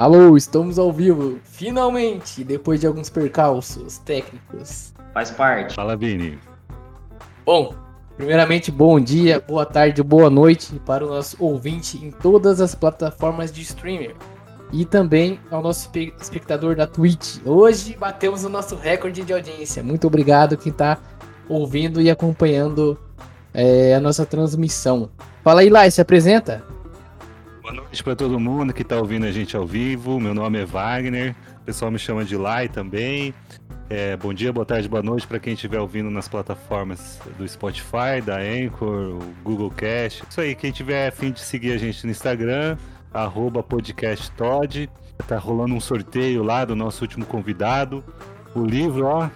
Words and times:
Alô, 0.00 0.34
estamos 0.34 0.78
ao 0.78 0.90
vivo, 0.90 1.38
finalmente, 1.44 2.42
depois 2.42 2.80
de 2.80 2.86
alguns 2.86 3.10
percalços 3.10 3.98
técnicos. 3.98 4.94
Faz 5.12 5.30
parte. 5.30 5.74
Fala, 5.74 5.94
Vini. 5.94 6.38
Bom, 7.44 7.74
primeiramente, 8.16 8.70
bom 8.70 8.98
dia, 8.98 9.44
boa 9.46 9.66
tarde, 9.66 10.02
boa 10.02 10.30
noite 10.30 10.80
para 10.86 11.04
o 11.04 11.10
nosso 11.10 11.36
ouvinte 11.38 12.02
em 12.02 12.10
todas 12.10 12.62
as 12.62 12.74
plataformas 12.74 13.52
de 13.52 13.60
streaming. 13.60 14.14
E 14.72 14.86
também 14.86 15.38
ao 15.50 15.60
nosso 15.60 15.90
espectador 16.18 16.74
da 16.74 16.86
Twitch. 16.86 17.36
Hoje 17.44 17.94
batemos 17.94 18.42
o 18.42 18.48
nosso 18.48 18.76
recorde 18.76 19.22
de 19.22 19.34
audiência. 19.34 19.82
Muito 19.82 20.06
obrigado 20.06 20.56
quem 20.56 20.72
está 20.72 20.96
ouvindo 21.46 22.00
e 22.00 22.10
acompanhando 22.10 22.98
é, 23.52 23.94
a 23.94 24.00
nossa 24.00 24.24
transmissão. 24.24 25.10
Fala 25.44 25.60
aí, 25.60 25.68
Lai, 25.68 25.90
se 25.90 26.00
apresenta. 26.00 26.64
Boa 27.70 27.82
noite 27.84 28.02
para 28.02 28.16
todo 28.16 28.40
mundo 28.40 28.74
que 28.74 28.82
está 28.82 28.96
ouvindo 28.96 29.26
a 29.26 29.30
gente 29.30 29.56
ao 29.56 29.64
vivo. 29.64 30.18
Meu 30.18 30.34
nome 30.34 30.58
é 30.58 30.64
Wagner. 30.64 31.36
O 31.58 31.60
pessoal 31.60 31.88
me 31.88 32.00
chama 32.00 32.24
de 32.24 32.36
Lai 32.36 32.68
também. 32.68 33.32
É, 33.88 34.16
bom 34.16 34.34
dia, 34.34 34.52
boa 34.52 34.66
tarde, 34.66 34.88
boa 34.88 35.04
noite 35.04 35.24
para 35.24 35.38
quem 35.38 35.52
estiver 35.52 35.78
ouvindo 35.78 36.10
nas 36.10 36.26
plataformas 36.26 37.20
do 37.38 37.46
Spotify, 37.46 38.20
da 38.26 38.38
Anchor, 38.38 39.14
o 39.14 39.34
Google 39.44 39.70
Cast. 39.70 40.24
Isso 40.28 40.40
aí, 40.40 40.56
quem 40.56 40.72
tiver 40.72 41.06
a 41.06 41.12
fim 41.12 41.30
de 41.30 41.38
seguir 41.38 41.70
a 41.70 41.78
gente 41.78 42.04
no 42.04 42.10
Instagram, 42.10 42.76
arroba 43.14 43.62
podcasttod. 43.62 44.90
Tá 45.28 45.38
rolando 45.38 45.72
um 45.72 45.80
sorteio 45.80 46.42
lá 46.42 46.64
do 46.64 46.74
nosso 46.74 47.04
último 47.04 47.24
convidado. 47.24 48.02
O 48.52 48.64
livro, 48.64 49.06
ó, 49.06 49.30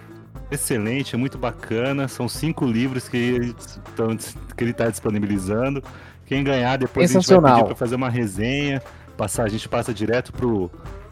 excelente, 0.51 1.15
é 1.15 1.17
muito 1.17 1.37
bacana. 1.37 2.09
São 2.09 2.27
cinco 2.27 2.65
livros 2.65 3.07
que 3.07 3.15
ele 3.15 3.55
está 4.71 4.89
disponibilizando. 4.89 5.81
Quem 6.25 6.43
ganhar, 6.43 6.77
depois 6.77 7.15
a 7.15 7.19
gente 7.19 7.41
vai 7.41 7.53
pedir 7.53 7.65
para 7.65 7.75
fazer 7.75 7.95
uma 7.95 8.09
resenha. 8.09 8.81
Passar, 9.15 9.43
a 9.43 9.49
gente 9.49 9.69
passa 9.69 9.93
direto 9.93 10.33
pro, 10.33 10.69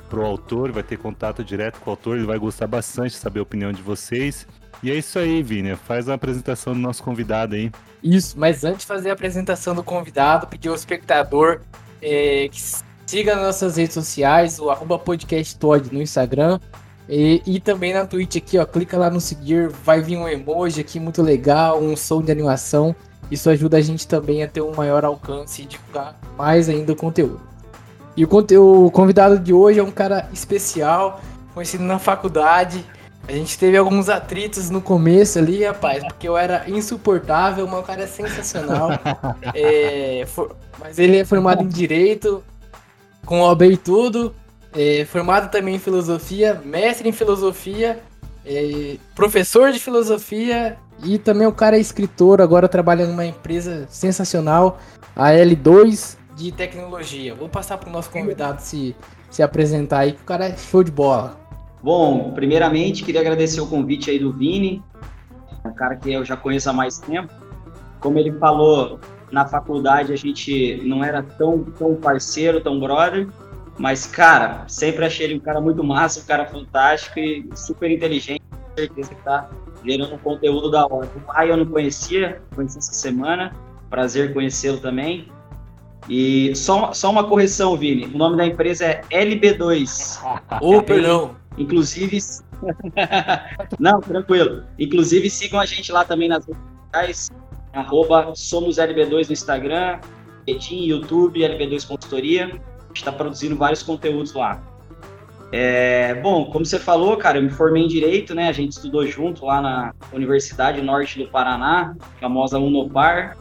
pro 0.10 0.26
autor, 0.26 0.72
vai 0.72 0.84
ter 0.84 0.98
contato 0.98 1.44
direto 1.44 1.80
com 1.80 1.90
o 1.90 1.94
autor, 1.94 2.18
ele 2.18 2.26
vai 2.26 2.38
gostar 2.38 2.68
bastante 2.68 3.12
de 3.12 3.18
saber 3.18 3.40
a 3.40 3.44
opinião 3.44 3.72
de 3.72 3.82
vocês. 3.82 4.48
E 4.82 4.92
é 4.92 4.96
isso 4.96 5.18
aí, 5.18 5.42
Vini. 5.42 5.76
Faz 5.76 6.10
a 6.10 6.16
apresentação 6.16 6.74
do 6.74 6.80
nosso 6.80 7.02
convidado 7.02 7.56
aí. 7.56 7.72
Isso, 8.04 8.38
mas 8.38 8.66
antes 8.66 8.82
de 8.82 8.86
fazer 8.86 9.12
a 9.12 9.14
apresentação 9.14 9.74
do 9.74 9.84
convidado, 9.84 10.48
pedir 10.48 10.68
ao 10.68 10.76
espectador 10.76 11.62
é, 12.02 12.50
que 12.50 12.62
siga 13.06 13.36
nas 13.36 13.46
nossas 13.46 13.78
redes 13.78 13.94
sociais, 13.94 14.60
o 14.60 14.70
arroba 14.70 15.00
podcast 15.00 15.58
no 15.92 16.02
Instagram. 16.02 16.60
E, 17.08 17.42
e, 17.46 17.60
também 17.60 17.94
na 17.94 18.06
Twitch 18.06 18.38
aqui, 18.38 18.58
ó. 18.58 18.66
Clica 18.66 18.98
lá 18.98 19.10
no 19.10 19.20
seguir, 19.20 19.70
vai 19.70 20.02
vir 20.02 20.18
um 20.18 20.28
emoji 20.28 20.82
aqui 20.82 21.00
muito 21.00 21.22
legal, 21.22 21.82
um 21.82 21.96
som 21.96 22.22
de 22.22 22.32
animação. 22.32 22.96
Isso 23.32 23.50
ajuda 23.50 23.78
a 23.78 23.82
gente 23.82 24.08
também 24.08 24.44
a 24.44 24.48
ter 24.48 24.62
um 24.62 24.76
maior 24.76 25.04
alcance 25.06 25.62
e 25.62 25.66
divulgar 25.66 26.20
mais 26.38 26.70
ainda 26.70 26.94
o 26.94 26.96
conteúdo. 26.96 27.42
E 28.16 28.26
o, 28.26 28.86
o 28.86 28.92
convidado 28.92 29.40
de 29.40 29.54
hoje 29.54 29.80
é 29.80 29.84
um 29.84 29.92
cara 29.92 30.30
especial, 30.32 31.20
conhecido 31.54 31.84
na 31.84 31.98
faculdade. 31.98 32.86
A 33.28 33.32
gente 33.32 33.58
teve 33.58 33.78
alguns 33.78 34.10
atritos 34.10 34.70
no 34.70 34.82
começo 34.82 35.40
ali, 35.40 35.64
rapaz, 35.64 36.04
porque 36.04 36.28
eu 36.28 36.38
era 36.38 36.70
insuportável, 36.70 37.66
mas 37.68 37.80
o 37.80 37.84
cara 37.84 38.04
é 38.04 38.08
sensacional. 38.08 38.90
é, 39.56 40.26
for, 40.28 40.56
mas 40.80 41.00
ele 41.00 41.18
é 41.18 41.26
formado 41.26 41.64
em 41.64 41.68
Direito, 41.68 42.44
com 43.26 43.42
OB 43.42 43.66
e 43.66 43.78
tudo. 43.78 44.36
É, 44.76 45.06
formado 45.06 45.50
também 45.50 45.76
em 45.76 45.80
Filosofia, 45.80 46.62
mestre 46.66 47.08
em 47.08 47.12
Filosofia, 47.12 48.00
é, 48.46 48.98
professor 49.16 49.72
de 49.72 49.80
Filosofia 49.80 50.78
e 51.04 51.18
também 51.18 51.48
o 51.48 51.52
cara 51.52 51.78
é 51.78 51.80
escritor, 51.80 52.42
agora 52.42 52.68
trabalha 52.68 53.06
numa 53.06 53.26
empresa 53.26 53.86
sensacional, 53.90 54.80
a 55.16 55.30
L2 55.30 56.18
de 56.36 56.52
tecnologia. 56.52 57.36
Vou 57.36 57.48
passar 57.48 57.78
para 57.78 57.90
o 57.90 57.92
nosso 57.92 58.10
convidado 58.10 58.62
se, 58.62 58.96
se 59.30 59.44
apresentar 59.44 60.00
aí, 60.00 60.14
que 60.14 60.22
o 60.22 60.26
cara 60.26 60.48
é 60.48 60.58
show 60.58 60.84
de 60.84 60.92
bola. 60.92 61.38
Bom, 61.82 62.32
primeiramente 62.32 63.04
queria 63.04 63.22
agradecer 63.22 63.62
o 63.62 63.68
convite 63.68 64.10
aí 64.10 64.18
do 64.18 64.32
Vini, 64.32 64.82
um 65.66 65.74
cara 65.74 65.96
que 65.96 66.12
eu 66.12 66.24
já 66.24 66.36
conheço 66.36 66.70
há 66.70 66.74
mais 66.74 66.98
tempo. 66.98 67.32
Como 68.00 68.18
ele 68.18 68.32
falou, 68.34 69.00
na 69.32 69.46
faculdade 69.46 70.12
a 70.12 70.16
gente 70.16 70.82
não 70.84 71.04
era 71.04 71.22
tão, 71.22 71.64
tão 71.64 71.96
parceiro, 71.96 72.62
tão 72.62 72.80
brother, 72.80 73.28
mas, 73.78 74.06
cara, 74.06 74.66
sempre 74.68 75.06
achei 75.06 75.26
ele 75.26 75.36
um 75.36 75.40
cara 75.40 75.60
muito 75.60 75.84
massa, 75.84 76.20
um 76.20 76.26
cara 76.26 76.46
fantástico 76.46 77.20
e 77.20 77.50
super 77.56 77.90
inteligente. 77.90 78.42
Com 78.52 78.78
certeza 78.78 79.10
que 79.10 79.24
tá 79.24 79.50
gerando 79.86 80.16
um 80.16 80.18
conteúdo 80.18 80.70
da 80.72 80.86
hora. 80.86 81.10
O 81.16 81.20
Pai 81.22 81.52
eu 81.52 81.58
não 81.58 81.66
conhecia, 81.66 82.42
conheci 82.56 82.78
essa 82.78 82.94
semana. 82.94 83.56
Prazer 83.90 84.34
conhecê-lo 84.34 84.80
também. 84.80 85.28
E 86.10 86.56
só, 86.56 86.94
só 86.94 87.10
uma 87.10 87.24
correção, 87.24 87.78
Vini. 87.78 88.06
O 88.06 88.18
nome 88.18 88.38
da 88.38 88.46
empresa 88.46 88.86
é 88.86 89.02
LB2. 89.12 90.20
Ô, 90.62 90.78
oh, 90.78 90.84
perdão. 90.84 91.36
Inclusive. 91.58 92.20
não, 93.80 94.02
tranquilo. 94.02 94.64
Inclusive, 94.80 95.30
sigam 95.30 95.60
a 95.60 95.66
gente 95.66 95.92
lá 95.92 96.04
também 96.04 96.28
nas 96.28 96.46
redes 96.46 96.62
sociais. 96.86 97.32
Arroba 97.74 98.34
somos 98.36 98.78
LB2 98.78 99.28
no 99.28 99.34
Instagram, 99.34 100.00
LinkedIn, 100.48 100.86
YouTube, 100.86 101.40
LB2 101.40 101.88
Consultoria. 101.88 102.46
A 102.46 102.48
gente 102.48 102.98
está 102.98 103.12
produzindo 103.12 103.56
vários 103.56 103.82
conteúdos 103.82 104.34
lá. 104.34 104.62
É, 105.56 106.16
bom, 106.16 106.46
como 106.46 106.66
você 106.66 106.80
falou, 106.80 107.16
cara, 107.16 107.38
eu 107.38 107.44
me 107.44 107.50
formei 107.52 107.84
em 107.84 107.88
Direito, 107.88 108.34
né? 108.34 108.48
A 108.48 108.52
gente 108.52 108.72
estudou 108.72 109.06
junto 109.06 109.46
lá 109.46 109.62
na 109.62 109.94
Universidade 110.12 110.82
Norte 110.82 111.20
do 111.20 111.30
Paraná, 111.30 111.96
famosa 112.20 112.58
Unopar. 112.58 113.38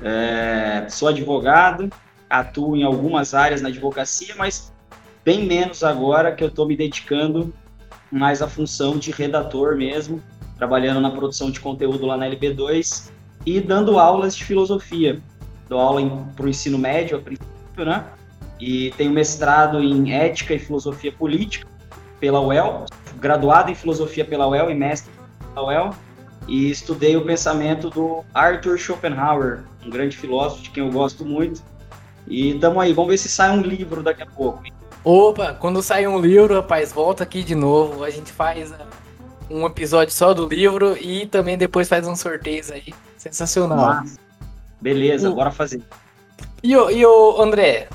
É, 0.00 0.86
sou 0.88 1.08
advogado, 1.08 1.90
atuo 2.30 2.76
em 2.76 2.84
algumas 2.84 3.34
áreas 3.34 3.60
na 3.60 3.70
advocacia, 3.70 4.36
mas 4.38 4.72
bem 5.24 5.44
menos 5.44 5.82
agora 5.82 6.30
que 6.30 6.44
eu 6.44 6.48
estou 6.48 6.64
me 6.64 6.76
dedicando 6.76 7.52
mais 8.08 8.40
à 8.40 8.46
função 8.46 8.96
de 8.96 9.10
redator 9.10 9.76
mesmo, 9.76 10.22
trabalhando 10.56 11.00
na 11.00 11.10
produção 11.10 11.50
de 11.50 11.58
conteúdo 11.58 12.06
lá 12.06 12.16
na 12.16 12.26
LB2 12.26 13.10
e 13.44 13.58
dando 13.58 13.98
aulas 13.98 14.36
de 14.36 14.44
filosofia. 14.44 15.20
Dou 15.68 15.80
aula 15.80 16.02
para 16.36 16.46
o 16.46 16.48
ensino 16.48 16.78
médio, 16.78 17.16
a 17.16 17.20
princípio, 17.20 17.84
né? 17.84 18.04
E 18.62 18.92
tenho 18.92 19.10
mestrado 19.10 19.82
em 19.82 20.14
Ética 20.14 20.54
e 20.54 20.58
Filosofia 20.58 21.10
Política 21.10 21.66
pela 22.20 22.40
UEL, 22.40 22.86
graduado 23.16 23.72
em 23.72 23.74
Filosofia 23.74 24.24
pela 24.24 24.46
UEL 24.46 24.70
e 24.70 24.74
mestre 24.74 25.10
pela 25.52 25.66
UEL, 25.66 25.90
e 26.46 26.70
estudei 26.70 27.16
o 27.16 27.24
pensamento 27.24 27.90
do 27.90 28.24
Arthur 28.32 28.78
Schopenhauer, 28.78 29.64
um 29.84 29.90
grande 29.90 30.16
filósofo 30.16 30.62
de 30.62 30.70
quem 30.70 30.84
eu 30.84 30.92
gosto 30.92 31.24
muito. 31.24 31.60
E 32.28 32.54
tamo 32.60 32.80
aí, 32.80 32.92
vamos 32.92 33.10
ver 33.10 33.18
se 33.18 33.28
sai 33.28 33.50
um 33.50 33.62
livro 33.62 34.00
daqui 34.00 34.22
a 34.22 34.26
pouco. 34.26 34.62
Opa, 35.02 35.54
quando 35.54 35.82
sair 35.82 36.06
um 36.06 36.20
livro, 36.20 36.54
rapaz, 36.54 36.92
volta 36.92 37.24
aqui 37.24 37.42
de 37.42 37.56
novo. 37.56 38.04
A 38.04 38.10
gente 38.10 38.30
faz 38.30 38.70
uh, 38.70 38.76
um 39.50 39.66
episódio 39.66 40.14
só 40.14 40.32
do 40.32 40.46
livro 40.46 40.96
e 40.96 41.26
também 41.26 41.58
depois 41.58 41.88
faz 41.88 42.06
um 42.06 42.14
sorteio 42.14 42.62
aí. 42.72 42.94
Sensacional. 43.16 43.76
Nossa. 43.76 44.20
Beleza, 44.80 45.30
o... 45.30 45.34
bora 45.34 45.50
fazer. 45.50 45.82
E 46.62 46.76
o, 46.76 46.90
e 46.90 47.04
o 47.04 47.42
André, 47.42 47.88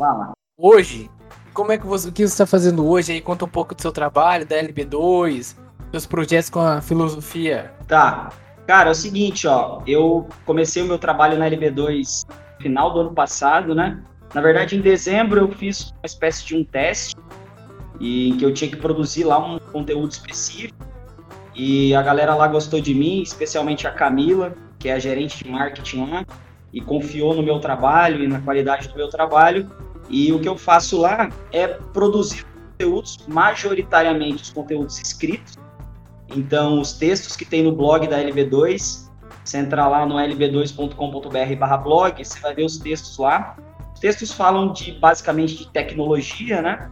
Fala. 0.00 0.32
Hoje, 0.56 1.10
como 1.52 1.72
é 1.72 1.76
que 1.76 1.86
você, 1.86 2.08
o 2.08 2.12
que 2.12 2.26
você 2.26 2.32
está 2.32 2.46
fazendo 2.46 2.88
hoje 2.88 3.12
aí? 3.12 3.20
Conta 3.20 3.44
um 3.44 3.48
pouco 3.48 3.74
do 3.74 3.82
seu 3.82 3.92
trabalho, 3.92 4.46
da 4.46 4.56
LB2, 4.56 5.54
seus 5.90 6.06
projetos 6.06 6.48
com 6.48 6.58
a 6.58 6.80
filosofia. 6.80 7.74
Tá. 7.86 8.30
Cara, 8.66 8.88
é 8.88 8.92
o 8.92 8.94
seguinte, 8.94 9.46
ó, 9.46 9.82
eu 9.86 10.26
comecei 10.46 10.82
o 10.82 10.86
meu 10.86 10.98
trabalho 10.98 11.38
na 11.38 11.50
LB2 11.50 12.26
no 12.26 12.62
final 12.62 12.94
do 12.94 13.00
ano 13.00 13.12
passado, 13.12 13.74
né? 13.74 14.02
Na 14.32 14.40
verdade, 14.40 14.74
em 14.74 14.80
dezembro 14.80 15.40
eu 15.40 15.52
fiz 15.52 15.90
uma 15.90 16.06
espécie 16.06 16.46
de 16.46 16.56
um 16.56 16.64
teste 16.64 17.14
e 18.00 18.32
que 18.38 18.44
eu 18.46 18.54
tinha 18.54 18.70
que 18.70 18.78
produzir 18.78 19.24
lá 19.24 19.38
um 19.38 19.58
conteúdo 19.58 20.12
específico. 20.12 20.78
E 21.54 21.94
a 21.94 22.00
galera 22.00 22.34
lá 22.34 22.48
gostou 22.48 22.80
de 22.80 22.94
mim, 22.94 23.20
especialmente 23.20 23.86
a 23.86 23.90
Camila, 23.90 24.54
que 24.78 24.88
é 24.88 24.94
a 24.94 24.98
gerente 24.98 25.44
de 25.44 25.50
marketing 25.50 26.10
lá, 26.10 26.24
e 26.72 26.80
confiou 26.80 27.34
no 27.34 27.42
meu 27.42 27.58
trabalho 27.60 28.24
e 28.24 28.28
na 28.28 28.40
qualidade 28.40 28.88
do 28.88 28.96
meu 28.96 29.10
trabalho. 29.10 29.68
E 30.10 30.32
o 30.32 30.40
que 30.40 30.48
eu 30.48 30.58
faço 30.58 31.00
lá 31.00 31.30
é 31.52 31.68
produzir 31.68 32.44
conteúdos, 32.72 33.18
majoritariamente 33.28 34.42
os 34.42 34.50
conteúdos 34.50 34.98
escritos. 34.98 35.56
Então, 36.36 36.80
os 36.80 36.92
textos 36.92 37.36
que 37.36 37.44
tem 37.44 37.62
no 37.62 37.72
blog 37.72 38.06
da 38.08 38.18
LB2, 38.18 39.08
você 39.44 39.58
entrar 39.58 39.88
lá 39.88 40.04
no 40.04 40.16
lb2.com.br 40.16 41.82
blog, 41.82 42.24
você 42.24 42.40
vai 42.40 42.54
ver 42.54 42.64
os 42.64 42.78
textos 42.78 43.16
lá. 43.18 43.56
Os 43.94 44.00
textos 44.00 44.32
falam 44.32 44.72
de 44.72 44.92
basicamente 44.92 45.56
de 45.56 45.68
tecnologia, 45.70 46.60
né? 46.60 46.90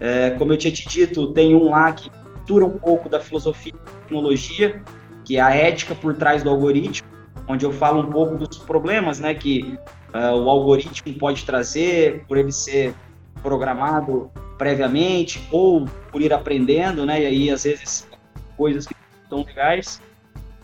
É, 0.00 0.30
como 0.30 0.52
eu 0.52 0.56
tinha 0.56 0.72
te 0.72 0.88
dito, 0.88 1.32
tem 1.32 1.54
um 1.54 1.70
lá 1.70 1.92
que 1.92 2.10
mistura 2.34 2.64
um 2.64 2.78
pouco 2.78 3.08
da 3.08 3.20
filosofia 3.20 3.72
da 3.72 3.90
tecnologia, 4.00 4.82
que 5.24 5.36
é 5.36 5.40
a 5.40 5.54
ética 5.54 5.94
por 5.94 6.14
trás 6.14 6.42
do 6.42 6.50
algoritmo, 6.50 7.08
onde 7.48 7.64
eu 7.64 7.72
falo 7.72 8.00
um 8.00 8.10
pouco 8.10 8.36
dos 8.36 8.58
problemas, 8.58 9.20
né, 9.20 9.34
que 9.34 9.78
uh, 10.14 10.36
o 10.36 10.50
algoritmo 10.50 11.12
pode 11.18 11.44
trazer 11.44 12.24
por 12.26 12.36
ele 12.36 12.52
ser 12.52 12.94
programado 13.42 14.30
previamente 14.58 15.46
ou 15.50 15.86
por 16.10 16.20
ir 16.22 16.32
aprendendo, 16.32 17.04
né? 17.04 17.22
E 17.22 17.26
aí 17.26 17.50
às 17.50 17.64
vezes 17.64 18.08
coisas 18.56 18.86
que 18.86 18.94
estão 19.22 19.44
legais. 19.44 20.00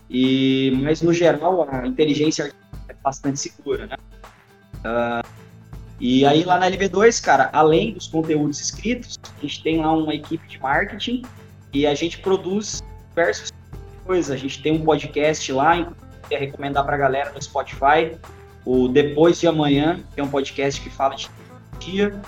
E 0.09 0.71
mas 0.81 1.01
no 1.01 1.13
geral 1.13 1.67
a 1.69 1.87
inteligência 1.87 2.51
é 2.89 2.93
bastante 3.03 3.39
segura, 3.39 3.87
né? 3.87 3.95
Uh, 4.79 5.43
E 5.99 6.25
aí 6.25 6.43
lá 6.43 6.59
na 6.59 6.69
LB2, 6.69 7.23
cara, 7.23 7.49
além 7.53 7.93
dos 7.93 8.07
conteúdos 8.07 8.59
escritos, 8.59 9.17
a 9.23 9.41
gente 9.41 9.63
tem 9.63 9.79
lá 9.79 9.93
uma 9.93 10.13
equipe 10.13 10.45
de 10.47 10.59
marketing 10.59 11.21
e 11.71 11.87
a 11.87 11.93
gente 11.95 12.19
produz 12.19 12.83
diversas 13.09 13.53
coisas. 14.05 14.29
A 14.31 14.35
gente 14.35 14.61
tem 14.61 14.73
um 14.73 14.83
podcast 14.83 15.49
lá, 15.53 15.93
recomendar 16.39 16.85
pra 16.85 16.97
galera 16.97 17.31
no 17.31 17.41
Spotify, 17.41 18.17
o 18.65 18.87
Depois 18.87 19.39
de 19.39 19.47
Amanhã, 19.47 20.01
que 20.13 20.21
é 20.21 20.23
um 20.23 20.27
podcast 20.27 20.81
que 20.81 20.89
fala 20.89 21.15
de 21.15 21.29
dia. 21.79 22.19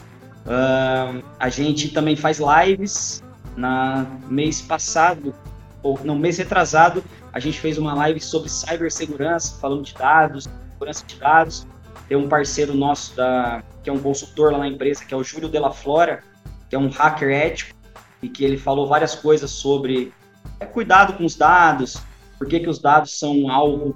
Uh, 0.45 1.23
a 1.39 1.49
gente 1.49 1.89
também 1.89 2.15
faz 2.15 2.39
lives. 2.39 3.23
Na 3.55 4.05
mês 4.27 4.61
passado, 4.61 5.33
ou 5.81 5.97
no 6.03 6.13
mês 6.13 6.37
retrasado, 6.37 7.01
a 7.31 7.39
gente 7.39 7.57
fez 7.57 7.77
uma 7.77 7.93
live 7.93 8.19
sobre 8.19 8.49
cibersegurança, 8.49 9.57
falando 9.61 9.83
de 9.83 9.93
dados, 9.93 10.49
segurança 10.73 11.05
de 11.05 11.15
dados. 11.15 11.67
Tem 12.09 12.17
um 12.17 12.27
parceiro 12.27 12.73
nosso 12.73 13.15
da, 13.15 13.63
que 13.81 13.89
é 13.89 13.93
um 13.93 13.99
consultor 13.99 14.51
lá 14.51 14.57
na 14.57 14.67
empresa, 14.67 15.05
que 15.05 15.13
é 15.13 15.17
o 15.17 15.23
Júlio 15.23 15.47
Della 15.47 15.71
Flora, 15.71 16.21
que 16.69 16.75
é 16.75 16.79
um 16.79 16.89
hacker 16.89 17.29
ético, 17.29 17.75
e 18.21 18.27
que 18.27 18.43
ele 18.43 18.57
falou 18.57 18.87
várias 18.87 19.15
coisas 19.15 19.51
sobre 19.51 20.11
é, 20.59 20.65
cuidado 20.65 21.13
com 21.13 21.23
os 21.23 21.35
dados, 21.35 22.01
por 22.37 22.47
que, 22.47 22.59
que 22.59 22.69
os 22.69 22.79
dados 22.79 23.17
são 23.17 23.49
alvo 23.49 23.95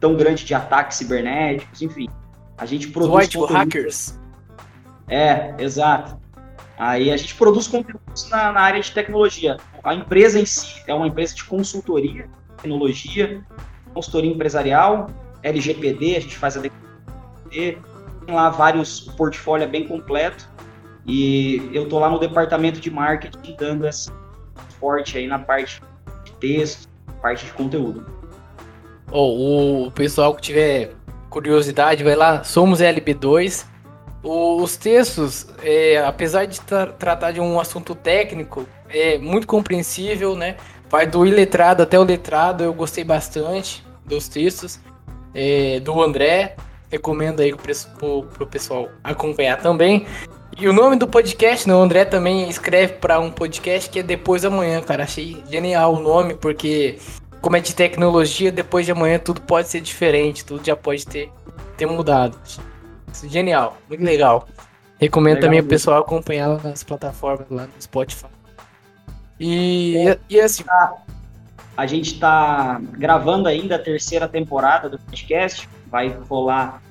tão 0.00 0.16
grande 0.16 0.44
de 0.44 0.54
ataques 0.54 0.98
cibernéticos, 0.98 1.82
enfim. 1.82 2.08
A 2.56 2.66
gente 2.66 2.88
produz. 2.88 3.34
White 3.34 3.52
hackers. 3.52 4.18
É, 5.08 5.54
exato. 5.58 6.18
Aí 6.78 7.10
a 7.10 7.16
gente 7.16 7.34
produz 7.34 7.66
conteúdos 7.66 8.28
na, 8.30 8.52
na, 8.52 8.60
área 8.60 8.80
de 8.80 8.92
tecnologia. 8.92 9.56
A 9.82 9.94
empresa 9.94 10.38
em 10.38 10.46
si 10.46 10.82
é 10.86 10.94
uma 10.94 11.08
empresa 11.08 11.34
de 11.34 11.44
consultoria, 11.44 12.28
tecnologia, 12.56 13.44
consultoria 13.92 14.30
empresarial, 14.30 15.08
LGPD, 15.42 16.16
a 16.16 16.20
gente 16.20 16.36
faz 16.36 16.56
a 16.56 16.60
DPD, 16.60 17.78
tem 18.24 18.34
lá 18.34 18.48
vários, 18.50 19.08
o 19.08 19.16
portfólio 19.16 19.64
é 19.64 19.66
bem 19.66 19.88
completo. 19.88 20.48
E 21.04 21.70
eu 21.72 21.88
tô 21.88 21.98
lá 21.98 22.10
no 22.10 22.18
departamento 22.18 22.80
de 22.80 22.90
marketing 22.90 23.56
dando 23.58 23.88
esse 23.88 24.10
suporte 24.68 25.16
aí 25.16 25.26
na 25.26 25.38
parte 25.38 25.80
de 26.24 26.32
texto, 26.32 26.88
parte 27.20 27.46
de 27.46 27.52
conteúdo. 27.52 28.06
Oh, 29.10 29.86
o 29.86 29.90
pessoal 29.90 30.34
que 30.34 30.42
tiver 30.42 30.92
curiosidade, 31.30 32.04
vai 32.04 32.14
lá, 32.14 32.44
somos 32.44 32.80
LB2. 32.80 33.64
Os 34.22 34.76
textos, 34.76 35.46
é, 35.62 35.98
apesar 36.04 36.46
de 36.46 36.60
tra 36.60 36.86
tratar 36.86 37.30
de 37.32 37.40
um 37.40 37.58
assunto 37.60 37.94
técnico, 37.94 38.66
é 38.88 39.16
muito 39.18 39.46
compreensível, 39.46 40.34
né? 40.34 40.56
Vai 40.90 41.06
do 41.06 41.26
iletrado 41.26 41.82
até 41.82 41.98
o 41.98 42.02
letrado, 42.02 42.64
eu 42.64 42.74
gostei 42.74 43.04
bastante 43.04 43.84
dos 44.04 44.28
textos. 44.28 44.80
É, 45.34 45.78
do 45.80 46.02
André, 46.02 46.56
recomendo 46.90 47.40
aí 47.40 47.54
pro, 47.54 48.24
pro 48.24 48.46
pessoal 48.46 48.88
acompanhar 49.04 49.60
também. 49.60 50.06
E 50.60 50.68
o 50.68 50.72
nome 50.72 50.96
do 50.96 51.06
podcast, 51.06 51.68
né? 51.68 51.74
O 51.74 51.78
André 51.80 52.04
também 52.04 52.48
escreve 52.48 52.94
para 52.94 53.20
um 53.20 53.30
podcast 53.30 53.88
que 53.88 54.00
é 54.00 54.02
Depois 54.02 54.42
da 54.42 54.50
Manhã, 54.50 54.80
cara. 54.82 55.04
Achei 55.04 55.40
genial 55.48 55.94
o 55.94 56.00
nome, 56.00 56.34
porque 56.34 56.98
como 57.40 57.56
é 57.56 57.60
de 57.60 57.72
tecnologia, 57.72 58.50
depois 58.50 58.84
de 58.84 58.90
amanhã 58.90 59.20
tudo 59.20 59.40
pode 59.40 59.68
ser 59.68 59.80
diferente, 59.80 60.44
tudo 60.44 60.66
já 60.66 60.74
pode 60.74 61.06
ter, 61.06 61.30
ter 61.76 61.86
mudado. 61.86 62.36
Genial, 63.28 63.78
muito 63.88 64.02
legal. 64.02 64.48
Recomendo 64.98 65.36
legal, 65.36 65.48
também 65.48 65.60
o 65.60 65.64
pessoal 65.64 66.00
acompanhar 66.00 66.48
lá 66.48 66.60
nas 66.64 66.82
plataformas, 66.82 67.46
lá 67.48 67.66
no 67.66 67.72
Spotify. 67.80 68.26
E, 69.38 69.96
é, 69.96 70.18
e 70.28 70.40
assim. 70.40 70.64
A 71.76 71.86
gente 71.86 72.14
está 72.14 72.80
gravando 72.98 73.48
ainda 73.48 73.76
a 73.76 73.78
terceira 73.78 74.26
temporada 74.26 74.88
do 74.88 74.98
podcast, 74.98 75.68
vai 75.86 76.08
rolar 76.28 76.82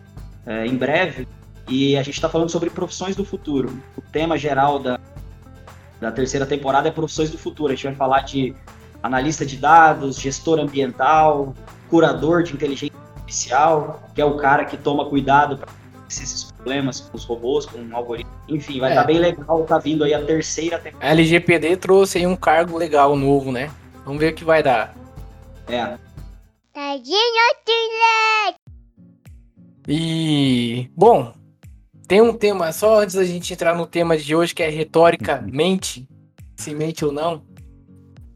é, 0.45 0.65
em 0.65 0.77
breve. 0.77 1.27
E 1.67 1.97
a 1.97 2.03
gente 2.03 2.15
está 2.15 2.29
falando 2.29 2.49
sobre 2.49 2.69
profissões 2.69 3.15
do 3.15 3.25
futuro. 3.25 3.69
O 3.97 4.01
tema 4.01 4.37
geral 4.37 4.79
da, 4.79 4.99
da 5.99 6.11
terceira 6.11 6.45
temporada 6.45 6.87
é 6.87 6.91
profissões 6.91 7.29
do 7.29 7.37
futuro. 7.37 7.73
A 7.73 7.75
gente 7.75 7.85
vai 7.85 7.95
falar 7.95 8.21
de 8.21 8.55
analista 9.03 9.45
de 9.45 9.57
dados, 9.57 10.19
gestor 10.19 10.59
ambiental, 10.59 11.53
curador 11.89 12.43
de 12.43 12.53
inteligência 12.53 12.95
artificial, 13.17 14.01
que 14.15 14.21
é 14.21 14.25
o 14.25 14.37
cara 14.37 14.65
que 14.65 14.77
toma 14.77 15.05
cuidado 15.05 15.57
para 15.57 15.69
esses 16.09 16.51
problemas 16.51 17.01
com 17.01 17.17
os 17.17 17.25
robôs, 17.25 17.65
com 17.65 17.79
um 17.79 17.95
algoritmo. 17.95 18.31
Enfim, 18.47 18.79
vai 18.79 18.91
estar 18.91 19.01
é. 19.01 19.03
tá 19.03 19.07
bem 19.07 19.19
legal, 19.19 19.63
tá 19.65 19.77
vindo 19.77 20.03
aí 20.03 20.13
a 20.13 20.23
terceira 20.23 20.77
temporada. 20.79 21.05
A 21.05 21.11
LGPD 21.11 21.77
trouxe 21.77 22.17
aí 22.19 22.27
um 22.27 22.35
cargo 22.35 22.77
legal 22.77 23.15
novo, 23.15 23.51
né? 23.51 23.71
Vamos 24.05 24.19
ver 24.19 24.31
o 24.31 24.35
que 24.35 24.45
vai 24.45 24.63
dar. 24.63 24.95
É. 25.67 25.97
E 29.87 30.89
bom, 30.95 31.33
tem 32.07 32.21
um 32.21 32.33
tema 32.33 32.71
só 32.71 33.01
antes 33.01 33.15
da 33.15 33.23
gente 33.25 33.53
entrar 33.53 33.75
no 33.75 33.85
tema 33.85 34.17
de 34.17 34.35
hoje 34.35 34.55
que 34.55 34.63
é 34.63 34.69
retórica 34.69 35.43
mente, 35.45 36.07
se 36.55 36.73
mente 36.73 37.03
ou 37.03 37.11
não. 37.11 37.41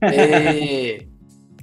É, 0.03 1.06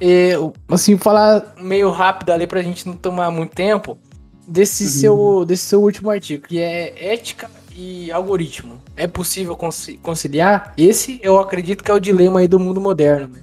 é, 0.01 0.35
assim, 0.69 0.97
falar 0.97 1.57
meio 1.61 1.91
rápido 1.91 2.31
ali 2.31 2.47
pra 2.47 2.63
gente 2.63 2.87
não 2.87 2.95
tomar 2.95 3.33
muito 3.33 3.53
tempo 3.53 3.99
desse, 4.47 4.85
uhum. 4.85 4.91
seu, 4.91 5.45
desse 5.45 5.65
seu 5.65 5.83
último 5.83 6.09
artigo, 6.09 6.47
que 6.47 6.61
é 6.61 7.13
ética 7.13 7.51
e 7.75 8.13
algoritmo. 8.13 8.81
É 8.97 9.09
possível 9.09 9.57
conciliar? 10.01 10.73
Esse 10.77 11.19
eu 11.21 11.41
acredito 11.41 11.83
que 11.83 11.91
é 11.91 11.95
o 11.95 11.99
dilema 11.99 12.39
aí 12.39 12.47
do 12.47 12.61
mundo 12.61 12.81
moderno. 12.81 13.29
Né? 13.29 13.43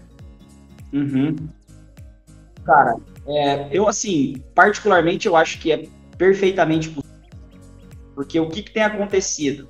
Uhum. 0.94 1.35
Cara, 2.63 2.95
é, 3.27 3.67
eu 3.71 3.88
assim, 3.88 4.41
particularmente 4.53 5.27
eu 5.27 5.35
acho 5.35 5.59
que 5.59 5.73
é 5.73 5.88
perfeitamente 6.17 6.88
possível. 6.88 7.14
Porque 8.15 8.39
o 8.39 8.50
que, 8.50 8.63
que 8.63 8.71
tem 8.71 8.83
acontecido? 8.83 9.67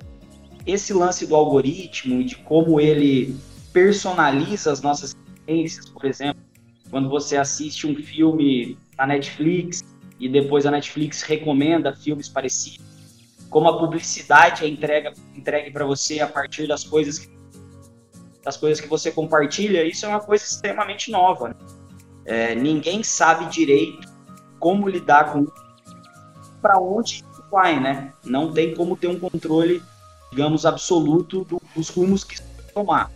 Esse 0.64 0.94
lance 0.94 1.26
do 1.26 1.34
algoritmo 1.34 2.20
e 2.20 2.24
de 2.24 2.36
como 2.36 2.80
ele 2.80 3.36
personaliza 3.72 4.72
as 4.72 4.80
nossas 4.80 5.14
experiências, 5.14 5.88
por 5.88 6.04
exemplo, 6.04 6.40
quando 6.88 7.10
você 7.10 7.36
assiste 7.36 7.86
um 7.86 7.94
filme 7.96 8.78
na 8.96 9.06
Netflix 9.06 9.84
e 10.18 10.28
depois 10.28 10.64
a 10.64 10.70
Netflix 10.70 11.22
recomenda 11.22 11.94
filmes 11.94 12.28
parecidos, 12.28 12.86
como 13.50 13.68
a 13.68 13.78
publicidade 13.78 14.64
é 14.64 14.68
entrega, 14.68 15.12
entregue 15.34 15.70
para 15.70 15.84
você 15.84 16.20
a 16.20 16.26
partir 16.26 16.66
das 16.66 16.84
coisas 16.84 17.18
que, 17.18 17.28
das 18.42 18.56
coisas 18.56 18.80
que 18.80 18.88
você 18.88 19.10
compartilha, 19.10 19.84
isso 19.84 20.06
é 20.06 20.08
uma 20.08 20.20
coisa 20.20 20.44
extremamente 20.44 21.10
nova. 21.10 21.48
Né? 21.48 21.54
É, 22.24 22.54
ninguém 22.54 23.02
sabe 23.02 23.50
direito 23.50 24.08
como 24.58 24.88
lidar 24.88 25.32
com 25.32 25.46
para 26.62 26.80
onde 26.80 27.22
vai, 27.50 27.80
né? 27.80 28.12
Não 28.24 28.52
tem 28.52 28.74
como 28.74 28.96
ter 28.96 29.08
um 29.08 29.18
controle, 29.18 29.82
digamos, 30.30 30.66
absoluto 30.66 31.44
do, 31.44 31.60
dos 31.74 31.88
rumos 31.88 32.24
que 32.24 32.40
tomar. 32.72 33.10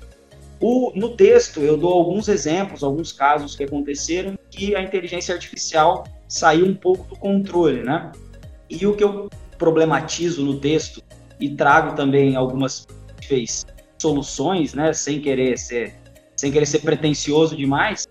O, 0.61 0.93
no 0.95 1.17
texto, 1.17 1.61
eu 1.61 1.77
dou 1.77 1.93
alguns 1.93 2.29
exemplos, 2.29 2.85
alguns 2.85 3.13
casos 3.13 3.57
que 3.57 3.65
aconteceram 3.65 4.39
que 4.51 4.77
a 4.77 4.83
inteligência 4.83 5.35
artificial 5.35 6.05
saiu 6.29 6.67
um 6.67 6.75
pouco 6.75 7.09
do 7.09 7.17
controle, 7.17 7.83
né? 7.83 8.13
E 8.69 8.87
o 8.87 8.95
que 8.95 9.03
eu 9.03 9.31
problematizo 9.59 10.45
no 10.45 10.59
texto 10.61 11.03
e 11.39 11.51
trago 11.51 11.97
também 11.97 12.37
algumas 12.37 12.87
fez, 13.23 13.67
soluções, 13.99 14.75
né? 14.75 14.93
Sem 14.93 15.21
querer 15.21 15.59
ser, 15.59 15.95
sem 16.37 16.53
querer 16.53 16.67
ser 16.67 16.81
pretencioso 16.81 17.57
demais, 17.57 18.07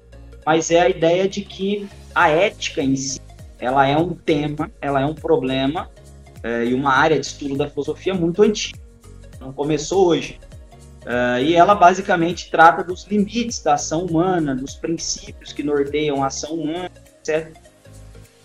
mas 0.45 0.71
é 0.71 0.81
a 0.81 0.89
ideia 0.89 1.29
de 1.29 1.41
que 1.41 1.88
a 2.15 2.29
ética 2.29 2.81
em 2.81 2.95
si, 2.95 3.21
ela 3.59 3.88
é 3.88 3.95
um 3.95 4.15
tema, 4.15 4.71
ela 4.81 5.01
é 5.01 5.05
um 5.05 5.13
problema 5.13 5.89
é, 6.43 6.65
e 6.65 6.74
uma 6.74 6.93
área 6.93 7.19
de 7.19 7.25
estudo 7.25 7.55
da 7.55 7.69
filosofia 7.69 8.13
muito 8.13 8.41
antiga. 8.41 8.79
Não 9.39 9.53
começou 9.53 10.08
hoje. 10.08 10.39
Uh, 11.00 11.41
e 11.41 11.55
ela 11.55 11.74
basicamente 11.75 12.51
trata 12.51 12.84
dos 12.84 13.05
limites 13.08 13.63
da 13.63 13.75
ação 13.75 14.05
humana, 14.05 14.53
dos 14.53 14.75
princípios 14.75 15.53
que 15.53 15.63
norteiam 15.63 16.24
a 16.24 16.27
ação 16.27 16.55
humana, 16.55 16.91
etc. 17.19 17.55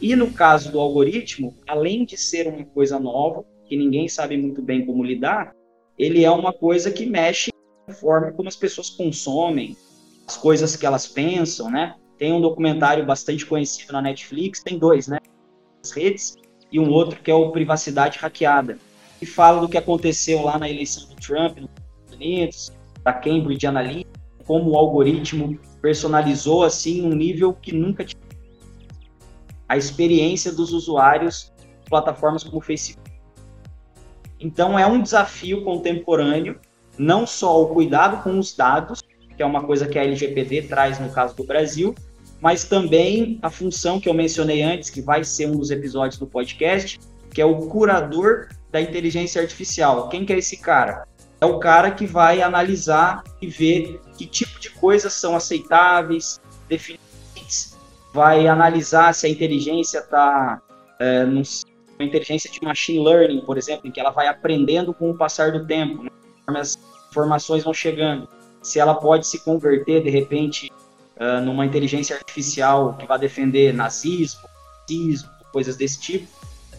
E 0.01 0.15
no 0.15 0.33
caso 0.33 0.71
do 0.71 0.79
algoritmo, 0.79 1.57
além 1.67 2.05
de 2.05 2.17
ser 2.17 2.47
uma 2.47 2.65
coisa 2.65 2.99
nova, 2.99 3.45
que 3.67 3.77
ninguém 3.77 4.09
sabe 4.09 4.37
muito 4.37 4.63
bem 4.63 4.87
como 4.87 5.03
lidar, 5.03 5.53
ele 5.99 6.25
é 6.25 6.31
uma 6.31 6.53
coisa 6.53 6.91
que 6.91 7.07
mexe 7.07 7.51
na 7.87 7.95
forma 7.95 8.33
como 8.33 8.49
as 8.49 8.57
pessoas 8.57 8.91
consomem, 8.91 9.77
as 10.27 10.37
coisas 10.37 10.77
que 10.77 10.87
elas 10.87 11.07
pensam, 11.07 11.71
né? 11.71 11.97
Tem 12.19 12.33
um 12.33 12.41
documentário 12.41 13.05
bastante 13.05 13.45
conhecido 13.45 13.93
na 13.93 14.01
Netflix, 14.01 14.63
tem 14.63 14.79
dois, 14.79 15.09
né? 15.09 15.19
As 15.83 15.91
redes, 15.91 16.37
e 16.75 16.81
um 16.81 16.91
outro 16.91 17.21
que 17.23 17.31
é 17.31 17.35
o 17.35 17.53
Privacidade 17.53 18.19
Hackeada, 18.19 18.77
que 19.21 19.25
fala 19.25 19.61
do 19.61 19.69
que 19.69 19.79
aconteceu 19.79 20.43
lá 20.43 20.59
na 20.59 20.69
eleição 20.69 21.07
do 21.07 21.15
Trump, 21.15 21.57
Unidos, 22.13 22.73
da 23.05 23.13
Cambridge 23.13 23.65
Analytica, 23.65 24.11
como 24.45 24.73
o 24.73 24.77
algoritmo 24.77 25.57
personalizou 25.81 26.65
assim 26.65 27.07
um 27.07 27.15
nível 27.15 27.53
que 27.53 27.73
nunca 27.73 28.05
tinha. 28.05 28.21
A 29.69 29.77
experiência 29.77 30.53
dos 30.53 30.73
usuários 30.73 31.53
de 31.61 31.89
plataformas 31.89 32.43
como 32.43 32.59
o 32.59 32.61
Facebook. 32.61 33.09
Então 34.41 34.77
é 34.77 34.85
um 34.85 35.01
desafio 35.01 35.63
contemporâneo, 35.63 36.59
não 36.99 37.25
só 37.25 37.63
o 37.63 37.69
cuidado 37.69 38.21
com 38.25 38.37
os 38.37 38.53
dados, 38.53 39.01
que 39.37 39.41
é 39.41 39.47
uma 39.47 39.63
coisa 39.63 39.87
que 39.87 39.97
a 39.97 40.03
LGPD 40.03 40.63
traz 40.63 40.99
no 40.99 41.11
caso 41.11 41.37
do 41.37 41.45
Brasil, 41.45 41.95
mas 42.41 42.65
também 42.65 43.39
a 43.43 43.51
função 43.51 43.99
que 44.01 44.09
eu 44.09 44.15
mencionei 44.15 44.63
antes, 44.63 44.91
que 44.91 45.01
vai 45.01 45.25
ser 45.25 45.47
um 45.47 45.57
dos 45.57 45.71
episódios 45.71 46.19
do 46.19 46.27
podcast, 46.27 46.99
que 47.31 47.41
é 47.41 47.45
o 47.45 47.57
curador 47.69 48.49
da 48.71 48.81
inteligência 48.81 49.41
artificial. 49.41 50.09
Quem 50.09 50.25
que 50.25 50.33
é 50.33 50.39
esse 50.39 50.57
cara? 50.59 51.07
É 51.41 51.47
o 51.47 51.59
cara 51.59 51.91
que 51.91 52.07
vai 52.07 52.43
analisar 52.43 53.23
e 53.41 53.47
ver 53.47 54.01
que 54.17 54.27
tipo 54.27 54.59
de 54.61 54.71
coisas 54.71 55.13
são 55.13 55.37
aceitáveis, 55.37 56.41
definidas, 56.69 57.77
vai 58.13 58.47
analisar 58.47 59.13
se 59.13 59.27
a 59.27 59.29
inteligência 59.29 59.99
está 59.99 60.63
é, 61.01 61.25
numa 61.25 61.43
inteligência 62.01 62.51
de 62.51 62.63
machine 62.63 63.05
learning, 63.05 63.41
por 63.41 63.59
exemplo, 63.59 63.89
em 63.89 63.91
que 63.91 63.99
ela 63.99 64.11
vai 64.11 64.29
aprendendo 64.29 64.95
com 64.95 65.11
o 65.11 65.19
passar 65.19 65.51
do 65.53 65.67
tempo, 65.67 66.05
né? 66.05 66.11
as 66.47 66.79
informações 67.11 67.65
vão 67.65 67.75
chegando. 67.75 68.29
Se 68.63 68.79
ela 68.79 68.95
pode 68.95 69.27
se 69.27 69.45
converter, 69.45 70.03
de 70.03 70.11
repente, 70.11 70.71
uh, 71.17 71.41
numa 71.45 71.65
inteligência 71.65 72.17
artificial 72.17 72.95
que 72.97 73.07
vai 73.07 73.19
defender 73.19 73.73
nazismo, 73.73 74.41
racismo, 74.81 75.31
coisas 75.53 75.77
desse 75.77 76.01
tipo. 76.01 76.27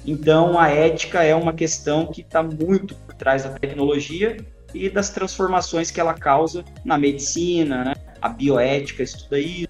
Então, 0.06 0.60
a 0.60 0.70
ética 0.70 1.24
é 1.24 1.34
uma 1.34 1.54
questão 1.54 2.06
que 2.08 2.22
está 2.22 2.44
muito 2.44 2.94
por 2.96 3.16
trás 3.16 3.44
da 3.44 3.50
tecnologia 3.52 4.38
e 4.74 4.90
das 4.90 5.10
transformações 5.10 5.90
que 5.90 6.00
ela 6.00 6.14
causa 6.14 6.64
na 6.84 6.98
medicina, 6.98 7.84
né? 7.86 7.94
A 8.22 8.30
bioética 8.30 9.02
estuda 9.02 9.40
isso, 9.40 9.70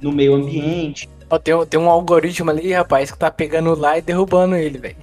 no 0.00 0.12
meio 0.12 0.34
ambiente. 0.34 1.08
Ó, 1.28 1.38
tem, 1.38 1.54
tem 1.66 1.80
um 1.80 1.90
algoritmo 1.90 2.50
ali, 2.50 2.72
rapaz, 2.72 3.10
que 3.10 3.18
tá 3.18 3.30
pegando 3.30 3.74
lá 3.74 3.98
e 3.98 4.02
derrubando 4.02 4.54
ele, 4.54 4.78
velho. 4.78 4.96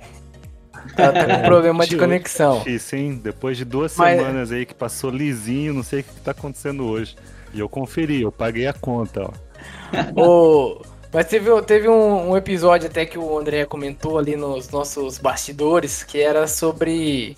Tá, 0.96 1.12
tá 1.14 1.26
com 1.26 1.44
problema 1.44 1.86
de 1.86 1.98
conexão. 1.98 2.64
Isso, 2.66 2.96
hein? 2.96 3.20
Depois 3.22 3.58
de 3.58 3.66
duas 3.66 3.96
Mas... 3.98 4.18
semanas 4.18 4.52
aí 4.52 4.66
que 4.66 4.74
passou 4.74 5.10
lisinho, 5.12 5.74
não 5.74 5.84
sei 5.84 6.00
o 6.00 6.04
que, 6.04 6.14
que 6.14 6.22
tá 6.22 6.32
acontecendo 6.32 6.86
hoje. 6.86 7.16
E 7.54 7.60
eu 7.60 7.70
conferi, 7.70 8.22
eu 8.22 8.32
paguei 8.32 8.68
a 8.68 8.74
conta, 8.74 9.24
ó. 9.24 9.32
o... 10.16 10.82
Mas 11.14 11.28
teve, 11.28 11.62
teve 11.64 11.90
um, 11.90 12.32
um, 12.32 12.38
episódio 12.38 12.88
até 12.88 13.06
que 13.06 13.18
o 13.18 13.38
André 13.38 13.66
comentou 13.66 14.18
ali 14.18 14.38
nos 14.38 14.70
nossos 14.70 15.18
bastidores, 15.18 16.04
que 16.04 16.22
era 16.22 16.48
sobre 16.48 17.36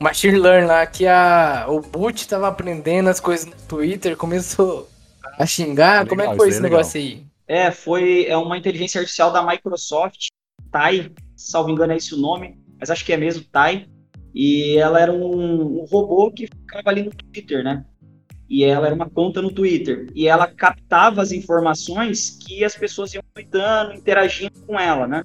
Machine 0.00 0.38
Learning 0.38 0.66
lá, 0.66 0.86
que 0.86 1.06
a, 1.06 1.66
o 1.68 1.80
Boot 1.82 2.26
tava 2.26 2.48
aprendendo 2.48 3.10
as 3.10 3.20
coisas 3.20 3.44
no 3.44 3.54
Twitter, 3.68 4.16
começou 4.16 4.88
a 5.38 5.44
xingar. 5.44 6.04
Legal, 6.04 6.06
Como 6.06 6.22
é 6.22 6.28
que 6.28 6.36
foi 6.36 6.48
esse 6.48 6.58
é 6.58 6.62
negócio 6.62 6.98
aí? 6.98 7.26
É, 7.46 7.70
foi 7.70 8.24
é 8.26 8.36
uma 8.38 8.56
inteligência 8.56 9.00
artificial 9.00 9.30
da 9.30 9.44
Microsoft, 9.44 10.28
Tai, 10.70 11.12
salvo 11.36 11.70
engano 11.70 11.92
é 11.92 11.96
esse 11.96 12.14
o 12.14 12.18
nome, 12.18 12.58
mas 12.78 12.90
acho 12.90 13.04
que 13.04 13.12
é 13.12 13.16
mesmo 13.18 13.44
Tai. 13.44 13.86
E 14.34 14.78
ela 14.78 15.00
era 15.00 15.12
um, 15.12 15.80
um 15.80 15.84
robô 15.90 16.30
que 16.30 16.46
ficava 16.46 16.88
ali 16.88 17.02
no 17.02 17.10
Twitter, 17.10 17.64
né? 17.64 17.84
E 18.50 18.64
ela 18.64 18.86
era 18.86 18.94
uma 18.94 19.08
conta 19.08 19.40
no 19.40 19.52
Twitter. 19.52 20.08
E 20.12 20.26
ela 20.26 20.48
captava 20.48 21.22
as 21.22 21.30
informações 21.30 22.36
que 22.44 22.64
as 22.64 22.74
pessoas 22.74 23.14
iam 23.14 23.22
tweetando, 23.32 23.94
interagindo 23.94 24.58
com 24.66 24.78
ela, 24.78 25.06
né? 25.06 25.22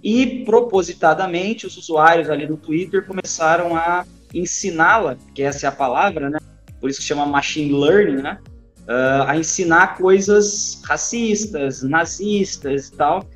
E 0.00 0.44
propositadamente 0.44 1.66
os 1.66 1.76
usuários 1.76 2.30
ali 2.30 2.46
do 2.46 2.56
Twitter 2.56 3.04
começaram 3.04 3.74
a 3.74 4.06
ensiná-la, 4.32 5.16
que 5.34 5.42
essa 5.42 5.66
é 5.66 5.68
a 5.68 5.72
palavra, 5.72 6.30
né? 6.30 6.38
Por 6.80 6.88
isso 6.88 7.00
que 7.00 7.06
chama 7.06 7.26
machine 7.26 7.72
learning, 7.72 8.22
né? 8.22 8.38
Uh, 8.82 9.22
a 9.26 9.36
ensinar 9.36 9.98
coisas 9.98 10.80
racistas, 10.84 11.82
nazistas 11.82 12.88
e 12.88 12.92
tal. 12.92 13.28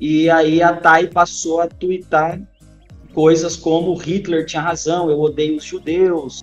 E 0.00 0.28
aí 0.28 0.60
a 0.60 0.72
Tai 0.72 1.06
passou 1.06 1.60
a 1.60 1.68
twittar 1.68 2.40
coisas 3.12 3.54
como 3.54 3.94
Hitler 3.94 4.44
tinha 4.44 4.60
razão, 4.60 5.08
eu 5.08 5.20
odeio 5.20 5.56
os 5.56 5.64
judeus, 5.64 6.42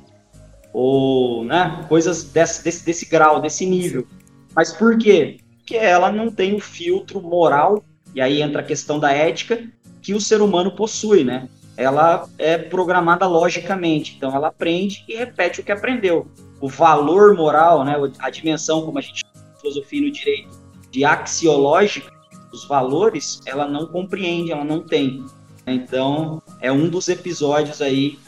ou 0.74 1.44
né, 1.44 1.86
coisas 1.88 2.24
desse, 2.24 2.63
desse, 2.63 2.86
desse 2.86 3.06
grau, 3.06 3.42
desse 3.42 3.66
nível. 3.66 4.08
Mas 4.56 4.72
por 4.74 4.98
quê? 4.98 5.38
Porque 5.58 5.75
ela 5.75 6.12
não 6.12 6.32
tem 6.32 6.56
o 6.56 6.60
filtro 6.60 7.22
moral, 7.22 7.84
e 8.13 8.22
aí 8.22 8.42
entra 8.42 8.62
a 8.62 8.66
questão 8.66 9.00
da 9.00 9.12
ética, 9.12 9.63
que 10.01 10.13
o 10.13 10.22
ser 10.22 10.42
humano 10.42 10.72
possui, 10.72 11.24
né? 11.24 11.48
Ela 11.78 12.28
é 12.38 12.58
programada 12.58 13.25
logicamente, 13.28 14.16
então 14.18 14.36
ela 14.36 14.48
aprende 14.48 15.04
e 15.08 15.16
repete 15.16 15.62
o 15.62 15.63
que 15.63 15.72
aprendeu. 15.72 16.28
O 16.60 16.68
valor 16.68 17.36
moral, 17.36 17.84
né, 17.84 17.96
a 18.20 18.30
dimensão, 18.30 18.86
como 18.86 19.00
a 19.00 19.01
gente 19.01 19.22
chama 19.22 19.48
filosofia 19.60 20.01
no 20.01 20.12
direito, 20.12 20.50
de 20.92 21.06
axiológica, 21.06 22.12
os 22.51 22.66
valores, 22.66 23.42
ela 23.46 23.68
não 23.68 23.88
compreende, 23.88 24.51
ela 24.51 24.66
não 24.66 24.82
tem. 24.82 25.25
Então, 25.66 26.42
é 26.60 26.72
um 26.72 26.90
dos 26.90 27.08
episódios 27.08 27.82
aí 27.82 28.20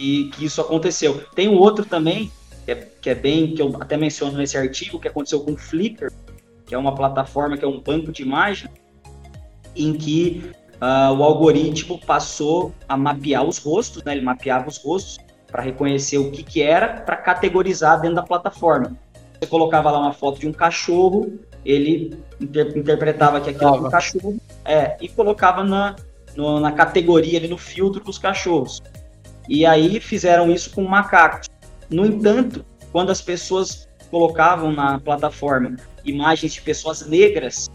que, 0.00 0.30
que 0.30 0.46
isso 0.46 0.62
aconteceu. 0.62 1.22
Tem 1.34 1.46
um 1.46 1.58
outro 1.58 1.84
também, 1.84 2.32
que 2.64 2.70
é, 2.72 2.88
que 3.02 3.10
é 3.10 3.14
bem, 3.14 3.54
que 3.54 3.60
eu 3.60 3.76
até 3.78 3.98
menciono 3.98 4.38
nesse 4.38 4.56
artigo, 4.56 4.98
que 4.98 5.06
aconteceu 5.06 5.40
com 5.40 5.52
o 5.52 5.56
Flickr, 5.56 6.10
que 6.66 6.74
é 6.74 6.78
uma 6.78 6.94
plataforma, 6.94 7.58
que 7.58 7.64
é 7.64 7.68
um 7.68 7.80
banco 7.80 8.10
de 8.10 8.22
imagem, 8.22 8.70
em 9.76 9.92
que 9.92 10.50
uh, 10.76 11.12
o 11.12 11.22
algoritmo 11.22 12.00
passou 12.00 12.74
a 12.88 12.96
mapear 12.96 13.44
os 13.44 13.58
rostos, 13.58 14.02
né? 14.02 14.12
ele 14.12 14.22
mapeava 14.22 14.68
os 14.68 14.78
rostos 14.78 15.18
para 15.46 15.62
reconhecer 15.62 16.16
o 16.16 16.30
que, 16.30 16.42
que 16.42 16.62
era, 16.62 17.02
para 17.02 17.16
categorizar 17.16 18.00
dentro 18.00 18.16
da 18.16 18.22
plataforma. 18.22 18.96
Você 19.38 19.46
colocava 19.48 19.90
lá 19.90 19.98
uma 19.98 20.12
foto 20.14 20.40
de 20.40 20.48
um 20.48 20.52
cachorro, 20.52 21.38
ele 21.64 22.18
inter 22.40 22.72
interpretava 22.76 23.40
que 23.40 23.50
aquilo 23.50 23.74
era 23.74 23.82
um 23.82 23.90
cachorro, 23.90 24.40
é, 24.64 24.96
e 25.00 25.08
colocava 25.08 25.62
na, 25.62 25.96
no, 26.34 26.58
na 26.58 26.72
categoria 26.72 27.38
ali 27.38 27.48
no 27.48 27.58
filtro 27.58 28.02
dos 28.02 28.16
cachorros. 28.16 28.80
E 29.50 29.66
aí 29.66 29.98
fizeram 29.98 30.48
isso 30.48 30.70
com 30.70 30.84
macacos. 30.84 31.48
No 31.90 32.06
entanto, 32.06 32.64
quando 32.92 33.10
as 33.10 33.20
pessoas 33.20 33.88
colocavam 34.08 34.70
na 34.70 35.00
plataforma 35.00 35.74
imagens 36.04 36.54
de 36.54 36.62
pessoas 36.62 37.04
negras, 37.04 37.68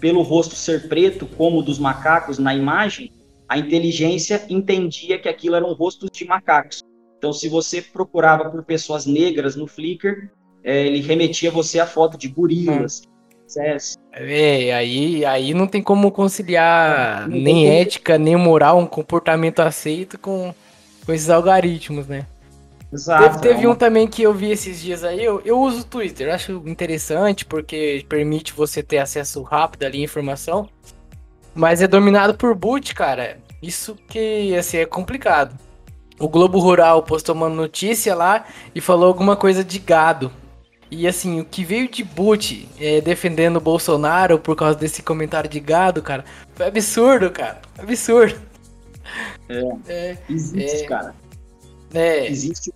pelo 0.00 0.22
rosto 0.22 0.54
ser 0.54 0.88
preto, 0.88 1.26
como 1.26 1.62
dos 1.62 1.78
macacos 1.78 2.38
na 2.38 2.54
imagem, 2.54 3.12
a 3.46 3.58
inteligência 3.58 4.42
entendia 4.48 5.18
que 5.18 5.28
aquilo 5.28 5.54
eram 5.54 5.74
rostos 5.74 6.08
de 6.10 6.24
macacos. 6.24 6.80
Então, 7.18 7.30
se 7.30 7.46
você 7.46 7.82
procurava 7.82 8.48
por 8.48 8.62
pessoas 8.64 9.04
negras 9.04 9.54
no 9.54 9.66
Flickr, 9.66 10.30
é, 10.64 10.86
ele 10.86 11.02
remetia 11.02 11.50
você 11.50 11.78
a 11.78 11.86
foto 11.86 12.16
de 12.16 12.28
gorilas. 12.28 13.02
É, 14.12 14.72
aí, 14.72 15.24
aí 15.26 15.52
não 15.52 15.66
tem 15.66 15.82
como 15.82 16.10
conciliar 16.10 17.28
nem 17.28 17.68
ética, 17.80 18.16
nem 18.16 18.36
moral, 18.36 18.78
um 18.78 18.86
comportamento 18.86 19.60
aceito 19.60 20.18
com 20.18 20.54
com 21.08 21.14
esses 21.14 21.30
algoritmos, 21.30 22.06
né? 22.06 22.26
Exato. 22.92 23.40
Teve, 23.40 23.54
teve 23.54 23.66
um 23.66 23.74
também 23.74 24.06
que 24.06 24.22
eu 24.22 24.34
vi 24.34 24.50
esses 24.50 24.78
dias 24.78 25.02
aí, 25.02 25.24
eu, 25.24 25.40
eu 25.42 25.58
uso 25.58 25.80
o 25.80 25.84
Twitter, 25.84 26.34
acho 26.34 26.62
interessante 26.66 27.46
porque 27.46 28.04
permite 28.06 28.52
você 28.52 28.82
ter 28.82 28.98
acesso 28.98 29.42
rápido 29.42 29.84
ali 29.84 30.02
à 30.02 30.04
informação, 30.04 30.68
mas 31.54 31.80
é 31.80 31.86
dominado 31.86 32.34
por 32.34 32.54
boot, 32.54 32.94
cara. 32.94 33.38
Isso 33.62 33.96
que 34.06 34.54
assim 34.54 34.76
é 34.76 34.84
complicado. 34.84 35.58
O 36.20 36.28
Globo 36.28 36.58
Rural 36.58 37.02
postou 37.02 37.34
uma 37.34 37.48
notícia 37.48 38.14
lá 38.14 38.44
e 38.74 38.80
falou 38.80 39.06
alguma 39.06 39.34
coisa 39.34 39.64
de 39.64 39.78
gado. 39.78 40.30
E 40.90 41.08
assim, 41.08 41.40
o 41.40 41.44
que 41.44 41.64
veio 41.64 41.88
de 41.88 42.04
boot 42.04 42.68
é, 42.78 43.00
defendendo 43.00 43.56
o 43.56 43.60
Bolsonaro 43.60 44.38
por 44.38 44.54
causa 44.54 44.78
desse 44.78 45.02
comentário 45.02 45.48
de 45.48 45.58
gado, 45.58 46.02
cara, 46.02 46.22
foi 46.54 46.66
absurdo, 46.66 47.30
cara. 47.30 47.62
Absurdo. 47.78 48.48
É. 49.48 49.62
é 49.88 50.18
existe, 50.28 50.84
é, 50.84 50.86
cara. 50.86 51.14
É. 51.92 52.26
Existe. 52.26 52.72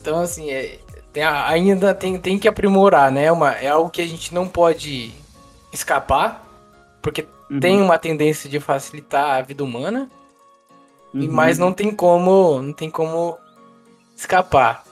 Então, 0.00 0.20
assim, 0.20 0.50
é, 0.50 0.78
tem, 1.12 1.22
ainda 1.22 1.94
tem, 1.94 2.18
tem 2.18 2.38
que 2.38 2.48
aprimorar, 2.48 3.10
né? 3.10 3.30
Uma, 3.32 3.52
é 3.52 3.68
algo 3.68 3.90
que 3.90 4.02
a 4.02 4.06
gente 4.06 4.34
não 4.34 4.48
pode 4.48 5.12
escapar, 5.72 6.46
porque 7.02 7.26
uhum. 7.50 7.60
tem 7.60 7.80
uma 7.80 7.98
tendência 7.98 8.48
de 8.48 8.60
facilitar 8.60 9.36
a 9.36 9.42
vida 9.42 9.64
humana, 9.64 10.10
uhum. 11.12 11.28
mas 11.30 11.58
não 11.58 11.72
tem 11.72 11.90
como, 11.94 12.60
não 12.62 12.72
tem 12.72 12.90
como 12.90 13.36
escapar. 14.16 14.84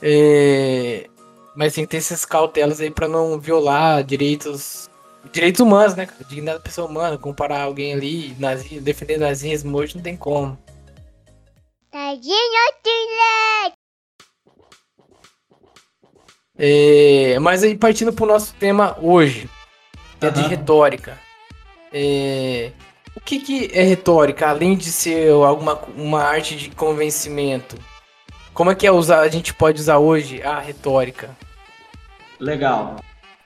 É, 0.00 1.08
mas 1.54 1.74
tem 1.74 1.84
que 1.84 1.90
ter 1.90 1.98
essas 1.98 2.24
cautelas 2.24 2.80
aí 2.80 2.90
para 2.90 3.06
não 3.06 3.38
violar 3.38 4.02
direitos 4.02 4.90
direitos 5.30 5.60
humanos, 5.60 5.94
né? 5.94 6.08
Dignidade 6.28 6.58
da 6.58 6.64
pessoa 6.64 6.88
humana, 6.88 7.18
comparar 7.18 7.62
alguém 7.62 7.92
ali, 7.92 8.34
nazi, 8.38 8.80
defender 8.80 9.18
nazismo 9.18 9.76
hoje 9.76 9.96
não 9.96 10.02
tem 10.02 10.16
como. 10.16 10.58
É, 16.56 17.38
mas 17.38 17.62
aí 17.62 17.76
partindo 17.76 18.12
pro 18.12 18.26
nosso 18.26 18.54
tema 18.54 18.96
hoje, 19.00 19.48
que 20.18 20.26
é 20.26 20.30
de 20.30 20.42
retórica. 20.42 21.18
É, 21.92 22.72
o 23.14 23.20
que, 23.20 23.40
que 23.40 23.70
é 23.72 23.82
retórica, 23.82 24.48
além 24.48 24.76
de 24.76 24.90
ser 24.90 25.30
alguma 25.30 25.74
uma 25.96 26.22
arte 26.22 26.56
de 26.56 26.70
convencimento? 26.70 27.76
Como 28.54 28.70
é 28.70 28.74
que 28.74 28.86
é 28.86 28.92
usar, 28.92 29.20
a 29.20 29.28
gente 29.28 29.54
pode 29.54 29.80
usar 29.80 29.98
hoje 29.98 30.42
a 30.42 30.58
retórica? 30.58 31.30
Legal. 32.38 32.96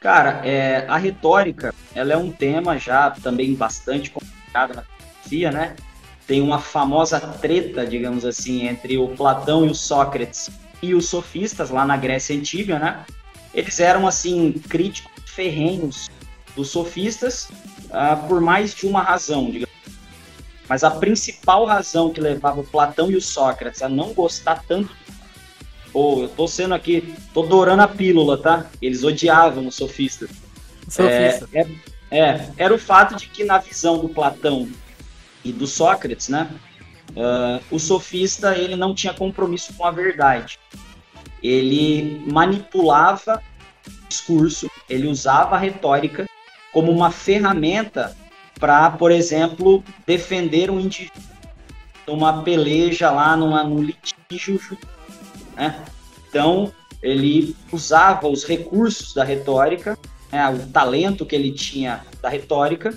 Cara, 0.07 0.41
é, 0.45 0.87
a 0.87 0.97
retórica, 0.97 1.75
ela 1.93 2.13
é 2.13 2.17
um 2.17 2.31
tema 2.31 2.79
já 2.79 3.11
também 3.11 3.53
bastante 3.57 4.09
complicado 4.09 4.73
na 4.73 4.83
filosofia, 4.83 5.51
né? 5.51 5.75
Tem 6.29 6.41
uma 6.41 6.61
famosa 6.61 7.19
treta, 7.19 7.85
digamos 7.85 8.25
assim, 8.25 8.69
entre 8.69 8.97
o 8.99 9.09
Platão 9.09 9.67
e 9.67 9.69
o 9.69 9.75
Sócrates 9.75 10.49
e 10.81 10.95
os 10.95 11.09
sofistas 11.09 11.71
lá 11.71 11.85
na 11.85 11.97
Grécia 11.97 12.37
Antiga, 12.37 12.79
né? 12.79 13.05
Eles 13.53 13.81
eram, 13.81 14.07
assim, 14.07 14.53
críticos 14.69 15.11
ferrenhos 15.29 16.09
dos 16.55 16.69
sofistas 16.69 17.49
uh, 17.87 18.29
por 18.29 18.41
mais 18.41 18.73
de 18.77 18.87
uma 18.87 19.03
razão, 19.03 19.51
digamos. 19.51 19.75
Mas 20.69 20.85
a 20.85 20.91
principal 20.93 21.65
razão 21.65 22.13
que 22.13 22.21
levava 22.21 22.61
o 22.61 22.65
Platão 22.65 23.11
e 23.11 23.17
o 23.17 23.21
Sócrates 23.21 23.83
a 23.83 23.89
não 23.89 24.15
gostar 24.15 24.63
tanto 24.69 24.95
Pô, 25.93 26.23
eu 26.23 26.28
tô 26.28 26.47
sendo 26.47 26.75
aqui, 26.75 27.14
tô 27.33 27.43
dourando 27.43 27.83
a 27.83 27.88
pílula, 27.88 28.37
tá? 28.37 28.66
Eles 28.81 29.02
odiavam 29.05 29.66
os 29.66 29.75
sofistas. 29.75 30.31
Sofista. 30.88 31.49
É, 31.52 31.66
é, 32.11 32.19
é, 32.19 32.50
era 32.57 32.75
o 32.75 32.78
fato 32.78 33.16
de 33.16 33.28
que 33.28 33.45
na 33.45 33.59
visão 33.59 33.99
do 33.99 34.09
Platão 34.09 34.69
e 35.45 35.52
do 35.52 35.66
Sócrates, 35.66 36.28
né? 36.28 36.50
Uh, 37.11 37.62
o 37.71 37.78
sofista 37.78 38.57
ele 38.57 38.76
não 38.76 38.95
tinha 38.95 39.14
compromisso 39.14 39.73
com 39.75 39.87
a 39.87 39.90
verdade. 39.90 40.59
Ele 41.43 42.23
manipulava 42.31 43.43
o 43.87 44.09
discurso, 44.09 44.71
ele 44.88 45.07
usava 45.07 45.57
a 45.57 45.59
retórica 45.59 46.26
como 46.73 46.90
uma 46.93 47.11
ferramenta 47.11 48.16
para, 48.59 48.90
por 48.90 49.11
exemplo, 49.11 49.83
defender 50.07 50.71
um 50.71 50.81
indivíduo 50.81 51.23
numa 52.07 52.43
peleja 52.43 53.11
lá, 53.11 53.37
numa, 53.37 53.64
num 53.64 53.83
litígio 53.83 54.61
né? 55.57 55.85
Então, 56.29 56.73
ele 57.03 57.57
usava 57.73 58.29
os 58.29 58.45
recursos 58.45 59.15
da 59.15 59.25
retórica, 59.25 59.99
né, 60.31 60.49
o 60.51 60.67
talento 60.71 61.25
que 61.25 61.35
ele 61.35 61.53
tinha 61.53 62.05
da 62.21 62.29
retórica, 62.29 62.97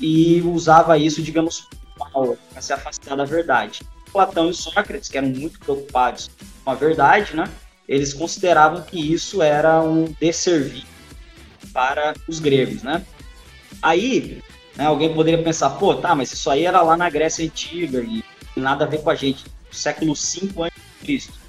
e 0.00 0.40
usava 0.42 0.98
isso, 0.98 1.22
digamos, 1.22 1.68
para 1.96 2.60
se 2.60 2.72
afastar 2.72 3.16
da 3.16 3.24
verdade. 3.24 3.82
Platão 4.12 4.50
e 4.50 4.54
Sócrates, 4.54 5.08
que 5.08 5.16
eram 5.16 5.28
muito 5.28 5.58
preocupados 5.58 6.30
com 6.64 6.70
a 6.70 6.74
verdade, 6.74 7.36
né, 7.36 7.44
eles 7.88 8.12
consideravam 8.12 8.82
que 8.82 9.12
isso 9.12 9.42
era 9.42 9.80
um 9.82 10.04
desserviço 10.20 10.86
para 11.72 12.14
os 12.28 12.40
gregos. 12.40 12.82
Né? 12.82 13.04
Aí, 13.80 14.42
né, 14.76 14.86
alguém 14.86 15.14
poderia 15.14 15.42
pensar, 15.42 15.70
pô, 15.70 15.94
tá, 15.94 16.14
mas 16.14 16.32
isso 16.32 16.50
aí 16.50 16.64
era 16.64 16.82
lá 16.82 16.96
na 16.96 17.10
Grécia 17.10 17.44
Antiga 17.44 18.00
e 18.00 18.24
nada 18.56 18.84
a 18.84 18.88
ver 18.88 19.02
com 19.02 19.10
a 19.10 19.14
gente, 19.14 19.44
século 19.70 20.14
V 20.14 20.64
a.C. 20.64 21.41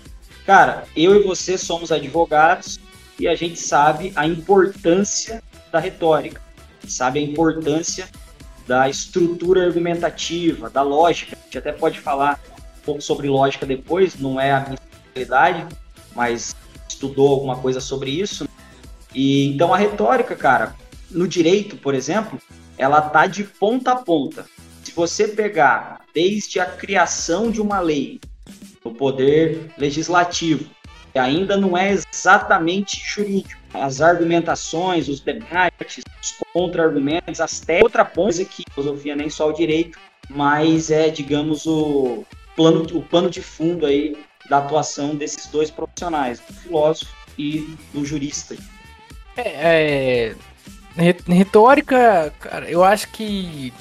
Cara, 0.46 0.84
eu 0.96 1.16
e 1.16 1.24
você 1.24 1.58
somos 1.58 1.92
advogados 1.92 2.80
e 3.18 3.28
a 3.28 3.36
gente 3.36 3.60
sabe 3.60 4.12
a 4.16 4.28
importância 4.28 5.42
da 5.72 5.80
retórica, 5.80 6.42
sabe 6.86 7.20
a 7.20 7.22
importância 7.22 8.10
da 8.68 8.90
estrutura 8.90 9.66
argumentativa, 9.66 10.70
da 10.70 10.82
lógica. 10.82 11.38
A 11.40 11.46
gente 11.46 11.58
até 11.58 11.72
pode 11.72 12.00
falar 12.00 12.40
um 12.78 12.82
pouco 12.82 13.02
sobre 13.02 13.30
lógica 13.30 13.66
depois, 13.66 14.16
não 14.16 14.40
é 14.40 14.52
a 14.52 14.60
minha 14.62 14.76
especialidade, 14.76 15.66
mas 16.14 16.54
estudou 16.90 17.30
alguma 17.30 17.58
coisa 17.58 17.80
sobre 17.80 18.12
isso. 18.12 18.48
E 19.16 19.48
então 19.48 19.74
a 19.74 19.78
retórica, 19.78 20.36
cara, 20.36 20.76
no 21.10 21.26
direito, 21.26 21.78
por 21.78 21.96
exemplo, 21.96 22.38
ela 22.78 23.00
tá 23.00 23.28
de 23.28 23.46
ponta 23.46 23.94
a 23.94 23.96
ponta. 23.96 24.46
Se 24.84 24.92
você 24.92 25.28
pegar 25.28 26.02
desde 26.14 26.60
a 26.60 26.66
criação 26.66 27.50
de 27.50 27.62
uma 27.62 27.80
lei 27.80 28.20
no 28.84 28.94
poder 28.94 29.72
legislativo. 29.78 30.70
E 31.16 31.20
ainda 31.20 31.56
não 31.56 31.78
é 31.78 31.92
exatamente 31.92 33.02
jurídico. 33.06 33.62
As 33.74 34.02
argumentações, 34.02 35.08
os 35.08 35.20
debates, 35.20 36.04
os 36.22 36.36
contra-argumentos, 36.52 37.40
até 37.40 37.82
outra 37.84 38.04
coisa 38.04 38.44
que 38.44 38.64
filosofia 38.72 39.16
nem 39.16 39.30
só 39.30 39.50
o 39.50 39.54
direito, 39.54 40.00
mas 40.30 40.90
é, 40.90 41.10
digamos, 41.10 41.66
o 41.66 42.24
plano, 42.56 42.86
o 42.98 43.02
plano 43.02 43.30
de 43.30 43.42
fundo 43.42 43.86
aí 43.86 44.18
da 44.50 44.58
atuação 44.58 45.16
desses 45.16 45.48
dois 45.48 45.70
profissionais, 45.70 46.40
do 46.40 46.54
filósofo 46.54 47.12
e 47.38 47.76
do 47.94 48.06
jurista. 48.06 48.56
É, 49.38 50.36
é, 50.98 51.16
retórica, 51.28 52.34
cara, 52.40 52.70
eu 52.70 52.84
acho 52.84 53.10
que 53.12 53.74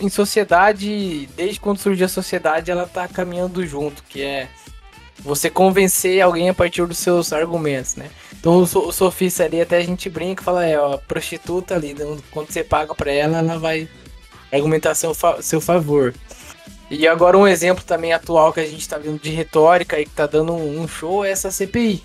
em 0.00 0.08
sociedade, 0.08 1.28
desde 1.36 1.60
quando 1.60 1.78
surgiu 1.78 2.06
a 2.06 2.08
sociedade, 2.08 2.70
ela 2.70 2.86
tá 2.86 3.06
caminhando 3.08 3.66
junto, 3.66 4.02
que 4.04 4.22
é 4.22 4.48
você 5.18 5.48
convencer 5.48 6.20
alguém 6.20 6.48
a 6.48 6.54
partir 6.54 6.86
dos 6.86 6.98
seus 6.98 7.32
argumentos, 7.32 7.96
né? 7.96 8.10
Então 8.38 8.58
o, 8.58 8.92
sofista 8.92 9.44
ali 9.44 9.60
até 9.60 9.78
a 9.78 9.82
gente 9.82 10.08
brinca 10.08 10.42
fala, 10.42 10.64
é, 10.64 10.78
ó, 10.78 10.96
prostituta 10.98 11.74
ali, 11.74 11.90
então, 11.90 12.16
quando 12.30 12.50
você 12.50 12.62
paga 12.62 12.94
para 12.94 13.10
ela, 13.10 13.38
ela 13.38 13.58
vai 13.58 13.88
argumentar 14.52 14.94
seu, 14.94 15.12
seu 15.40 15.60
favor. 15.60 16.14
E 16.90 17.08
agora 17.08 17.36
um 17.36 17.48
exemplo 17.48 17.82
também 17.84 18.12
atual 18.12 18.52
que 18.52 18.60
a 18.60 18.66
gente 18.66 18.88
tá 18.88 18.96
vendo 18.98 19.20
de 19.20 19.30
retórica 19.30 19.98
e 19.98 20.04
que 20.04 20.12
tá 20.12 20.26
dando 20.26 20.54
um 20.54 20.86
show 20.86 21.24
é 21.24 21.30
essa 21.30 21.50
CPI 21.50 22.02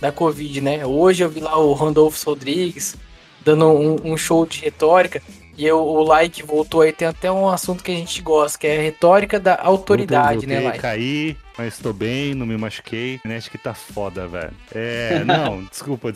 da 0.00 0.10
Covid, 0.10 0.60
né? 0.60 0.84
Hoje 0.84 1.22
eu 1.22 1.30
vi 1.30 1.40
lá 1.40 1.56
o 1.56 1.72
Randolfo 1.72 2.30
Rodrigues 2.30 2.96
dando 3.44 3.66
um, 3.66 4.12
um 4.12 4.16
show 4.16 4.44
de 4.44 4.60
retórica 4.60 5.22
e 5.56 5.64
eu, 5.66 5.78
o 5.78 6.02
like 6.02 6.42
voltou 6.42 6.82
aí, 6.82 6.92
tem 6.92 7.08
até 7.08 7.32
um 7.32 7.48
assunto 7.48 7.82
que 7.82 7.90
a 7.90 7.94
gente 7.94 8.20
gosta, 8.20 8.58
que 8.58 8.66
é 8.66 8.78
a 8.78 8.82
retórica 8.82 9.40
da 9.40 9.58
autoridade, 9.60 10.40
voltei, 10.40 10.56
né, 10.56 10.60
Like? 10.60 10.78
Caí, 10.80 11.36
mas 11.56 11.78
tô 11.78 11.94
bem, 11.94 12.34
não 12.34 12.44
me 12.44 12.58
machuquei. 12.58 13.18
A 13.24 13.50
que 13.50 13.56
tá 13.56 13.72
foda, 13.72 14.28
velho. 14.28 14.52
É, 14.74 15.22
não, 15.24 15.64
desculpa, 15.64 16.12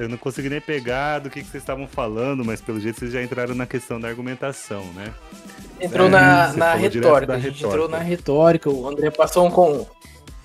eu 0.00 0.08
não 0.08 0.16
consegui 0.16 0.48
nem 0.48 0.60
pegar 0.60 1.20
do 1.20 1.30
que, 1.30 1.40
que 1.40 1.48
vocês 1.48 1.62
estavam 1.62 1.86
falando, 1.86 2.44
mas 2.44 2.60
pelo 2.60 2.80
jeito 2.80 2.98
vocês 2.98 3.12
já 3.12 3.22
entraram 3.22 3.54
na 3.54 3.66
questão 3.66 4.00
da 4.00 4.08
argumentação, 4.08 4.84
né? 4.94 5.14
Entrou 5.80 6.08
é, 6.08 6.10
na, 6.10 6.52
na 6.54 6.74
retórica, 6.74 7.34
a 7.34 7.38
gente 7.38 7.62
retórica. 7.62 7.66
entrou 7.68 7.88
na 7.88 7.98
retórica, 7.98 8.70
o 8.70 8.88
André 8.88 9.10
passou 9.10 9.46
um, 9.46 9.50
com, 9.50 9.86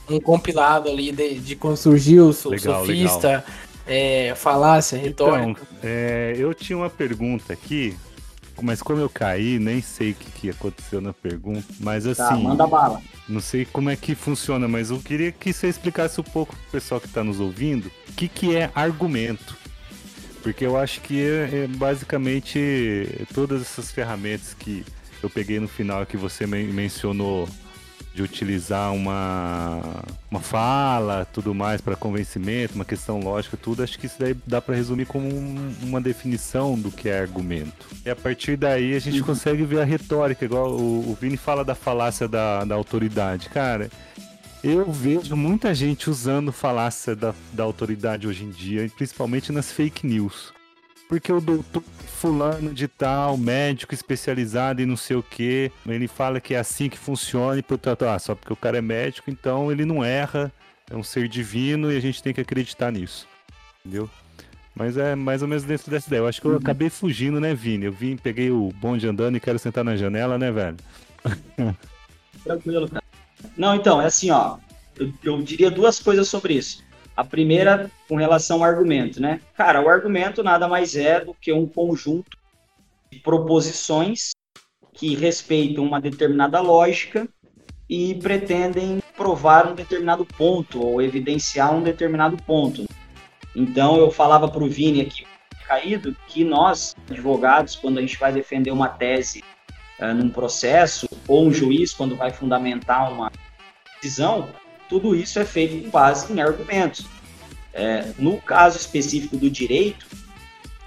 um 0.07 0.19
compilado 0.19 0.87
ali 0.87 1.11
de, 1.11 1.39
de 1.39 1.55
quando 1.55 1.77
surgiu 1.77 2.27
o 2.27 2.33
sofista, 2.33 3.27
legal. 3.27 3.43
É, 3.87 4.33
falácia, 4.35 4.99
retórica. 4.99 5.49
Então, 5.49 5.55
é, 5.83 6.35
eu 6.37 6.53
tinha 6.53 6.77
uma 6.77 6.89
pergunta 6.89 7.51
aqui, 7.51 7.95
mas 8.61 8.81
como 8.81 8.99
eu 8.99 9.09
caí, 9.09 9.59
nem 9.59 9.81
sei 9.81 10.11
o 10.11 10.15
que, 10.15 10.31
que 10.31 10.49
aconteceu 10.49 11.01
na 11.01 11.13
pergunta. 11.13 11.65
Mas 11.79 12.03
tá, 12.03 12.11
assim. 12.11 12.43
Tá, 12.43 12.49
manda 12.49 12.67
bala. 12.67 13.01
Não 13.27 13.41
sei 13.41 13.65
como 13.65 13.89
é 13.89 13.95
que 13.95 14.15
funciona, 14.15 14.67
mas 14.67 14.89
eu 14.91 14.99
queria 14.99 15.31
que 15.31 15.51
você 15.51 15.67
explicasse 15.67 16.19
um 16.21 16.23
pouco 16.23 16.55
pro 16.55 16.71
pessoal 16.71 17.01
que 17.01 17.07
está 17.07 17.23
nos 17.23 17.39
ouvindo 17.39 17.91
o 18.09 18.13
que, 18.13 18.27
que 18.27 18.55
é 18.55 18.69
argumento. 18.75 19.57
Porque 20.43 20.65
eu 20.65 20.77
acho 20.77 21.01
que 21.01 21.19
é, 21.19 21.63
é 21.63 21.67
basicamente 21.67 23.25
todas 23.33 23.61
essas 23.61 23.91
ferramentas 23.91 24.53
que 24.53 24.85
eu 25.23 25.29
peguei 25.29 25.59
no 25.59 25.67
final 25.67 26.05
que 26.05 26.17
você 26.17 26.45
men 26.45 26.67
mencionou 26.67 27.49
de 28.15 28.23
utilizar 28.23 28.93
uma, 28.93 29.81
uma 30.31 30.39
fala, 30.39 31.25
tudo 31.25 31.53
mais 31.53 31.81
para 31.81 31.97
convencimento, 31.97 32.73
uma 32.73 32.85
questão 32.85 33.19
lógica, 33.19 33.57
tudo, 33.57 33.83
acho 33.83 33.99
que 33.99 34.05
isso 34.05 34.15
daí 34.17 34.33
dá 34.47 34.61
para 34.61 34.73
resumir 34.73 35.05
como 35.05 35.27
um, 35.27 35.75
uma 35.83 35.99
definição 35.99 36.79
do 36.79 36.89
que 36.89 37.09
é 37.09 37.19
argumento. 37.19 37.85
E 38.05 38.09
a 38.09 38.15
partir 38.15 38.55
daí 38.55 38.95
a 38.95 38.99
gente 38.99 39.19
uhum. 39.19 39.25
consegue 39.25 39.63
ver 39.65 39.81
a 39.81 39.83
retórica, 39.83 40.45
igual 40.45 40.71
o, 40.71 41.11
o 41.11 41.17
Vini 41.19 41.35
fala 41.35 41.65
da 41.65 41.75
falácia 41.75 42.25
da, 42.25 42.63
da 42.63 42.73
autoridade. 42.73 43.49
Cara, 43.49 43.91
eu 44.63 44.89
vejo 44.89 45.35
muita 45.35 45.75
gente 45.75 46.09
usando 46.09 46.53
falácia 46.53 47.17
da, 47.17 47.35
da 47.51 47.63
autoridade 47.63 48.27
hoje 48.27 48.45
em 48.45 48.49
dia, 48.49 48.89
principalmente 48.95 49.51
nas 49.51 49.71
fake 49.71 50.07
news. 50.07 50.53
Porque 51.09 51.31
o 51.31 51.41
doutor 51.41 51.83
fulano 52.25 52.73
de 52.73 52.87
tal, 52.87 53.37
médico 53.37 53.93
especializado 53.93 54.81
em 54.81 54.85
não 54.85 54.97
sei 54.97 55.15
o 55.15 55.21
que, 55.21 55.71
ele 55.85 56.07
fala 56.07 56.41
que 56.41 56.55
é 56.55 56.57
assim 56.57 56.89
que 56.89 56.97
funciona 56.97 57.59
e 57.59 57.61
portanto, 57.61 58.03
ah, 58.05 58.17
só 58.17 58.33
porque 58.33 58.51
o 58.51 58.55
cara 58.55 58.79
é 58.79 58.81
médico, 58.81 59.29
então 59.29 59.71
ele 59.71 59.85
não 59.85 60.03
erra, 60.03 60.51
é 60.89 60.95
um 60.95 61.03
ser 61.03 61.27
divino 61.27 61.91
e 61.91 61.97
a 61.97 61.99
gente 61.99 62.23
tem 62.23 62.33
que 62.33 62.41
acreditar 62.41 62.91
nisso. 62.91 63.27
Entendeu? 63.85 64.09
Mas 64.73 64.97
é 64.97 65.13
mais 65.13 65.43
ou 65.43 65.47
menos 65.47 65.63
dentro 65.63 65.89
dessa 65.89 66.07
ideia. 66.07 66.19
Eu 66.19 66.27
acho 66.27 66.41
que 66.41 66.47
eu 66.47 66.51
uhum. 66.51 66.57
acabei 66.57 66.89
fugindo, 66.89 67.39
né, 67.39 67.53
Vini? 67.53 67.85
Eu 67.85 67.93
vim, 67.93 68.17
peguei 68.17 68.49
o 68.49 68.73
bonde 68.75 69.07
andando 69.07 69.37
e 69.37 69.39
quero 69.39 69.59
sentar 69.59 69.83
na 69.83 69.95
janela, 69.95 70.37
né, 70.37 70.51
velho? 70.51 70.77
Tranquilo, 72.43 72.89
cara. 72.89 73.03
Não, 73.55 73.75
então, 73.75 74.01
é 74.01 74.07
assim, 74.07 74.31
ó. 74.31 74.57
Eu, 74.97 75.13
eu 75.23 75.41
diria 75.43 75.69
duas 75.69 75.99
coisas 75.99 76.27
sobre 76.27 76.55
isso. 76.55 76.83
A 77.15 77.23
primeira, 77.23 77.89
com 78.09 78.15
relação 78.15 78.57
ao 78.57 78.63
argumento, 78.65 79.21
né? 79.21 79.39
Cara, 79.55 79.81
o 79.81 79.89
argumento 79.89 80.43
nada 80.43 80.67
mais 80.67 80.95
é 80.95 81.21
do 81.21 81.33
que 81.33 81.53
um 81.53 81.65
conjunto 81.65 82.37
de 83.11 83.19
proposições 83.19 84.31
que 84.93 85.15
respeitam 85.15 85.83
uma 85.83 86.01
determinada 86.01 86.59
lógica 86.59 87.27
e 87.89 88.15
pretendem 88.15 89.01
provar 89.15 89.67
um 89.67 89.75
determinado 89.75 90.25
ponto 90.25 90.85
ou 90.85 91.01
evidenciar 91.01 91.73
um 91.73 91.83
determinado 91.83 92.35
ponto. 92.43 92.85
Então, 93.55 93.97
eu 93.97 94.11
falava 94.11 94.49
para 94.49 94.63
o 94.63 94.67
Vini 94.67 95.01
aqui, 95.01 95.25
caído, 95.67 96.15
que 96.27 96.43
nós, 96.43 96.95
advogados, 97.09 97.75
quando 97.75 97.97
a 97.97 98.01
gente 98.01 98.17
vai 98.17 98.33
defender 98.33 98.71
uma 98.71 98.89
tese 98.89 99.43
uh, 99.99 100.13
num 100.13 100.29
processo, 100.29 101.07
ou 101.27 101.45
um 101.45 101.53
juiz, 101.53 101.93
quando 101.93 102.15
vai 102.15 102.31
fundamentar 102.31 103.11
uma 103.11 103.31
decisão, 104.01 104.49
tudo 104.89 105.15
isso 105.15 105.39
é 105.39 105.45
feito 105.45 105.83
com 105.83 105.89
base 105.89 106.31
em 106.31 106.41
argumentos. 106.41 107.05
É, 107.73 108.11
no 108.17 108.39
caso 108.41 108.77
específico 108.77 109.35
do 109.35 109.49
direito, 109.49 110.05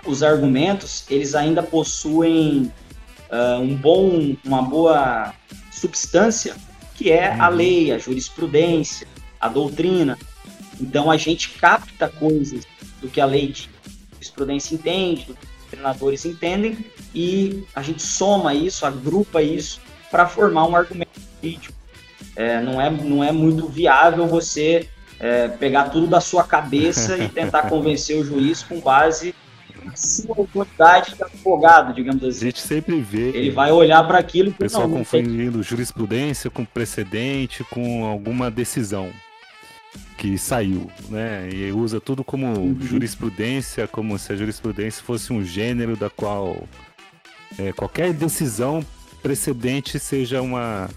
os 0.07 0.23
argumentos 0.23 1.05
eles 1.11 1.35
ainda 1.35 1.63
possuem 1.63 2.73
uh, 3.31 3.61
um 3.61 3.75
bom, 3.75 4.37
uma 4.45 4.63
boa 4.63 5.35
substância, 5.71 6.57
que 6.95 7.11
é 7.11 7.35
a 7.35 7.49
uhum. 7.49 7.55
lei, 7.55 7.93
a 7.93 7.99
jurisprudência, 7.99 9.07
a 9.41 9.49
doutrina. 9.49 10.19
Então 10.81 11.11
a 11.11 11.17
gente 11.17 11.51
capta 11.51 12.09
coisas 12.09 12.67
do 13.01 13.09
que 13.09 13.21
a 13.21 13.27
lei 13.27 13.49
de 13.49 13.69
jurisprudência 14.15 14.75
entende, 14.75 15.27
do 15.27 15.35
que 15.35 15.47
os 15.47 15.71
treinadores 15.71 16.25
entendem, 16.25 16.85
e 17.15 17.65
a 17.75 17.83
gente 17.83 18.03
soma 18.03 18.55
isso, 18.55 18.87
agrupa 18.87 19.43
isso 19.43 19.81
para 20.11 20.27
formar 20.27 20.67
um 20.67 20.75
argumento 20.75 21.21
jurídico. 21.37 21.78
É, 22.39 22.61
não, 22.61 22.81
é, 22.81 22.89
não 22.89 23.25
é 23.25 23.33
muito 23.33 23.67
viável 23.67 24.25
você 24.29 24.89
é, 25.19 25.49
pegar 25.49 25.91
tudo 25.91 26.07
da 26.07 26.21
sua 26.21 26.45
cabeça 26.45 27.19
e 27.19 27.29
tentar 27.29 27.63
convencer 27.69 28.17
o 28.17 28.25
juiz 28.25 28.63
com 28.63 28.79
base 28.79 29.35
na 29.85 29.97
sua 29.97 30.37
autoridade 30.39 31.17
de 31.17 31.25
advogado, 31.25 31.93
digamos 31.93 32.23
assim. 32.23 32.39
A 32.39 32.45
gente 32.45 32.61
sempre 32.61 33.01
vê. 33.01 33.31
Ele 33.31 33.51
vai 33.51 33.73
olhar 33.73 34.07
para 34.07 34.19
aquilo. 34.19 34.51
O 34.51 34.55
pessoal 34.55 34.85
não, 34.85 34.91
não 34.91 34.99
confundindo 34.99 35.55
tem... 35.55 35.63
jurisprudência 35.65 36.49
com 36.49 36.65
precedente, 36.65 37.65
com 37.65 38.05
alguma 38.05 38.53
decisão 38.53 39.11
que 40.17 40.39
saiu, 40.39 40.89
né? 41.09 41.49
E 41.53 41.73
usa 41.73 42.01
tudo 42.01 42.23
como 42.23 42.47
uhum. 42.47 42.79
jurisprudência, 42.81 43.89
como 43.89 44.17
se 44.17 44.33
a 44.33 44.37
jurisprudência 44.37 45.03
fosse 45.03 45.33
um 45.33 45.45
gênero 45.45 45.97
da 45.97 46.09
qual 46.09 46.69
é, 47.59 47.73
qualquer 47.73 48.13
decisão 48.13 48.85
precedente 49.23 49.99
seja 49.99 50.41
uma 50.41 50.89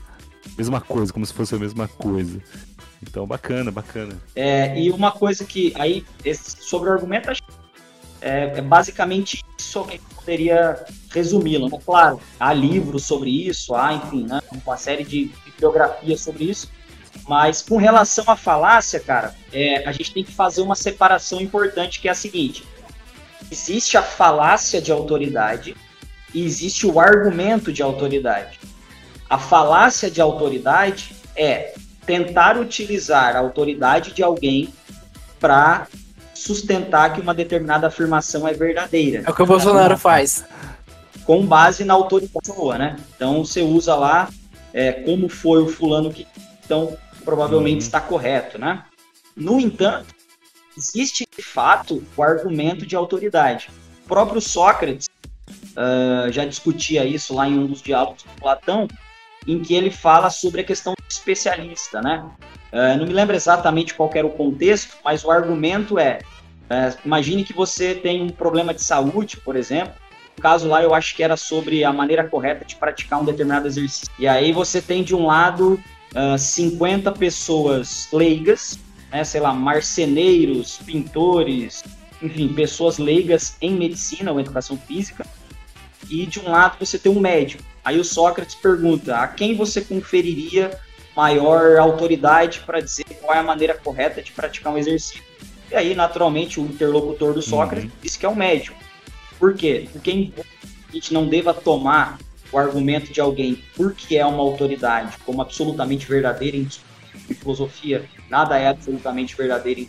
mesma 0.58 0.82
coisa, 0.82 1.12
como 1.12 1.26
se 1.26 1.34
fosse 1.34 1.56
a 1.56 1.60
mesma 1.60 1.88
coisa. 1.88 2.42
Então, 3.02 3.26
bacana, 3.26 3.72
bacana. 3.72 4.16
É, 4.36 4.80
e 4.80 4.92
uma 4.92 5.12
coisa 5.12 5.44
que 5.44 5.74
aí, 5.76 6.06
sobre 6.36 6.90
o 6.90 6.94
argumento, 6.94 7.32
acho 7.32 7.42
é, 8.22 8.54
é 8.58 8.62
basicamente 8.62 9.44
isso 9.58 9.84
que 9.86 10.00
poderia 10.16 10.86
resumi-lo. 11.10 11.70
Né? 11.70 11.80
Claro, 11.84 12.22
há 12.40 12.54
livros 12.54 13.04
sobre 13.04 13.48
isso, 13.48 13.74
há, 13.74 13.94
enfim, 13.94 14.28
né, 14.28 14.40
uma 14.66 14.78
série 14.78 15.04
de 15.04 15.32
bibliografias 15.44 16.22
sobre 16.22 16.46
isso, 16.46 16.70
mas 17.28 17.62
com 17.62 17.78
relação 17.78 18.24
à 18.28 18.36
falácia, 18.36 19.00
cara, 19.00 19.36
é, 19.52 19.88
a 19.88 19.92
gente 19.92 20.14
tem 20.14 20.24
que 20.24 20.32
fazer 20.32 20.62
uma 20.62 20.76
separação 20.76 21.42
importante 21.42 22.00
que 22.00 22.08
é 22.08 22.12
a 22.12 22.16
seguinte: 22.16 22.64
existe 23.52 23.98
a 23.98 24.04
falácia 24.04 24.82
de 24.82 24.92
autoridade 24.92 25.76
e 26.34 26.46
existe 26.46 26.86
o 26.86 27.00
argumento 27.00 27.74
de 27.74 27.82
autoridade. 27.82 28.60
A 29.32 29.38
falácia 29.38 30.12
de 30.12 30.20
autoridade 30.20 31.16
é 31.38 31.74
tentar 32.06 32.58
utilizar 32.58 33.34
a 33.34 33.40
autoridade 33.40 34.12
de 34.12 34.22
alguém 34.22 34.74
para 35.40 35.88
sustentar 36.34 37.14
que 37.14 37.22
uma 37.22 37.34
determinada 37.34 37.88
afirmação 37.88 38.46
é 38.46 38.52
verdadeira. 38.52 39.24
É 39.26 39.32
o 39.32 39.34
que 39.34 39.42
o 39.42 39.46
Bolsonaro 39.46 39.98
faz. 39.98 40.44
Com 41.24 41.46
base 41.46 41.86
na 41.86 41.94
autoridade 41.94 42.34
pessoa, 42.44 42.78
né? 42.78 42.98
Então 43.16 43.46
você 43.46 43.62
usa 43.62 43.96
lá 43.96 44.28
é, 44.74 44.92
como 44.92 45.30
foi 45.30 45.64
o 45.64 45.68
fulano 45.70 46.12
que 46.12 46.28
então 46.66 46.98
provavelmente 47.24 47.76
uhum. 47.76 47.86
está 47.86 48.02
correto, 48.02 48.60
né? 48.60 48.84
No 49.34 49.62
entanto, 49.62 50.14
existe 50.78 51.26
de 51.38 51.42
fato 51.42 52.04
o 52.18 52.22
argumento 52.22 52.86
de 52.86 52.98
autoridade. 52.98 53.70
O 54.04 54.10
próprio 54.10 54.42
Sócrates 54.42 55.08
uh, 55.72 56.30
já 56.34 56.44
discutia 56.44 57.06
isso 57.06 57.34
lá 57.34 57.48
em 57.48 57.58
um 57.58 57.66
dos 57.66 57.82
diálogos 57.82 58.24
com 58.24 58.36
Platão, 58.36 58.90
em 59.48 59.60
que 59.60 59.74
ele 59.74 59.90
fala 59.90 60.30
sobre 60.30 60.62
a 60.62 60.64
questão 60.64 60.94
do 60.94 61.04
especialista, 61.10 62.02
né? 62.02 62.24
Uh, 62.72 62.98
não 62.98 63.06
me 63.06 63.14
lembro 63.14 63.36
exatamente 63.36 63.94
qual 63.94 64.10
era 64.14 64.26
o 64.26 64.32
contexto, 64.32 64.98
mas 65.04 65.24
o 65.24 65.32
argumento 65.32 66.00
é: 66.00 66.20
uh, 66.70 66.98
imagine 67.06 67.44
que 67.44 67.54
você 67.54 67.94
tem 67.94 68.22
um 68.22 68.30
problema 68.30 68.74
de 68.74 68.84
saúde, 68.84 69.38
por 69.38 69.56
exemplo. 69.56 69.94
No 70.38 70.42
caso 70.42 70.68
lá, 70.68 70.82
eu 70.82 70.94
acho 70.94 71.16
que 71.16 71.22
era 71.22 71.36
sobre 71.36 71.84
a 71.84 71.92
maneira 71.92 72.24
correta 72.24 72.64
de 72.64 72.76
praticar 72.76 73.22
um 73.22 73.26
determinado 73.26 73.68
exercício. 73.68 74.08
E 74.18 74.28
aí 74.28 74.52
você 74.52 74.82
tem 74.82 75.04
de 75.04 75.14
um 75.14 75.26
lado 75.26 75.74
uh, 76.16 76.34
ah, 76.34 76.38
50 76.38 77.12
pessoas 77.12 78.08
leigas, 78.12 78.80
né, 79.12 79.24
sei 79.24 79.42
lá, 79.42 79.54
marceneiros, 79.54 80.78
pintores, 80.86 81.84
enfim, 82.22 82.48
pessoas 82.50 82.98
leigas 82.98 83.58
em 83.62 83.72
medicina 83.76 84.32
ou 84.32 84.40
educação 84.40 84.78
física, 84.78 85.26
e 86.10 86.26
de 86.26 86.40
um 86.40 86.50
lado 86.50 86.78
você 86.80 86.98
tem 86.98 87.12
um 87.12 87.20
médico. 87.20 87.64
Aí 87.84 88.00
o 88.00 88.04
Sócrates 88.04 88.56
pergunta: 88.56 89.18
a 89.18 89.28
quem 89.28 89.56
você 89.56 89.82
conferiria 89.82 90.80
maior 91.16 91.78
autoridade 91.78 92.62
para 92.66 92.80
dizer 92.80 93.06
qual 93.22 93.36
é 93.36 93.40
a 93.40 93.44
maneira 93.44 93.74
correta 93.74 94.22
de 94.22 94.32
praticar 94.32 94.74
um 94.74 94.78
exercício? 94.78 95.24
E 95.70 95.76
aí, 95.76 95.96
naturalmente, 95.96 96.60
o 96.60 96.64
interlocutor 96.64 97.34
do 97.34 97.42
Sócrates 97.42 97.90
uhum. 97.90 97.98
disse 98.02 98.20
que 98.20 98.26
é 98.26 98.30
o 98.30 98.36
médico. 98.36 98.78
Por 99.40 99.54
quê? 99.54 99.88
Porque 99.92 100.32
a 100.90 100.92
gente 100.92 101.14
não 101.14 101.28
deva 101.28 101.54
tomar 101.54 102.20
o 102.52 102.58
argumento 102.58 103.14
de 103.14 103.22
alguém 103.22 103.64
porque 103.76 104.18
é 104.18 104.26
uma 104.26 104.44
autoridade 104.44 105.18
como 105.26 105.42
absolutamente 105.42 106.06
verdadeira 106.06 106.58
em 106.58 106.68
filosofia, 107.34 108.06
nada 108.30 108.58
é 108.58 108.68
absolutamente 108.68 109.36
verdadeiro 109.36 109.80
em 109.80 109.88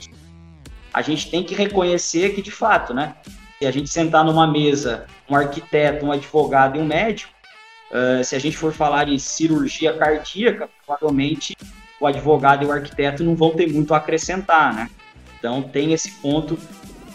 a 0.92 1.00
gente 1.00 1.30
tem 1.30 1.42
que 1.42 1.54
reconhecer 1.54 2.34
que 2.34 2.42
de 2.42 2.50
fato, 2.50 2.92
né? 2.92 3.16
Se 3.58 3.66
a 3.66 3.70
gente 3.70 3.88
sentar 3.88 4.24
numa 4.24 4.46
mesa, 4.46 5.06
um 5.28 5.34
arquiteto, 5.34 6.04
um 6.04 6.12
advogado 6.12 6.76
e 6.76 6.80
um 6.80 6.84
médico, 6.84 7.32
uh, 7.92 8.24
se 8.24 8.34
a 8.34 8.38
gente 8.38 8.56
for 8.56 8.72
falar 8.72 9.04
de 9.04 9.18
cirurgia 9.18 9.92
cardíaca, 9.96 10.68
provavelmente 10.84 11.56
o 12.00 12.06
advogado 12.06 12.64
e 12.64 12.66
o 12.66 12.72
arquiteto 12.72 13.22
não 13.22 13.36
vão 13.36 13.50
ter 13.50 13.72
muito 13.72 13.94
a 13.94 13.98
acrescentar, 13.98 14.74
né? 14.74 14.90
Então 15.38 15.62
tem 15.62 15.92
esse 15.92 16.10
ponto, 16.20 16.58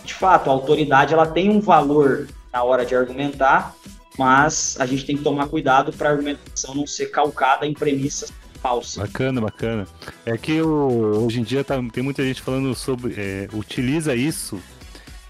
de 0.04 0.14
fato, 0.14 0.50
a 0.50 0.54
autoridade 0.54 1.14
ela 1.14 1.26
tem 1.26 1.50
um 1.50 1.60
valor 1.60 2.28
na 2.52 2.64
hora 2.64 2.86
de 2.86 2.96
argumentar, 2.96 3.76
mas 4.18 4.78
a 4.80 4.86
gente 4.86 5.06
tem 5.06 5.18
que 5.18 5.24
tomar 5.24 5.48
cuidado 5.48 5.92
para 5.94 6.10
a 6.10 6.12
argumentação 6.12 6.74
não 6.74 6.88
ser 6.88 7.08
calcada 7.08 7.66
em 7.66 7.74
premissas 7.74 8.32
falsas. 8.58 8.98
Bacana, 8.98 9.42
bacana. 9.42 9.88
É 10.26 10.38
que 10.38 10.62
hoje 10.62 11.40
em 11.40 11.44
dia 11.44 11.64
tá, 11.64 11.76
tem 11.92 12.04
muita 12.04 12.24
gente 12.24 12.42
falando 12.42 12.74
sobre. 12.76 13.14
É, 13.18 13.48
utiliza 13.54 14.16
isso 14.16 14.60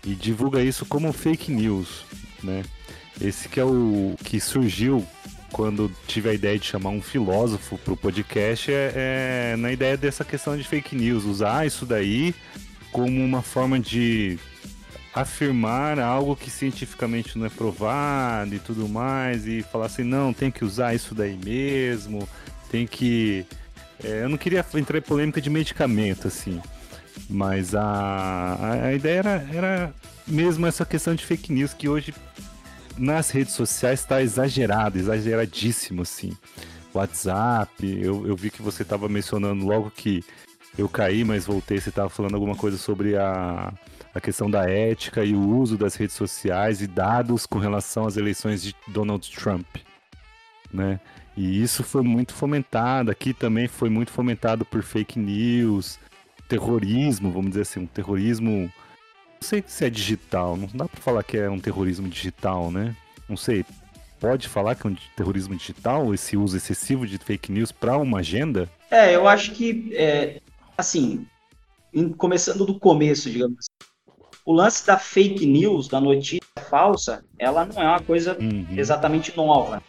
e 0.06 0.16
divulga 0.16 0.62
isso 0.62 0.86
como 0.86 1.12
fake 1.12 1.52
news, 1.52 2.06
né? 2.44 2.64
Esse 3.20 3.50
que 3.50 3.60
é 3.60 3.66
o 3.66 4.16
que 4.24 4.40
surgiu 4.40 5.06
quando 5.52 5.92
tive 6.08 6.30
a 6.30 6.34
ideia 6.34 6.58
de 6.58 6.66
chamar 6.66 6.90
um 6.90 7.02
filósofo 7.02 7.78
para 7.78 7.94
o 7.94 7.98
podcast 7.98 8.72
é, 8.72 9.54
é 9.54 9.56
na 9.58 9.72
ideia 9.72 9.96
dessa 9.96 10.24
questão 10.26 10.58
de 10.58 10.64
fake 10.64 10.96
news, 10.96 11.24
usar 11.24 11.66
isso 11.66 11.86
daí 11.86 12.36
como 12.92 13.24
uma 13.24 13.42
forma 13.42 13.80
de 13.80 14.40
afirmar 15.14 16.00
algo 16.00 16.36
que 16.36 16.50
cientificamente 16.50 17.38
não 17.38 17.46
é 17.46 17.50
provado 17.50 18.54
e 18.54 18.60
tudo 18.60 18.88
mais, 18.88 19.48
e 19.48 19.64
falar 19.64 19.88
assim, 19.88 20.04
não, 20.04 20.32
tem 20.32 20.52
que 20.52 20.64
usar 20.64 20.94
isso 20.94 21.16
daí 21.16 21.38
mesmo, 21.44 22.28
tem 22.70 22.86
que. 22.86 23.46
É, 24.04 24.24
eu 24.24 24.30
não 24.30 24.38
queria 24.38 24.64
entrar 24.76 24.98
em 24.98 25.02
polêmica 25.02 25.42
de 25.42 25.50
medicamento, 25.50 26.28
assim. 26.28 26.62
Mas 27.30 27.74
a, 27.74 27.84
a, 27.84 28.86
a, 28.86 28.94
ideia 28.94 29.20
era, 29.20 29.48
era 29.52 29.94
mesmo 30.28 30.68
essa 30.68 30.86
questão 30.86 31.16
de 31.16 31.26
fake 31.26 31.52
news 31.52 31.74
que 31.74 31.90
hoje 31.90 32.14
nas 32.98 33.30
redes 33.30 33.54
sociais 33.54 34.00
está 34.00 34.22
exagerado, 34.22 34.98
exageradíssimo, 34.98 36.02
assim. 36.02 36.36
WhatsApp, 36.94 37.72
eu, 38.02 38.26
eu 38.26 38.36
vi 38.36 38.50
que 38.50 38.62
você 38.62 38.82
estava 38.82 39.08
mencionando 39.08 39.66
logo 39.66 39.92
que 39.92 40.24
eu 40.78 40.90
caí, 40.90 41.24
mas 41.24 41.46
voltei, 41.46 41.80
você 41.80 41.90
estava 41.90 42.10
falando 42.10 42.36
alguma 42.36 42.56
coisa 42.56 42.78
sobre 42.78 43.16
a, 43.18 43.74
a 44.14 44.22
questão 44.22 44.50
da 44.50 44.70
ética 44.70 45.24
e 45.24 45.34
o 45.34 45.48
uso 45.48 45.78
das 45.78 45.96
redes 45.96 46.16
sociais 46.16 46.82
e 46.82 46.88
dados 46.88 47.46
com 47.46 47.60
relação 47.60 48.06
às 48.06 48.18
eleições 48.18 48.64
de 48.64 48.76
Donald 48.88 49.30
Trump, 49.32 49.68
né? 50.72 51.00
E 51.36 51.62
isso 51.62 51.84
foi 51.84 52.02
muito 52.02 52.34
fomentado, 52.34 53.12
aqui 53.12 53.32
também 53.32 53.68
foi 53.68 53.90
muito 53.90 54.12
fomentado 54.12 54.66
por 54.66 54.82
fake 54.82 55.20
news, 55.20 56.00
terrorismo, 56.48 57.32
vamos 57.32 57.50
dizer 57.50 57.62
assim, 57.62 57.82
um 57.82 57.86
terrorismo, 57.86 58.72
não 59.40 59.48
sei 59.48 59.64
se 59.66 59.86
é 59.86 59.90
digital, 59.90 60.58
não 60.58 60.68
dá 60.74 60.88
para 60.88 61.02
falar 61.02 61.24
que 61.24 61.38
é 61.38 61.50
um 61.50 61.60
terrorismo 61.60 62.08
digital, 62.08 62.72
né? 62.72 62.96
Não 63.30 63.38
sei, 63.38 63.64
pode 64.20 64.48
falar 64.48 64.76
que 64.76 64.88
é 64.88 64.90
um 64.90 64.98
terrorismo 65.16 65.56
digital, 65.56 66.14
esse 66.14 66.36
uso 66.36 66.58
excessivo 66.58 67.06
de 67.06 67.18
fake 67.18 67.52
news 67.52 67.72
para 67.72 67.98
uma 67.98 68.20
agenda? 68.20 68.70
É, 68.90 69.16
eu 69.16 69.28
acho 69.28 69.52
que, 69.52 69.92
é, 69.96 70.42
assim, 70.78 71.26
começando 72.18 72.66
do 72.66 72.80
começo, 72.80 73.30
digamos 73.30 73.58
assim, 73.60 73.90
o 74.46 74.54
lance 74.54 74.86
da 74.88 74.98
fake 74.98 75.46
news, 75.46 75.88
da 75.88 76.00
notícia 76.00 76.42
falsa, 76.70 77.24
ela 77.38 77.66
não 77.66 77.82
é 77.82 77.86
uma 77.86 78.00
coisa 78.00 78.38
uhum. 78.40 78.66
exatamente 78.76 79.36
nova. 79.36 79.84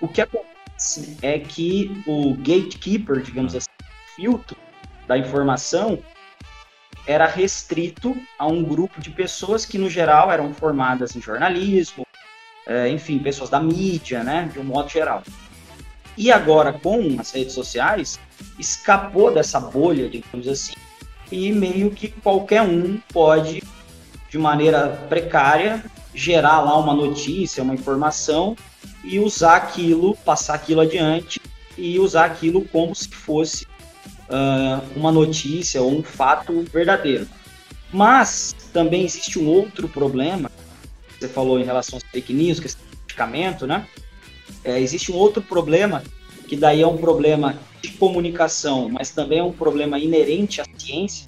O 0.00 0.08
que 0.08 0.20
acontece 0.20 1.16
é 1.20 1.38
que 1.38 1.90
o 2.06 2.34
gatekeeper, 2.36 3.20
digamos 3.22 3.54
assim, 3.54 3.66
filtro 4.14 4.56
da 5.08 5.18
informação 5.18 5.98
era 7.10 7.26
restrito 7.26 8.16
a 8.38 8.46
um 8.46 8.62
grupo 8.62 9.00
de 9.00 9.10
pessoas 9.10 9.66
que, 9.66 9.76
no 9.76 9.90
geral, 9.90 10.30
eram 10.30 10.54
formadas 10.54 11.16
em 11.16 11.20
jornalismo, 11.20 12.06
é, 12.64 12.88
enfim, 12.88 13.18
pessoas 13.18 13.50
da 13.50 13.58
mídia, 13.58 14.22
né, 14.22 14.48
de 14.52 14.60
um 14.60 14.64
modo 14.64 14.88
geral. 14.88 15.24
E 16.16 16.30
agora, 16.30 16.72
com 16.72 17.16
as 17.18 17.32
redes 17.32 17.52
sociais, 17.52 18.20
escapou 18.60 19.34
dessa 19.34 19.58
bolha, 19.58 20.08
digamos 20.08 20.46
assim, 20.46 20.74
e 21.32 21.50
meio 21.50 21.90
que 21.90 22.08
qualquer 22.08 22.62
um 22.62 23.00
pode, 23.12 23.60
de 24.28 24.38
maneira 24.38 24.90
precária, 25.08 25.84
gerar 26.14 26.60
lá 26.60 26.78
uma 26.78 26.94
notícia, 26.94 27.60
uma 27.60 27.74
informação 27.74 28.56
e 29.02 29.18
usar 29.18 29.56
aquilo, 29.56 30.16
passar 30.18 30.54
aquilo 30.54 30.80
adiante 30.80 31.40
e 31.76 31.98
usar 31.98 32.26
aquilo 32.26 32.64
como 32.66 32.94
se 32.94 33.08
fosse 33.08 33.66
uh, 34.30 34.98
uma 34.98 35.12
notícia 35.12 35.82
ou 35.82 35.98
um 35.98 36.02
fato 36.02 36.64
verdadeiro. 36.72 37.28
Mas 37.92 38.54
também 38.72 39.04
existe 39.04 39.38
um 39.38 39.46
outro 39.48 39.88
problema, 39.88 40.50
você 41.18 41.28
falou 41.28 41.58
em 41.58 41.64
relação 41.64 41.98
às 41.98 42.04
fake 42.04 42.32
news, 42.32 42.60
questão 42.60 42.84
de 42.88 42.96
medicamento, 42.96 43.66
né? 43.66 43.86
é, 44.64 44.80
existe 44.80 45.12
um 45.12 45.16
outro 45.16 45.42
problema, 45.42 46.02
que 46.48 46.56
daí 46.56 46.82
é 46.82 46.86
um 46.86 46.96
problema 46.96 47.58
de 47.80 47.90
comunicação, 47.92 48.88
mas 48.88 49.10
também 49.10 49.38
é 49.38 49.42
um 49.42 49.52
problema 49.52 49.98
inerente 49.98 50.60
à 50.60 50.64
ciência, 50.76 51.26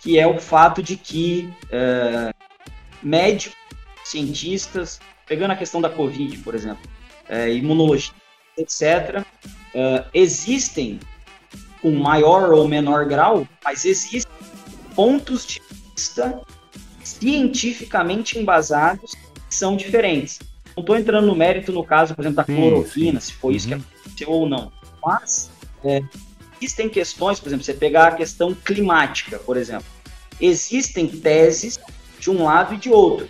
que 0.00 0.18
é 0.18 0.26
o 0.26 0.38
fato 0.38 0.82
de 0.82 0.96
que 0.96 1.52
é, 1.70 2.32
médicos, 3.02 3.56
cientistas, 4.04 5.00
pegando 5.26 5.52
a 5.52 5.56
questão 5.56 5.80
da 5.80 5.88
Covid, 5.88 6.36
por 6.38 6.54
exemplo, 6.54 6.82
é, 7.28 7.52
imunologia, 7.52 8.12
etc., 8.56 9.24
é, 9.74 10.04
existem 10.12 11.00
com 11.82 11.90
maior 11.90 12.52
ou 12.52 12.68
menor 12.68 13.04
grau, 13.04 13.46
mas 13.64 13.84
existem 13.84 14.32
pontos 14.94 15.44
de 15.44 15.60
vista 15.94 16.40
cientificamente 17.02 18.38
embasados 18.38 19.12
que 19.48 19.54
são 19.54 19.76
diferentes. 19.76 20.38
Não 20.76 20.82
estou 20.82 20.96
entrando 20.96 21.26
no 21.26 21.34
mérito 21.34 21.72
no 21.72 21.84
caso, 21.84 22.14
por 22.14 22.22
exemplo, 22.22 22.36
da 22.36 22.44
cloroquina, 22.44 23.20
se 23.20 23.32
foi 23.32 23.52
uhum. 23.52 23.56
isso 23.56 23.68
que 23.68 23.74
uhum. 23.74 23.80
aconteceu 23.80 24.30
ou 24.30 24.48
não. 24.48 24.72
Mas 25.04 25.50
é, 25.84 26.00
existem 26.60 26.88
questões, 26.88 27.40
por 27.40 27.48
exemplo, 27.48 27.64
você 27.64 27.74
pegar 27.74 28.08
a 28.08 28.12
questão 28.12 28.54
climática, 28.54 29.38
por 29.38 29.56
exemplo. 29.56 29.86
Existem 30.40 31.08
teses 31.08 31.78
de 32.18 32.30
um 32.30 32.44
lado 32.44 32.74
e 32.74 32.76
de 32.76 32.88
outro. 32.88 33.28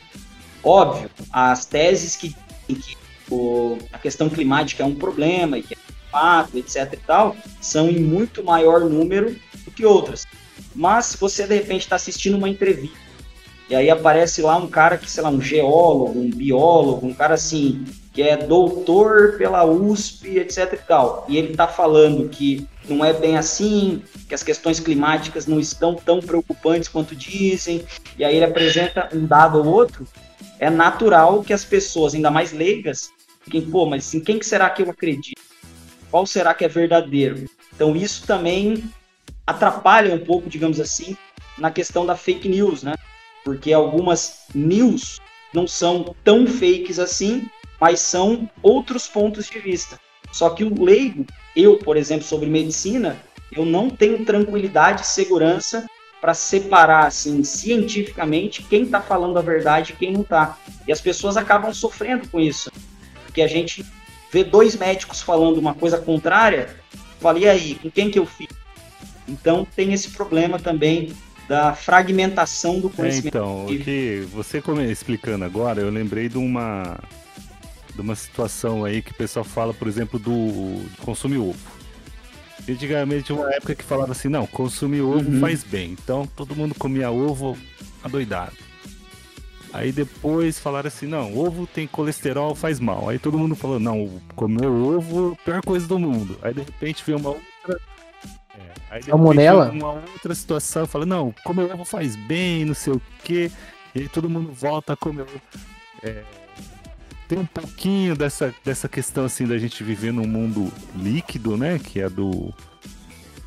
Óbvio, 0.63 1.11
as 1.33 1.65
teses 1.65 2.15
que, 2.15 2.37
que 2.69 2.97
o, 3.31 3.79
a 3.93 3.99
questão 3.99 4.29
climática 4.29 4.83
é 4.83 4.87
um 4.87 4.95
problema 4.95 5.59
e 5.59 5.63
que 5.63 5.77
fato, 6.13 6.59
etc 6.59 6.93
e 6.93 6.97
tal, 6.99 7.35
são 7.61 7.89
em 7.89 7.99
muito 7.99 8.45
maior 8.45 8.81
número 8.81 9.35
do 9.65 9.71
que 9.71 9.85
outras. 9.85 10.27
Mas 10.75 11.07
se 11.07 11.17
você 11.17 11.47
de 11.47 11.55
repente 11.55 11.83
está 11.83 11.97
assistindo 11.97 12.37
uma 12.37 12.49
entrevista 12.49 13.03
e 13.73 13.75
aí 13.75 13.89
aparece 13.89 14.43
lá 14.43 14.55
um 14.57 14.69
cara 14.69 14.99
que, 14.99 15.11
sei 15.11 15.23
lá, 15.23 15.31
um 15.31 15.41
geólogo, 15.41 16.21
um 16.21 16.29
biólogo, 16.29 17.07
um 17.07 17.15
cara 17.15 17.33
assim, 17.33 17.85
que 18.13 18.21
é 18.21 18.37
doutor 18.37 19.39
pela 19.39 19.65
USP, 19.65 20.39
etc 20.39 20.75
e 20.75 20.77
tal, 20.77 21.25
e 21.27 21.39
ele 21.39 21.53
está 21.53 21.67
falando 21.67 22.29
que 22.29 22.69
não 22.87 23.03
é 23.03 23.15
bem 23.15 23.39
assim, 23.39 24.03
que 24.29 24.35
as 24.35 24.43
questões 24.43 24.79
climáticas 24.79 25.47
não 25.47 25.59
estão 25.59 25.95
tão 25.95 26.21
preocupantes 26.21 26.87
quanto 26.87 27.17
dizem, 27.17 27.83
e 28.19 28.25
aí 28.25 28.37
ele 28.37 28.45
apresenta 28.45 29.09
um 29.15 29.25
dado 29.25 29.59
ou 29.59 29.67
outro, 29.67 30.07
é 30.59 30.69
natural 30.69 31.43
que 31.43 31.55
as 31.55 31.65
pessoas, 31.65 32.15
ainda 32.15 32.31
mais 32.31 32.53
leigas, 32.53 33.11
fiquem, 33.43 33.63
pô, 33.63 33.87
mas 33.87 34.13
em 34.13 34.21
quem 34.21 34.39
que 34.39 34.45
será 34.45 34.69
que 34.69 34.83
eu 34.83 34.91
acredito? 34.91 35.41
Qual 36.13 36.27
será 36.27 36.53
que 36.53 36.63
é 36.63 36.69
verdadeiro? 36.69 37.49
Então 37.75 37.97
isso 37.97 38.27
também 38.27 38.85
atrapalha 39.47 40.15
um 40.15 40.19
pouco, 40.19 40.51
digamos 40.51 40.79
assim, 40.79 41.17
na 41.57 41.71
questão 41.71 42.05
da 42.05 42.15
fake 42.15 42.51
news, 42.51 42.83
né? 42.83 42.95
Porque 43.43 43.73
algumas 43.73 44.45
news 44.55 45.23
não 45.55 45.67
são 45.67 46.15
tão 46.23 46.47
fakes 46.47 46.99
assim, 46.99 47.49
mas 47.81 47.99
são 48.01 48.47
outros 48.63 49.09
pontos 49.09 49.49
de 49.49 49.59
vista. 49.59 49.99
Só 50.31 50.51
que 50.51 50.65
o 50.65 50.85
leigo, 50.85 51.25
eu, 51.57 51.79
por 51.79 51.97
exemplo, 51.97 52.27
sobre 52.27 52.47
medicina, 52.47 53.17
eu 53.51 53.65
não 53.65 53.89
tenho 53.89 54.23
tranquilidade 54.23 55.01
e 55.01 55.07
segurança 55.07 55.87
para 56.21 56.35
separar 56.35 57.07
assim 57.07 57.43
cientificamente 57.43 58.63
quem 58.63 58.83
está 58.83 59.01
falando 59.01 59.39
a 59.39 59.43
verdade 59.43 59.93
e 59.93 59.97
quem 59.97 60.13
não 60.13 60.21
está. 60.21 60.59
E 60.87 60.93
as 60.93 61.01
pessoas 61.01 61.39
acabam 61.39 61.73
sofrendo 61.73 62.29
com 62.29 62.39
isso, 62.39 62.71
porque 63.25 63.41
a 63.41 63.49
gente 63.49 63.83
vê 64.33 64.43
dois 64.43 64.75
médicos 64.75 65.21
falando 65.21 65.59
uma 65.59 65.75
coisa 65.75 65.99
contrária, 65.99 66.75
fala, 67.21 67.39
e 67.39 67.49
aí, 67.49 67.75
com 67.77 67.91
quem 67.91 68.11
que 68.11 68.19
eu 68.19 68.25
fico? 68.25 68.55
Então 69.29 69.67
tem 69.77 69.93
esse 69.93 70.11
problema 70.11 70.59
também 70.59 71.13
da 71.49 71.75
fragmentação 71.75 72.81
do 72.81 72.89
conhecimento. 72.89 73.37
É, 73.37 73.39
então, 73.39 73.67
o 73.67 73.79
que 73.79 74.27
você 74.33 74.63
explicando 74.91 75.45
agora, 75.45 75.81
eu 75.81 75.91
lembrei 75.91 76.29
de 76.29 76.39
uma 76.39 76.99
de 77.95 78.01
uma 78.01 78.15
situação 78.15 78.87
aí 78.87 79.03
que 79.03 79.11
o 79.11 79.15
pessoal 79.15 79.45
fala, 79.45 79.75
por 79.75 79.87
exemplo, 79.87 80.19
do 80.19 80.83
consumir 81.03 81.37
ovo. 81.37 81.59
Antigamente 82.67 83.25
tinha 83.25 83.39
uma 83.39 83.53
época 83.53 83.75
que 83.75 83.85
falava 83.85 84.13
assim, 84.13 84.29
não, 84.29 84.47
consumir 84.47 85.03
ovo 85.03 85.31
uhum. 85.31 85.41
faz 85.41 85.63
bem. 85.63 85.91
Então 85.91 86.27
todo 86.27 86.57
mundo 86.57 86.75
comia 86.75 87.11
ovo 87.11 87.57
adoidado. 88.03 88.57
Aí 89.73 89.91
depois 89.91 90.59
falaram 90.59 90.89
assim, 90.89 91.07
não, 91.07 91.37
ovo 91.37 91.67
tem 91.67 91.87
colesterol, 91.87 92.55
faz 92.55 92.79
mal. 92.79 93.09
Aí 93.09 93.19
todo 93.19 93.39
mundo 93.39 93.57
falou, 93.57 93.81
não, 93.81 94.21
comer 94.37 94.67
ovo, 94.67 95.37
pior 95.45 95.63
coisa 95.63 95.87
do 95.87 95.99
mundo. 95.99 96.39
Aí 96.43 96.53
de 96.53 96.61
repente 96.61 97.03
veio 97.07 97.19
uma 97.19 97.31
outra. 97.31 97.81
É, 98.55 98.73
aí? 98.91 99.03
Uma 99.11 99.93
outra 99.93 100.35
situação, 100.35 100.87
fala, 100.87 101.07
não, 101.07 101.35
comer 101.43 101.73
ovo 101.73 101.85
faz 101.87 102.15
bem, 102.17 102.67
não 102.67 102.75
sei 102.75 102.93
o 102.93 103.03
quê. 103.25 103.51
E 103.95 104.01
aí 104.01 104.09
todo 104.09 104.29
mundo 104.29 104.53
volta 104.53 104.93
a 104.93 104.97
comer 104.97 105.23
ovo. 105.23 105.41
É, 106.03 106.23
tem 107.33 107.39
um 107.39 107.47
pouquinho 107.47 108.15
dessa, 108.15 108.55
dessa 108.63 108.87
questão 108.91 109.25
assim 109.25 109.47
da 109.47 109.57
gente 109.57 109.83
viver 109.83 110.13
num 110.13 110.27
mundo 110.27 110.71
líquido, 110.95 111.57
né? 111.57 111.79
Que 111.79 112.01
é 112.03 112.11
do. 112.11 112.53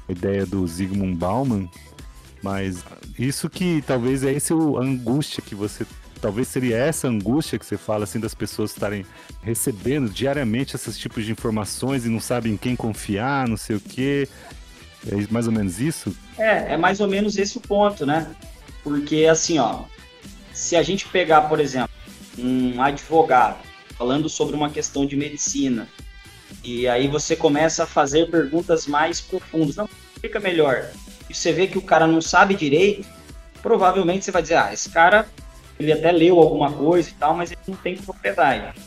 A 0.10 0.12
ideia 0.12 0.44
do 0.44 0.66
Zygmunt 0.66 1.18
Bauman. 1.18 1.70
Mas 2.42 2.84
isso 3.18 3.48
que 3.48 3.84
talvez 3.86 4.24
é 4.24 4.32
esse 4.32 4.54
a 4.54 4.56
angústia 4.56 5.44
que 5.44 5.54
você 5.54 5.86
talvez 6.22 6.48
seria 6.48 6.78
essa 6.78 7.08
angústia 7.08 7.60
que 7.60 7.66
você 7.66 7.78
fala 7.78 8.04
assim 8.04 8.20
das 8.20 8.34
pessoas 8.34 8.72
estarem 8.72 9.06
recebendo 9.42 10.10
diariamente 10.10 10.76
esses 10.76 10.98
tipos 10.98 11.26
de 11.26 11.32
informações 11.32 12.06
e 12.06 12.10
não 12.10 12.20
sabem 12.20 12.54
em 12.54 12.58
quem 12.58 12.76
confiar, 12.76 13.48
não 13.48 13.58
sei 13.58 13.76
o 13.76 13.80
quê. 13.80 14.28
É 15.08 15.32
mais 15.32 15.46
ou 15.48 15.54
menos 15.54 15.80
isso? 15.80 16.16
É, 16.38 16.74
é 16.74 16.78
mais 16.78 17.00
ou 17.00 17.08
menos 17.08 17.38
esse 17.38 17.58
o 17.58 17.62
ponto, 17.62 18.06
né? 18.06 18.28
Porque 18.84 19.26
assim, 19.26 19.60
ó, 19.60 19.84
se 20.54 20.76
a 20.76 20.82
gente 20.82 21.08
pegar, 21.08 21.42
por 21.42 21.60
exemplo, 21.60 21.90
um 22.38 22.82
advogado 22.82 23.58
falando 23.98 24.28
sobre 24.28 24.56
uma 24.56 24.70
questão 24.70 25.06
de 25.06 25.16
medicina, 25.16 25.88
e 26.64 26.88
aí 26.88 27.08
você 27.08 27.36
começa 27.36 27.84
a 27.84 27.88
fazer 27.88 28.30
perguntas 28.30 28.88
mais 28.88 29.22
profundas, 29.22 29.76
não, 29.76 29.90
fica 30.20 30.40
melhor. 30.40 30.90
E 31.30 31.34
você 31.34 31.54
vê 31.54 31.68
que 31.68 31.78
o 31.78 31.82
cara 31.82 32.08
não 32.08 32.22
sabe 32.22 32.56
direito, 32.56 33.08
provavelmente 33.62 34.26
você 34.26 34.32
vai 34.32 34.42
dizer, 34.42 34.56
ah, 34.56 34.74
esse 34.74 34.90
cara 34.90 35.28
ele 35.80 35.92
até 35.92 36.12
leu 36.12 36.40
alguma 36.40 36.72
coisa 36.72 37.10
e 37.10 37.14
tal, 37.14 37.36
mas 37.36 37.52
ele 37.52 37.60
não 37.68 37.76
tem 37.76 37.98
propriedade. 37.98 38.80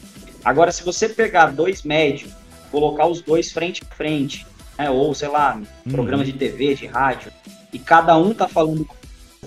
Agora, 0.44 0.72
se 0.72 0.82
você 0.82 1.08
pegar 1.08 1.46
dois 1.46 1.82
médicos, 1.82 2.32
colocar 2.70 3.06
os 3.06 3.20
dois 3.20 3.52
frente 3.52 3.82
a 3.88 3.94
frente, 3.94 4.46
né, 4.78 4.90
ou 4.90 5.14
sei 5.14 5.28
lá, 5.28 5.56
hum. 5.56 5.90
programa 5.90 6.24
de 6.24 6.32
TV, 6.32 6.74
de 6.74 6.86
rádio, 6.86 7.32
e 7.72 7.78
cada 7.78 8.16
um 8.16 8.32
tá 8.32 8.48
falando, 8.48 8.88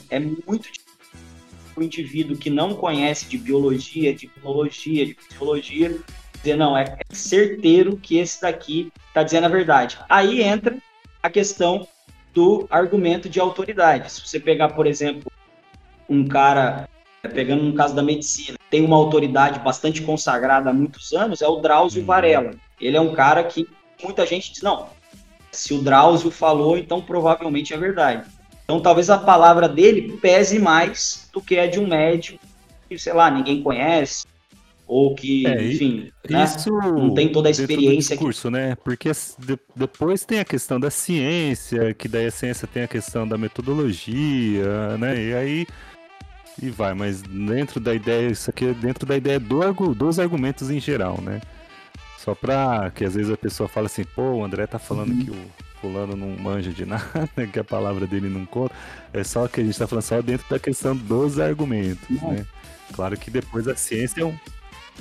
é 0.10 0.20
muito 0.20 0.64
difícil 0.64 0.82
o 1.76 1.82
indivíduo 1.82 2.38
que 2.38 2.50
não 2.50 2.76
conhece 2.76 3.26
de 3.28 3.38
biologia, 3.38 4.14
de 4.14 4.30
imunologia, 4.38 5.06
de 5.06 5.14
psicologia, 5.14 5.98
dizer, 6.36 6.58
não, 6.58 6.78
é, 6.78 6.84
é 6.84 7.16
certeiro 7.16 7.98
que 7.98 8.18
esse 8.18 8.42
daqui 8.42 8.92
tá 9.14 9.24
dizendo 9.24 9.46
a 9.46 9.50
verdade. 9.50 9.98
Aí 10.10 10.42
entra 10.42 10.78
a 11.24 11.30
questão 11.30 11.88
do 12.34 12.68
argumento 12.70 13.30
de 13.30 13.40
autoridade. 13.40 14.12
Se 14.12 14.22
você 14.22 14.40
pegar, 14.40 14.70
por 14.70 14.88
exemplo, 14.88 15.32
um 16.10 16.28
cara 16.28 16.90
pegando 17.30 17.64
no 17.64 17.74
caso 17.74 17.96
da 17.96 18.02
medicina, 18.02 18.58
tem 18.70 18.84
uma 18.84 18.96
autoridade 18.96 19.60
bastante 19.60 20.02
consagrada 20.02 20.70
há 20.70 20.74
muitos 20.74 21.14
anos, 21.14 21.42
é 21.42 21.48
o 21.48 21.58
Drauzio 21.58 22.02
uhum. 22.02 22.08
Varela. 22.08 22.52
Ele 22.80 22.98
é 22.98 23.02
um 23.02 23.14
cara 23.14 23.44
que 23.44 23.68
muita 24.04 24.26
gente 24.26 24.52
diz, 24.52 24.62
não, 24.62 24.88
se 25.52 25.74
o 25.74 25.82
Drauzio 25.82 26.32
falou, 26.32 26.78
então 26.78 27.02
provavelmente 27.02 27.74
é 27.74 27.78
verdade. 27.78 28.28
Então 28.64 28.80
talvez 28.80 29.10
a 29.10 29.18
palavra 29.18 29.68
dele 29.68 30.18
pese 30.22 30.58
mais 30.58 31.30
do 31.34 31.42
que 31.42 31.60
a 31.60 31.68
de 31.68 31.80
um 31.80 31.88
médico 31.88 32.40
que, 32.88 32.98
sei 32.98 33.14
lá, 33.14 33.30
ninguém 33.30 33.62
conhece, 33.62 34.26
ou 34.88 35.16
que, 35.16 35.48
é, 35.48 35.64
enfim, 35.64 36.12
né, 36.30 36.46
não 36.82 37.14
tem 37.14 37.32
toda 37.32 37.48
a 37.48 37.52
experiência. 37.52 38.18
Discurso, 38.18 38.50
que... 38.50 38.54
né? 38.54 38.76
Porque 38.84 39.10
de, 39.40 39.58
depois 39.74 40.26
tem 40.26 40.42
a 40.42 40.46
questão 40.46 40.78
da 40.78 40.90
ciência, 40.90 41.94
que 41.94 42.10
daí 42.10 42.26
a 42.26 42.32
ciência 42.32 42.68
tem 42.68 42.84
a 42.84 42.88
questão 42.90 43.26
da 43.26 43.38
metodologia, 43.38 44.98
né? 44.98 45.18
E 45.18 45.34
aí 45.34 45.68
e 46.62 46.70
vai, 46.70 46.94
mas 46.94 47.22
dentro 47.22 47.80
da 47.80 47.94
ideia, 47.94 48.30
isso 48.30 48.50
aqui 48.50 48.66
é 48.66 48.74
dentro 48.74 49.06
da 49.06 49.18
ideia 49.18 49.40
do, 49.40 49.96
dos 49.96 50.20
argumentos 50.20 50.70
em 50.70 50.80
geral, 50.80 51.20
né? 51.22 51.42
Só 52.20 52.36
pra 52.36 52.92
que 52.94 53.04
às 53.04 53.16
vezes 53.16 53.32
a 53.32 53.38
pessoa 53.38 53.68
fala 53.68 53.88
assim, 53.88 54.04
pô, 54.04 54.22
o 54.22 54.44
André 54.44 54.68
tá 54.68 54.78
falando 54.78 55.12
uhum. 55.12 55.26
que 55.26 55.32
o 55.32 55.36
fulano 55.82 56.16
não 56.16 56.28
manja 56.28 56.70
de 56.72 56.86
nada, 56.86 57.30
que 57.52 57.60
a 57.60 57.64
palavra 57.64 58.06
dele 58.06 58.30
não 58.30 58.46
conta. 58.46 58.76
É 59.12 59.24
só 59.24 59.48
que 59.48 59.62
a 59.62 59.64
gente 59.64 59.78
tá 59.78 59.88
falando 59.88 60.04
só 60.04 60.22
dentro 60.22 60.48
da 60.48 60.60
questão 60.60 60.96
dos 60.96 61.40
argumentos, 61.40 62.08
uhum. 62.22 62.34
né? 62.34 62.46
Claro 62.94 63.18
que 63.18 63.32
depois 63.32 63.68
a 63.68 63.76
ciência 63.76 64.22
é 64.22 64.26
um. 64.26 64.38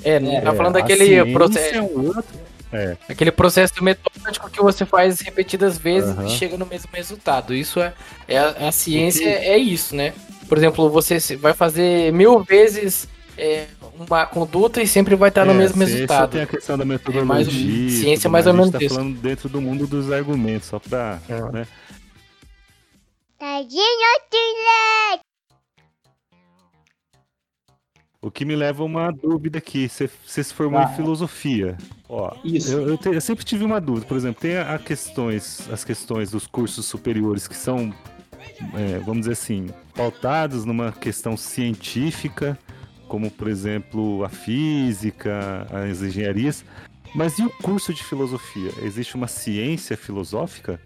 É, 0.03 0.19
não 0.19 0.41
tá 0.41 0.53
falando 0.55 0.73
daquele 0.73 1.31
processo. 1.31 1.75
É 1.75 1.81
um 1.81 2.07
outro. 2.07 2.39
É. 2.73 2.95
Aquele 3.09 3.31
processo 3.31 3.83
metódico 3.83 4.49
que 4.49 4.61
você 4.61 4.85
faz 4.85 5.19
repetidas 5.19 5.77
vezes 5.77 6.15
uhum. 6.15 6.25
e 6.25 6.29
chega 6.29 6.57
no 6.57 6.65
mesmo 6.65 6.89
resultado. 6.93 7.53
Isso 7.53 7.81
é, 7.81 7.93
é 8.27 8.37
a, 8.37 8.69
a 8.69 8.71
ciência 8.71 9.27
é 9.27 9.57
isso, 9.57 9.95
né? 9.95 10.13
Por 10.51 10.57
exemplo, 10.57 10.89
você 10.89 11.37
vai 11.37 11.53
fazer 11.53 12.11
mil 12.11 12.43
vezes 12.43 13.07
é, 13.37 13.67
uma 13.97 14.25
conduta 14.25 14.81
e 14.81 14.85
sempre 14.85 15.15
vai 15.15 15.29
estar 15.29 15.45
no 15.45 15.53
é, 15.53 15.55
mesmo 15.55 15.81
resultado. 15.81 16.31
Tem 16.31 16.41
a 16.41 16.45
questão 16.45 16.77
da 16.77 16.83
metodologia. 16.83 17.21
É 17.21 17.25
mais, 17.25 17.47
ciência 17.93 18.29
mais 18.29 18.45
ou 18.45 18.53
menos 18.53 18.69
tá 18.69 18.77
isso. 18.79 18.93
falando 18.93 19.17
dentro 19.17 19.47
do 19.47 19.61
mundo 19.61 19.87
dos 19.87 20.11
argumentos, 20.11 20.67
só 20.67 20.77
pra. 20.77 21.21
É. 21.29 21.51
Né? 21.53 21.67
O 28.21 28.29
que 28.29 28.43
me 28.43 28.57
leva 28.57 28.83
a 28.83 28.85
uma 28.85 29.09
dúvida 29.09 29.57
aqui. 29.57 29.87
Você, 29.87 30.09
se 30.25 30.53
formou 30.53 30.81
ah, 30.81 30.91
em 30.91 30.95
filosofia. 30.97 31.77
Ó, 32.09 32.35
Isso. 32.43 32.73
Eu, 32.73 32.89
eu, 32.89 32.97
te, 32.97 33.07
eu, 33.07 33.21
sempre 33.21 33.45
tive 33.45 33.63
uma 33.63 33.79
dúvida. 33.79 34.05
Por 34.05 34.17
exemplo, 34.17 34.41
tem 34.41 34.57
a 34.57 34.77
questões, 34.77 35.69
as 35.71 35.85
questões 35.85 36.29
dos 36.29 36.45
cursos 36.45 36.85
superiores 36.85 37.47
que 37.47 37.55
são, 37.55 37.93
é, 38.75 38.99
vamos 38.99 39.21
dizer 39.21 39.31
assim, 39.31 39.69
pautados 39.91 40.65
numa 40.65 40.91
questão 40.91 41.35
científica, 41.37 42.57
como, 43.07 43.29
por 43.29 43.47
exemplo, 43.47 44.23
a 44.23 44.29
física, 44.29 45.67
as 45.71 46.01
engenharias. 46.01 46.63
Mas 47.13 47.37
e 47.37 47.43
o 47.43 47.49
curso 47.49 47.93
de 47.93 48.03
filosofia? 48.03 48.71
Existe 48.81 49.15
uma 49.15 49.27
ciência 49.27 49.97
filosófica? 49.97 50.79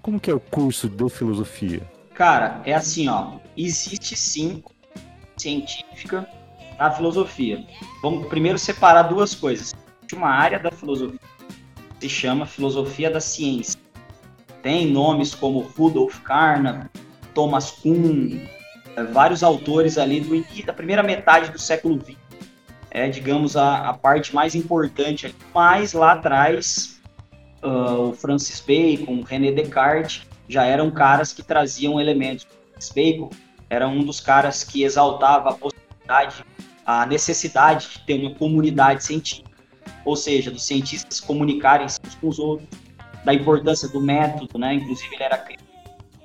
Como 0.00 0.20
que 0.20 0.30
é 0.30 0.34
o 0.34 0.40
curso 0.40 0.88
de 0.88 1.08
filosofia? 1.10 1.82
Cara, 2.14 2.62
é 2.64 2.74
assim, 2.74 3.08
ó. 3.08 3.38
Existe 3.56 4.16
sim 4.16 4.62
científica 5.36 6.28
na 6.78 6.90
filosofia. 6.90 7.64
Vamos 8.02 8.28
primeiro 8.28 8.58
separar 8.58 9.02
duas 9.04 9.34
coisas. 9.34 9.74
Uma 10.12 10.28
área 10.28 10.60
da 10.60 10.70
filosofia 10.70 11.18
se 12.00 12.08
chama 12.08 12.46
filosofia 12.46 13.10
da 13.10 13.20
ciência. 13.20 13.80
Tem 14.62 14.90
nomes 14.90 15.34
como 15.34 15.60
Rudolf 15.60 16.20
Carnap, 16.20 16.86
Thomas 17.34 17.70
Kuhn, 17.70 18.38
é, 18.96 19.02
vários 19.04 19.42
autores 19.42 19.98
ali 19.98 20.20
do 20.20 20.64
da 20.64 20.72
primeira 20.72 21.02
metade 21.02 21.50
do 21.50 21.58
século 21.58 22.00
XX. 22.00 22.16
É, 22.90 23.08
digamos, 23.08 23.56
a, 23.56 23.88
a 23.88 23.94
parte 23.94 24.34
mais 24.34 24.54
importante. 24.54 25.34
Mas 25.52 25.92
lá 25.92 26.12
atrás, 26.12 27.00
uh, 27.60 28.10
o 28.10 28.12
Francis 28.14 28.60
Bacon, 28.60 29.22
René 29.22 29.50
Descartes, 29.50 30.22
já 30.48 30.64
eram 30.64 30.92
caras 30.92 31.32
que 31.32 31.42
traziam 31.42 32.00
elementos. 32.00 32.46
Francis 32.70 32.92
Bacon 32.92 33.30
era 33.68 33.88
um 33.88 34.04
dos 34.04 34.20
caras 34.20 34.62
que 34.62 34.84
exaltava 34.84 35.50
a 35.50 35.54
possibilidade 35.54 36.44
a 36.86 37.06
necessidade 37.06 37.88
de 37.88 38.00
ter 38.00 38.20
uma 38.20 38.34
comunidade 38.34 39.04
científica, 39.04 39.50
ou 40.04 40.16
seja, 40.16 40.50
dos 40.50 40.64
cientistas 40.64 41.20
comunicarem 41.20 41.86
uns 41.86 41.98
com 42.20 42.28
os 42.28 42.38
outros, 42.38 42.68
da 43.24 43.32
importância 43.32 43.88
do 43.88 44.00
método, 44.00 44.58
né? 44.58 44.74
Inclusive 44.74 45.14
ele 45.14 45.22
era 45.22 45.42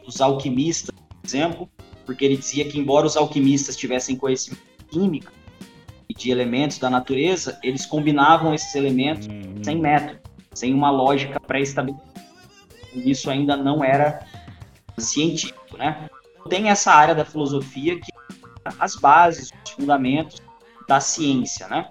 dos 0.06 0.20
alquimistas, 0.20 0.94
exemplo, 1.30 1.70
porque 2.06 2.26
ele 2.26 2.38
dizia 2.38 2.66
que 2.66 2.80
embora 2.80 3.06
os 3.06 3.16
alquimistas 3.16 3.76
tivessem 3.76 4.16
conhecimento 4.16 4.64
químico 4.90 5.32
e 6.08 6.14
de 6.14 6.32
elementos 6.32 6.80
da 6.80 6.90
natureza, 6.90 7.60
eles 7.64 7.86
combinavam 7.86 8.54
esses 8.54 8.74
elementos 8.76 9.28
uhum. 9.28 9.64
sem 9.64 9.80
método, 9.80 10.20
sem 10.54 10.74
uma 10.74 10.90
lógica 10.90 11.40
pré-estabelecida. 11.40 12.10
Isso 12.94 13.30
ainda 13.30 13.56
não 13.56 13.84
era 13.84 14.26
científico, 14.98 15.78
né? 15.78 16.10
Tem 16.50 16.70
essa 16.70 16.92
área 16.92 17.14
da 17.14 17.24
filosofia 17.24 18.00
que 18.00 18.12
as 18.80 18.96
bases, 18.96 19.52
os 19.64 19.72
fundamentos 19.72 20.42
da 20.88 21.00
ciência, 21.00 21.68
né? 21.68 21.88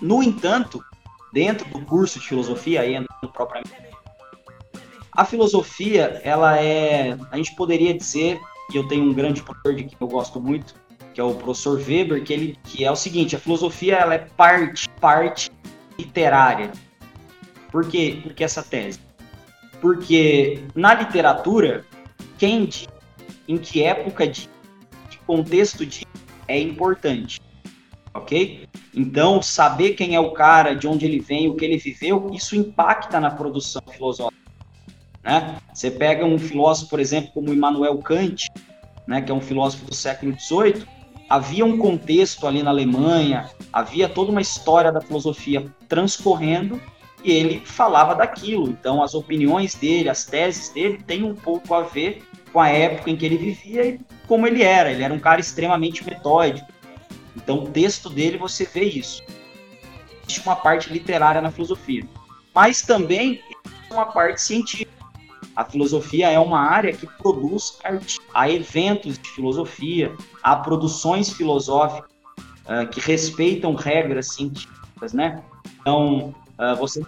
No 0.00 0.22
entanto, 0.22 0.84
dentro 1.32 1.66
do 1.70 1.84
curso 1.86 2.20
de 2.20 2.26
filosofia, 2.26 2.82
aí 2.82 2.94
entrando 2.94 3.32
propriamente, 3.32 3.90
a 5.12 5.24
filosofia, 5.24 6.20
ela 6.22 6.58
é, 6.60 7.16
a 7.30 7.36
gente 7.36 7.54
poderia 7.56 7.92
dizer, 7.92 8.40
que 8.70 8.78
eu 8.78 8.86
tenho 8.86 9.04
um 9.04 9.12
grande 9.12 9.42
professor 9.42 9.74
de 9.74 9.84
que 9.84 9.96
eu 10.00 10.08
gosto 10.08 10.40
muito, 10.40 10.74
que 11.12 11.20
é 11.20 11.24
o 11.24 11.34
professor 11.34 11.78
Weber, 11.78 12.22
que 12.22 12.32
ele 12.32 12.58
que 12.64 12.84
é 12.84 12.90
o 12.90 12.96
seguinte, 12.96 13.34
a 13.34 13.38
filosofia 13.38 13.96
ela 13.96 14.14
é 14.14 14.18
parte, 14.18 14.88
parte 15.00 15.50
literária. 15.98 16.70
Por 17.70 17.88
quê? 17.88 18.20
Porque 18.22 18.44
essa 18.44 18.62
tese? 18.62 19.00
Porque 19.80 20.62
na 20.74 20.94
literatura, 20.94 21.84
quem 22.38 22.66
diz, 22.66 22.88
em 23.48 23.58
que 23.58 23.82
época 23.82 24.26
de 24.26 24.48
que 25.08 25.18
contexto 25.26 25.84
de 25.84 26.06
é 26.46 26.58
importante 26.58 27.40
ok? 28.14 28.68
Então, 28.94 29.40
saber 29.40 29.94
quem 29.94 30.14
é 30.14 30.20
o 30.20 30.32
cara, 30.32 30.74
de 30.74 30.86
onde 30.88 31.06
ele 31.06 31.20
vem, 31.20 31.48
o 31.48 31.54
que 31.54 31.64
ele 31.64 31.78
viveu, 31.78 32.30
isso 32.32 32.56
impacta 32.56 33.20
na 33.20 33.30
produção 33.30 33.82
filosófica. 33.90 34.39
Né? 35.22 35.56
Você 35.72 35.90
pega 35.90 36.24
um 36.24 36.38
filósofo, 36.38 36.90
por 36.90 37.00
exemplo, 37.00 37.30
como 37.32 37.52
Immanuel 37.52 37.98
Kant, 37.98 38.48
né, 39.06 39.20
que 39.20 39.30
é 39.30 39.34
um 39.34 39.40
filósofo 39.40 39.86
do 39.86 39.94
século 39.94 40.34
XVIII, 40.38 40.86
havia 41.28 41.64
um 41.64 41.78
contexto 41.78 42.46
ali 42.46 42.62
na 42.62 42.70
Alemanha, 42.70 43.50
havia 43.72 44.08
toda 44.08 44.30
uma 44.30 44.40
história 44.40 44.90
da 44.90 45.00
filosofia 45.00 45.66
transcorrendo 45.88 46.80
e 47.22 47.32
ele 47.32 47.60
falava 47.64 48.14
daquilo. 48.14 48.68
Então, 48.68 49.02
as 49.02 49.14
opiniões 49.14 49.74
dele, 49.74 50.08
as 50.08 50.24
teses 50.24 50.70
dele, 50.70 51.02
têm 51.06 51.22
um 51.22 51.34
pouco 51.34 51.74
a 51.74 51.82
ver 51.82 52.22
com 52.52 52.60
a 52.60 52.68
época 52.68 53.10
em 53.10 53.16
que 53.16 53.26
ele 53.26 53.36
vivia 53.36 53.84
e 53.84 54.00
como 54.26 54.46
ele 54.46 54.62
era. 54.62 54.90
Ele 54.90 55.02
era 55.02 55.12
um 55.12 55.20
cara 55.20 55.40
extremamente 55.40 56.04
metódico, 56.04 56.66
então, 57.36 57.64
o 57.64 57.70
texto 57.70 58.10
dele 58.10 58.36
você 58.36 58.64
vê 58.64 58.84
isso. 58.84 59.22
Existe 60.22 60.46
uma 60.46 60.56
parte 60.56 60.92
literária 60.92 61.40
na 61.40 61.50
filosofia, 61.50 62.06
mas 62.54 62.82
também 62.82 63.42
uma 63.90 64.06
parte 64.06 64.40
científica. 64.40 64.89
A 65.60 65.64
filosofia 65.66 66.30
é 66.30 66.38
uma 66.38 66.58
área 66.58 66.90
que 66.90 67.06
produz 67.06 67.78
arte. 67.84 68.18
Há 68.32 68.48
eventos 68.48 69.18
de 69.18 69.28
filosofia, 69.28 70.10
há 70.42 70.56
produções 70.56 71.30
filosóficas 71.34 72.10
uh, 72.64 72.88
que 72.88 72.98
respeitam 72.98 73.74
regras 73.74 74.28
científicas, 74.28 75.12
né? 75.12 75.42
Então, 75.78 76.34
uh, 76.58 76.74
você 76.78 77.02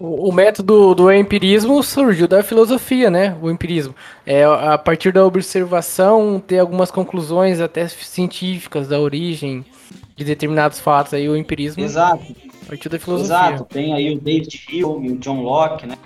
o, 0.00 0.32
método 0.32 0.94
do 0.94 1.12
empirismo 1.12 1.82
surgiu 1.82 2.26
da 2.26 2.42
filosofia, 2.42 3.10
né? 3.10 3.36
O 3.42 3.50
empirismo. 3.50 3.94
É 4.24 4.42
a 4.42 4.78
partir 4.78 5.12
da 5.12 5.26
observação 5.26 6.40
ter 6.40 6.60
algumas 6.60 6.90
conclusões 6.90 7.60
até 7.60 7.86
científicas 7.88 8.88
da 8.88 8.98
origem 8.98 9.66
de 10.16 10.24
determinados 10.24 10.80
fatos 10.80 11.12
aí 11.12 11.28
o 11.28 11.36
empirismo. 11.36 11.84
Exato. 11.84 12.24
Partiu 12.66 12.90
da 12.90 12.98
filosofia. 12.98 13.36
Exato. 13.36 13.64
Tem 13.64 13.92
aí 13.92 14.14
o 14.14 14.18
David 14.18 14.64
Hume, 14.82 15.12
o 15.12 15.18
John 15.18 15.42
Locke, 15.42 15.86
né? 15.86 15.98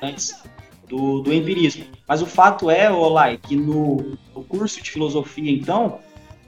Antes 0.00 0.45
do, 0.88 1.20
do 1.20 1.32
empirismo. 1.32 1.84
Mas 2.06 2.22
o 2.22 2.26
fato 2.26 2.70
é, 2.70 2.90
Olai, 2.90 3.38
que 3.38 3.56
no, 3.56 4.16
no 4.34 4.42
curso 4.44 4.82
de 4.82 4.90
filosofia, 4.90 5.50
então, 5.50 5.98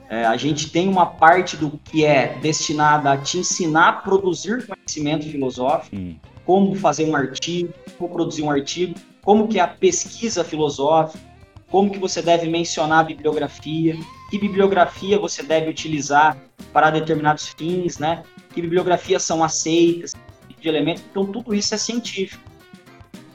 é, 0.09 0.25
a 0.25 0.37
gente 0.37 0.71
tem 0.71 0.89
uma 0.89 1.07
parte 1.07 1.57
do 1.57 1.79
que 1.85 2.05
é 2.05 2.39
destinada 2.41 3.13
a 3.13 3.17
te 3.19 3.39
ensinar 3.39 3.89
a 3.89 3.93
produzir 3.93 4.67
conhecimento 4.67 5.27
filosófico. 5.27 5.97
Hum 5.97 6.17
como 6.49 6.75
fazer 6.75 7.05
um 7.05 7.15
artigo, 7.15 7.75
como 7.99 8.11
produzir 8.11 8.41
um 8.43 8.51
artigo, 8.51 8.95
como 9.21 9.49
que 9.49 9.59
é 9.59 9.63
a 9.63 9.69
pesquisa 9.69 10.43
filosófica, 10.43 11.23
como 11.71 11.91
que 11.91 11.99
você 11.99 12.23
deve 12.23 12.49
mencionar 12.49 13.01
a 13.01 13.03
bibliografia, 13.05 13.95
que 14.31 14.39
bibliografia 14.39 15.19
você 15.19 15.43
deve 15.43 15.69
utilizar 15.69 16.39
para 16.73 16.89
determinados 16.89 17.49
fins, 17.49 17.99
né? 17.99 18.23
Que 18.55 18.63
bibliografias 18.63 19.25
são 19.25 19.45
aceitas, 19.45 20.15
de 20.59 20.67
elementos. 20.67 21.05
Então 21.11 21.27
tudo 21.27 21.55
isso 21.55 21.75
é 21.75 21.77
científico. 21.77 22.43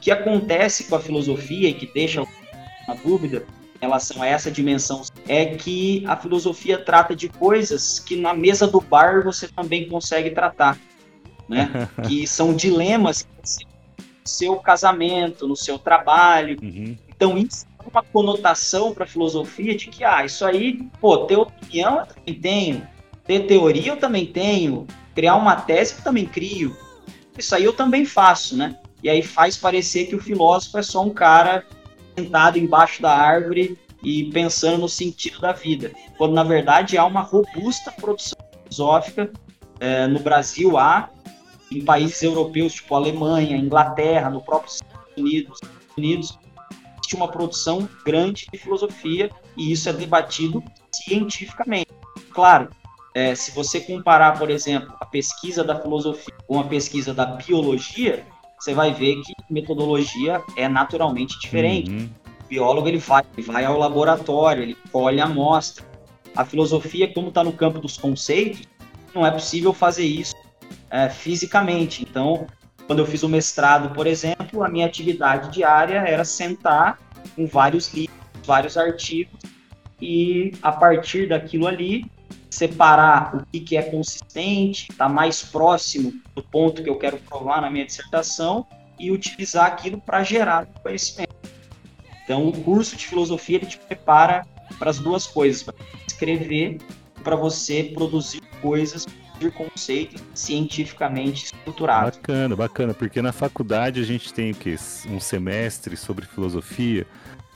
O 0.04 0.06
que 0.06 0.10
acontece 0.10 0.84
com 0.84 0.96
a 0.96 1.00
filosofia 1.00 1.70
e 1.70 1.72
que 1.72 1.86
deixa 1.86 2.22
uma 2.86 2.94
dúvida 3.02 3.46
em 3.76 3.78
relação 3.80 4.20
a 4.20 4.26
essa 4.26 4.50
dimensão 4.50 5.00
é 5.26 5.46
que 5.46 6.04
a 6.06 6.14
filosofia 6.14 6.76
trata 6.76 7.16
de 7.16 7.30
coisas 7.30 7.98
que 8.00 8.14
na 8.14 8.34
mesa 8.34 8.66
do 8.66 8.82
bar 8.82 9.24
você 9.24 9.48
também 9.48 9.88
consegue 9.88 10.30
tratar 10.30 10.78
né? 11.48 11.88
que 12.06 12.26
são 12.26 12.54
dilemas 12.54 13.26
no 13.42 14.28
seu 14.28 14.56
casamento, 14.56 15.46
no 15.46 15.56
seu 15.56 15.78
trabalho. 15.78 16.58
Uhum. 16.62 16.96
Então, 17.08 17.38
isso 17.38 17.66
é 17.78 17.88
uma 17.90 18.02
conotação 18.02 18.92
para 18.92 19.04
a 19.04 19.08
filosofia 19.08 19.74
de 19.74 19.86
que, 19.86 20.04
ah, 20.04 20.22
isso 20.22 20.44
aí, 20.44 20.86
pô, 21.00 21.18
ter 21.24 21.36
opinião 21.36 22.00
eu 22.00 22.06
também 22.06 22.34
tenho, 22.34 22.88
ter 23.26 23.46
teoria 23.46 23.92
eu 23.92 23.96
também 23.96 24.26
tenho, 24.26 24.86
criar 25.14 25.36
uma 25.36 25.56
tese 25.56 25.94
eu 25.96 26.04
também 26.04 26.26
crio. 26.26 26.76
Isso 27.38 27.54
aí 27.54 27.64
eu 27.64 27.72
também 27.72 28.04
faço, 28.04 28.54
né? 28.54 28.76
E 29.04 29.10
aí 29.10 29.22
faz 29.22 29.56
parecer 29.56 30.06
que 30.06 30.16
o 30.16 30.20
filósofo 30.20 30.78
é 30.78 30.82
só 30.82 31.02
um 31.02 31.10
cara 31.10 31.64
sentado 32.16 32.58
embaixo 32.58 33.02
da 33.02 33.14
árvore 33.14 33.78
e 34.02 34.30
pensando 34.30 34.78
no 34.78 34.88
sentido 34.88 35.40
da 35.40 35.52
vida, 35.52 35.92
quando 36.16 36.32
na 36.32 36.42
verdade 36.42 36.96
há 36.96 37.04
uma 37.04 37.20
robusta 37.20 37.92
produção 37.92 38.38
filosófica. 38.62 39.30
É, 39.78 40.06
no 40.06 40.20
Brasil 40.20 40.78
há, 40.78 41.10
em 41.70 41.84
países 41.84 42.22
europeus, 42.22 42.74
tipo 42.74 42.94
Alemanha, 42.94 43.56
Inglaterra, 43.56 44.30
no 44.30 44.40
próprio 44.40 44.72
Estados 44.72 45.16
Unidos, 45.16 45.60
Unidos 45.96 46.38
existe 47.04 47.16
uma 47.16 47.28
produção 47.28 47.88
grande 48.04 48.46
de 48.50 48.58
filosofia 48.58 49.30
e 49.56 49.70
isso 49.70 49.88
é 49.88 49.92
debatido 49.92 50.62
cientificamente. 50.92 51.90
Claro, 52.32 52.70
é, 53.14 53.34
se 53.34 53.50
você 53.50 53.80
comparar, 53.80 54.38
por 54.38 54.48
exemplo, 54.50 54.94
a 54.98 55.04
pesquisa 55.04 55.62
da 55.62 55.78
filosofia 55.78 56.34
com 56.46 56.58
a 56.58 56.64
pesquisa 56.64 57.12
da 57.12 57.26
biologia, 57.26 58.26
você 58.64 58.72
vai 58.72 58.94
ver 58.94 59.20
que 59.20 59.34
metodologia 59.50 60.42
é 60.56 60.66
naturalmente 60.66 61.38
diferente. 61.38 61.90
Uhum. 61.90 62.08
O 62.44 62.48
biólogo 62.48 62.88
ele 62.88 62.96
vai, 62.96 63.22
ele 63.36 63.46
vai 63.46 63.64
ao 63.66 63.78
laboratório, 63.78 64.62
ele 64.62 64.76
colhe 64.90 65.20
a 65.20 65.26
amostra. 65.26 65.84
A 66.34 66.46
filosofia, 66.46 67.12
como 67.12 67.28
está 67.28 67.44
no 67.44 67.52
campo 67.52 67.78
dos 67.78 67.98
conceitos, 67.98 68.62
não 69.14 69.26
é 69.26 69.30
possível 69.30 69.74
fazer 69.74 70.06
isso 70.06 70.34
é, 70.90 71.10
fisicamente. 71.10 72.02
Então, 72.02 72.46
quando 72.86 73.00
eu 73.00 73.06
fiz 73.06 73.22
o 73.22 73.28
mestrado, 73.28 73.94
por 73.94 74.06
exemplo, 74.06 74.64
a 74.64 74.68
minha 74.68 74.86
atividade 74.86 75.52
diária 75.52 75.98
era 75.98 76.24
sentar 76.24 76.98
com 77.36 77.46
vários 77.46 77.92
livros, 77.92 78.16
vários 78.46 78.78
artigos, 78.78 79.38
e 80.00 80.52
a 80.62 80.72
partir 80.72 81.28
daquilo 81.28 81.66
ali, 81.66 82.06
separar 82.54 83.36
o 83.36 83.46
que, 83.46 83.60
que 83.60 83.76
é 83.76 83.82
consistente, 83.82 84.86
está 84.90 85.08
mais 85.08 85.42
próximo 85.42 86.12
do 86.34 86.42
ponto 86.42 86.82
que 86.82 86.88
eu 86.88 86.96
quero 86.96 87.18
provar 87.18 87.60
na 87.60 87.68
minha 87.68 87.84
dissertação 87.84 88.66
e 88.98 89.10
utilizar 89.10 89.66
aquilo 89.66 90.00
para 90.00 90.22
gerar 90.22 90.66
conhecimento. 90.82 91.34
Então, 92.22 92.48
o 92.48 92.52
curso 92.52 92.96
de 92.96 93.06
filosofia 93.06 93.56
ele 93.56 93.66
te 93.66 93.76
prepara 93.76 94.46
para 94.78 94.88
as 94.88 94.98
duas 94.98 95.26
coisas, 95.26 95.62
para 95.62 95.74
escrever 96.06 96.78
para 97.24 97.36
você 97.36 97.90
produzir 97.94 98.42
coisas, 98.62 99.04
produzir 99.04 99.50
conceitos 99.52 100.22
cientificamente 100.34 101.46
estruturados. 101.46 102.18
Bacana, 102.18 102.54
bacana, 102.54 102.94
porque 102.94 103.20
na 103.20 103.32
faculdade 103.32 104.00
a 104.00 104.04
gente 104.04 104.32
tem 104.32 104.52
o 104.52 104.54
quê? 104.54 104.76
Um 105.08 105.18
semestre 105.18 105.96
sobre 105.96 106.26
filosofia 106.26 107.06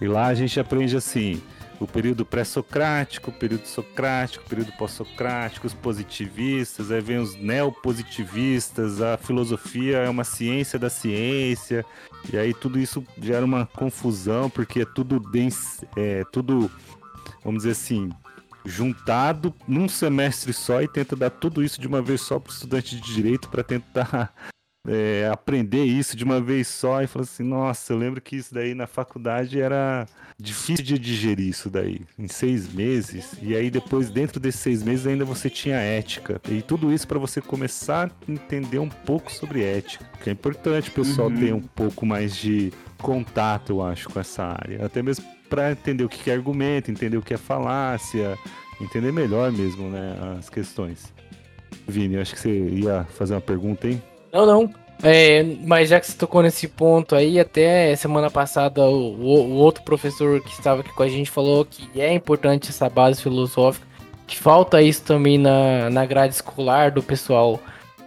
e 0.01 0.09
lá 0.09 0.27
a 0.27 0.35
gente 0.35 0.59
aprende 0.59 0.97
assim, 0.97 1.41
o 1.81 1.87
período 1.87 2.25
pré-socrático, 2.25 3.31
o 3.31 3.33
período 3.33 3.67
socrático, 3.67 4.45
o 4.45 4.49
período 4.49 4.73
pós-socrático, 4.73 5.67
os 5.67 5.75
positivistas, 5.75 6.91
aí 6.91 7.01
vem 7.01 7.19
os 7.19 7.37
neopositivistas, 7.37 9.01
a 9.01 9.17
filosofia 9.17 9.99
é 9.99 10.09
uma 10.09 10.25
ciência 10.25 10.79
da 10.79 10.91
ciência, 10.91 11.85
e 12.33 12.37
aí 12.37 12.53
tudo 12.53 12.79
isso 12.79 13.05
gera 13.21 13.45
uma 13.45 13.67
confusão, 13.67 14.51
porque 14.51 14.81
é 14.81 14.85
tudo, 14.85 15.21
bem, 15.21 15.49
é, 15.97 16.25
tudo 16.33 16.71
vamos 17.45 17.63
dizer 17.63 17.73
assim, 17.73 18.11
juntado 18.65 19.55
num 19.67 19.89
semestre 19.89 20.53
só 20.53 20.83
e 20.83 20.89
tenta 20.89 21.17
dar 21.17 21.31
tudo 21.31 21.63
isso 21.63 21.81
de 21.81 21.87
uma 21.87 22.03
vez 22.03 22.21
só 22.21 22.39
para 22.39 22.51
o 22.51 22.53
estudante 22.53 22.97
de 22.97 23.15
direito 23.15 23.49
para 23.49 23.63
tentar 23.63 24.35
é, 24.89 25.29
aprender 25.31 25.85
isso 25.85 26.17
de 26.17 26.25
uma 26.25 26.41
vez 26.41 26.67
só 26.69 27.03
e 27.03 27.07
falar 27.07 27.25
assim, 27.25 27.43
nossa, 27.43 27.93
eu 27.93 27.99
lembro 27.99 28.21
que 28.21 28.37
isso 28.37 28.55
daí 28.55 28.75
na 28.75 28.87
faculdade 28.87 29.61
era 29.61 30.07
difícil 30.39 30.85
de 30.85 30.99
digerir 30.99 31.49
isso 31.49 31.69
daí, 31.69 32.01
em 32.19 32.29
seis 32.29 32.73
meses, 32.73 33.33
e 33.43 33.55
aí 33.57 33.71
depois 33.71 34.09
dentro 34.11 34.39
desses 34.39 34.61
seis 34.61 34.83
meses 34.83 35.07
ainda 35.07 35.25
você 35.25 35.51
tinha 35.51 35.77
ética, 35.77 36.41
e 36.49 36.63
tudo 36.63 36.93
isso 36.93 37.07
para 37.07 37.19
você 37.19 37.41
começar 37.41 38.09
a 38.09 38.31
entender 38.31 38.79
um 38.79 38.89
pouco 38.89 39.33
sobre 39.33 39.65
ética, 39.65 40.05
que 40.23 40.31
é 40.31 40.33
importante 40.33 40.91
o 40.91 40.93
pessoal 40.93 41.29
uhum. 41.29 41.37
ter 41.37 41.53
um 41.53 41.61
pouco 41.61 42.07
mais 42.07 42.37
de 42.37 42.73
contato, 42.99 43.71
eu 43.71 43.83
acho, 43.83 44.09
com 44.09 44.21
essa 44.21 44.45
área, 44.45 44.87
até 44.87 45.03
mesmo 45.03 45.25
para 45.51 45.73
entender 45.73 46.05
o 46.05 46.09
que 46.09 46.31
é 46.31 46.35
argumento, 46.35 46.91
entender 46.91 47.17
o 47.17 47.23
que 47.23 47.35
é 47.35 47.37
falácia, 47.37 48.39
entender 48.81 49.13
melhor 49.13 49.51
mesmo, 49.51 49.89
né, 49.89 50.37
as 50.39 50.49
questões. 50.49 51.13
Vini, 51.87 52.19
acho 52.19 52.35
que 52.35 52.41
você 52.41 52.69
ia 52.69 53.05
fazer 53.05 53.35
uma 53.35 53.41
pergunta, 53.41 53.89
hein? 53.89 54.03
Não, 54.33 54.47
não. 54.47 54.71
É, 55.03 55.45
mas 55.65 55.89
já 55.91 56.01
que 56.01 56.07
você 56.07 56.17
tocou 56.17 56.43
nesse 56.43 56.67
ponto 56.67 57.15
aí, 57.15 57.39
até 57.39 57.95
semana 57.95 58.31
passada 58.31 58.85
o, 58.85 59.15
o, 59.15 59.55
outro 59.55 59.85
professor 59.85 60.41
que 60.41 60.51
estava 60.51 60.81
aqui 60.81 60.93
com 60.93 61.03
a 61.05 61.09
gente 61.09 61.31
falou 61.31 61.65
que 61.65 62.01
é 62.01 62.13
importante 62.13 62.71
essa 62.71 62.89
base 62.91 63.23
filosófica, 63.23 63.87
que 64.27 64.37
falta 64.37 64.83
isso 64.83 65.03
também 65.03 65.39
na, 65.39 65.89
na 65.89 66.05
grade 66.05 66.35
escolar 66.35 66.91
do 66.91 67.03
pessoal 67.03 67.61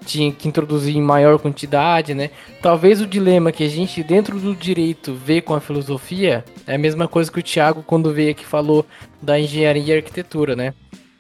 tinha 0.06 0.32
que 0.32 0.48
introduzir 0.48 0.98
em 0.98 1.02
maior 1.02 1.38
quantidade, 1.38 2.14
né? 2.14 2.32
Talvez 2.62 3.00
o 3.02 3.08
dilema 3.08 3.52
que 3.52 3.64
a 3.64 3.70
gente 3.70 4.04
dentro 4.04 4.40
do 4.40 4.56
direito 4.56 5.14
vê 5.14 5.42
com 5.42 5.54
a 5.54 5.62
filosofia 5.62 6.44
é 6.66 6.76
a 6.76 6.78
mesma 6.78 7.08
coisa 7.08 7.32
que 7.32 7.40
o 7.40 7.44
Thiago 7.44 7.84
quando 7.84 8.12
veio 8.12 8.32
aqui 8.32 8.46
falou 8.46 8.86
da 9.22 9.40
engenharia 9.40 9.94
e 9.94 9.98
arquitetura, 9.98 10.56
né? 10.56 10.74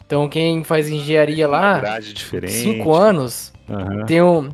Então 0.05 0.27
quem 0.27 0.63
faz 0.63 0.89
engenharia 0.89 1.47
lá, 1.47 1.81
cinco 2.47 2.93
anos, 2.93 3.53
uhum. 3.69 4.05
tem 4.05 4.21
um 4.21 4.49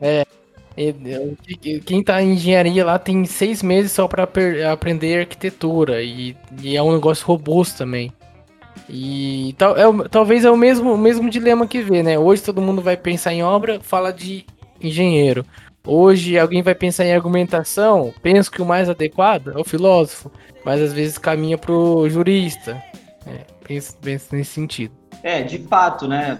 é, 0.00 0.24
quem 1.84 2.02
tá 2.02 2.22
em 2.22 2.32
engenharia 2.34 2.84
lá 2.84 2.98
tem 2.98 3.24
seis 3.24 3.62
meses 3.62 3.92
só 3.92 4.06
para 4.06 4.28
aprender 4.70 5.20
arquitetura 5.20 6.02
e, 6.02 6.36
e, 6.62 6.76
é 6.76 6.82
um 6.82 6.92
negócio 6.92 7.26
robusto 7.26 7.78
também. 7.78 8.12
E 8.88 9.54
tal, 9.56 9.76
é, 9.76 10.08
talvez 10.08 10.44
é 10.44 10.50
o 10.50 10.56
mesmo, 10.56 10.92
o 10.92 10.98
mesmo 10.98 11.30
dilema 11.30 11.66
que 11.66 11.80
vê, 11.80 12.02
né? 12.02 12.18
Hoje 12.18 12.42
todo 12.42 12.60
mundo 12.60 12.82
vai 12.82 12.96
pensar 12.96 13.32
em 13.32 13.42
obra, 13.42 13.80
fala 13.80 14.12
de 14.12 14.44
engenheiro. 14.80 15.46
Hoje 15.84 16.38
alguém 16.38 16.62
vai 16.62 16.74
pensar 16.74 17.06
em 17.06 17.14
argumentação, 17.14 18.12
penso 18.22 18.50
que 18.50 18.60
o 18.60 18.66
mais 18.66 18.88
adequado 18.88 19.52
é 19.52 19.58
o 19.58 19.64
filósofo, 19.64 20.30
mas 20.64 20.80
às 20.80 20.92
vezes 20.92 21.16
caminha 21.16 21.56
pro 21.56 22.08
jurista. 22.10 22.82
É, 23.26 23.44
penso, 23.66 23.96
penso 23.96 24.34
nesse 24.34 24.52
sentido. 24.52 24.94
É, 25.22 25.42
de 25.42 25.58
fato, 25.58 26.06
né? 26.06 26.38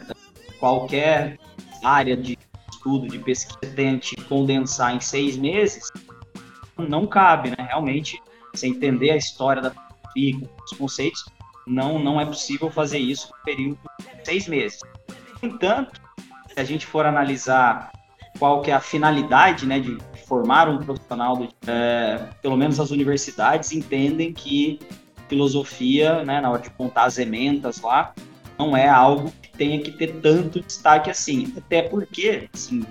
Qualquer 0.60 1.38
área 1.82 2.16
de 2.16 2.36
estudo, 2.86 3.08
de 3.08 3.18
pesquisa 3.18 3.58
tente 3.74 4.14
condensar 4.28 4.94
em 4.94 5.00
seis 5.00 5.36
meses, 5.36 5.90
não 6.78 7.06
cabe, 7.06 7.50
né? 7.50 7.56
Realmente, 7.58 8.22
você 8.54 8.68
entender 8.68 9.10
a 9.10 9.16
história 9.16 9.60
da 9.60 9.70
filosofia, 9.70 10.50
os 10.64 10.78
conceitos, 10.78 11.24
não, 11.66 11.98
não 11.98 12.20
é 12.20 12.24
possível 12.24 12.70
fazer 12.70 12.98
isso 12.98 13.28
no 13.28 13.44
período 13.44 13.78
de 13.98 14.24
seis 14.24 14.46
meses. 14.46 14.80
No 15.42 15.48
entanto, 15.48 16.00
se 16.48 16.60
a 16.60 16.64
gente 16.64 16.86
for 16.86 17.04
analisar 17.04 17.90
qual 18.38 18.62
que 18.62 18.70
é 18.70 18.74
a 18.74 18.80
finalidade 18.80 19.66
né, 19.66 19.80
de 19.80 19.98
formar 20.26 20.68
um 20.68 20.78
profissional, 20.78 21.36
do, 21.36 21.48
é, 21.66 22.28
pelo 22.40 22.56
menos 22.56 22.78
as 22.78 22.90
universidades 22.90 23.72
entendem 23.72 24.32
que 24.32 24.78
filosofia, 25.28 26.22
né, 26.24 26.40
na 26.40 26.50
hora 26.50 26.62
de 26.62 26.70
contar 26.70 27.04
as 27.04 27.18
ementas 27.18 27.80
lá, 27.80 28.14
não 28.58 28.76
é 28.76 28.88
algo 28.88 29.32
tenha 29.56 29.80
que 29.80 29.90
ter 29.90 30.20
tanto 30.20 30.60
destaque 30.60 31.10
assim. 31.10 31.52
Até 31.56 31.82
porque, 31.82 32.48
assim, 32.52 32.84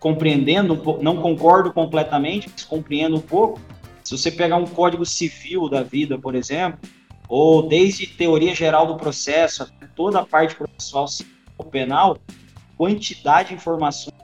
compreendendo, 0.00 0.80
não 1.00 1.16
concordo 1.16 1.72
completamente, 1.72 2.48
mas 2.50 2.64
compreendo 2.64 3.16
um 3.16 3.20
pouco. 3.20 3.60
Se 4.02 4.16
você 4.16 4.30
pegar 4.30 4.56
um 4.56 4.66
código 4.66 5.06
civil 5.06 5.68
da 5.68 5.82
vida, 5.82 6.18
por 6.18 6.34
exemplo, 6.34 6.78
ou 7.28 7.68
desde 7.68 8.06
teoria 8.06 8.54
geral 8.54 8.86
do 8.86 8.96
processo, 8.96 9.62
até 9.62 9.86
toda 9.94 10.20
a 10.20 10.26
parte 10.26 10.54
processual 10.54 11.06
civil 11.08 11.32
penal, 11.70 12.18
quantidade 12.76 13.50
de 13.50 13.54
informações 13.54 14.16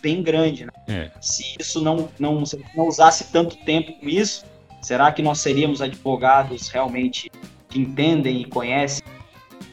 bem 0.00 0.22
grande. 0.22 0.66
Né? 0.66 0.72
É. 0.88 1.10
Se 1.20 1.56
isso 1.58 1.80
não, 1.82 2.08
não, 2.18 2.44
se 2.44 2.62
não 2.76 2.86
usasse 2.86 3.32
tanto 3.32 3.56
tempo 3.64 3.92
com 3.98 4.08
isso, 4.08 4.44
será 4.82 5.10
que 5.10 5.22
nós 5.22 5.40
seríamos 5.40 5.80
advogados 5.80 6.68
realmente 6.68 7.30
que 7.68 7.80
entendem 7.80 8.42
e 8.42 8.44
conhecem 8.44 9.02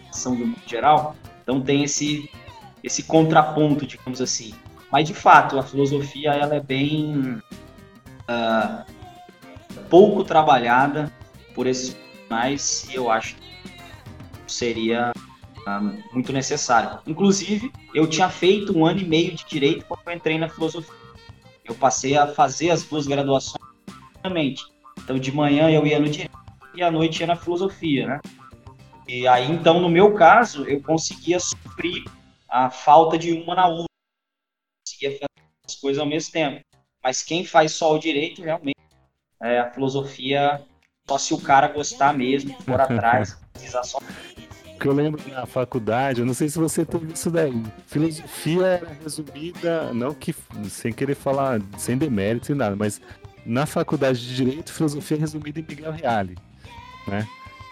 a 0.08 0.10
ação 0.10 0.36
do 0.36 0.48
mundo 0.48 0.62
geral? 0.66 1.16
Então 1.52 1.60
tem 1.60 1.84
esse 1.84 2.30
esse 2.82 3.04
contraponto, 3.04 3.86
digamos 3.86 4.22
assim. 4.22 4.54
Mas 4.90 5.06
de 5.06 5.14
fato, 5.14 5.60
a 5.60 5.64
filosofia 5.64 6.32
ela 6.32 6.56
é 6.56 6.60
bem 6.62 7.42
uh, 8.24 8.86
pouco 9.90 10.24
trabalhada 10.24 11.12
por 11.54 11.68
esses 11.68 11.94
profissionais 11.94 12.88
e 12.90 12.96
eu 12.96 13.12
acho 13.12 13.36
que 13.36 14.52
seria 14.52 15.12
uh, 15.68 16.14
muito 16.14 16.32
necessário. 16.32 17.00
Inclusive, 17.06 17.70
eu 17.94 18.08
tinha 18.08 18.30
feito 18.30 18.76
um 18.76 18.86
ano 18.86 19.02
e 19.02 19.06
meio 19.06 19.36
de 19.36 19.46
direito 19.46 19.86
quando 19.86 20.02
eu 20.08 20.14
entrei 20.14 20.40
na 20.40 20.48
filosofia. 20.48 20.96
Eu 21.66 21.76
passei 21.76 22.18
a 22.18 22.28
fazer 22.28 22.72
as 22.72 22.84
duas 22.84 23.06
graduações. 23.06 23.62
Então, 25.04 25.20
de 25.20 25.32
manhã 25.34 25.70
eu 25.70 25.86
ia 25.86 26.00
no 26.00 26.10
direito 26.10 26.32
e 26.74 26.82
à 26.82 26.90
noite 26.90 27.20
ia 27.20 27.28
na 27.28 27.36
filosofia, 27.36 28.08
né? 28.08 28.22
E 29.08 29.28
aí, 29.28 29.50
então, 29.50 29.80
no 29.80 29.90
meu 29.90 30.14
caso, 30.14 30.66
eu 30.66 30.82
conseguia 30.82 31.40
suprir 31.40 32.04
a 32.48 32.70
falta 32.70 33.18
de 33.18 33.32
uma 33.34 33.56
na 33.56 33.68
outra. 33.68 33.86
Conseguia 34.86 35.12
fazer 35.12 35.26
as 35.66 35.76
coisas 35.76 36.00
ao 36.00 36.06
mesmo 36.06 36.32
tempo. 36.32 36.62
Mas 37.04 37.24
quem 37.24 37.44
faz 37.44 37.72
só 37.74 37.96
o 37.96 38.00
direito, 38.00 38.42
realmente, 38.42 38.78
é 39.42 39.60
a 39.60 39.72
filosofia, 39.72 40.62
só 41.10 41.18
se 41.18 41.34
o 41.34 41.42
cara 41.42 41.68
gostar 41.68 42.14
mesmo, 42.14 42.56
for 42.62 42.80
atrás, 42.80 43.40
precisar 43.54 43.84
só. 43.84 44.00
que 44.80 44.88
eu 44.88 44.94
lembro 44.94 45.22
na 45.30 45.46
faculdade, 45.46 46.22
eu 46.22 46.26
não 46.26 46.34
sei 46.34 46.48
se 46.48 46.60
você 46.60 46.86
teve 46.86 47.12
isso 47.12 47.32
daí. 47.32 47.64
Filosofia 47.88 48.66
era 48.66 48.94
resumida, 48.94 49.94
não 49.94 50.14
que 50.14 50.36
sem 50.70 50.94
querer 50.94 51.16
falar, 51.16 51.60
sem 51.78 51.98
demérito, 51.98 52.48
sem 52.48 52.56
nada, 52.56 52.76
mas 52.76 53.02
na 53.46 53.66
faculdade 53.66 54.20
de 54.20 54.36
direito, 54.36 54.72
filosofia 54.72 55.18
é 55.18 55.20
resumida 55.20 55.60
em 55.60 55.66
Miguel 55.68 55.92
Reale, 55.92 56.38
né? 57.08 57.28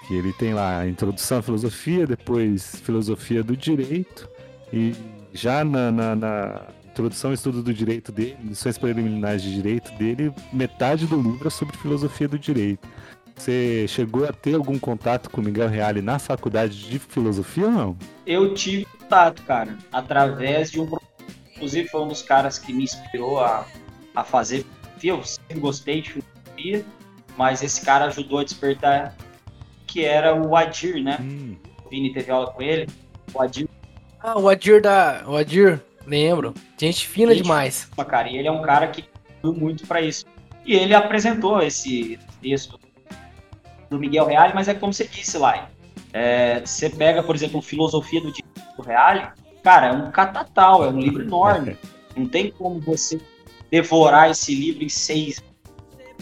Que 0.10 0.16
ele 0.16 0.34
tem 0.34 0.56
lá 0.56 0.80
a 0.80 0.88
introdução 0.88 1.38
à 1.38 1.42
filosofia, 1.44 2.08
depois 2.08 2.78
filosofia 2.78 3.44
do 3.44 3.56
direito, 3.56 4.28
e 4.74 4.96
já 5.32 5.64
na, 5.64 5.92
na, 5.92 6.16
na 6.16 6.62
introdução 6.88 7.30
ao 7.30 7.36
estudo 7.36 7.62
do 7.62 7.72
direito 7.72 8.12
dele, 8.12 8.36
lições 8.44 8.76
preliminares 8.76 9.44
de 9.44 9.54
direito 9.54 9.92
dele, 10.00 10.34
metade 10.52 11.06
do 11.06 11.22
livro 11.22 11.48
é 11.48 11.52
sobre 11.52 11.78
filosofia 11.78 12.28
do 12.28 12.40
direito. 12.40 12.88
Você 13.36 13.86
chegou 13.88 14.28
a 14.28 14.34
ter 14.34 14.56
algum 14.56 14.80
contato 14.80 15.30
com 15.30 15.42
Miguel 15.42 15.70
Reale 15.70 16.02
na 16.02 16.18
faculdade 16.18 16.90
de 16.90 16.98
filosofia 16.98 17.68
ou 17.68 17.72
não? 17.72 17.98
Eu 18.26 18.56
tive 18.56 18.86
contato, 18.86 19.44
cara, 19.44 19.78
através 19.92 20.72
de 20.72 20.82
um 20.82 20.90
inclusive 21.56 21.88
foi 21.88 22.02
um 22.02 22.08
dos 22.08 22.24
caras 22.24 22.58
que 22.58 22.74
me 22.74 22.84
inspirou 22.84 23.40
a, 23.40 23.64
a 24.16 24.24
fazer 24.24 24.66
filosofia. 24.98 25.12
Eu 25.12 25.24
sempre 25.24 25.60
gostei 25.60 26.02
de 26.02 26.14
filosofia, 26.14 26.84
mas 27.38 27.62
esse 27.62 27.86
cara 27.86 28.06
ajudou 28.06 28.40
a 28.40 28.44
despertar 28.44 29.16
que 29.92 30.06
era 30.06 30.36
o 30.36 30.56
Adir, 30.56 31.04
né? 31.04 31.18
Hum. 31.20 31.56
O 31.86 31.90
Vini 31.90 32.14
teve 32.14 32.32
aula 32.32 32.52
com 32.52 32.62
ele. 32.62 32.88
O 33.34 33.42
Adir. 33.42 33.68
Ah, 34.22 34.38
o 34.38 34.48
Adir 34.48 34.82
da. 34.82 35.24
O 35.28 35.36
Adir, 35.36 35.82
lembro. 36.06 36.54
Gente 36.78 37.08
fina 37.08 37.34
Gente, 37.34 37.44
demais. 37.44 37.90
Cara, 38.08 38.30
e 38.30 38.38
ele 38.38 38.48
é 38.48 38.52
um 38.52 38.62
cara 38.62 38.88
que 38.88 39.06
deu 39.42 39.54
muito 39.54 39.88
para 39.88 40.02
isso. 40.02 40.26
E 40.66 40.76
ele 40.76 40.94
apresentou 40.94 41.62
esse 41.62 42.20
texto 42.42 42.80
do 43.90 43.98
Miguel 43.98 44.26
Reale, 44.26 44.54
mas 44.54 44.68
é 44.68 44.74
como 44.74 44.94
você 44.94 45.08
disse 45.08 45.38
lá. 45.38 45.70
É, 46.14 46.60
você 46.60 46.90
pega, 46.90 47.24
por 47.24 47.36
exemplo, 47.36 47.62
Filosofia 47.62 48.22
do 48.22 48.32
Direito, 48.32 48.82
Reale, 48.82 49.28
cara, 49.64 49.88
é 49.88 49.92
um 49.92 50.12
catatal, 50.12 50.84
é 50.84 50.90
um 50.90 51.00
livro 51.00 51.24
enorme. 51.24 51.78
Não 52.16 52.28
tem 52.28 52.52
como 52.52 52.80
você 52.80 53.20
devorar 53.72 54.30
esse 54.30 54.54
livro 54.54 54.84
em 54.84 54.90
seis. 54.90 55.44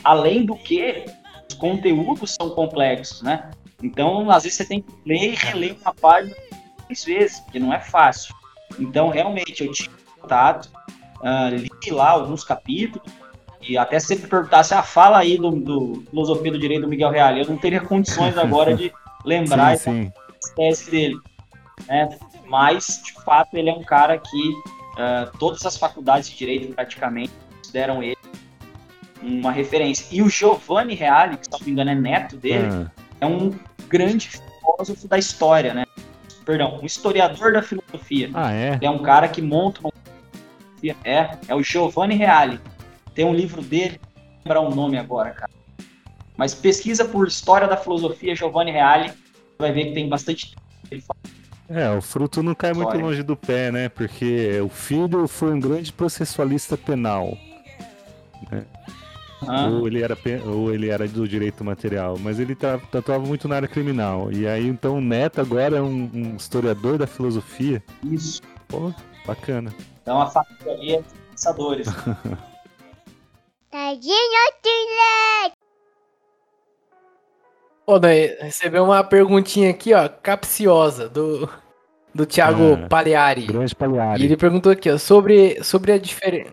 Além 0.03 0.45
do 0.45 0.55
que, 0.55 1.05
os 1.49 1.55
conteúdos 1.55 2.35
são 2.39 2.49
complexos, 2.49 3.21
né? 3.21 3.49
Então, 3.81 4.29
às 4.31 4.43
vezes 4.43 4.57
você 4.57 4.65
tem 4.65 4.81
que 4.81 4.93
ler 5.05 5.33
e 5.33 5.35
reler 5.35 5.75
uma 5.81 5.93
página 5.93 6.35
três 6.85 7.03
vezes, 7.03 7.39
porque 7.41 7.59
não 7.59 7.73
é 7.73 7.79
fácil. 7.79 8.33
Então, 8.79 9.09
realmente, 9.09 9.63
eu 9.63 9.71
tive 9.71 9.89
contato, 10.19 10.69
uh, 11.21 11.55
li 11.55 11.91
lá 11.91 12.11
alguns 12.11 12.43
capítulos, 12.43 13.07
e 13.61 13.77
até 13.77 13.99
se 13.99 14.15
perguntasse 14.15 14.73
a 14.73 14.81
fala 14.81 15.19
aí 15.19 15.37
do, 15.37 15.51
do 15.51 16.03
Filosofia 16.09 16.51
do 16.51 16.59
Direito 16.59 16.81
do 16.81 16.87
Miguel 16.87 17.11
Real, 17.11 17.35
eu 17.37 17.45
não 17.45 17.57
teria 17.57 17.81
condições 17.81 18.37
agora 18.37 18.75
de 18.75 18.91
lembrar 19.25 19.77
sim, 19.77 20.11
sim. 20.39 20.53
tese 20.55 20.89
dele. 20.89 21.17
Né? 21.87 22.17
Mas, 22.47 23.01
de 23.03 23.13
fato, 23.23 23.55
ele 23.55 23.69
é 23.69 23.73
um 23.73 23.83
cara 23.83 24.17
que 24.17 24.49
uh, 24.93 25.37
todas 25.37 25.65
as 25.65 25.77
faculdades 25.77 26.29
de 26.29 26.37
Direito, 26.37 26.73
praticamente, 26.73 27.33
consideram 27.57 28.01
ele 28.01 28.17
uma 29.21 29.51
referência. 29.51 30.07
E 30.11 30.21
o 30.21 30.29
Giovanni 30.29 30.93
Reale, 30.93 31.37
que, 31.37 31.45
se 31.45 31.51
não 31.51 31.59
me 31.59 31.71
engano, 31.71 31.91
é 31.91 31.95
neto 31.95 32.37
dele, 32.37 32.67
ah. 32.71 32.91
É 33.19 33.25
um 33.25 33.51
grande 33.87 34.29
filósofo 34.29 35.07
da 35.07 35.17
história, 35.17 35.73
né? 35.73 35.85
Perdão, 36.45 36.79
um 36.81 36.85
historiador 36.85 37.53
da 37.53 37.61
filosofia. 37.61 38.29
Ah, 38.33 38.53
é? 38.53 38.77
É 38.81 38.89
um 38.89 38.99
cara 38.99 39.27
que 39.27 39.41
monta 39.41 39.81
uma 39.81 39.91
é, 41.03 41.37
é 41.47 41.55
o 41.55 41.63
Giovanni 41.63 42.15
Reale. 42.15 42.59
Tem 43.13 43.25
um 43.25 43.33
livro 43.33 43.61
dele, 43.61 43.99
não 44.15 44.21
lembrar 44.43 44.61
o 44.61 44.73
nome 44.73 44.97
agora, 44.97 45.31
cara. 45.31 45.51
Mas 46.37 46.53
pesquisa 46.53 47.03
por 47.03 47.27
história 47.27 47.67
da 47.67 47.75
filosofia 47.75 48.35
Giovanni 48.35 48.71
Reale, 48.71 49.11
vai 49.57 49.71
ver 49.71 49.85
que 49.85 49.93
tem 49.93 50.07
bastante 50.07 50.55
é, 51.69 51.89
o 51.89 52.01
fruto 52.01 52.41
não 52.41 52.55
cai 52.55 52.73
muito 52.73 52.97
longe 52.97 53.21
do 53.21 53.35
pé, 53.35 53.71
né? 53.71 53.89
Porque 53.89 54.59
o 54.61 54.69
filho 54.69 55.27
foi 55.27 55.53
um 55.53 55.59
grande 55.59 55.91
processualista 55.91 56.77
penal. 56.77 57.37
Né? 58.49 58.63
Ah. 59.45 59.67
Ou, 59.67 59.87
ele 59.87 60.01
era, 60.01 60.17
ou 60.45 60.73
ele 60.73 60.89
era 60.89 61.07
do 61.07 61.27
direito 61.27 61.63
material, 61.63 62.17
mas 62.19 62.39
ele 62.39 62.55
tatuava 62.55 63.23
muito 63.25 63.47
na 63.47 63.57
área 63.57 63.67
criminal. 63.67 64.31
E 64.31 64.47
aí, 64.47 64.67
então, 64.67 64.97
o 64.97 65.01
neto 65.01 65.41
agora 65.41 65.77
é 65.77 65.81
um, 65.81 66.09
um 66.13 66.35
historiador 66.35 66.97
da 66.97 67.05
filosofia. 67.05 67.83
Isso. 68.03 68.41
Pô, 68.67 68.91
bacana. 69.25 69.73
Então, 70.01 70.19
a 70.19 70.27
família 70.27 70.73
ali 70.73 70.95
é 70.95 71.03
pensadores. 71.29 71.87
Ô, 77.85 77.99
daí, 77.99 78.35
recebeu 78.41 78.83
uma 78.85 79.03
perguntinha 79.03 79.69
aqui, 79.69 79.93
ó, 79.93 80.09
capciosa, 80.09 81.07
do, 81.07 81.47
do 82.13 82.25
Thiago 82.25 82.73
ah, 82.73 82.87
Pagliari. 82.89 83.45
Grande 83.45 83.75
Pagliari. 83.75 84.21
E 84.21 84.25
ele 84.25 84.35
perguntou 84.35 84.71
aqui, 84.71 84.89
ó, 84.89 84.97
sobre, 84.97 85.63
sobre 85.63 85.93
a 85.93 85.97
diferença... 85.97 86.51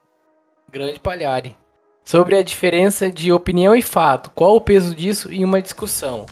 Grande 0.70 1.00
Pagliari. 1.00 1.56
Sobre 2.04 2.36
a 2.36 2.42
diferença 2.42 3.10
de 3.10 3.32
opinião 3.32 3.74
e 3.74 3.80
fato. 3.82 4.30
Qual 4.30 4.56
o 4.56 4.60
peso 4.60 4.94
disso 4.94 5.32
em 5.32 5.44
uma 5.44 5.62
discussão? 5.62 6.26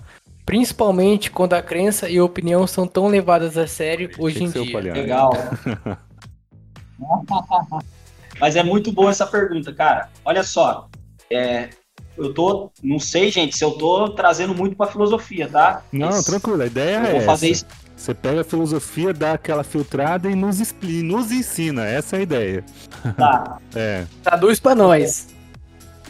Principalmente 0.44 1.30
quando 1.30 1.54
a 1.54 1.62
crença 1.62 2.10
e 2.10 2.18
a 2.18 2.24
opinião 2.24 2.66
são 2.66 2.86
tão 2.86 3.08
levadas 3.08 3.56
a 3.56 3.66
sério 3.66 4.10
hoje 4.18 4.44
em 4.44 4.50
dia. 4.50 4.80
Legal. 4.80 5.32
Mas 8.38 8.56
é 8.56 8.62
muito 8.62 8.92
boa 8.92 9.10
essa 9.10 9.26
pergunta, 9.26 9.72
cara. 9.72 10.08
Olha 10.24 10.42
só, 10.42 10.88
é, 11.30 11.70
eu 12.16 12.34
tô, 12.34 12.70
não 12.82 12.98
sei, 12.98 13.30
gente, 13.30 13.56
se 13.56 13.64
eu 13.64 13.72
tô 13.72 14.10
trazendo 14.10 14.54
muito 14.54 14.76
pra 14.76 14.86
filosofia, 14.86 15.48
tá? 15.48 15.82
Não, 15.92 16.08
Mas 16.08 16.24
tranquilo, 16.24 16.62
a 16.62 16.66
ideia 16.66 16.96
é 16.96 17.12
vou 17.12 17.20
fazer 17.22 17.50
essa. 17.50 17.64
Isso. 17.66 17.82
Você 17.96 18.14
pega 18.14 18.40
a 18.40 18.44
filosofia, 18.44 19.12
dá 19.12 19.34
aquela 19.34 19.62
filtrada 19.62 20.28
e 20.28 20.34
nos, 20.34 20.58
explica, 20.58 21.04
nos 21.04 21.30
ensina, 21.30 21.86
essa 21.86 22.16
é 22.16 22.18
a 22.18 22.22
ideia. 22.22 22.64
Tá. 23.16 23.58
é. 23.76 24.04
Traduz 24.24 24.58
pra 24.58 24.74
nós. 24.74 25.31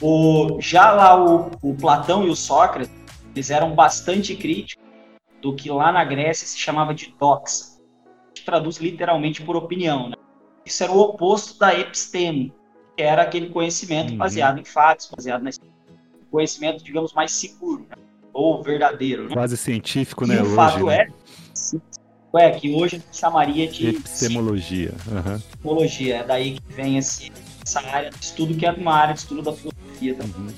O, 0.03 0.61
já 0.61 0.91
lá 0.91 1.25
o, 1.25 1.51
o 1.63 1.75
Platão 1.75 2.27
e 2.27 2.31
o 2.31 2.35
Sócrates, 2.35 2.93
eles 3.35 3.51
eram 3.51 3.75
bastante 3.75 4.35
críticos 4.37 4.85
do 5.41 5.55
que 5.55 5.71
lá 5.71 5.93
na 5.93 6.05
Grécia 6.05 6.47
se 6.47 6.59
chamava 6.59 6.93
de 6.93 7.15
doxa. 7.19 7.73
Que 8.35 8.45
traduz 8.45 8.79
literalmente 8.79 9.43
por 9.43 9.57
opinião, 9.57 10.09
né? 10.09 10.17
Isso 10.65 10.83
era 10.83 10.93
o 10.93 10.99
oposto 10.99 11.59
da 11.59 11.79
episteme, 11.79 12.53
que 12.97 13.03
era 13.03 13.23
aquele 13.23 13.51
conhecimento 13.51 14.11
uhum. 14.11 14.19
baseado 14.19 14.59
em 14.59 14.65
fatos, 14.65 15.11
baseado 15.15 15.43
na 15.43 15.51
conhecimento, 16.31 16.83
digamos, 16.83 17.13
mais 17.13 17.31
seguro, 17.31 17.87
né? 17.89 17.97
ou 18.33 18.63
verdadeiro. 18.63 19.29
Né? 19.29 19.35
Quase 19.35 19.57
científico, 19.57 20.25
e 20.25 20.29
né? 20.29 20.41
o 20.41 20.45
hoje, 20.45 20.55
fato 20.57 20.87
né? 20.87 21.07
é, 22.39 22.47
é 22.47 22.51
que 22.51 22.75
hoje 22.75 22.97
a 22.97 22.99
gente 22.99 23.17
chamaria 23.17 23.69
de 23.69 23.89
epistemologia. 23.89 24.95
Uhum. 25.07 25.35
Epistemologia, 25.35 26.17
é 26.17 26.25
daí 26.25 26.59
que 26.59 26.73
vem 26.73 26.97
esse, 26.97 27.31
essa 27.63 27.81
área 27.81 28.11
de 28.11 28.25
estudo 28.25 28.55
que 28.55 28.65
é 28.65 28.73
uma 28.73 28.95
área 28.95 29.15
de 29.15 29.21
estudo 29.21 29.43
da 29.43 29.53
filosofia 29.53 29.82
também. 30.11 30.35
Uhum. 30.37 30.53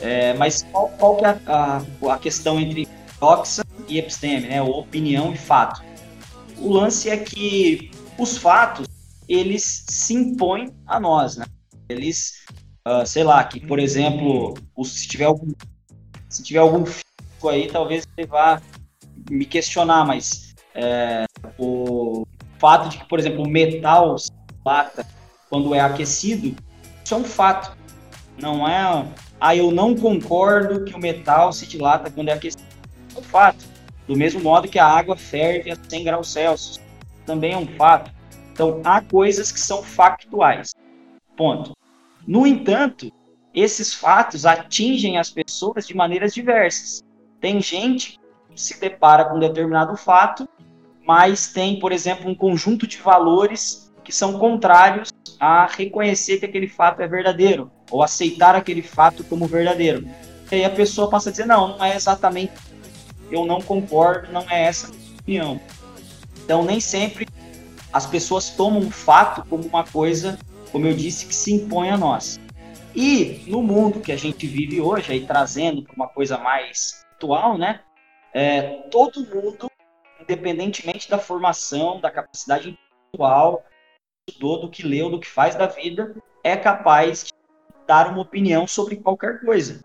É, 0.00 0.34
mas 0.34 0.62
qual, 0.62 0.88
qual 0.98 1.16
que 1.16 1.24
é 1.24 1.28
a, 1.46 1.82
a, 2.06 2.14
a 2.14 2.18
questão 2.18 2.58
entre 2.58 2.88
doxa 3.20 3.62
e 3.88 3.98
episteme, 3.98 4.48
né? 4.48 4.60
Ou 4.62 4.80
opinião 4.80 5.32
e 5.32 5.38
fato? 5.38 5.82
O 6.58 6.72
lance 6.72 7.08
é 7.08 7.16
que 7.16 7.90
os 8.18 8.36
fatos 8.36 8.86
eles 9.28 9.84
se 9.88 10.14
impõem 10.14 10.74
a 10.86 10.98
nós, 10.98 11.36
né? 11.36 11.46
Eles 11.88 12.42
uh, 12.86 13.06
sei 13.06 13.24
lá, 13.24 13.42
que, 13.44 13.60
por 13.60 13.78
exemplo, 13.78 14.54
se 14.84 15.08
tiver 15.08 15.24
algum, 15.24 15.52
se 16.28 16.42
tiver 16.42 16.60
algum 16.60 16.84
físico 16.84 17.48
aí, 17.48 17.68
talvez 17.68 18.06
ele 18.16 18.26
vá 18.26 18.60
me 19.30 19.44
questionar, 19.44 20.04
mas 20.04 20.54
é, 20.74 21.24
o 21.58 22.26
fato 22.58 22.88
de 22.88 22.98
que, 22.98 23.08
por 23.08 23.18
exemplo, 23.18 23.44
o 23.44 23.48
metal 23.48 24.18
se 24.18 24.30
dilata 24.58 25.06
quando 25.48 25.74
é 25.74 25.80
aquecido, 25.80 26.56
isso 27.04 27.14
é 27.14 27.16
um 27.16 27.24
fato. 27.24 27.76
Não 28.42 28.68
é, 28.68 29.06
ah, 29.40 29.54
eu 29.54 29.70
não 29.70 29.94
concordo 29.94 30.84
que 30.84 30.92
o 30.96 30.98
metal 30.98 31.52
se 31.52 31.64
dilata 31.64 32.10
quando 32.10 32.28
é 32.28 32.32
aquecido. 32.32 32.64
É 33.14 33.20
um 33.20 33.22
fato. 33.22 33.64
Do 34.04 34.16
mesmo 34.16 34.40
modo 34.40 34.68
que 34.68 34.80
a 34.80 34.86
água 34.86 35.16
ferve 35.16 35.70
a 35.70 35.76
100 35.76 36.04
graus 36.04 36.32
Celsius. 36.32 36.80
Também 37.24 37.52
é 37.52 37.56
um 37.56 37.68
fato. 37.68 38.10
Então, 38.52 38.80
há 38.84 39.00
coisas 39.00 39.52
que 39.52 39.60
são 39.60 39.80
factuais. 39.80 40.74
Ponto. 41.36 41.72
No 42.26 42.44
entanto, 42.44 43.12
esses 43.54 43.94
fatos 43.94 44.44
atingem 44.44 45.18
as 45.18 45.30
pessoas 45.30 45.86
de 45.86 45.96
maneiras 45.96 46.34
diversas. 46.34 47.00
Tem 47.40 47.60
gente 47.62 48.18
que 48.50 48.60
se 48.60 48.80
depara 48.80 49.24
com 49.24 49.36
um 49.36 49.40
determinado 49.40 49.96
fato, 49.96 50.48
mas 51.06 51.52
tem, 51.52 51.78
por 51.78 51.92
exemplo, 51.92 52.28
um 52.28 52.34
conjunto 52.34 52.88
de 52.88 52.96
valores 52.96 53.81
que 54.04 54.12
são 54.12 54.38
contrários 54.38 55.10
a 55.38 55.66
reconhecer 55.66 56.38
que 56.38 56.46
aquele 56.46 56.68
fato 56.68 57.00
é 57.00 57.08
verdadeiro, 57.08 57.70
ou 57.90 58.02
aceitar 58.02 58.54
aquele 58.54 58.82
fato 58.82 59.24
como 59.24 59.46
verdadeiro. 59.46 60.08
E 60.50 60.56
aí 60.56 60.64
a 60.64 60.70
pessoa 60.70 61.08
passa 61.08 61.28
a 61.28 61.32
dizer: 61.32 61.46
não, 61.46 61.76
não 61.76 61.84
é 61.84 61.94
exatamente, 61.94 62.52
eu 63.30 63.44
não 63.44 63.60
concordo, 63.60 64.32
não 64.32 64.48
é 64.50 64.64
essa 64.64 64.88
a 64.88 64.90
minha 64.90 65.44
opinião. 65.44 65.60
Então, 66.44 66.64
nem 66.64 66.80
sempre 66.80 67.26
as 67.92 68.06
pessoas 68.06 68.50
tomam 68.50 68.80
um 68.80 68.90
fato 68.90 69.44
como 69.48 69.64
uma 69.64 69.84
coisa 69.84 70.38
como 70.72 70.86
eu 70.86 70.94
disse, 70.94 71.26
que 71.26 71.34
se 71.34 71.52
impõe 71.52 71.90
a 71.90 71.98
nós. 71.98 72.40
E 72.94 73.44
no 73.46 73.62
mundo 73.62 74.00
que 74.00 74.10
a 74.10 74.16
gente 74.16 74.46
vive 74.46 74.80
hoje, 74.80 75.12
aí 75.12 75.26
trazendo 75.26 75.82
para 75.82 75.94
uma 75.94 76.08
coisa 76.08 76.38
mais 76.38 77.04
atual, 77.14 77.58
né? 77.58 77.80
É, 78.34 78.62
todo 78.90 79.20
mundo, 79.26 79.70
independentemente 80.20 81.08
da 81.08 81.18
formação, 81.18 82.00
da 82.00 82.10
capacidade 82.10 82.76
intelectual, 84.28 84.60
do 84.60 84.70
que 84.70 84.86
leu, 84.86 85.10
do 85.10 85.20
que 85.20 85.28
faz 85.28 85.54
da 85.54 85.66
vida, 85.66 86.14
é 86.44 86.56
capaz 86.56 87.24
de 87.24 87.32
dar 87.86 88.08
uma 88.08 88.22
opinião 88.22 88.66
sobre 88.66 88.96
qualquer 88.96 89.40
coisa. 89.40 89.80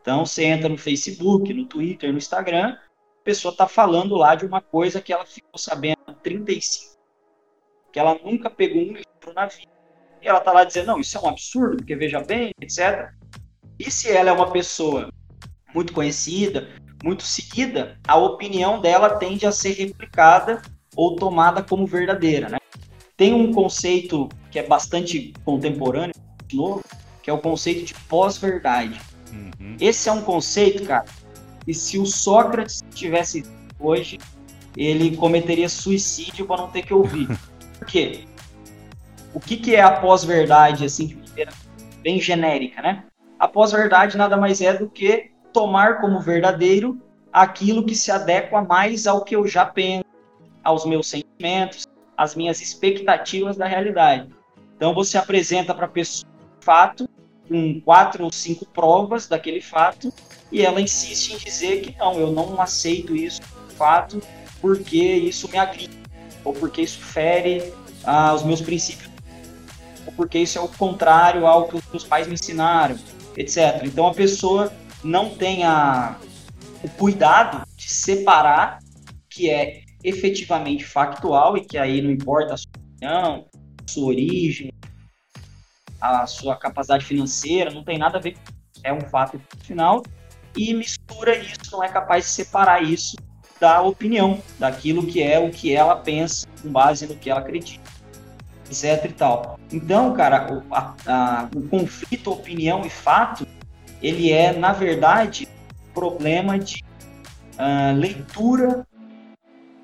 Então, 0.00 0.24
você 0.26 0.44
entra 0.44 0.68
no 0.68 0.78
Facebook, 0.78 1.52
no 1.52 1.66
Twitter, 1.66 2.10
no 2.10 2.18
Instagram, 2.18 2.76
a 2.76 3.24
pessoa 3.24 3.52
está 3.52 3.68
falando 3.68 4.16
lá 4.16 4.34
de 4.34 4.44
uma 4.44 4.60
coisa 4.60 5.00
que 5.00 5.12
ela 5.12 5.24
ficou 5.24 5.58
sabendo 5.58 5.98
há 6.06 6.12
35, 6.12 6.98
que 7.92 7.98
ela 7.98 8.18
nunca 8.24 8.50
pegou 8.50 8.82
um 8.82 8.94
livro 8.94 9.34
na 9.34 9.46
vida 9.46 9.70
e 10.20 10.28
ela 10.28 10.38
está 10.38 10.52
lá 10.52 10.64
dizendo, 10.64 10.86
não, 10.86 11.00
isso 11.00 11.18
é 11.18 11.20
um 11.20 11.28
absurdo, 11.28 11.78
porque 11.78 11.96
veja 11.96 12.20
bem, 12.20 12.52
etc. 12.60 13.10
E 13.78 13.90
se 13.90 14.10
ela 14.10 14.30
é 14.30 14.32
uma 14.32 14.50
pessoa 14.50 15.12
muito 15.74 15.92
conhecida, 15.92 16.68
muito 17.02 17.24
seguida, 17.24 17.98
a 18.06 18.16
opinião 18.16 18.80
dela 18.80 19.18
tende 19.18 19.46
a 19.46 19.52
ser 19.52 19.72
replicada 19.72 20.62
ou 20.94 21.16
tomada 21.16 21.62
como 21.62 21.86
verdadeira, 21.86 22.48
né? 22.48 22.58
Tem 23.22 23.32
um 23.32 23.52
conceito 23.52 24.28
que 24.50 24.58
é 24.58 24.66
bastante 24.66 25.32
contemporâneo, 25.44 26.12
novo, 26.52 26.82
que 27.22 27.30
é 27.30 27.32
o 27.32 27.38
conceito 27.38 27.84
de 27.84 27.94
pós-verdade. 27.94 29.00
Uhum. 29.32 29.76
Esse 29.80 30.08
é 30.08 30.12
um 30.12 30.22
conceito, 30.22 30.84
cara, 30.84 31.04
que 31.64 31.72
se 31.72 32.00
o 32.00 32.04
Sócrates 32.04 32.82
tivesse 32.92 33.44
hoje, 33.78 34.18
ele 34.76 35.16
cometeria 35.16 35.68
suicídio 35.68 36.46
para 36.46 36.62
não 36.62 36.68
ter 36.68 36.82
que 36.82 36.92
ouvir. 36.92 37.28
Por 37.78 37.86
quê? 37.86 38.24
o 39.32 39.38
que, 39.38 39.56
que 39.56 39.76
é 39.76 39.82
a 39.82 40.00
pós-verdade, 40.00 40.84
assim, 40.84 41.06
de 41.06 41.14
maneira 41.14 41.52
bem 42.02 42.20
genérica, 42.20 42.82
né? 42.82 43.04
A 43.38 43.46
pós-verdade 43.46 44.16
nada 44.16 44.36
mais 44.36 44.60
é 44.60 44.74
do 44.74 44.90
que 44.90 45.30
tomar 45.52 46.00
como 46.00 46.18
verdadeiro 46.18 47.00
aquilo 47.32 47.86
que 47.86 47.94
se 47.94 48.10
adequa 48.10 48.62
mais 48.62 49.06
ao 49.06 49.22
que 49.22 49.36
eu 49.36 49.46
já 49.46 49.64
penso, 49.64 50.06
aos 50.64 50.84
meus 50.84 51.06
sentimentos, 51.06 51.86
as 52.16 52.34
minhas 52.34 52.60
expectativas 52.60 53.56
da 53.56 53.66
realidade. 53.66 54.28
Então 54.76 54.94
você 54.94 55.16
apresenta 55.16 55.74
para 55.74 55.86
a 55.86 55.88
pessoa 55.88 56.30
um 56.30 56.62
fato, 56.62 57.08
com 57.48 57.80
quatro 57.80 58.24
ou 58.24 58.32
cinco 58.32 58.66
provas 58.66 59.26
daquele 59.26 59.60
fato, 59.60 60.12
e 60.50 60.62
ela 60.62 60.80
insiste 60.80 61.32
em 61.32 61.38
dizer 61.38 61.80
que 61.82 61.96
não, 61.98 62.18
eu 62.18 62.30
não 62.30 62.60
aceito 62.60 63.14
isso, 63.16 63.40
fato, 63.76 64.22
porque 64.60 64.96
isso 64.96 65.48
me 65.50 65.58
agride, 65.58 65.96
ou 66.44 66.52
porque 66.52 66.82
isso 66.82 67.00
fere 67.00 67.72
ah, 68.04 68.34
os 68.34 68.42
meus 68.42 68.60
princípios, 68.60 69.10
ou 70.06 70.12
porque 70.12 70.38
isso 70.38 70.58
é 70.58 70.60
o 70.60 70.68
contrário 70.68 71.46
ao 71.46 71.68
que 71.68 71.76
os 71.76 71.82
meus 71.90 72.04
pais 72.04 72.26
me 72.26 72.34
ensinaram, 72.34 72.98
etc. 73.36 73.82
Então 73.84 74.06
a 74.06 74.14
pessoa 74.14 74.72
não 75.02 75.30
tem 75.30 75.64
a, 75.64 76.16
o 76.82 76.88
cuidado 76.88 77.66
de 77.76 77.90
separar 77.90 78.78
que 79.28 79.50
é 79.50 79.82
efetivamente 80.04 80.84
factual 80.84 81.56
e 81.56 81.64
que 81.64 81.78
aí 81.78 82.00
não 82.02 82.10
importa 82.10 82.54
a 82.54 82.56
sua 82.56 82.70
opinião, 82.76 83.46
a 83.86 83.90
sua 83.90 84.06
origem, 84.06 84.72
a 86.00 86.26
sua 86.26 86.56
capacidade 86.56 87.04
financeira, 87.04 87.70
não 87.70 87.84
tem 87.84 87.98
nada 87.98 88.18
a 88.18 88.20
ver 88.20 88.36
é 88.82 88.92
um 88.92 89.00
fato 89.00 89.40
final 89.60 90.02
e 90.56 90.74
mistura 90.74 91.36
isso, 91.36 91.58
não 91.72 91.82
é 91.82 91.88
capaz 91.88 92.24
de 92.24 92.30
separar 92.30 92.82
isso 92.82 93.16
da 93.60 93.80
opinião, 93.80 94.42
daquilo 94.58 95.06
que 95.06 95.22
é 95.22 95.38
o 95.38 95.50
que 95.50 95.72
ela 95.72 95.96
pensa 95.96 96.46
com 96.60 96.70
base 96.70 97.06
no 97.06 97.14
que 97.14 97.30
ela 97.30 97.40
acredita, 97.40 97.88
etc 98.66 99.04
e 99.04 99.12
tal. 99.12 99.58
Então, 99.72 100.12
cara, 100.14 100.52
o, 100.52 100.74
a, 100.74 100.94
a, 101.06 101.48
o 101.54 101.68
conflito 101.68 102.32
opinião 102.32 102.84
e 102.84 102.90
fato, 102.90 103.46
ele 104.02 104.32
é, 104.32 104.52
na 104.52 104.72
verdade, 104.72 105.48
problema 105.94 106.58
de 106.58 106.82
uh, 107.54 107.96
leitura 107.96 108.84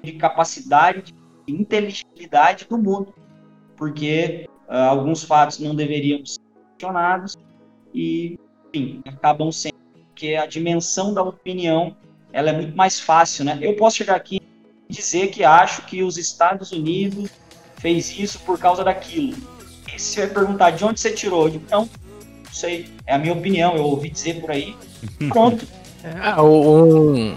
de 0.02 0.12
capacidade, 0.12 1.14
de 1.46 1.54
inteligibilidade 1.54 2.66
do 2.68 2.78
mundo, 2.78 3.14
porque 3.76 4.48
uh, 4.68 4.74
alguns 4.74 5.24
fatos 5.24 5.58
não 5.58 5.74
deveriam 5.74 6.24
ser 6.24 6.40
questionados 6.70 7.36
e, 7.94 8.38
enfim, 8.72 9.00
acabam 9.06 9.50
sendo 9.50 9.78
porque 10.18 10.34
a 10.34 10.46
dimensão 10.46 11.14
da 11.14 11.22
opinião 11.22 11.96
ela 12.32 12.50
é 12.50 12.52
muito 12.52 12.76
mais 12.76 12.98
fácil, 12.98 13.44
né? 13.44 13.58
Eu 13.60 13.76
posso 13.76 13.96
chegar 13.96 14.16
aqui 14.16 14.40
e 14.88 14.92
dizer 14.92 15.28
que 15.28 15.44
acho 15.44 15.82
que 15.86 16.02
os 16.02 16.18
Estados 16.18 16.72
Unidos 16.72 17.30
fez 17.76 18.18
isso 18.18 18.40
por 18.40 18.58
causa 18.58 18.82
daquilo. 18.82 19.36
E 19.86 19.98
se 19.98 20.14
você 20.14 20.26
vai 20.26 20.30
perguntar 20.34 20.70
de 20.72 20.84
onde 20.84 21.00
você 21.00 21.12
tirou, 21.12 21.44
eu 21.44 21.50
digo, 21.50 21.64
não, 21.70 21.88
não 22.44 22.52
sei, 22.52 22.90
é 23.06 23.14
a 23.14 23.18
minha 23.18 23.32
opinião, 23.32 23.76
eu 23.76 23.84
ouvi 23.84 24.10
dizer 24.10 24.40
por 24.40 24.50
aí, 24.50 24.76
pronto. 25.30 25.66
É, 26.02 26.40
um, 26.40 27.36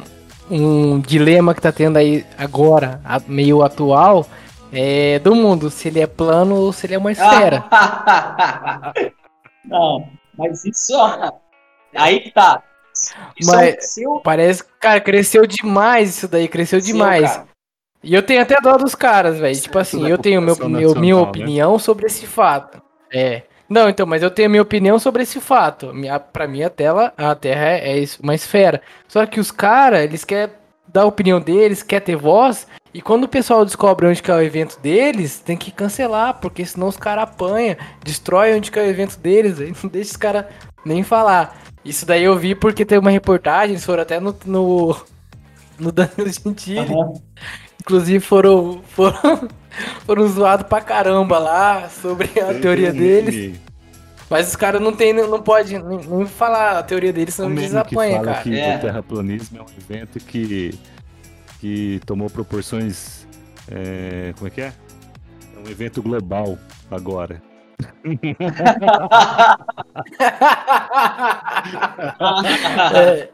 um 0.51 0.99
dilema 0.99 1.55
que 1.55 1.61
tá 1.61 1.71
tendo 1.71 1.97
aí 1.97 2.25
agora, 2.37 3.01
meio 3.27 3.63
atual, 3.63 4.25
é 4.71 5.19
do 5.19 5.33
mundo, 5.33 5.69
se 5.69 5.87
ele 5.87 5.99
é 5.99 6.07
plano 6.07 6.55
ou 6.55 6.73
se 6.73 6.85
ele 6.85 6.95
é 6.95 6.97
uma 6.97 7.11
esfera. 7.11 7.63
não, 9.65 10.07
mas 10.37 10.65
isso, 10.65 10.93
aí 11.95 12.19
que 12.19 12.31
tá. 12.31 12.63
Isso 13.39 13.55
é 13.55 13.71
Mas 13.71 13.93
seu... 13.93 14.19
parece, 14.19 14.63
cara, 14.79 14.99
cresceu 14.99 15.47
demais 15.47 16.17
isso 16.17 16.27
daí, 16.27 16.47
cresceu 16.47 16.79
demais. 16.79 17.31
Cara. 17.31 17.47
E 18.03 18.13
eu 18.13 18.23
tenho 18.23 18.41
até 18.41 18.55
dó 18.61 18.77
dos 18.77 18.95
caras, 18.95 19.39
velho. 19.39 19.59
Tipo 19.59 19.79
assim, 19.79 20.07
eu 20.07 20.17
tenho 20.17 20.41
meu, 20.41 20.55
meu, 20.67 20.95
minha 20.95 21.15
né? 21.15 21.21
opinião 21.21 21.79
sobre 21.79 22.07
esse 22.07 22.25
fato. 22.25 22.81
É. 23.13 23.43
Não, 23.71 23.87
então, 23.87 24.05
mas 24.05 24.21
eu 24.21 24.29
tenho 24.29 24.49
minha 24.49 24.61
opinião 24.61 24.99
sobre 24.99 25.23
esse 25.23 25.39
fato. 25.39 25.93
Minha, 25.93 26.19
pra 26.19 26.45
mim, 26.45 26.61
a, 26.61 26.69
tela, 26.69 27.13
a 27.15 27.33
Terra 27.33 27.69
é, 27.69 28.03
é 28.03 28.05
uma 28.21 28.35
esfera. 28.35 28.81
Só 29.07 29.25
que 29.25 29.39
os 29.39 29.49
caras, 29.49 30.01
eles 30.01 30.25
querem 30.25 30.53
dar 30.89 31.03
a 31.03 31.05
opinião 31.05 31.39
deles, 31.39 31.81
quer 31.81 32.01
ter 32.01 32.17
voz. 32.17 32.67
E 32.93 33.01
quando 33.01 33.23
o 33.23 33.29
pessoal 33.29 33.63
descobre 33.63 34.05
onde 34.07 34.21
que 34.21 34.29
é 34.29 34.35
o 34.35 34.41
evento 34.41 34.77
deles, 34.81 35.39
tem 35.39 35.55
que 35.55 35.71
cancelar, 35.71 36.33
porque 36.41 36.65
senão 36.65 36.89
os 36.89 36.97
caras 36.97 37.23
apanham, 37.23 37.77
destrói 38.03 38.53
onde 38.53 38.69
que 38.69 38.77
é 38.77 38.81
o 38.81 38.89
evento 38.89 39.17
deles, 39.17 39.61
aí 39.61 39.73
não 39.81 39.89
deixa 39.89 40.11
os 40.11 40.17
caras 40.17 40.47
nem 40.83 41.01
falar. 41.01 41.63
Isso 41.85 42.05
daí 42.05 42.25
eu 42.25 42.37
vi 42.37 42.53
porque 42.53 42.83
tem 42.83 42.99
uma 42.99 43.09
reportagem, 43.09 43.77
foram 43.77 44.03
até 44.03 44.19
no, 44.19 44.35
no, 44.45 44.97
no 45.79 45.93
Danilo 45.93 46.29
Gentili. 46.29 46.91
Uhum. 46.91 47.21
Inclusive 47.81 48.19
foram, 48.19 48.79
foram, 48.89 49.49
foram 50.05 50.27
zoados 50.27 50.67
pra 50.67 50.81
caramba 50.81 51.39
lá 51.39 51.89
sobre 51.89 52.29
a 52.39 52.53
teoria 52.53 52.93
deles. 52.93 53.59
Mas 54.29 54.49
os 54.49 54.55
caras 54.55 54.79
não 54.79 54.93
tem, 54.93 55.13
não 55.13 55.41
pode 55.41 55.79
nem, 55.79 55.97
nem, 55.97 56.27
falar 56.27 56.77
a 56.77 56.83
teoria 56.83 57.11
deles, 57.11 57.33
senão 57.33 57.49
eles 57.51 57.73
apanham, 57.73 58.21
cara. 58.21 58.43
Que 58.43 58.55
é. 58.57 58.77
o 58.77 58.79
terraplanismo 58.79 59.57
é 59.57 59.61
um 59.63 59.65
evento 59.77 60.19
que, 60.19 60.77
que 61.59 61.99
tomou 62.05 62.29
proporções. 62.29 63.25
É, 63.67 64.31
como 64.37 64.47
é 64.47 64.51
que 64.51 64.61
é? 64.61 64.71
É 65.55 65.59
um 65.67 65.69
evento 65.69 66.03
global 66.03 66.57
agora 66.89 67.41
é. 72.95 73.29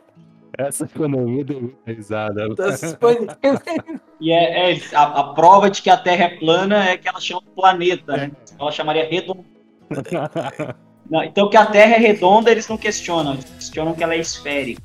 Essa 0.58 0.86
economia 0.86 1.46
deu 1.46 1.78
risada. 1.86 2.56
Tá 2.56 2.66
e 4.20 4.32
é, 4.32 4.72
é 4.72 4.82
a, 4.94 5.04
a, 5.04 5.34
prova 5.34 5.70
de 5.70 5.82
que 5.82 5.90
a 5.90 5.98
Terra 5.98 6.26
é 6.26 6.38
plana 6.38 6.90
é 6.90 6.98
que 6.98 7.08
ela 7.08 7.20
chama 7.20 7.44
planeta, 7.56 8.18
né? 8.18 8.32
Ela 8.60 8.72
chamaria 8.72 9.08
redonda. 9.08 9.46
Não, 11.10 11.24
então 11.24 11.50
que 11.50 11.56
a 11.56 11.66
Terra 11.66 11.96
é 11.96 12.00
redonda, 12.00 12.52
eles 12.52 12.68
não 12.68 12.78
questionam, 12.78 13.34
eles 13.34 13.46
questionam 13.46 13.94
que 13.94 14.04
ela 14.04 14.14
é 14.14 14.20
esférica. 14.20 14.82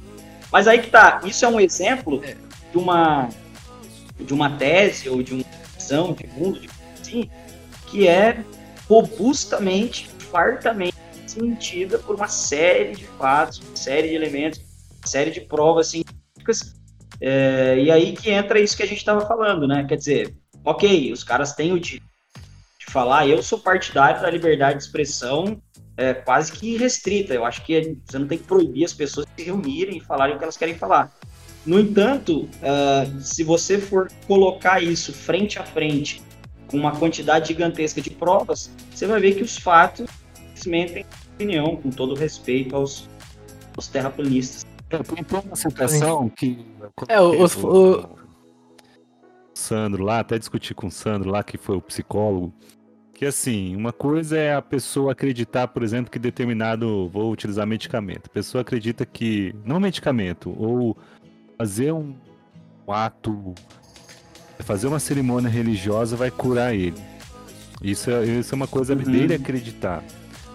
Mas 0.53 0.68
aí 0.68 0.81
que 0.81 0.89
tá, 0.89 1.20
isso 1.25 1.45
é 1.45 1.49
um 1.49 1.59
exemplo 1.59 2.23
de 2.70 2.79
uma 2.79 3.29
de 4.20 4.33
uma 4.33 4.51
tese 4.57 5.09
ou 5.09 5.20
de 5.20 5.35
uma 5.35 5.45
visão 5.77 6.12
de 6.12 6.27
mundo, 6.29 6.61
de 6.61 6.68
assim, 7.01 7.31
que 7.89 8.07
é 8.07 8.45
robustamente, 8.89 10.09
fartamente 10.31 10.97
sentida 11.27 11.99
por 11.99 12.14
uma 12.14 12.29
série 12.29 12.95
de 12.95 13.05
fatos, 13.05 13.59
uma 13.59 13.75
série 13.75 14.09
de 14.09 14.14
elementos, 14.14 14.61
série 15.05 15.31
de 15.31 15.41
provas 15.41 15.89
científicas. 15.89 16.75
É, 17.21 17.79
e 17.79 17.91
aí 17.91 18.13
que 18.13 18.31
entra 18.31 18.61
isso 18.61 18.77
que 18.77 18.83
a 18.83 18.87
gente 18.87 18.99
estava 18.99 19.27
falando, 19.27 19.67
né? 19.67 19.85
Quer 19.89 19.97
dizer, 19.97 20.37
ok, 20.65 21.13
os 21.13 21.23
caras 21.23 21.53
têm 21.55 21.73
o 21.73 21.81
direito 21.81 22.07
de 22.79 22.93
falar, 22.93 23.29
eu 23.29 23.43
sou 23.43 23.59
partidário 23.59 24.21
da 24.21 24.31
liberdade 24.31 24.79
de 24.79 24.85
expressão 24.85 25.61
é, 25.97 26.15
quase 26.15 26.53
que 26.53 26.77
restrita. 26.77 27.35
Eu 27.35 27.45
acho 27.45 27.65
que 27.65 27.99
você 28.05 28.19
não 28.19 28.27
tem 28.27 28.39
que 28.39 28.45
proibir 28.45 28.85
as 28.85 28.93
pessoas 28.93 29.27
de 29.27 29.43
se 29.43 29.47
reunirem 29.47 29.99
e 29.99 30.01
falarem 30.01 30.35
o 30.35 30.39
que 30.39 30.45
elas 30.45 30.57
querem 30.57 30.75
falar. 30.75 31.13
No 31.65 31.79
entanto, 31.79 32.43
uh, 32.43 33.21
se 33.21 33.45
você 33.45 33.79
for 33.79 34.11
colocar 34.27 34.83
isso 34.83 35.13
frente 35.13 35.61
a 35.61 35.65
frente 35.65 36.21
com 36.67 36.77
uma 36.77 36.97
quantidade 36.97 37.49
gigantesca 37.49 38.01
de 38.01 38.11
provas, 38.11 38.71
você 38.91 39.07
vai 39.07 39.21
ver 39.21 39.37
que 39.37 39.43
os 39.43 39.57
fatos 39.57 40.11
desmentem 40.55 41.05
a 41.05 41.35
opinião, 41.35 41.77
com 41.77 41.91
todo 41.91 42.15
respeito 42.15 42.75
aos, 42.75 43.09
aos 43.77 43.87
terraplanistas. 43.87 44.65
É, 44.93 44.99
tem 44.99 45.40
uma 45.45 45.57
situação 45.57 46.28
que. 46.28 46.64
É, 47.09 47.20
os, 47.20 47.57
o, 47.57 48.09
Sandro 49.55 50.03
lá, 50.03 50.20
até 50.20 50.38
discuti 50.38 50.74
com 50.74 50.88
o 50.88 50.90
Sandro 50.90 51.30
lá, 51.30 51.43
que 51.43 51.57
foi 51.57 51.76
o 51.76 51.80
psicólogo, 51.80 52.53
que 53.14 53.24
assim, 53.24 53.76
uma 53.76 53.93
coisa 53.93 54.36
é 54.36 54.55
a 54.55 54.62
pessoa 54.62 55.12
acreditar, 55.12 55.68
por 55.68 55.82
exemplo, 55.82 56.11
que 56.11 56.18
determinado, 56.18 57.09
vou 57.09 57.30
utilizar 57.30 57.66
medicamento. 57.66 58.26
A 58.26 58.30
pessoa 58.30 58.62
acredita 58.62 59.07
que, 59.07 59.55
não 59.64 59.78
medicamento, 59.78 60.55
ou 60.59 60.97
fazer 61.57 61.93
um 61.93 62.14
ato 62.88 63.55
fazer 64.59 64.86
uma 64.86 65.01
cerimônia 65.01 65.49
religiosa 65.49 66.16
vai 66.16 66.30
curar 66.30 66.74
ele. 66.74 67.01
Isso 67.82 68.11
é, 68.11 68.24
isso 68.24 68.55
é 68.55 68.57
uma 68.57 68.68
coisa 68.68 68.95
uhum. 68.95 69.03
dele 69.03 69.34
acreditar. 69.34 70.05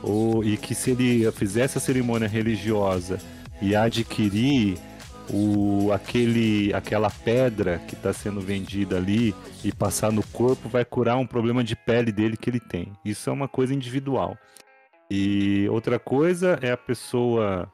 Ou, 0.01 0.43
e 0.43 0.55
que 0.55 0.73
se 0.75 0.91
ele 0.91 1.29
fizesse 1.31 1.77
a 1.77 1.81
cerimônia 1.81 2.27
religiosa 2.27 3.19
e 3.62 3.76
adquirir 3.76 4.78
o, 5.30 5.91
aquele, 5.91 6.74
aquela 6.74 7.10
pedra 7.10 7.80
que 7.88 7.95
está 7.95 8.14
sendo 8.14 8.39
vendida 8.39 8.97
ali 8.97 9.36
e 9.64 9.72
passar 9.72 10.12
no 10.12 10.24
corpo, 10.28 10.70
vai 10.70 10.86
curar 10.86 11.18
um 11.18 11.28
problema 11.28 11.64
de 11.64 11.76
pele 11.76 12.12
dele 12.12 12.38
que 12.38 12.49
ele 12.49 12.60
tem. 12.60 12.93
Isso 13.03 13.30
é 13.30 13.34
uma 13.34 13.47
coisa 13.47 13.74
individual. 13.74 14.38
E 15.10 15.68
outra 15.70 15.99
coisa 15.99 16.60
é 16.62 16.72
a 16.72 16.78
pessoa 16.78 17.72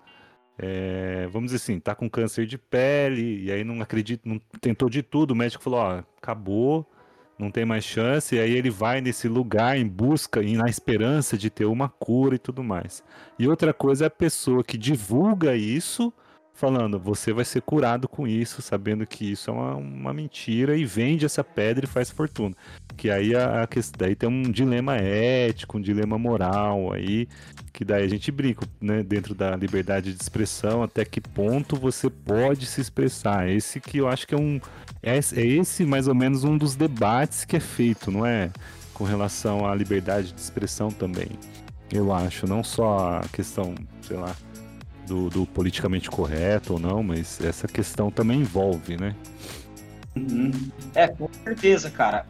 é, 0.57 1.27
vamos 1.31 1.51
dizer 1.51 1.63
assim, 1.63 1.79
tá 1.79 1.95
com 1.95 2.09
câncer 2.09 2.45
de 2.45 2.57
pele, 2.57 3.43
e 3.43 3.51
aí 3.51 3.63
não 3.63 3.81
acredita, 3.81 4.27
não 4.27 4.39
tentou 4.61 4.89
de 4.89 5.01
tudo, 5.01 5.31
o 5.31 5.35
médico 5.35 5.63
falou, 5.63 5.79
ó, 5.79 6.03
acabou, 6.21 6.89
não 7.37 7.51
tem 7.51 7.65
mais 7.65 7.83
chance, 7.83 8.35
e 8.35 8.39
aí 8.39 8.51
ele 8.51 8.69
vai 8.69 9.01
nesse 9.01 9.27
lugar 9.27 9.77
em 9.77 9.87
busca 9.87 10.41
e 10.41 10.55
na 10.55 10.69
esperança 10.69 11.37
de 11.37 11.49
ter 11.49 11.65
uma 11.65 11.89
cura 11.89 12.35
e 12.35 12.39
tudo 12.39 12.63
mais. 12.63 13.03
E 13.37 13.47
outra 13.47 13.73
coisa 13.73 14.05
é 14.05 14.07
a 14.07 14.11
pessoa 14.11 14.63
que 14.63 14.77
divulga 14.77 15.55
isso 15.55 16.13
falando, 16.53 16.99
você 16.99 17.33
vai 17.33 17.43
ser 17.43 17.61
curado 17.61 18.07
com 18.07 18.27
isso, 18.27 18.61
sabendo 18.61 19.05
que 19.05 19.31
isso 19.31 19.49
é 19.49 19.53
uma, 19.53 19.75
uma 19.75 20.13
mentira 20.13 20.77
e 20.77 20.85
vende 20.85 21.25
essa 21.25 21.43
pedra 21.43 21.85
e 21.85 21.87
faz 21.87 22.11
fortuna. 22.11 22.55
Que 22.95 23.09
aí 23.09 23.35
a, 23.35 23.63
a 23.63 23.67
daí 23.97 24.15
tem 24.15 24.29
um 24.29 24.43
dilema 24.43 24.95
ético, 24.95 25.77
um 25.77 25.81
dilema 25.81 26.17
moral 26.17 26.93
aí, 26.93 27.27
que 27.73 27.83
daí 27.83 28.03
a 28.03 28.07
gente 28.07 28.31
brinca, 28.31 28.67
né, 28.79 29.01
dentro 29.01 29.33
da 29.33 29.55
liberdade 29.55 30.13
de 30.13 30.21
expressão, 30.21 30.83
até 30.83 31.03
que 31.03 31.19
ponto 31.19 31.75
você 31.75 32.09
pode 32.09 32.67
se 32.67 32.79
expressar. 32.79 33.49
Esse 33.49 33.79
que 33.79 33.97
eu 33.97 34.07
acho 34.07 34.27
que 34.27 34.35
é 34.35 34.37
um 34.37 34.61
é, 35.03 35.17
é 35.17 35.45
esse 35.45 35.85
mais 35.85 36.07
ou 36.07 36.15
menos 36.15 36.45
um 36.45 36.57
dos 36.57 36.75
debates 36.75 37.43
que 37.43 37.57
é 37.57 37.59
feito, 37.59 38.09
não 38.09 38.25
é? 38.25 38.49
Com 38.93 39.03
relação 39.03 39.67
à 39.67 39.75
liberdade 39.75 40.31
de 40.31 40.39
expressão 40.39 40.89
também. 40.89 41.29
Eu 41.91 42.13
acho, 42.13 42.47
não 42.47 42.63
só 42.63 43.19
a 43.19 43.27
questão, 43.27 43.75
sei 44.01 44.17
lá, 44.17 44.33
do, 45.05 45.29
do, 45.29 45.45
politicamente 45.45 46.09
correto 46.09 46.73
ou 46.73 46.79
não, 46.79 47.03
mas 47.03 47.39
essa 47.41 47.67
questão 47.67 48.09
também 48.09 48.39
envolve, 48.39 48.95
né? 48.97 49.13
Uhum. 50.15 50.51
É, 50.95 51.07
com 51.07 51.27
certeza, 51.43 51.91
cara. 51.91 52.25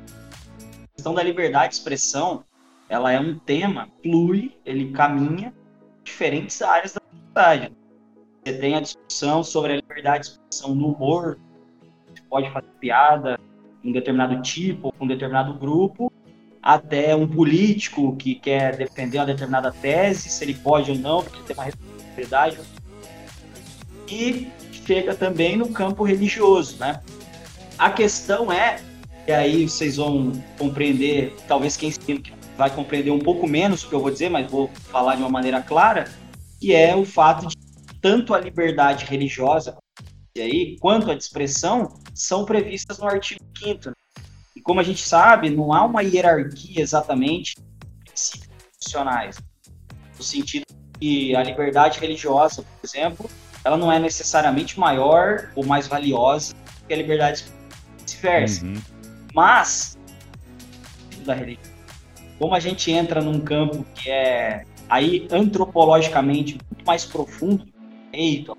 A 0.83 0.95
questão 0.95 1.13
da 1.13 1.21
liberdade 1.21 1.69
de 1.69 1.75
expressão, 1.75 2.43
ela 2.89 3.11
é 3.11 3.19
um 3.19 3.37
tema, 3.37 3.87
flui, 4.01 4.57
ele 4.65 4.91
caminha 4.91 5.53
em 5.99 6.03
diferentes 6.03 6.61
áreas 6.61 6.93
da 6.93 7.01
sociedade. 7.01 7.73
Você 8.43 8.57
tem 8.57 8.75
a 8.75 8.81
discussão 8.81 9.43
sobre 9.43 9.73
a 9.73 9.75
liberdade 9.75 10.23
de 10.23 10.29
expressão 10.31 10.75
no 10.75 10.93
humor, 10.93 11.37
pode 12.33 12.49
fazer 12.49 12.67
piada 12.79 13.39
com 13.83 13.89
um 13.89 13.91
determinado 13.91 14.41
tipo, 14.41 14.91
com 14.91 15.05
um 15.05 15.07
determinado 15.07 15.53
grupo, 15.53 16.11
até 16.63 17.15
um 17.15 17.27
político 17.27 18.15
que 18.15 18.33
quer 18.33 18.75
defender 18.75 19.19
uma 19.19 19.27
determinada 19.27 19.71
tese, 19.71 20.29
se 20.29 20.43
ele 20.43 20.55
pode 20.55 20.89
ou 20.89 20.97
não, 20.97 21.21
porque 21.21 21.43
tem 21.43 21.55
uma 21.55 21.65
responsabilidade. 21.65 22.57
E 24.09 24.47
chega 24.71 25.13
também 25.13 25.55
no 25.55 25.69
campo 25.69 26.03
religioso, 26.03 26.79
né? 26.79 27.01
A 27.77 27.91
questão 27.91 28.51
é, 28.51 28.79
e 29.27 29.31
aí 29.31 29.69
vocês 29.69 29.97
vão 29.97 30.31
compreender, 30.57 31.35
talvez 31.47 31.77
quem 31.77 31.93
vai 32.57 32.71
compreender 32.71 33.11
um 33.11 33.19
pouco 33.19 33.47
menos 33.47 33.83
o 33.83 33.89
que 33.89 33.93
eu 33.93 34.01
vou 34.01 34.09
dizer, 34.09 34.29
mas 34.29 34.49
vou 34.49 34.71
falar 34.89 35.15
de 35.15 35.21
uma 35.21 35.29
maneira 35.29 35.61
clara, 35.61 36.05
que 36.59 36.73
é 36.73 36.95
o 36.95 37.05
fato 37.05 37.47
de 37.47 37.55
tanto 38.01 38.33
a 38.33 38.39
liberdade 38.39 39.05
religiosa 39.05 39.77
aí, 40.41 40.77
quanto 40.79 41.07
de 41.07 41.23
expressão 41.23 41.99
são 42.13 42.45
previstas 42.45 42.97
no 42.97 43.05
artigo 43.05 43.43
5 43.57 43.89
né? 43.89 43.93
E 44.55 44.61
como 44.61 44.79
a 44.79 44.83
gente 44.83 45.01
sabe, 45.01 45.49
não 45.49 45.73
há 45.73 45.83
uma 45.83 46.01
hierarquia 46.01 46.81
exatamente 46.81 47.55
de 47.55 48.05
princípios 48.05 48.47
constitucionais, 48.47 49.37
no 50.17 50.23
sentido 50.23 50.65
que 50.99 51.35
a 51.35 51.43
liberdade 51.43 51.99
religiosa, 51.99 52.63
por 52.63 52.87
exemplo, 52.87 53.29
ela 53.63 53.77
não 53.77 53.91
é 53.91 53.99
necessariamente 53.99 54.79
maior 54.79 55.51
ou 55.55 55.65
mais 55.65 55.87
valiosa 55.87 56.53
que 56.87 56.93
a 56.93 56.97
liberdade 56.97 57.45
vice-versa. 57.99 58.65
Uhum. 58.65 58.81
Mas, 59.33 59.97
da 61.25 61.33
religião, 61.33 61.73
como 62.37 62.55
a 62.55 62.59
gente 62.59 62.91
entra 62.91 63.21
num 63.21 63.39
campo 63.39 63.85
que 63.95 64.09
é 64.09 64.65
aí 64.89 65.27
antropologicamente 65.31 66.57
muito 66.69 66.85
mais 66.85 67.05
profundo, 67.05 67.65
eito, 68.11 68.55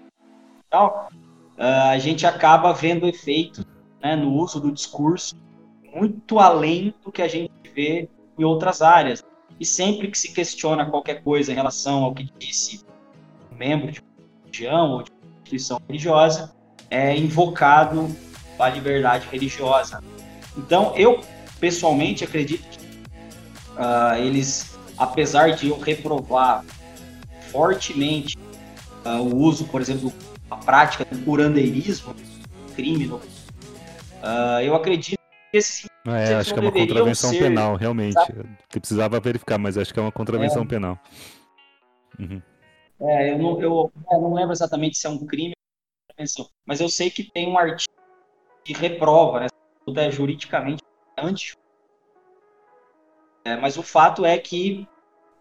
tal, 0.70 1.08
a 1.56 1.98
gente 1.98 2.26
acaba 2.26 2.72
vendo 2.72 3.06
efeitos 3.06 3.64
né, 4.02 4.16
no 4.16 4.32
uso 4.32 4.60
do 4.60 4.72
discurso 4.72 5.34
muito 5.94 6.38
além 6.40 6.92
do 7.04 7.12
que 7.12 7.22
a 7.22 7.28
gente 7.28 7.52
vê 7.74 8.08
em 8.36 8.44
outras 8.44 8.82
áreas. 8.82 9.22
E 9.58 9.64
sempre 9.64 10.08
que 10.08 10.18
se 10.18 10.32
questiona 10.32 10.84
qualquer 10.86 11.22
coisa 11.22 11.52
em 11.52 11.54
relação 11.54 12.02
ao 12.02 12.12
que 12.12 12.28
disse 12.38 12.84
um 13.52 13.56
membro 13.56 13.92
de 13.92 14.00
uma 14.00 14.40
religião 14.42 14.90
ou 14.90 15.02
de 15.02 15.10
uma 15.12 15.30
instituição 15.36 15.80
religiosa, 15.86 16.52
é 16.90 17.16
invocado 17.16 18.08
a 18.58 18.68
liberdade 18.68 19.28
religiosa. 19.30 20.02
Então, 20.56 20.92
eu 20.96 21.20
pessoalmente 21.60 22.24
acredito 22.24 22.68
que 22.68 22.78
uh, 22.78 24.16
eles, 24.18 24.76
apesar 24.98 25.50
de 25.50 25.68
eu 25.68 25.78
reprovar 25.78 26.64
fortemente 27.50 28.36
uh, 29.04 29.22
o 29.22 29.36
uso, 29.36 29.66
por 29.66 29.80
exemplo, 29.80 30.12
a 30.50 30.56
prática 30.56 31.04
do 31.04 31.24
curandeirismo, 31.24 32.14
crime, 32.74 33.06
uh, 33.06 33.20
eu 34.62 34.74
acredito 34.74 35.18
que 35.50 35.56
esses 35.56 35.86
é, 36.06 36.34
acho 36.34 36.52
que 36.52 36.60
é 36.60 36.62
uma 36.62 36.72
contravenção 36.72 37.30
ser, 37.30 37.38
penal, 37.38 37.76
realmente. 37.76 38.14
Precisava 38.68 39.18
verificar, 39.20 39.58
mas 39.58 39.78
acho 39.78 39.92
que 39.92 39.98
é 39.98 40.02
uma 40.02 40.12
contravenção 40.12 40.62
é. 40.62 40.66
penal. 40.66 40.98
Uhum. 42.18 42.42
É, 43.00 43.32
eu 43.32 43.38
não, 43.38 43.60
eu, 43.60 43.92
eu 44.10 44.20
não 44.20 44.34
lembro 44.34 44.52
exatamente 44.52 44.98
se 44.98 45.06
é 45.06 45.10
um 45.10 45.24
crime 45.26 45.54
mas 46.66 46.80
eu 46.80 46.88
sei 46.88 47.10
que 47.10 47.24
tem 47.24 47.48
um 47.48 47.58
artigo 47.58 47.92
que 48.64 48.72
reprova, 48.72 49.40
né? 49.40 49.46
Tudo 49.84 50.00
é 50.00 50.10
juridicamente 50.10 50.82
antes. 51.18 51.56
É, 53.44 53.56
mas 53.56 53.76
o 53.76 53.82
fato 53.82 54.24
é 54.24 54.38
que 54.38 54.88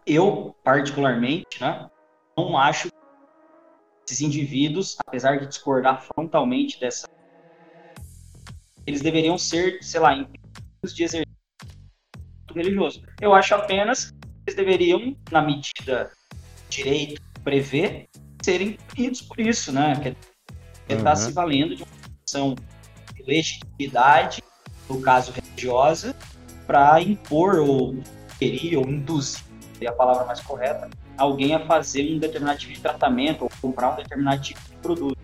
eu, 0.06 0.54
particularmente, 0.62 1.60
né, 1.60 1.88
não 2.36 2.58
acho 2.58 2.88
que 2.88 2.96
esses 4.06 4.20
indivíduos, 4.20 4.96
apesar 5.06 5.38
de 5.38 5.46
discordar 5.46 6.02
frontalmente 6.02 6.78
dessa. 6.78 7.08
Eles 8.86 9.00
deveriam 9.00 9.38
ser, 9.38 9.82
sei 9.82 10.00
lá, 10.00 10.14
de 10.14 10.28
exercício 10.82 11.24
religioso. 12.54 13.02
Eu 13.20 13.34
acho 13.34 13.54
apenas 13.54 14.10
que 14.10 14.16
eles 14.46 14.56
deveriam, 14.56 15.16
na 15.30 15.42
medida 15.42 16.12
direito 16.68 17.20
prever, 17.42 18.08
serem 18.42 18.76
punidos 18.88 19.22
por 19.22 19.40
isso, 19.40 19.72
né? 19.72 19.98
Que 20.00 20.08
é 20.92 20.96
estar 20.96 21.10
uhum. 21.10 21.16
se 21.16 21.32
valendo 21.32 21.76
de 21.76 21.82
uma 21.82 21.92
posição 22.20 22.54
de 23.14 23.22
legitimidade, 23.22 24.42
no 24.88 25.00
caso 25.00 25.32
religiosa, 25.32 26.14
para 26.66 27.00
impor 27.00 27.58
ou 27.58 28.02
querer 28.38 28.76
ou 28.76 28.88
induzir, 28.88 29.42
é 29.80 29.86
a 29.86 29.92
palavra 29.92 30.24
mais 30.24 30.40
correta, 30.40 30.88
alguém 31.16 31.54
a 31.54 31.60
fazer 31.60 32.14
um 32.14 32.18
determinado 32.18 32.58
tipo 32.58 32.72
de 32.72 32.80
tratamento 32.80 33.42
ou 33.42 33.50
comprar 33.60 33.92
um 33.92 33.96
determinado 33.96 34.42
tipo 34.42 34.60
de 34.60 34.76
produto. 34.76 35.18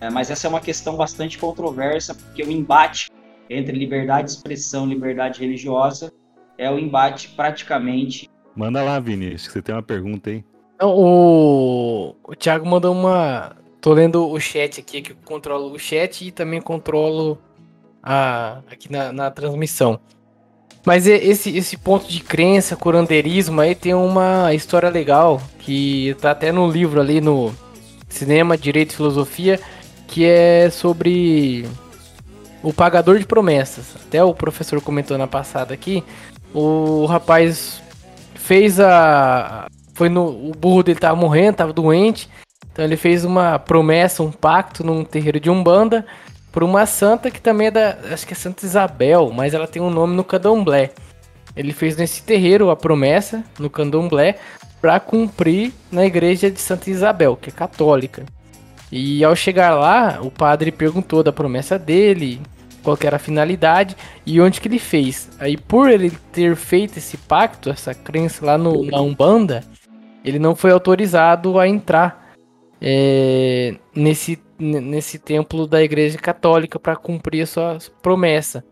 É, 0.00 0.10
mas 0.10 0.30
essa 0.30 0.46
é 0.46 0.50
uma 0.50 0.60
questão 0.60 0.96
bastante 0.96 1.38
controversa, 1.38 2.14
porque 2.14 2.42
o 2.42 2.50
embate 2.50 3.10
entre 3.48 3.76
liberdade 3.76 4.28
de 4.28 4.32
expressão 4.32 4.86
e 4.86 4.90
liberdade 4.90 5.40
religiosa 5.40 6.12
é 6.58 6.70
o 6.70 6.78
embate 6.78 7.28
praticamente. 7.30 8.28
Manda 8.54 8.82
lá, 8.82 8.98
Vini, 9.00 9.34
acho 9.34 9.46
que 9.46 9.52
você 9.52 9.62
tem 9.62 9.74
uma 9.74 9.82
pergunta 9.82 10.30
aí. 10.30 10.44
O, 10.80 12.14
o 12.22 12.34
Thiago 12.34 12.66
mandou 12.66 12.92
uma. 12.92 13.56
Tô 13.80 13.92
lendo 13.92 14.28
o 14.28 14.40
chat 14.40 14.80
aqui, 14.80 15.02
que 15.02 15.12
eu 15.12 15.16
controlo 15.24 15.72
o 15.72 15.78
chat 15.78 16.26
e 16.26 16.30
também 16.30 16.60
controlo 16.60 17.38
a... 18.02 18.62
aqui 18.70 18.90
na, 18.90 19.12
na 19.12 19.30
transmissão. 19.30 20.00
Mas 20.84 21.06
esse, 21.06 21.56
esse 21.56 21.76
ponto 21.78 22.06
de 22.06 22.20
crença, 22.20 22.76
curandeirismo, 22.76 23.60
aí 23.60 23.74
tem 23.74 23.94
uma 23.94 24.52
história 24.52 24.90
legal, 24.90 25.40
que 25.58 26.14
tá 26.20 26.32
até 26.32 26.52
no 26.52 26.70
livro 26.70 27.00
ali 27.00 27.22
no 27.22 27.54
Cinema, 28.08 28.56
Direito 28.56 28.92
e 28.92 28.96
Filosofia, 28.96 29.58
que 30.06 30.26
é 30.26 30.68
sobre 30.68 31.66
o 32.62 32.72
pagador 32.72 33.18
de 33.18 33.24
promessas. 33.24 33.96
Até 34.06 34.22
o 34.22 34.34
professor 34.34 34.80
comentou 34.82 35.16
na 35.16 35.26
passada 35.26 35.72
aqui. 35.72 36.04
O 36.52 37.06
rapaz 37.06 37.82
fez 38.34 38.78
a. 38.78 39.66
Foi 39.94 40.10
no. 40.10 40.50
O 40.50 40.52
burro 40.52 40.82
dele 40.82 41.00
tava 41.00 41.16
morrendo, 41.16 41.56
tava 41.56 41.72
doente. 41.72 42.28
Então 42.70 42.84
ele 42.84 42.96
fez 42.96 43.24
uma 43.24 43.58
promessa, 43.58 44.22
um 44.22 44.30
pacto 44.30 44.84
num 44.84 45.02
terreiro 45.02 45.40
de 45.40 45.48
Umbanda 45.48 46.04
por 46.54 46.62
uma 46.62 46.86
santa 46.86 47.32
que 47.32 47.40
também 47.40 47.66
é 47.66 47.70
da. 47.72 47.98
Acho 48.12 48.24
que 48.24 48.32
é 48.32 48.36
Santa 48.36 48.64
Isabel, 48.64 49.32
mas 49.34 49.54
ela 49.54 49.66
tem 49.66 49.82
um 49.82 49.90
nome 49.90 50.14
no 50.14 50.22
candomblé. 50.22 50.92
Ele 51.56 51.72
fez 51.72 51.96
nesse 51.96 52.22
terreiro 52.22 52.70
a 52.70 52.76
promessa, 52.76 53.42
no 53.58 53.68
candomblé, 53.68 54.36
para 54.80 55.00
cumprir 55.00 55.72
na 55.90 56.06
igreja 56.06 56.48
de 56.48 56.60
Santa 56.60 56.88
Isabel, 56.88 57.36
que 57.36 57.48
é 57.50 57.52
católica. 57.52 58.24
E 58.90 59.24
ao 59.24 59.34
chegar 59.34 59.74
lá, 59.74 60.20
o 60.22 60.30
padre 60.30 60.70
perguntou 60.70 61.24
da 61.24 61.32
promessa 61.32 61.76
dele, 61.76 62.40
qual 62.84 62.96
era 63.02 63.16
a 63.16 63.18
finalidade 63.18 63.96
e 64.24 64.40
onde 64.40 64.60
que 64.60 64.68
ele 64.68 64.78
fez. 64.78 65.30
Aí 65.40 65.56
por 65.56 65.90
ele 65.90 66.12
ter 66.32 66.54
feito 66.54 66.98
esse 66.98 67.16
pacto, 67.16 67.68
essa 67.68 67.92
crença 67.92 68.46
lá 68.46 68.56
no, 68.56 68.84
na 68.84 69.00
Umbanda, 69.00 69.64
ele 70.24 70.38
não 70.38 70.54
foi 70.54 70.70
autorizado 70.70 71.58
a 71.58 71.66
entrar 71.66 72.32
é, 72.80 73.74
nesse 73.92 74.36
nesse 74.58 75.18
templo 75.18 75.66
da 75.66 75.82
Igreja 75.82 76.18
Católica 76.18 76.78
para 76.78 76.96
cumprir 76.96 77.42
a 77.42 77.46
sua 77.46 77.78
promessa. 78.02 78.64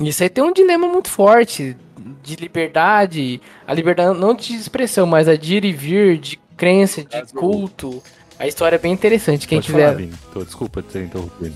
Isso 0.00 0.22
aí 0.22 0.28
tem 0.28 0.44
um 0.44 0.52
dilema 0.52 0.86
muito 0.86 1.08
forte 1.08 1.76
de 2.22 2.36
liberdade, 2.36 3.40
a 3.66 3.74
liberdade 3.74 4.18
não 4.18 4.34
de 4.34 4.54
expressão, 4.54 5.06
mas 5.06 5.28
a 5.28 5.36
de 5.36 5.56
ir 5.56 5.64
e 5.64 5.72
vir, 5.72 6.18
de 6.18 6.38
crença, 6.56 7.02
de 7.02 7.32
culto. 7.32 8.02
A 8.38 8.46
história 8.46 8.76
é 8.76 8.78
bem 8.78 8.92
interessante. 8.92 9.48
Quem 9.48 9.58
Pode 9.58 9.66
tiver. 9.66 9.94
Falar, 9.94 10.32
Tô, 10.32 10.44
desculpa 10.44 10.82
ter 10.82 11.04
interrompido. 11.04 11.54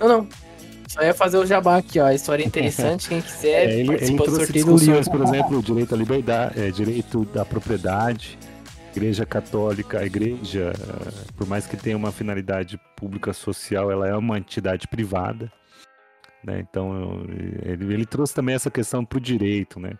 Não, 0.00 0.08
não. 0.08 0.28
Só 0.88 1.02
ia 1.02 1.12
fazer 1.12 1.38
o 1.38 1.44
jabá 1.44 1.76
aqui, 1.76 1.98
ó. 1.98 2.06
A 2.06 2.14
história 2.14 2.42
é 2.42 2.46
interessante. 2.46 3.08
Quem 3.08 3.20
quiser 3.20 3.68
é, 3.68 3.80
ele, 3.80 3.94
ele 3.94 4.16
trouxe 4.16 4.52
discussões, 4.52 5.08
por 5.08 5.22
exemplo, 5.22 5.62
direito 5.62 5.94
à 5.94 5.98
liberdade, 5.98 6.60
é, 6.60 6.70
direito 6.70 7.24
da 7.26 7.44
propriedade, 7.44 8.38
Igreja 8.94 9.26
Católica, 9.26 9.98
a 9.98 10.06
igreja, 10.06 10.72
por 11.36 11.48
mais 11.48 11.66
que 11.66 11.76
tenha 11.76 11.96
uma 11.96 12.12
finalidade 12.12 12.78
pública 12.96 13.32
social, 13.32 13.90
ela 13.90 14.06
é 14.06 14.14
uma 14.14 14.38
entidade 14.38 14.86
privada. 14.86 15.52
Né? 16.44 16.60
Então, 16.60 17.24
ele, 17.64 17.92
ele 17.92 18.06
trouxe 18.06 18.32
também 18.32 18.54
essa 18.54 18.70
questão 18.70 19.04
para 19.04 19.16
o 19.16 19.20
direito. 19.20 19.80
Né? 19.80 19.98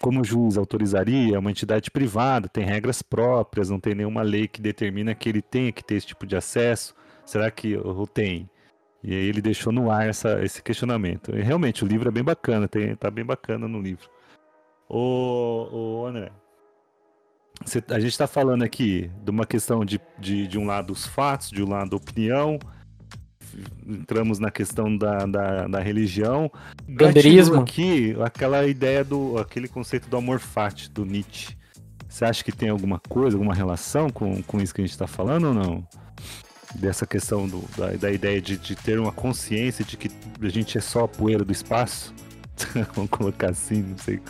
Como 0.00 0.20
o 0.20 0.24
juiz 0.24 0.56
autorizaria, 0.56 1.34
é 1.34 1.38
uma 1.40 1.50
entidade 1.50 1.90
privada, 1.90 2.48
tem 2.48 2.64
regras 2.64 3.02
próprias, 3.02 3.68
não 3.68 3.80
tem 3.80 3.96
nenhuma 3.96 4.22
lei 4.22 4.46
que 4.46 4.62
determina 4.62 5.12
que 5.12 5.28
ele 5.28 5.42
tenha 5.42 5.72
que 5.72 5.82
ter 5.82 5.96
esse 5.96 6.06
tipo 6.06 6.24
de 6.24 6.36
acesso. 6.36 6.94
Será 7.26 7.50
que 7.50 7.76
o 7.76 8.06
tem? 8.06 8.48
E 9.02 9.12
aí 9.12 9.26
ele 9.26 9.42
deixou 9.42 9.72
no 9.72 9.90
ar 9.90 10.08
essa, 10.08 10.40
esse 10.44 10.62
questionamento. 10.62 11.36
E 11.36 11.42
realmente, 11.42 11.84
o 11.84 11.88
livro 11.88 12.08
é 12.08 12.12
bem 12.12 12.22
bacana, 12.22 12.68
tem, 12.68 12.94
tá 12.94 13.10
bem 13.10 13.24
bacana 13.24 13.66
no 13.66 13.80
livro. 13.80 14.08
Ô, 14.88 16.00
ô 16.02 16.06
André, 16.06 16.30
a 17.88 18.00
gente 18.00 18.12
está 18.12 18.26
falando 18.26 18.62
aqui 18.62 19.10
de 19.22 19.30
uma 19.30 19.46
questão 19.46 19.84
de, 19.84 20.00
de, 20.18 20.46
de 20.46 20.58
um 20.58 20.66
lado 20.66 20.92
os 20.92 21.06
fatos, 21.06 21.50
de 21.50 21.62
um 21.62 21.68
lado 21.68 21.94
a 21.94 21.96
opinião, 21.96 22.58
entramos 23.86 24.38
na 24.38 24.50
questão 24.50 24.96
da, 24.96 25.26
da, 25.26 25.66
da 25.66 25.80
religião. 25.80 26.50
Bandeirismo. 26.88 27.60
aqui 27.60 28.16
aquela 28.22 28.66
ideia 28.66 29.04
do 29.04 29.38
aquele 29.38 29.68
conceito 29.68 30.08
do 30.08 30.16
amor 30.16 30.40
fati 30.40 30.90
do 30.90 31.04
Nietzsche. 31.04 31.56
Você 32.08 32.24
acha 32.24 32.42
que 32.42 32.50
tem 32.50 32.68
alguma 32.68 32.98
coisa, 33.08 33.36
alguma 33.36 33.54
relação 33.54 34.10
com, 34.10 34.42
com 34.42 34.60
isso 34.60 34.74
que 34.74 34.80
a 34.80 34.84
gente 34.84 34.92
está 34.92 35.06
falando 35.06 35.48
ou 35.48 35.54
não? 35.54 35.86
dessa 36.74 37.06
questão 37.06 37.48
do, 37.48 37.64
da, 37.76 37.88
da 37.92 38.12
ideia 38.12 38.40
de, 38.40 38.56
de 38.56 38.76
ter 38.76 38.98
uma 38.98 39.12
consciência 39.12 39.84
de 39.84 39.96
que 39.96 40.10
a 40.40 40.48
gente 40.48 40.78
é 40.78 40.80
só 40.80 41.04
a 41.04 41.08
poeira 41.08 41.44
do 41.44 41.52
espaço. 41.52 42.14
Vamos 42.94 43.10
colocar 43.10 43.50
assim, 43.50 43.82
não 43.82 43.98
sei. 43.98 44.20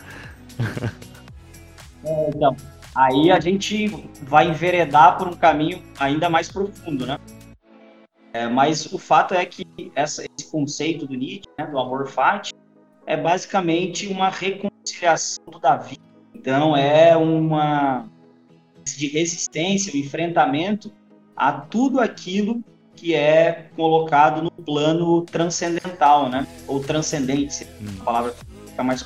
É, 2.03 2.29
então, 2.29 2.55
aí 2.93 3.31
a 3.31 3.39
gente 3.39 3.87
vai 4.23 4.47
enveredar 4.47 5.17
por 5.17 5.27
um 5.27 5.33
caminho 5.33 5.81
ainda 5.99 6.29
mais 6.29 6.51
profundo, 6.51 7.05
né? 7.05 7.17
É, 8.33 8.47
mas 8.47 8.85
o 8.93 8.97
fato 8.97 9.33
é 9.33 9.45
que 9.45 9.65
essa, 9.93 10.23
esse 10.23 10.49
conceito 10.49 11.05
do 11.05 11.13
Nietzsche, 11.13 11.49
né, 11.57 11.65
do 11.67 11.77
amor 11.77 12.07
fati, 12.07 12.53
é 13.05 13.17
basicamente 13.17 14.07
uma 14.07 14.29
reconciliação 14.29 15.43
do 15.51 15.59
Davi. 15.59 15.97
Então 16.33 16.75
é 16.75 17.15
uma 17.15 18.05
de 18.83 19.07
resistência, 19.07 19.93
um 19.93 19.97
enfrentamento 19.97 20.91
a 21.35 21.51
tudo 21.51 21.99
aquilo 21.99 22.63
que 22.95 23.13
é 23.15 23.69
colocado 23.75 24.41
no 24.43 24.51
plano 24.51 25.21
transcendental, 25.23 26.29
né? 26.29 26.47
Ou 26.67 26.79
transcendente, 26.79 27.67
hum. 27.81 27.97
a 28.01 28.03
palavra 28.03 28.35
fica 28.67 28.83
mais. 28.83 29.05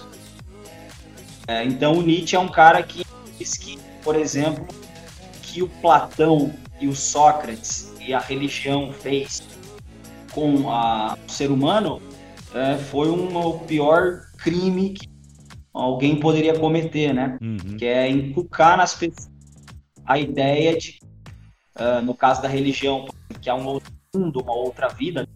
É, 1.48 1.64
então 1.64 1.98
o 1.98 2.02
Nietzsche 2.02 2.36
é 2.36 2.40
um 2.40 2.48
cara 2.48 2.82
que 2.84 3.05
diz 3.38 3.58
que, 3.58 3.80
por 4.04 4.16
exemplo, 4.16 4.66
que 5.42 5.62
o 5.62 5.68
Platão 5.68 6.54
e 6.80 6.88
o 6.88 6.96
Sócrates 6.96 7.94
e 8.00 8.14
a 8.14 8.20
religião 8.20 8.92
fez 8.92 9.44
com 10.32 10.70
a, 10.70 11.18
o 11.28 11.32
ser 11.32 11.52
humano 11.52 12.02
é, 12.54 12.78
foi 12.78 13.10
um, 13.10 13.36
o 13.38 13.60
pior 13.60 14.22
crime 14.38 14.92
que 14.92 15.10
alguém 15.74 16.20
poderia 16.20 16.58
cometer, 16.58 17.14
né? 17.14 17.38
Uhum. 17.42 17.78
Que 17.78 17.86
é 17.86 18.10
inculcar 18.10 18.78
nas 18.78 18.94
pessoas 18.94 19.30
a 20.06 20.20
ideia 20.20 20.78
de 20.78 21.00
uh, 21.76 22.02
no 22.02 22.14
caso 22.14 22.42
da 22.42 22.48
religião, 22.48 23.06
que 23.42 23.50
há 23.50 23.56
um 23.56 23.66
outro 23.66 23.92
mundo, 24.14 24.42
uma 24.42 24.54
outra 24.54 24.88
vida, 24.88 25.28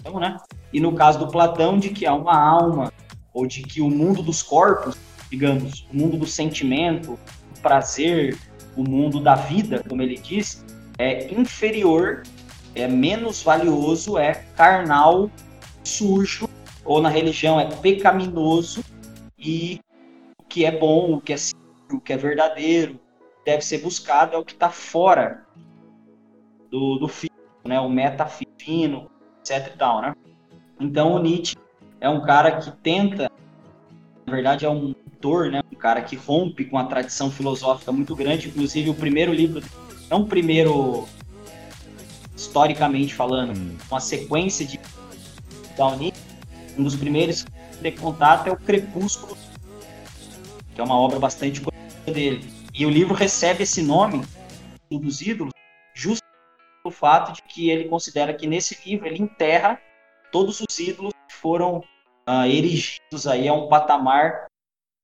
então, 0.00 0.18
né? 0.18 0.36
E 0.72 0.80
no 0.80 0.94
caso 0.94 1.18
do 1.18 1.28
Platão, 1.28 1.78
de 1.78 1.90
que 1.90 2.06
há 2.06 2.14
uma 2.14 2.36
alma, 2.36 2.92
ou 3.32 3.46
de 3.46 3.62
que 3.62 3.80
o 3.80 3.90
mundo 3.90 4.22
dos 4.22 4.42
corpos, 4.42 4.96
digamos, 5.30 5.86
o 5.92 5.96
mundo 5.96 6.16
do 6.18 6.26
sentimento, 6.26 7.12
o 7.56 7.60
prazer, 7.60 8.38
o 8.76 8.82
mundo 8.82 9.20
da 9.20 9.34
vida, 9.34 9.84
como 9.88 10.02
ele 10.02 10.16
diz, 10.16 10.64
é 10.98 11.32
inferior, 11.32 12.22
é 12.74 12.86
menos 12.86 13.42
valioso, 13.42 14.18
é 14.18 14.34
carnal, 14.56 15.30
sujo, 15.82 16.48
ou 16.84 17.02
na 17.02 17.08
religião 17.08 17.60
é 17.60 17.66
pecaminoso, 17.66 18.84
e 19.38 19.80
o 20.40 20.44
que 20.44 20.64
é 20.64 20.70
bom, 20.70 21.14
o 21.14 21.20
que 21.20 21.32
é 21.32 21.36
seguro, 21.36 21.96
o 21.96 22.00
que 22.00 22.12
é 22.12 22.16
verdadeiro, 22.16 22.98
deve 23.48 23.62
ser 23.62 23.78
buscado 23.78 24.36
é 24.36 24.38
o 24.38 24.44
que 24.44 24.52
está 24.52 24.68
fora 24.68 25.46
do, 26.70 26.98
do 26.98 27.08
fino, 27.08 27.32
né? 27.64 27.80
O 27.80 27.88
metafino, 27.88 29.10
etc 29.40 29.72
e 29.74 29.78
tal, 29.78 30.02
né? 30.02 30.14
Então 30.78 31.14
o 31.14 31.18
Nietzsche 31.18 31.56
é 31.98 32.08
um 32.10 32.20
cara 32.20 32.60
que 32.60 32.70
tenta, 32.82 33.30
na 34.28 34.34
verdade 34.34 34.66
é 34.66 34.70
um 34.70 34.94
autor, 35.12 35.50
né? 35.50 35.62
Um 35.72 35.76
cara 35.76 36.02
que 36.02 36.14
rompe 36.14 36.66
com 36.66 36.78
a 36.78 36.84
tradição 36.84 37.30
filosófica 37.30 37.90
muito 37.90 38.14
grande, 38.14 38.48
inclusive 38.48 38.90
o 38.90 38.94
primeiro 38.94 39.32
livro, 39.32 39.62
não 40.10 40.20
o 40.20 40.26
primeiro 40.26 41.08
historicamente 42.36 43.14
falando, 43.14 43.58
hum. 43.58 43.76
uma 43.90 44.00
sequência 44.00 44.66
de 44.66 44.78
Nietzsche, 45.98 46.22
um 46.76 46.84
dos 46.84 46.94
primeiros 46.94 47.46
de 47.80 47.92
contato 47.92 48.48
é 48.48 48.52
o 48.52 48.56
Crepúsculo, 48.56 49.36
que 50.74 50.80
é 50.80 50.84
uma 50.84 50.96
obra 50.96 51.18
bastante 51.18 51.60
conhecida 51.60 52.12
dele. 52.12 52.52
E 52.74 52.84
o 52.84 52.90
livro 52.90 53.14
recebe 53.14 53.62
esse 53.62 53.82
nome 53.82 54.22
dos 54.90 55.22
ídolos 55.22 55.52
o 56.84 56.90
fato 56.90 57.32
de 57.32 57.42
que 57.42 57.70
ele 57.70 57.88
considera 57.88 58.32
que 58.32 58.46
nesse 58.46 58.78
livro 58.86 59.06
ele 59.06 59.22
enterra 59.22 59.80
todos 60.32 60.60
os 60.60 60.78
ídolos 60.78 61.12
que 61.28 61.34
foram 61.34 61.82
uh, 62.28 62.44
erigidos 62.44 63.26
aí 63.26 63.48
a 63.48 63.54
um 63.54 63.68
patamar 63.68 64.46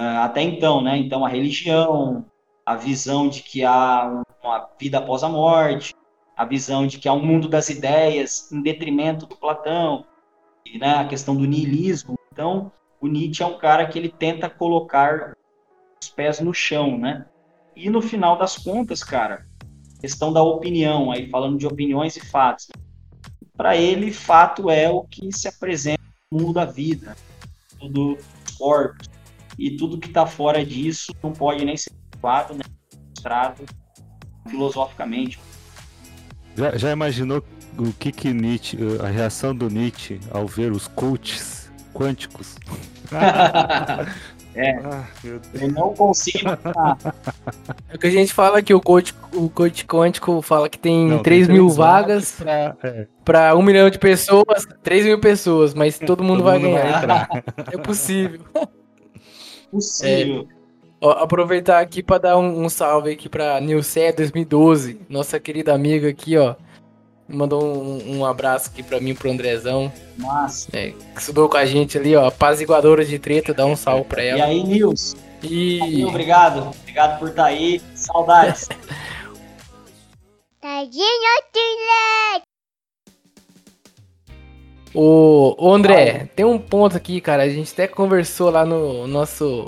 uh, 0.01 0.21
até 0.23 0.43
então, 0.43 0.83
né? 0.83 0.99
Então 0.99 1.25
a 1.25 1.29
religião, 1.29 2.27
a 2.67 2.77
visão 2.77 3.29
de 3.29 3.43
que 3.43 3.65
há 3.65 4.23
uma 4.43 4.69
vida 4.79 4.99
após 4.99 5.23
a 5.23 5.29
morte, 5.29 5.95
a 6.37 6.45
visão 6.45 6.87
de 6.87 6.99
que 6.99 7.09
há 7.09 7.13
um 7.13 7.25
mundo 7.25 7.49
das 7.49 7.71
ideias 7.71 8.53
em 8.53 8.61
detrimento 8.61 9.27
do 9.27 9.37
Platão, 9.37 10.05
e, 10.67 10.79
né, 10.79 10.95
a 10.97 11.07
questão 11.07 11.37
do 11.37 11.45
niilismo. 11.45 12.19
Então, 12.33 12.73
o 13.01 13.07
Nietzsche 13.07 13.43
é 13.43 13.47
um 13.47 13.59
cara 13.59 13.87
que 13.87 13.99
ele 13.99 14.09
tenta 14.09 14.49
colocar 14.49 15.37
os 16.03 16.09
pés 16.09 16.41
no 16.41 16.53
chão, 16.53 16.99
né? 16.99 17.27
E 17.77 17.91
no 17.91 18.01
final 18.01 18.39
das 18.39 18.57
contas, 18.57 19.03
cara, 19.03 19.47
questão 20.01 20.33
da 20.33 20.43
opinião, 20.43 21.11
aí 21.11 21.29
falando 21.29 21.59
de 21.59 21.67
opiniões 21.67 22.17
e 22.17 22.21
fatos. 22.21 22.69
Para 23.57 23.77
ele, 23.77 24.13
fato 24.13 24.71
é 24.71 24.89
o 24.89 25.03
que 25.03 25.31
se 25.33 25.47
apresenta 25.47 26.04
mundo 26.33 26.53
da 26.53 26.65
vida, 26.65 27.17
do 27.91 28.19
corpos, 28.59 29.09
e 29.59 29.77
tudo 29.77 29.99
que 29.99 30.09
está 30.09 30.27
fora 30.27 30.65
disso 30.65 31.15
não 31.23 31.33
pode 31.33 31.65
nem 31.65 31.77
ser 31.77 31.93
falado, 32.21 32.55
nem 32.55 32.65
mostrado 33.11 33.65
filosoficamente. 34.49 35.39
Já, 36.57 36.77
já, 36.77 36.93
imaginou 36.93 37.43
o 37.79 37.93
que 37.93 38.13
que 38.13 38.33
Nietzsche, 38.33 38.79
a 39.03 39.09
reação 39.09 39.55
do 39.55 39.69
Nietzsche 39.69 40.21
ao 40.31 40.47
ver 40.47 40.73
os 40.73 40.87
coaches 40.89 41.71
quânticos? 41.93 42.57
É. 44.55 44.71
Ah, 44.85 45.05
eu 45.25 45.69
não 45.73 45.95
consigo. 45.95 46.49
é 47.89 47.95
o 47.95 47.99
que 47.99 48.07
a 48.07 48.11
gente 48.11 48.33
fala 48.33 48.63
que 48.63 48.73
o 48.73 48.81
coach, 48.81 49.15
o 49.33 49.49
coach 49.49 49.85
quântico 49.85 50.41
fala 50.43 50.69
que 50.69 50.79
tem 50.79 51.09
não, 51.09 51.23
3 51.23 51.47
tem 51.47 51.57
mil 51.57 51.69
vagas 51.69 52.41
para 53.25 53.49
é. 53.49 53.55
um 53.55 53.63
milhão 53.63 53.91
de 53.91 53.99
pessoas, 53.99 54.65
3 54.83 55.07
mil 55.07 55.21
pessoas, 55.21 55.75
mas 55.75 55.99
todo 55.99 56.23
mundo 56.23 56.39
todo 56.39 56.47
vai 56.47 56.59
mundo 56.59 56.75
ganhar. 56.75 57.07
Vai 57.07 57.43
é 57.75 57.79
possível. 57.79 58.41
Possível. 59.71 60.47
É. 60.49 60.55
Ó, 61.01 61.11
aproveitar 61.11 61.81
aqui 61.81 62.01
para 62.01 62.19
dar 62.19 62.39
um, 62.39 62.65
um, 62.65 62.69
salve 62.69 63.11
aqui 63.11 63.29
para 63.29 63.61
Nilce 63.61 64.13
2012, 64.13 65.01
nossa 65.09 65.41
querida 65.41 65.75
amiga 65.75 66.09
aqui, 66.09 66.39
ó. 66.39 66.55
Mandou 67.29 67.65
um, 67.65 68.19
um 68.19 68.25
abraço 68.25 68.71
aqui 68.71 68.83
pra 68.83 69.01
mim, 69.01 69.15
pro 69.15 69.31
Andrezão. 69.31 69.91
Massa. 70.19 70.69
É, 70.73 70.91
que 70.91 71.21
estudou 71.21 71.49
com 71.49 71.57
a 71.57 71.65
gente 71.65 71.97
ali, 71.97 72.15
ó. 72.15 72.27
Apaziguadora 72.29 73.05
de 73.05 73.19
treta, 73.19 73.55
dá 73.55 73.65
um 73.65 73.77
salve 73.77 74.05
pra 74.05 74.23
ela. 74.23 74.39
E 74.39 74.43
aí, 74.43 74.63
Nils? 74.63 75.17
E... 75.43 76.05
obrigado. 76.05 76.71
Obrigado 76.83 77.19
por 77.19 77.29
estar 77.29 77.45
tá 77.45 77.49
aí. 77.49 77.81
Saudades. 77.95 78.69
Ô, 84.95 85.55
ô 85.59 85.75
André, 85.75 86.13
Vai. 86.13 86.27
tem 86.29 86.45
um 86.47 86.59
ponto 86.59 86.97
aqui, 86.97 87.21
cara. 87.21 87.43
A 87.43 87.49
gente 87.51 87.71
até 87.73 87.87
conversou 87.87 88.49
lá 88.49 88.65
no 88.65 89.07
nosso, 89.07 89.67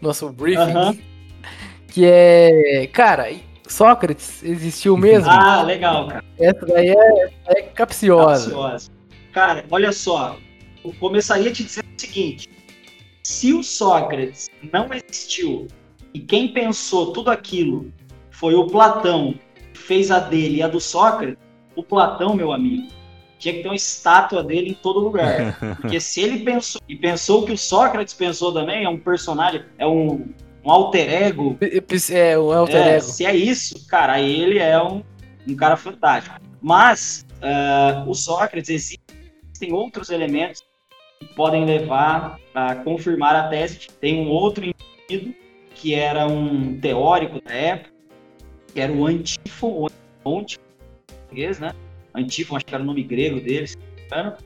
nosso 0.00 0.28
briefing. 0.28 0.70
Uh 0.70 0.92
-huh. 0.92 0.98
Que 1.88 2.04
é. 2.06 2.86
Cara, 2.92 3.32
Sócrates 3.72 4.42
existiu 4.42 4.96
mesmo? 4.96 5.30
ah, 5.30 5.62
legal, 5.62 6.08
cara. 6.08 6.24
Essa 6.38 6.66
daí 6.66 6.88
é, 6.90 7.30
é 7.46 7.62
capciosa. 7.62 8.50
capciosa. 8.50 8.90
Cara, 9.32 9.64
olha 9.70 9.92
só. 9.92 10.36
Eu 10.84 10.94
começaria 11.00 11.50
te 11.52 11.64
dizendo 11.64 11.86
o 11.86 12.00
seguinte: 12.00 12.48
se 13.22 13.52
o 13.52 13.62
Sócrates 13.62 14.48
não 14.72 14.88
existiu 14.92 15.66
e 16.14 16.20
quem 16.20 16.48
pensou 16.48 17.12
tudo 17.12 17.30
aquilo 17.30 17.92
foi 18.30 18.54
o 18.54 18.66
Platão, 18.66 19.34
que 19.72 19.78
fez 19.78 20.10
a 20.10 20.18
dele 20.18 20.56
e 20.56 20.62
a 20.62 20.68
do 20.68 20.80
Sócrates, 20.80 21.36
o 21.74 21.82
Platão, 21.82 22.34
meu 22.34 22.52
amigo, 22.52 22.88
tinha 23.38 23.54
que 23.54 23.62
ter 23.62 23.68
uma 23.68 23.76
estátua 23.76 24.42
dele 24.42 24.70
em 24.70 24.74
todo 24.74 25.00
lugar. 25.00 25.58
Porque 25.80 26.00
se 26.00 26.20
ele 26.20 26.44
pensou 26.44 26.80
e 26.88 26.96
pensou 26.96 27.42
o 27.42 27.46
que 27.46 27.52
o 27.52 27.58
Sócrates 27.58 28.14
pensou 28.14 28.52
também, 28.52 28.84
é 28.84 28.88
um 28.88 28.98
personagem, 28.98 29.64
é 29.78 29.86
um 29.86 30.26
um 30.66 30.70
alter 30.70 31.08
ego. 31.08 31.56
É, 32.10 32.38
um 32.38 32.52
alter 32.52 32.76
é, 32.76 32.96
ego. 32.96 33.04
Se 33.04 33.24
é 33.24 33.34
isso, 33.34 33.86
cara, 33.86 34.14
aí 34.14 34.40
ele 34.42 34.58
é 34.58 34.82
um, 34.82 35.02
um 35.46 35.54
cara 35.54 35.76
fantástico. 35.76 36.36
Mas 36.60 37.24
uh, 37.36 38.10
o 38.10 38.14
Sócrates 38.14 38.68
existem 38.68 39.72
outros 39.72 40.10
elementos 40.10 40.62
que 41.20 41.26
podem 41.34 41.64
levar 41.64 42.38
a 42.52 42.74
confirmar 42.74 43.36
a 43.36 43.48
tese. 43.48 43.86
Tem 44.00 44.26
um 44.26 44.28
outro 44.28 44.64
indivíduo 44.64 45.32
que 45.72 45.94
era 45.94 46.26
um 46.26 46.78
teórico 46.80 47.40
da 47.40 47.54
época, 47.54 47.90
que 48.74 48.80
era 48.80 48.92
o 48.92 49.06
Antífon, 49.06 49.86
né? 51.60 51.72
Antífon, 52.12 52.56
acho 52.56 52.66
que 52.66 52.74
era 52.74 52.82
o 52.82 52.86
nome 52.86 53.04
grego 53.04 53.40
dele, 53.40 53.68
se 53.68 53.76
não 53.76 53.86
me 53.86 54.02
engano 54.06 54.36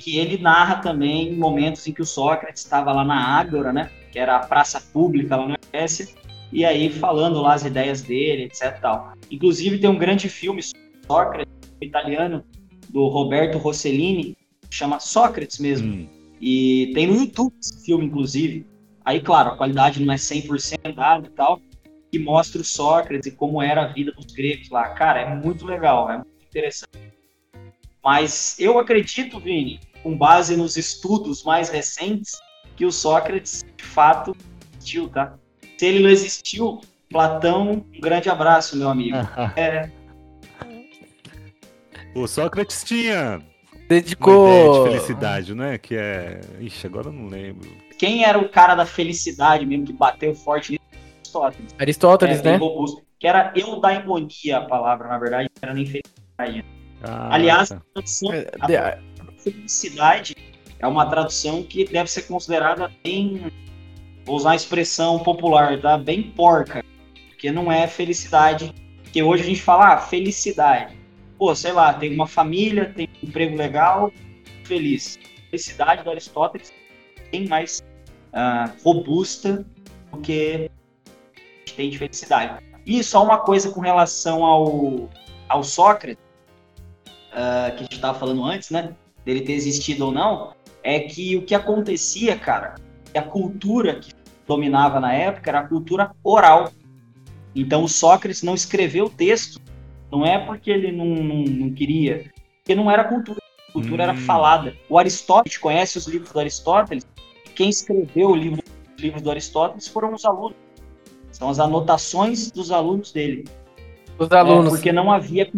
que 0.00 0.18
ele 0.18 0.38
narra 0.38 0.76
também 0.76 1.36
momentos 1.36 1.86
em 1.86 1.92
que 1.92 2.00
o 2.00 2.06
Sócrates 2.06 2.62
estava 2.62 2.90
lá 2.90 3.04
na 3.04 3.38
Ágora, 3.38 3.70
né, 3.70 3.90
que 4.10 4.18
era 4.18 4.36
a 4.36 4.46
praça 4.46 4.80
pública 4.80 5.36
lá 5.36 5.48
na 5.48 5.56
Grécia, 5.72 6.08
e 6.52 6.64
aí 6.64 6.90
falando 6.90 7.40
lá 7.40 7.54
as 7.54 7.64
ideias 7.64 8.02
dele, 8.02 8.44
etc. 8.44 8.78
Tal. 8.80 9.12
Inclusive 9.30 9.78
tem 9.78 9.88
um 9.88 9.98
grande 9.98 10.28
filme 10.28 10.62
sobre 10.62 10.90
Sócrates, 11.06 11.54
italiano, 11.80 12.44
do 12.88 13.06
Roberto 13.08 13.58
Rossellini, 13.58 14.36
chama 14.68 14.98
Sócrates 14.98 15.58
mesmo. 15.58 15.92
Hum. 15.92 16.08
E 16.40 16.90
tem 16.94 17.06
no 17.06 17.16
YouTube 17.16 17.52
esse 17.60 17.84
filme, 17.84 18.06
inclusive. 18.06 18.66
Aí, 19.04 19.20
claro, 19.20 19.50
a 19.50 19.56
qualidade 19.56 20.02
não 20.02 20.12
é 20.12 20.16
100% 20.16 20.94
dada 20.94 21.26
e 21.26 21.30
tal, 21.30 21.60
que 22.10 22.18
mostra 22.18 22.60
o 22.60 22.64
Sócrates 22.64 23.26
e 23.26 23.36
como 23.36 23.62
era 23.62 23.82
a 23.82 23.86
vida 23.88 24.12
dos 24.12 24.32
gregos 24.32 24.70
lá. 24.70 24.88
Cara, 24.90 25.20
é 25.20 25.34
muito 25.34 25.64
legal, 25.64 26.10
é 26.10 26.16
muito 26.16 26.44
interessante. 26.48 26.98
Mas 28.02 28.58
eu 28.58 28.78
acredito, 28.78 29.38
Vini, 29.38 29.78
com 30.02 30.16
base 30.16 30.56
nos 30.56 30.76
estudos 30.76 31.42
mais 31.44 31.68
recentes, 31.68 32.38
que 32.80 32.86
o 32.86 32.90
Sócrates 32.90 33.62
de 33.76 33.84
fato 33.84 34.34
existiu, 34.78 35.06
tá? 35.10 35.34
Se 35.76 35.84
ele 35.84 36.02
não 36.02 36.08
existiu, 36.08 36.80
Platão, 37.10 37.72
um 37.72 38.00
grande 38.00 38.30
abraço, 38.30 38.74
meu 38.74 38.88
amigo. 38.88 39.18
é... 39.54 39.90
O 42.14 42.26
Sócrates 42.26 42.82
tinha 42.82 43.42
dedicou 43.86 44.46
uma 44.46 44.54
ideia 44.54 44.72
de 44.72 44.88
felicidade, 44.88 45.54
né? 45.54 45.76
Que 45.76 45.94
é, 45.94 46.40
ixi, 46.58 46.86
agora 46.86 47.08
eu 47.08 47.12
não 47.12 47.28
lembro. 47.28 47.68
Quem 47.98 48.24
era 48.24 48.38
o 48.38 48.48
cara 48.48 48.74
da 48.74 48.86
felicidade 48.86 49.66
mesmo 49.66 49.84
que 49.84 49.92
bateu 49.92 50.34
forte 50.34 50.80
Aristóteles. 51.20 51.74
Aristóteles, 51.78 52.40
é, 52.40 52.42
né? 52.44 52.56
Robusto, 52.56 53.02
que 53.18 53.26
era 53.26 53.52
eudaimonia 53.54 54.56
a 54.56 54.64
palavra, 54.64 55.06
na 55.06 55.18
verdade, 55.18 55.50
não 55.54 55.68
era 55.68 55.74
nem 55.74 55.84
felicidade. 55.84 56.64
Ah, 57.02 57.34
Aliás, 57.34 57.68
tá. 57.68 57.76
a 57.76 57.80
tradução, 57.92 58.32
é, 58.32 58.48
a 59.20 59.32
felicidade 59.42 60.34
é 60.80 60.86
uma 60.86 61.06
tradução 61.06 61.62
que 61.62 61.84
deve 61.84 62.10
ser 62.10 62.22
considerada 62.22 62.90
bem, 63.04 63.52
vou 64.24 64.36
usar 64.36 64.52
a 64.52 64.56
expressão 64.56 65.18
popular, 65.18 65.80
tá? 65.80 65.96
Bem 65.96 66.22
porca, 66.22 66.84
porque 67.28 67.52
não 67.52 67.70
é 67.70 67.86
felicidade. 67.86 68.74
Porque 69.02 69.22
hoje 69.22 69.42
a 69.42 69.46
gente 69.46 69.62
fala, 69.62 69.94
ah, 69.94 69.98
felicidade. 69.98 70.96
Pô, 71.38 71.54
sei 71.54 71.72
lá, 71.72 71.92
tem 71.92 72.14
uma 72.14 72.26
família, 72.26 72.92
tem 72.94 73.08
um 73.22 73.28
emprego 73.28 73.56
legal, 73.56 74.12
feliz. 74.64 75.18
Felicidade 75.50 76.04
do 76.04 76.10
Aristóteles 76.10 76.72
bem 77.30 77.46
mais 77.46 77.82
uh, 78.32 78.72
robusta 78.84 79.64
do 80.10 80.18
que 80.20 80.54
a 80.54 80.58
gente 81.60 81.76
tem 81.76 81.90
de 81.90 81.98
felicidade. 81.98 82.64
E 82.86 83.02
só 83.04 83.22
uma 83.22 83.38
coisa 83.38 83.70
com 83.70 83.80
relação 83.80 84.44
ao, 84.44 85.08
ao 85.48 85.62
Sócrates, 85.62 86.22
uh, 87.32 87.74
que 87.76 87.80
a 87.80 87.82
gente 87.82 87.94
estava 87.94 88.18
falando 88.18 88.44
antes, 88.44 88.70
né? 88.70 88.94
Dele 89.24 89.42
ter 89.42 89.52
existido 89.52 90.06
ou 90.06 90.12
não, 90.12 90.54
é 90.82 91.00
que 91.00 91.36
o 91.36 91.42
que 91.42 91.54
acontecia, 91.54 92.36
cara, 92.36 92.76
a 93.14 93.22
cultura 93.22 93.96
que 93.96 94.12
dominava 94.46 95.00
na 95.00 95.12
época 95.12 95.50
era 95.50 95.60
a 95.60 95.68
cultura 95.68 96.10
oral. 96.22 96.72
Então 97.54 97.84
o 97.84 97.88
Sócrates 97.88 98.42
não 98.42 98.54
escreveu 98.54 99.06
o 99.06 99.10
texto, 99.10 99.60
não 100.10 100.24
é 100.24 100.38
porque 100.38 100.70
ele 100.70 100.92
não, 100.92 101.06
não, 101.06 101.44
não 101.44 101.72
queria, 101.72 102.30
porque 102.58 102.74
não 102.74 102.90
era 102.90 103.04
cultura. 103.04 103.40
A 103.68 103.72
cultura 103.72 104.02
hum. 104.02 104.08
era 104.08 104.16
falada. 104.16 104.74
O 104.88 104.98
Aristóteles 104.98 105.56
conhece 105.56 105.96
os 105.96 106.06
livros 106.06 106.32
do 106.32 106.40
Aristóteles. 106.40 107.06
Quem 107.54 107.68
escreveu 107.68 108.30
o 108.30 108.34
livro, 108.34 108.62
os 108.96 109.02
livros 109.02 109.22
do 109.22 109.30
Aristóteles 109.30 109.86
foram 109.86 110.12
os 110.14 110.24
alunos. 110.24 110.56
São 111.30 111.48
as 111.48 111.60
anotações 111.60 112.50
dos 112.50 112.72
alunos 112.72 113.12
dele. 113.12 113.44
Os 114.18 114.30
alunos. 114.32 114.66
É, 114.66 114.70
porque 114.70 114.92
não 114.92 115.10
havia. 115.10 115.50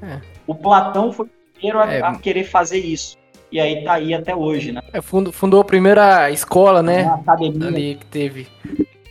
É. 0.00 0.20
O 0.46 0.54
Platão 0.54 1.12
foi 1.12 1.26
o 1.26 1.30
primeiro 1.52 1.80
a, 1.80 1.92
é. 1.92 2.00
a, 2.00 2.14
querer 2.14 2.44
fazer 2.44 2.78
isso. 2.78 3.17
E 3.50 3.58
aí 3.58 3.82
tá 3.82 3.94
aí 3.94 4.12
até 4.12 4.34
hoje, 4.34 4.72
né? 4.72 4.80
É, 4.92 5.00
fundou, 5.00 5.32
fundou 5.32 5.60
a 5.60 5.64
primeira 5.64 6.30
escola, 6.30 6.82
né? 6.82 7.04
A 7.04 7.14
academia. 7.14 7.68
Ali 7.68 7.94
que 7.96 8.06
teve. 8.06 8.46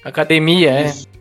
Academia, 0.04 0.86
isso. 0.86 1.08
é. 1.14 1.18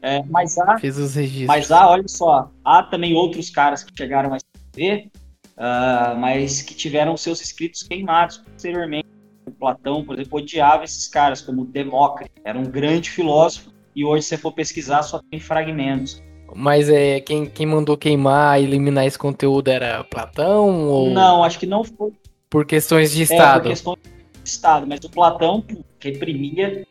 É, 0.00 0.22
mas 0.30 0.56
há, 0.58 0.78
Fez 0.78 0.96
os 0.96 1.14
registros. 1.14 1.46
Mas 1.46 1.70
há, 1.72 1.88
olha 1.88 2.06
só, 2.06 2.50
há 2.64 2.82
também 2.82 3.14
outros 3.14 3.50
caras 3.50 3.82
que 3.82 3.92
chegaram 3.96 4.32
a 4.32 4.36
escrever, 4.36 5.10
uh, 5.56 6.16
mas 6.18 6.62
que 6.62 6.74
tiveram 6.74 7.16
seus 7.16 7.40
escritos 7.40 7.82
queimados 7.82 8.38
posteriormente. 8.38 9.08
O 9.46 9.50
Platão, 9.50 10.04
por 10.04 10.14
exemplo, 10.14 10.38
odiava 10.38 10.84
esses 10.84 11.08
caras, 11.08 11.40
como 11.40 11.64
Demócrito, 11.64 12.30
era 12.44 12.58
um 12.58 12.64
grande 12.64 13.10
filósofo, 13.10 13.72
e 13.96 14.04
hoje, 14.04 14.22
se 14.22 14.28
você 14.28 14.38
for 14.38 14.52
pesquisar, 14.52 15.02
só 15.02 15.20
tem 15.30 15.40
fragmentos. 15.40 16.22
Mas 16.54 16.88
é 16.88 17.20
quem, 17.20 17.46
quem 17.46 17.66
mandou 17.66 17.96
queimar, 17.96 18.60
eliminar 18.60 19.04
esse 19.04 19.18
conteúdo 19.18 19.68
era 19.68 20.04
Platão? 20.04 20.88
Ou... 20.88 21.10
Não, 21.10 21.42
acho 21.42 21.58
que 21.58 21.66
não 21.66 21.82
foi. 21.82 22.12
Por 22.50 22.64
questões 22.66 23.12
de 23.12 23.22
Estado. 23.22 23.58
É, 23.58 23.62
por 23.62 23.68
questões 23.68 23.98
de 24.02 24.48
Estado, 24.50 24.86
mas 24.86 25.00
o 25.04 25.10
Platão 25.10 25.64
reprimia, 26.00 26.86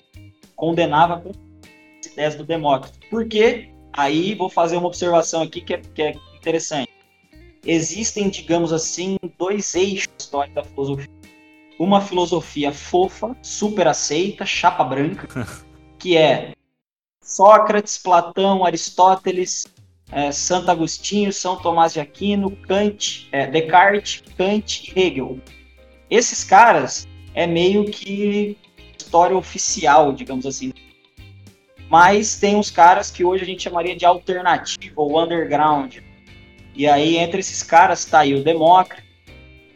condenava 0.56 1.22
com 1.22 1.30
as 1.30 2.06
ideias 2.06 2.36
do 2.36 2.44
Demócrito. 2.44 3.00
Por 3.10 3.28
quê? 3.28 3.70
Aí 3.94 4.36
vou 4.36 4.50
fazer 4.50 4.78
uma 4.78 4.88
observação 4.88 5.42
aqui 5.42 5.62
que 5.62 5.74
é, 5.74 5.78
que 5.78 6.02
é 6.02 6.16
interessante. 6.38 6.92
Existem, 7.66 8.30
digamos 8.30 8.72
assim, 8.72 9.18
dois 9.38 9.74
eixos 9.76 10.08
da 10.08 10.14
história 10.20 10.54
da 10.54 10.64
filosofia. 10.64 11.10
Uma 11.80 12.02
filosofia 12.02 12.72
fofa, 12.72 13.36
super 13.42 13.88
aceita, 13.88 14.46
chapa 14.46 14.84
branca, 14.84 15.28
que 16.00 16.16
é 16.16 16.54
Sócrates, 17.22 17.98
Platão, 17.98 18.64
Aristóteles, 18.64 19.68
é, 20.12 20.32
Santo 20.32 20.72
Agostinho, 20.72 21.32
São 21.34 21.58
Tomás 21.58 21.94
de 21.94 22.00
Aquino, 22.00 22.52
Kant, 22.52 23.28
é, 23.32 23.48
Descartes, 23.48 24.24
Kant 24.38 24.92
e 24.96 25.00
Hegel. 25.00 25.40
Esses 26.10 26.44
caras 26.44 27.08
é 27.34 27.46
meio 27.46 27.86
que 27.86 28.58
história 28.98 29.38
oficial, 29.38 30.14
digamos 30.14 30.46
assim. 30.46 30.74
Mas 31.90 32.38
tem 32.40 32.56
uns 32.56 32.70
caras 32.70 33.10
que 33.10 33.24
hoje 33.24 33.44
a 33.44 33.46
gente 33.46 33.64
chamaria 33.64 33.96
de 33.96 34.06
alternativa 34.06 34.94
ou 34.96 35.22
underground. 35.22 35.98
E 36.76 36.88
aí, 36.88 37.18
entre 37.18 37.40
esses 37.40 37.64
caras, 37.64 38.06
tá 38.06 38.20
aí 38.20 38.36
o 38.36 38.44
Demócrito, 38.44 39.04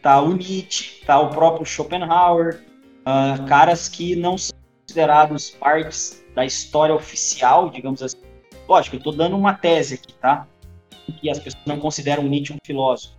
tá 0.02 0.20
o 0.20 0.34
Nietzsche, 0.34 1.04
tá 1.04 1.18
o 1.18 1.30
próprio 1.30 1.64
Schopenhauer, 1.64 2.62
uh, 3.00 3.44
caras 3.46 3.88
que 3.88 4.14
não 4.14 4.36
são 4.36 4.56
considerados 4.82 5.50
partes 5.50 6.22
da 6.34 6.44
história 6.44 6.94
oficial, 6.94 7.70
digamos 7.70 8.02
assim. 8.02 8.21
Lógico, 8.72 8.96
eu 8.96 9.00
estou 9.00 9.12
dando 9.12 9.36
uma 9.36 9.52
tese 9.52 9.96
aqui, 9.96 10.14
tá? 10.14 10.48
Que 11.20 11.28
as 11.28 11.38
pessoas 11.38 11.62
não 11.66 11.78
consideram 11.78 12.22
Nietzsche 12.22 12.54
um 12.54 12.58
filósofo. 12.64 13.14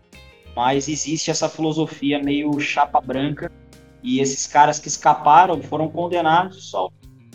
Mas 0.56 0.88
existe 0.88 1.30
essa 1.30 1.48
filosofia 1.48 2.18
meio 2.18 2.60
chapa 2.60 3.00
branca 3.00 3.52
e 4.02 4.20
esses 4.20 4.48
caras 4.48 4.80
que 4.80 4.88
escaparam 4.88 5.62
foram 5.62 5.88
condenados 5.90 6.72
só 6.72 6.90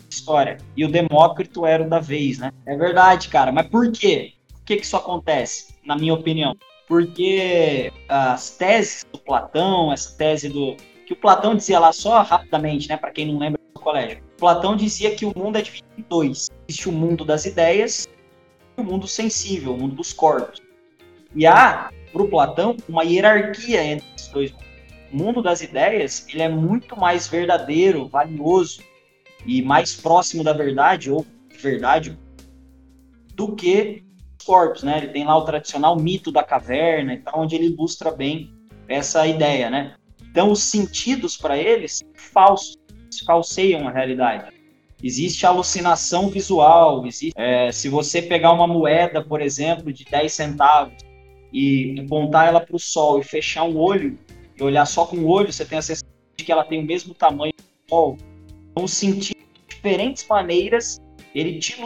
história. 0.09 0.57
E 0.75 0.83
o 0.83 0.91
Demócrito 0.91 1.65
era 1.65 1.81
o 1.81 1.89
da 1.89 2.01
vez, 2.01 2.39
né? 2.39 2.51
É 2.65 2.75
verdade, 2.75 3.29
cara. 3.29 3.53
Mas 3.53 3.67
por 3.67 3.89
quê? 3.89 4.33
Por 4.51 4.65
que, 4.65 4.75
que 4.75 4.85
isso 4.85 4.97
acontece, 4.97 5.75
na 5.85 5.95
minha 5.95 6.13
opinião? 6.13 6.57
Porque 6.89 7.89
as 8.09 8.49
teses 8.49 9.05
do 9.13 9.19
Platão, 9.19 9.93
essa 9.93 10.17
tese 10.17 10.49
do. 10.49 10.75
que 11.07 11.13
o 11.13 11.15
Platão 11.15 11.55
dizia 11.55 11.79
lá 11.79 11.93
só 11.93 12.21
rapidamente, 12.21 12.89
né? 12.89 12.97
Para 12.97 13.11
quem 13.11 13.31
não 13.31 13.39
lembra 13.39 13.61
do 13.73 13.79
colégio 13.79 14.28
Platão 14.39 14.75
dizia 14.75 15.13
que 15.13 15.25
o 15.25 15.37
mundo 15.37 15.57
é 15.57 15.61
dividido 15.61 15.89
em 15.97 16.05
dois. 16.07 16.49
Existe 16.67 16.87
o 16.87 16.91
mundo 16.91 17.25
das 17.25 17.45
ideias 17.45 18.07
e 18.77 18.81
o 18.81 18.83
mundo 18.83 19.07
sensível, 19.07 19.73
o 19.73 19.77
mundo 19.77 19.95
dos 19.95 20.13
corpos. 20.13 20.61
E 21.35 21.45
há, 21.45 21.91
para 22.11 22.21
o 22.21 22.29
Platão, 22.29 22.75
uma 22.87 23.03
hierarquia 23.03 23.83
entre 23.83 24.07
esses 24.15 24.29
dois 24.29 24.51
mundos. 24.51 24.69
O 25.11 25.17
mundo 25.17 25.41
das 25.41 25.61
ideias 25.61 26.25
ele 26.29 26.41
é 26.41 26.49
muito 26.49 26.97
mais 26.97 27.27
verdadeiro, 27.27 28.07
valioso 28.07 28.81
e 29.45 29.61
mais 29.61 29.95
próximo 29.95 30.43
da 30.43 30.53
verdade, 30.53 31.11
ou 31.11 31.25
verdade, 31.59 32.17
do 33.33 33.55
que 33.55 34.03
os 34.39 34.45
corpos, 34.45 34.83
né? 34.83 34.99
Ele 34.99 35.07
tem 35.09 35.25
lá 35.25 35.35
o 35.35 35.43
tradicional 35.43 35.99
mito 35.99 36.31
da 36.31 36.43
caverna, 36.43 37.13
então, 37.13 37.33
onde 37.35 37.55
ele 37.55 37.65
ilustra 37.65 38.11
bem 38.11 38.53
essa 38.87 39.27
ideia, 39.27 39.69
né? 39.69 39.95
Então, 40.29 40.51
os 40.51 40.63
sentidos 40.63 41.35
para 41.35 41.57
eles 41.57 42.03
falsos 42.13 42.78
falseiam 43.25 43.87
a 43.87 43.91
realidade. 43.91 44.51
Existe 45.01 45.45
alucinação 45.45 46.29
visual. 46.29 47.05
Existe, 47.05 47.33
é, 47.35 47.71
se 47.71 47.89
você 47.89 48.21
pegar 48.21 48.51
uma 48.51 48.67
moeda, 48.67 49.23
por 49.23 49.41
exemplo, 49.41 49.91
de 49.91 50.05
10 50.05 50.31
centavos 50.31 50.93
e 51.51 51.95
apontar 52.05 52.47
ela 52.47 52.59
para 52.59 52.75
o 52.75 52.79
sol 52.79 53.19
e 53.19 53.23
fechar 53.23 53.63
um 53.63 53.77
olho 53.77 54.17
e 54.57 54.63
olhar 54.63 54.85
só 54.85 55.05
com 55.05 55.17
o 55.17 55.27
olho, 55.27 55.51
você 55.51 55.65
tem 55.65 55.77
a 55.77 55.81
sensação 55.81 56.09
de 56.37 56.43
que 56.43 56.51
ela 56.51 56.63
tem 56.63 56.79
o 56.79 56.85
mesmo 56.85 57.13
tamanho 57.13 57.53
do 57.57 57.89
sol. 57.89 58.17
Então, 58.71 58.87
sentir 58.87 59.35
diferentes 59.67 60.27
maneiras 60.27 60.99
ele 61.33 61.59
te 61.59 61.85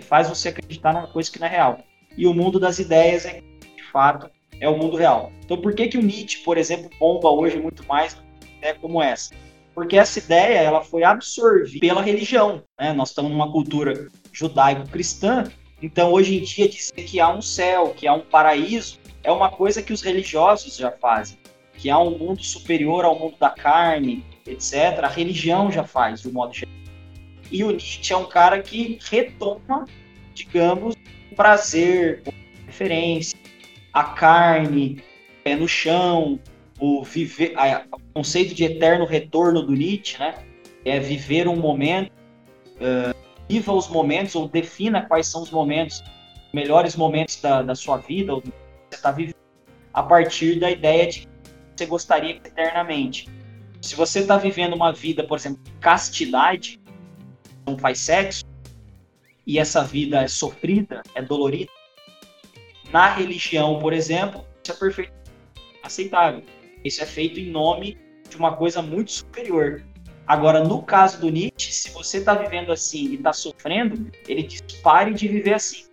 faz 0.00 0.28
você 0.28 0.48
acreditar 0.48 0.92
numa 0.92 1.06
coisa 1.06 1.30
que 1.30 1.40
não 1.40 1.46
é 1.46 1.50
real. 1.50 1.78
E 2.16 2.26
o 2.26 2.34
mundo 2.34 2.58
das 2.60 2.78
ideias 2.78 3.24
é, 3.24 3.40
de 3.40 3.82
fato, 3.90 4.30
é 4.60 4.68
o 4.68 4.76
mundo 4.76 4.96
real. 4.96 5.32
Então, 5.44 5.60
por 5.60 5.74
que, 5.74 5.88
que 5.88 5.98
o 5.98 6.02
Nietzsche, 6.02 6.42
por 6.44 6.56
exemplo, 6.56 6.90
bomba 6.98 7.30
hoje 7.30 7.58
muito 7.58 7.84
mais 7.86 8.16
ideia 8.58 8.74
como 8.74 9.02
essa? 9.02 9.34
Porque 9.74 9.96
essa 9.96 10.18
ideia 10.18 10.58
ela 10.58 10.82
foi 10.82 11.02
absorvida 11.02 11.80
pela 11.80 12.02
religião. 12.02 12.62
Né? 12.78 12.92
Nós 12.92 13.08
estamos 13.08 13.30
numa 13.30 13.50
cultura 13.50 14.08
judaico-cristã, 14.32 15.44
então 15.80 16.12
hoje 16.12 16.38
em 16.38 16.42
dia 16.42 16.68
dizer 16.68 17.02
que 17.04 17.18
há 17.18 17.28
um 17.28 17.42
céu, 17.42 17.94
que 17.96 18.06
há 18.06 18.14
um 18.14 18.20
paraíso, 18.20 18.98
é 19.24 19.32
uma 19.32 19.50
coisa 19.50 19.82
que 19.82 19.92
os 19.92 20.02
religiosos 20.02 20.76
já 20.76 20.90
fazem. 20.90 21.38
Que 21.74 21.90
há 21.90 21.98
um 21.98 22.16
mundo 22.16 22.42
superior 22.44 23.04
ao 23.04 23.18
mundo 23.18 23.36
da 23.40 23.50
carne, 23.50 24.24
etc. 24.46 25.02
A 25.02 25.08
religião 25.08 25.70
já 25.72 25.84
faz, 25.84 26.20
de 26.20 26.28
um 26.28 26.32
modo 26.32 26.52
geral. 26.52 26.72
E 27.50 27.64
o 27.64 27.70
Nietzsche 27.70 28.12
é 28.12 28.16
um 28.16 28.26
cara 28.26 28.62
que 28.62 28.98
retoma, 29.10 29.86
digamos, 30.34 30.94
o 31.30 31.34
prazer, 31.34 32.22
a 32.26 32.66
referência, 32.66 33.38
a 33.92 34.04
carne, 34.04 35.02
pé 35.42 35.56
no 35.56 35.68
chão, 35.68 36.38
o 36.82 37.04
viver, 37.04 37.54
a, 37.56 37.84
o 37.92 38.00
conceito 38.12 38.56
de 38.56 38.64
eterno 38.64 39.04
retorno 39.04 39.62
do 39.62 39.72
Nietzsche, 39.72 40.18
né? 40.18 40.34
É 40.84 40.98
viver 40.98 41.46
um 41.46 41.54
momento, 41.54 42.10
uh, 42.10 43.16
viva 43.48 43.72
os 43.72 43.86
momentos 43.86 44.34
ou 44.34 44.48
defina 44.48 45.06
quais 45.06 45.28
são 45.28 45.42
os 45.42 45.50
momentos, 45.52 46.02
melhores 46.52 46.96
momentos 46.96 47.40
da, 47.40 47.62
da 47.62 47.76
sua 47.76 47.98
vida 47.98 48.34
ou 48.34 48.40
do 48.40 48.50
que 48.50 48.58
você 48.90 48.96
está 48.96 49.12
vivendo, 49.12 49.36
a 49.94 50.02
partir 50.02 50.58
da 50.58 50.72
ideia 50.72 51.06
de 51.06 51.20
que 51.20 51.28
você 51.76 51.86
gostaria 51.86 52.32
eternamente. 52.32 53.30
Se 53.80 53.94
você 53.94 54.18
está 54.18 54.36
vivendo 54.36 54.74
uma 54.74 54.92
vida, 54.92 55.22
por 55.22 55.38
exemplo, 55.38 55.62
de 55.62 55.70
castidade, 55.74 56.80
não 57.64 57.78
faz 57.78 58.00
sexo, 58.00 58.44
e 59.46 59.56
essa 59.56 59.84
vida 59.84 60.22
é 60.22 60.26
sofrida, 60.26 61.00
é 61.14 61.22
dolorida, 61.22 61.70
na 62.90 63.14
religião, 63.14 63.78
por 63.78 63.92
exemplo, 63.92 64.44
isso 64.64 64.72
é 64.72 64.74
perfeito 64.74 65.12
aceitável. 65.84 66.42
Isso 66.84 67.02
é 67.02 67.06
feito 67.06 67.38
em 67.38 67.50
nome 67.50 67.98
de 68.28 68.36
uma 68.36 68.56
coisa 68.56 68.82
muito 68.82 69.12
superior. 69.12 69.82
Agora, 70.26 70.62
no 70.62 70.82
caso 70.82 71.20
do 71.20 71.28
Nietzsche, 71.28 71.72
se 71.72 71.90
você 71.90 72.18
está 72.18 72.34
vivendo 72.34 72.72
assim 72.72 73.08
e 73.08 73.14
está 73.16 73.32
sofrendo, 73.32 74.10
ele 74.26 74.42
diz: 74.42 74.62
pare 74.82 75.12
de 75.12 75.28
viver 75.28 75.54
assim. 75.54 75.84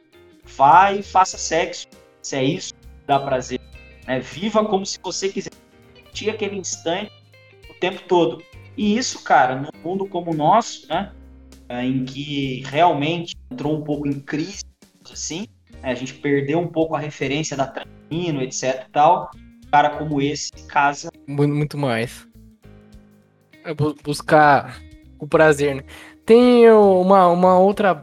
Vai 0.43 0.99
e 0.99 1.03
faça 1.03 1.37
sexo. 1.37 1.87
Se 2.21 2.35
é 2.35 2.43
isso, 2.43 2.73
dá 3.05 3.19
prazer. 3.19 3.59
Né? 4.07 4.19
Viva 4.19 4.63
como 4.65 4.85
se 4.85 4.99
você 5.01 5.29
quisesse 5.29 5.57
sentir 5.95 6.29
aquele 6.29 6.57
instante 6.57 7.11
o 7.69 7.73
tempo 7.79 8.01
todo. 8.07 8.43
E 8.77 8.97
isso, 8.97 9.23
cara, 9.23 9.55
num 9.55 9.83
mundo 9.83 10.05
como 10.07 10.31
o 10.31 10.35
nosso, 10.35 10.87
né? 10.87 11.11
É, 11.67 11.83
em 11.83 12.03
que 12.03 12.63
realmente 12.65 13.35
entrou 13.51 13.77
um 13.77 13.83
pouco 13.83 14.07
em 14.07 14.19
crise, 14.19 14.63
assim, 15.11 15.45
né? 15.81 15.91
a 15.91 15.93
gente 15.93 16.15
perdeu 16.15 16.59
um 16.59 16.67
pouco 16.67 16.95
a 16.95 16.99
referência 16.99 17.55
da 17.55 17.67
Tranquilo, 17.67 18.41
etc 18.41 18.87
tal, 18.91 19.29
cara 19.71 19.89
como 19.91 20.21
esse 20.21 20.51
casa. 20.67 21.09
Muito 21.27 21.77
mais. 21.77 22.27
É 23.63 23.73
buscar 23.73 24.79
o 25.19 25.27
prazer, 25.27 25.75
né? 25.75 25.83
Tem 26.25 26.69
uma, 26.69 27.27
uma 27.27 27.59
outra 27.59 28.01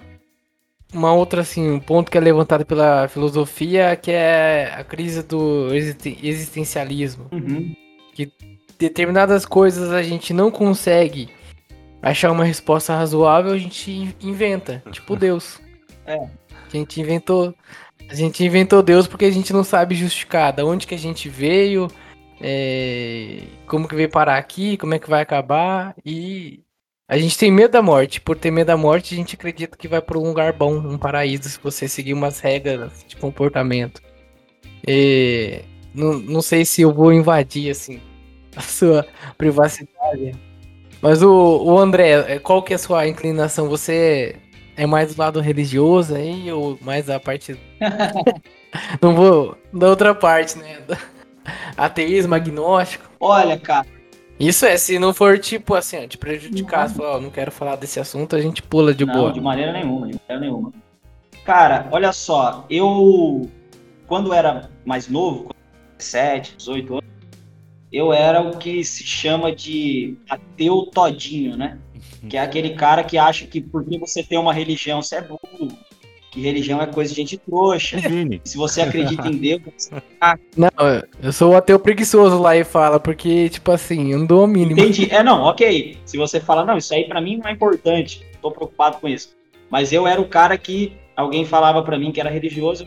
uma 0.92 1.12
outra 1.12 1.42
assim, 1.42 1.68
um 1.70 1.80
ponto 1.80 2.10
que 2.10 2.16
é 2.16 2.20
levantado 2.20 2.64
pela 2.64 3.08
filosofia, 3.08 3.96
que 3.96 4.10
é 4.10 4.72
a 4.74 4.84
crise 4.84 5.22
do 5.22 5.68
existencialismo. 5.74 7.28
Uhum. 7.32 7.74
Que 8.14 8.32
determinadas 8.78 9.44
coisas 9.44 9.92
a 9.92 10.02
gente 10.02 10.32
não 10.32 10.50
consegue 10.50 11.28
achar 12.00 12.30
uma 12.30 12.44
resposta 12.44 12.94
razoável, 12.94 13.52
a 13.52 13.58
gente 13.58 14.14
inventa, 14.20 14.82
tipo 14.90 15.16
Deus. 15.16 15.60
É. 16.06 16.16
A 16.16 16.68
gente 16.70 17.00
inventou, 17.00 17.54
a 18.08 18.14
gente 18.14 18.44
inventou 18.44 18.82
Deus 18.82 19.06
porque 19.06 19.24
a 19.24 19.30
gente 19.30 19.52
não 19.52 19.64
sabe 19.64 19.94
justificar 19.94 20.52
da 20.52 20.64
onde 20.64 20.86
que 20.86 20.94
a 20.94 20.98
gente 20.98 21.28
veio, 21.28 21.88
é, 22.40 23.42
como 23.66 23.88
que 23.88 23.94
veio 23.94 24.10
parar 24.10 24.38
aqui, 24.38 24.76
como 24.76 24.94
é 24.94 24.98
que 24.98 25.10
vai 25.10 25.22
acabar 25.22 25.94
e 26.04 26.60
a 27.08 27.16
gente 27.16 27.38
tem 27.38 27.50
medo 27.50 27.70
da 27.70 27.82
morte. 27.82 28.20
Por 28.20 28.36
ter 28.36 28.50
medo 28.50 28.66
da 28.66 28.76
morte, 28.76 29.14
a 29.14 29.16
gente 29.16 29.36
acredita 29.36 29.76
que 29.76 29.86
vai 29.86 30.00
para 30.00 30.18
um 30.18 30.24
lugar 30.24 30.52
bom, 30.52 30.74
um 30.74 30.98
paraíso, 30.98 31.48
se 31.48 31.58
você 31.62 31.86
seguir 31.88 32.12
umas 32.12 32.40
regras 32.40 33.04
de 33.06 33.16
comportamento. 33.16 34.02
E, 34.86 35.62
não, 35.94 36.14
não 36.14 36.42
sei 36.42 36.64
se 36.64 36.82
eu 36.82 36.92
vou 36.92 37.12
invadir 37.12 37.70
assim 37.70 38.00
a 38.56 38.60
sua 38.60 39.06
privacidade. 39.38 40.34
Mas 41.00 41.22
o, 41.22 41.62
o 41.64 41.78
André, 41.78 42.38
qual 42.40 42.62
que 42.62 42.72
é 42.72 42.76
a 42.76 42.78
sua 42.78 43.06
inclinação? 43.06 43.68
Você 43.68 44.36
é 44.76 44.86
mais 44.86 45.14
do 45.14 45.20
lado 45.20 45.40
religioso 45.40 46.14
aí 46.14 46.50
ou 46.52 46.78
mais 46.80 47.08
a 47.08 47.18
parte. 47.18 47.58
Não 49.00 49.14
vou. 49.14 49.56
Da 49.72 49.88
outra 49.88 50.14
parte, 50.14 50.58
né? 50.58 50.78
Ateísmo, 51.76 52.34
agnóstico. 52.34 53.08
Olha, 53.18 53.58
cara. 53.58 53.86
Isso 54.38 54.66
é, 54.66 54.76
se 54.76 54.98
não 54.98 55.14
for 55.14 55.38
tipo 55.38 55.74
assim, 55.74 56.06
te 56.06 56.18
prejudicar, 56.18 56.90
falar, 56.90 57.16
ó, 57.16 57.20
não 57.20 57.30
quero 57.30 57.50
falar 57.50 57.76
desse 57.76 57.98
assunto, 57.98 58.36
a 58.36 58.40
gente 58.40 58.62
pula 58.62 58.92
de 58.92 59.06
não, 59.06 59.14
boa. 59.14 59.32
De 59.32 59.40
maneira 59.40 59.72
nenhuma, 59.72 60.08
de 60.08 60.20
maneira 60.20 60.40
nenhuma. 60.40 60.72
Cara, 61.42 61.88
olha 61.90 62.12
só, 62.12 62.66
eu 62.68 63.48
quando 64.06 64.34
era 64.34 64.68
mais 64.84 65.08
novo, 65.08 65.54
17, 65.96 66.56
18 66.58 66.92
anos, 66.94 67.10
eu 67.90 68.12
era 68.12 68.42
o 68.42 68.58
que 68.58 68.84
se 68.84 69.04
chama 69.04 69.54
de 69.54 70.16
ateu 70.28 70.86
todinho, 70.92 71.56
né? 71.56 71.78
Que 72.28 72.36
é 72.36 72.40
aquele 72.40 72.70
cara 72.70 73.04
que 73.04 73.18
acha 73.18 73.46
que 73.46 73.60
porque 73.60 73.98
você 73.98 74.22
tem 74.22 74.38
uma 74.38 74.52
religião, 74.52 75.02
você 75.02 75.16
é 75.16 75.22
burro. 75.22 75.68
Que 76.30 76.40
religião 76.40 76.82
é 76.82 76.86
coisa 76.86 77.14
de 77.14 77.16
gente 77.16 77.38
trouxa. 77.38 77.96
Vini. 77.96 78.40
Se 78.44 78.58
você 78.58 78.82
acredita 78.82 79.26
em 79.26 79.36
Deus. 79.36 79.90
Não, 80.56 80.68
eu 81.22 81.32
sou 81.32 81.52
o 81.52 81.56
ateu 81.56 81.78
preguiçoso 81.78 82.38
lá 82.38 82.56
e 82.56 82.62
fala, 82.62 83.00
porque, 83.00 83.48
tipo 83.48 83.70
assim, 83.72 84.12
eu 84.12 84.18
não 84.18 84.26
dou 84.26 84.44
o 84.44 84.46
mínimo. 84.46 84.78
Entendi. 84.78 85.08
É, 85.10 85.22
não, 85.22 85.42
ok. 85.42 85.96
Se 86.04 86.16
você 86.18 86.38
fala, 86.38 86.64
não, 86.64 86.76
isso 86.76 86.92
aí 86.92 87.08
para 87.08 87.20
mim 87.20 87.38
não 87.38 87.48
é 87.48 87.52
importante, 87.52 88.22
tô 88.42 88.50
preocupado 88.50 88.98
com 88.98 89.08
isso. 89.08 89.34
Mas 89.70 89.92
eu 89.92 90.06
era 90.06 90.20
o 90.20 90.28
cara 90.28 90.58
que 90.58 90.92
alguém 91.16 91.44
falava 91.44 91.82
para 91.82 91.98
mim 91.98 92.12
que 92.12 92.20
era 92.20 92.28
religioso. 92.28 92.86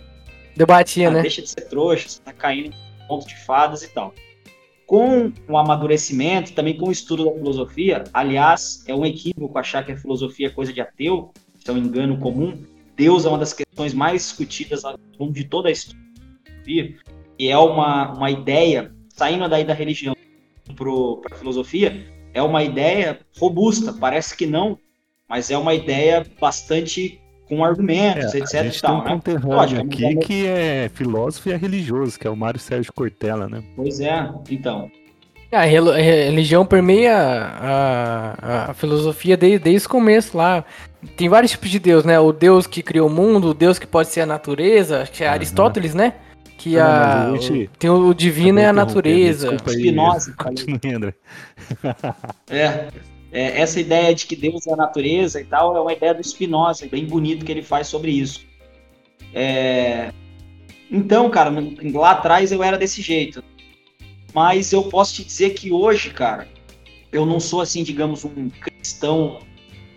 Debatia, 0.56 1.08
ah, 1.08 1.12
né? 1.12 1.22
Deixa 1.22 1.42
de 1.42 1.50
ser 1.50 1.62
trouxa, 1.62 2.08
você 2.08 2.22
tá 2.22 2.34
caindo 2.34 2.68
em 2.68 3.08
pontos 3.08 3.26
de 3.26 3.36
fadas 3.46 3.82
e 3.82 3.88
tal 3.88 4.14
com 4.90 5.32
o 5.48 5.56
amadurecimento, 5.56 6.54
também 6.54 6.76
com 6.76 6.88
o 6.88 6.92
estudo 6.92 7.26
da 7.26 7.32
filosofia, 7.32 8.06
aliás, 8.12 8.84
é 8.88 8.96
um 8.96 9.06
equívoco 9.06 9.56
achar 9.60 9.86
que 9.86 9.92
a 9.92 9.96
filosofia 9.96 10.48
é 10.48 10.50
coisa 10.50 10.74
de 10.74 10.82
ateu, 10.82 11.32
isso 11.60 11.70
é 11.70 11.74
um 11.76 11.78
engano 11.78 12.18
comum. 12.18 12.60
Deus 12.96 13.24
é 13.24 13.30
uma 13.30 13.38
das 13.38 13.54
questões 13.54 13.94
mais 13.94 14.24
discutidas 14.24 14.84
ao 14.84 14.98
longo 15.20 15.32
de 15.32 15.44
toda 15.44 15.70
a 15.70 15.72
história 15.72 16.02
e 17.38 17.48
é 17.48 17.56
uma, 17.56 18.14
uma 18.14 18.32
ideia, 18.32 18.92
saindo 19.10 19.48
daí 19.48 19.64
da 19.64 19.76
religião 19.76 20.16
para 20.76 21.36
a 21.36 21.38
filosofia, 21.38 22.12
é 22.34 22.42
uma 22.42 22.64
ideia 22.64 23.20
robusta, 23.38 23.94
parece 23.94 24.36
que 24.36 24.48
não, 24.48 24.76
mas 25.28 25.52
é 25.52 25.58
uma 25.58 25.76
ideia 25.76 26.26
bastante 26.42 27.22
com 27.50 27.66
argumentos, 27.66 28.34
é, 28.36 28.38
etc. 28.38 28.56
A 28.56 28.64
gente 28.64 28.82
tal, 28.82 28.92
tem 28.92 29.02
um 29.02 29.04
né? 29.04 29.12
conterrâneo 29.12 29.58
Lógico, 29.58 29.82
aqui 29.82 30.06
é 30.06 30.16
que 30.16 30.48
é 30.48 30.92
filósofo 30.94 31.50
e 31.50 31.52
é 31.52 31.58
religioso, 31.58 32.18
que 32.18 32.28
é 32.28 32.30
o 32.30 32.36
Mário 32.36 32.60
Sérgio 32.60 32.94
Cortella, 32.94 33.50
né? 33.50 33.64
Pois 33.76 34.00
é, 34.00 34.30
então. 34.50 34.90
A 35.52 35.64
religião 35.64 36.64
permeia 36.64 37.18
a, 37.18 38.70
a, 38.70 38.74
filosofia 38.76 39.36
desde, 39.36 39.58
desde 39.58 39.88
o 39.88 39.90
começo 39.90 40.38
lá. 40.38 40.64
Tem 41.18 41.28
vários 41.28 41.52
tipos 41.54 41.72
de 41.72 41.80
Deus, 41.80 42.06
né? 42.06 42.20
O 42.20 42.32
Deus 42.32 42.68
que 42.68 42.84
criou 42.84 43.08
o 43.08 43.12
mundo, 43.12 43.50
o 43.50 43.54
Deus 43.56 43.80
que 43.80 43.88
pode 43.88 44.10
ser 44.10 44.22
a 44.22 44.26
natureza, 44.28 45.02
acho 45.02 45.12
que 45.12 45.24
é 45.24 45.28
uhum. 45.28 45.34
Aristóteles, 45.34 45.96
né? 45.96 46.14
Que 46.56 46.76
não, 46.76 46.84
a, 46.84 47.38
gente... 47.38 47.70
tem 47.80 47.90
o 47.90 48.14
divino 48.14 48.60
e 48.60 48.66
a 48.66 48.72
natureza. 48.72 49.58
Spinoza. 49.58 50.34
Continue, 50.38 50.94
André. 50.94 51.14
é. 52.48 52.88
É, 53.32 53.62
essa 53.62 53.80
ideia 53.80 54.14
de 54.14 54.26
que 54.26 54.36
Deus 54.36 54.66
é 54.66 54.74
a 54.74 54.76
natureza 54.76 55.40
e 55.40 55.46
tal 55.46 55.76
é 55.78 55.82
uma 55.82 55.94
ideia 55.94 56.14
do 56.14 56.24
Spinoza, 56.24 56.88
bem 56.88 57.06
bonito 57.06 57.46
que 57.46 57.52
ele 57.52 57.62
faz 57.62 57.88
sobre 57.88 58.12
isso. 58.12 58.46
É... 59.34 60.12
Então, 60.90 61.30
cara, 61.30 61.52
lá 61.94 62.12
atrás 62.12 62.52
eu 62.52 62.64
era 62.64 62.78
desse 62.78 63.02
jeito. 63.02 63.44
Mas 64.34 64.72
eu 64.72 64.84
posso 64.84 65.16
te 65.16 65.24
dizer 65.24 65.52
que 65.52 65.72
hoje, 65.72 66.10
cara, 66.10 66.48
eu 67.12 67.26
não 67.26 67.40
sou 67.40 67.62
assim, 67.62 67.84
digamos, 67.84 68.26
um 68.26 68.50
cristão 68.50 69.40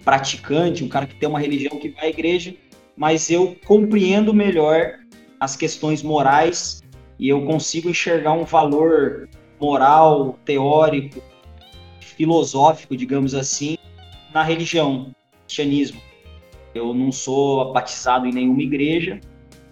praticante, 0.05 0.85
um 0.85 0.89
cara 0.89 1.07
que 1.07 1.15
tem 1.15 1.29
uma 1.29 1.41
religião 1.41 1.79
que 1.79 1.91
vai 1.91 2.07
à 2.07 2.11
igreja, 2.11 2.55
mas 2.97 3.31
eu 3.31 3.57
compreendo 3.65 4.35
melhor 4.35 4.99
as 5.39 5.57
questões 5.57 6.03
morais 6.03 6.83
e 7.19 7.29
eu 7.29 7.45
consigo 7.45 7.89
enxergar 7.89 8.33
um 8.33 8.45
valor 8.45 9.29
moral, 9.61 10.39
teórico, 10.45 11.23
filosófico, 12.17 12.97
digamos 12.97 13.35
assim, 13.35 13.77
na 14.33 14.43
religião, 14.43 15.15
cristianismo. 15.45 16.01
Eu 16.75 16.95
não 16.95 17.13
sou 17.13 17.73
batizado 17.73 18.27
em 18.27 18.33
nenhuma 18.33 18.63
igreja. 18.63 19.21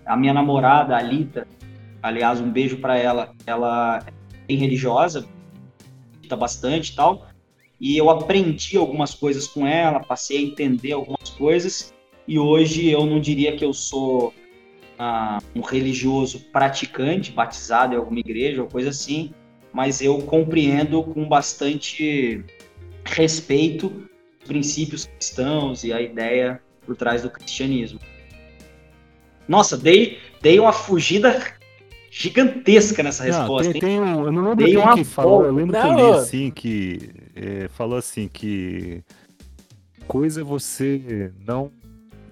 A 0.05 0.17
minha 0.17 0.35
namorada, 0.35 0.95
a 0.95 0.99
Alita, 0.99 1.47
aliás, 2.03 2.41
um 2.41 2.51
beijo 2.51 2.79
para 2.79 2.97
ela, 2.97 3.33
ela 3.47 4.05
é 4.49 4.55
religiosa, 4.55 5.27
tá 6.29 6.37
bastante 6.37 6.93
e 6.93 6.97
tal. 6.97 7.27
E 7.81 7.97
eu 7.97 8.11
aprendi 8.11 8.77
algumas 8.77 9.15
coisas 9.15 9.47
com 9.47 9.67
ela, 9.67 10.01
passei 10.01 10.39
a 10.39 10.43
entender 10.43 10.93
algumas 10.93 11.31
coisas. 11.31 11.95
e 12.29 12.39
hoje 12.39 12.89
eu 12.89 13.07
não 13.07 13.19
diria 13.19 13.57
que 13.57 13.65
eu 13.65 13.73
sou 13.73 14.33
ah, 14.99 15.39
um 15.57 15.63
religioso 15.63 16.41
praticante, 16.53 17.33
batizado 17.33 17.95
em 17.95 17.97
alguma 17.97 18.21
igreja 18.21 18.63
ou 18.63 18.69
coisa 18.69 18.91
assim, 18.91 19.33
mas 19.73 20.01
eu 20.01 20.19
compreendo 20.19 21.03
com 21.03 21.29
bastante 21.29 22.45
respeito 23.05 24.09
os 24.41 24.49
princípios 24.49 25.07
cristãos 25.07 25.85
e 25.85 25.93
a 25.93 26.01
ideia 26.01 26.61
por 26.85 26.97
trás 26.97 27.23
do 27.23 27.31
cristianismo. 27.31 28.01
Nossa, 29.47 29.77
dei, 29.77 30.19
dei 30.41 30.59
uma 30.61 30.73
fugida 30.73 31.55
gigantesca 32.11 33.03
nessa 33.03 33.25
resposta. 33.25 33.73
Não, 33.73 33.73
tem, 33.73 33.81
tem 33.81 34.01
um, 34.01 34.25
eu 34.25 34.33
não 34.33 34.43
lembro 34.51 34.65
dei 34.65 34.77
quem 34.77 34.95
que 34.95 35.05
falou, 35.05 35.45
eu 35.45 35.53
lembro 35.53 35.79
não, 35.79 35.97
que 35.97 36.03
eu 36.03 36.13
li 36.13 36.19
assim, 36.19 36.51
que 36.51 37.11
é, 37.37 37.69
falou 37.69 37.97
assim 37.97 38.29
que 38.29 39.03
coisa 40.07 40.41
é 40.41 40.45
você 40.45 41.33
não 41.47 41.71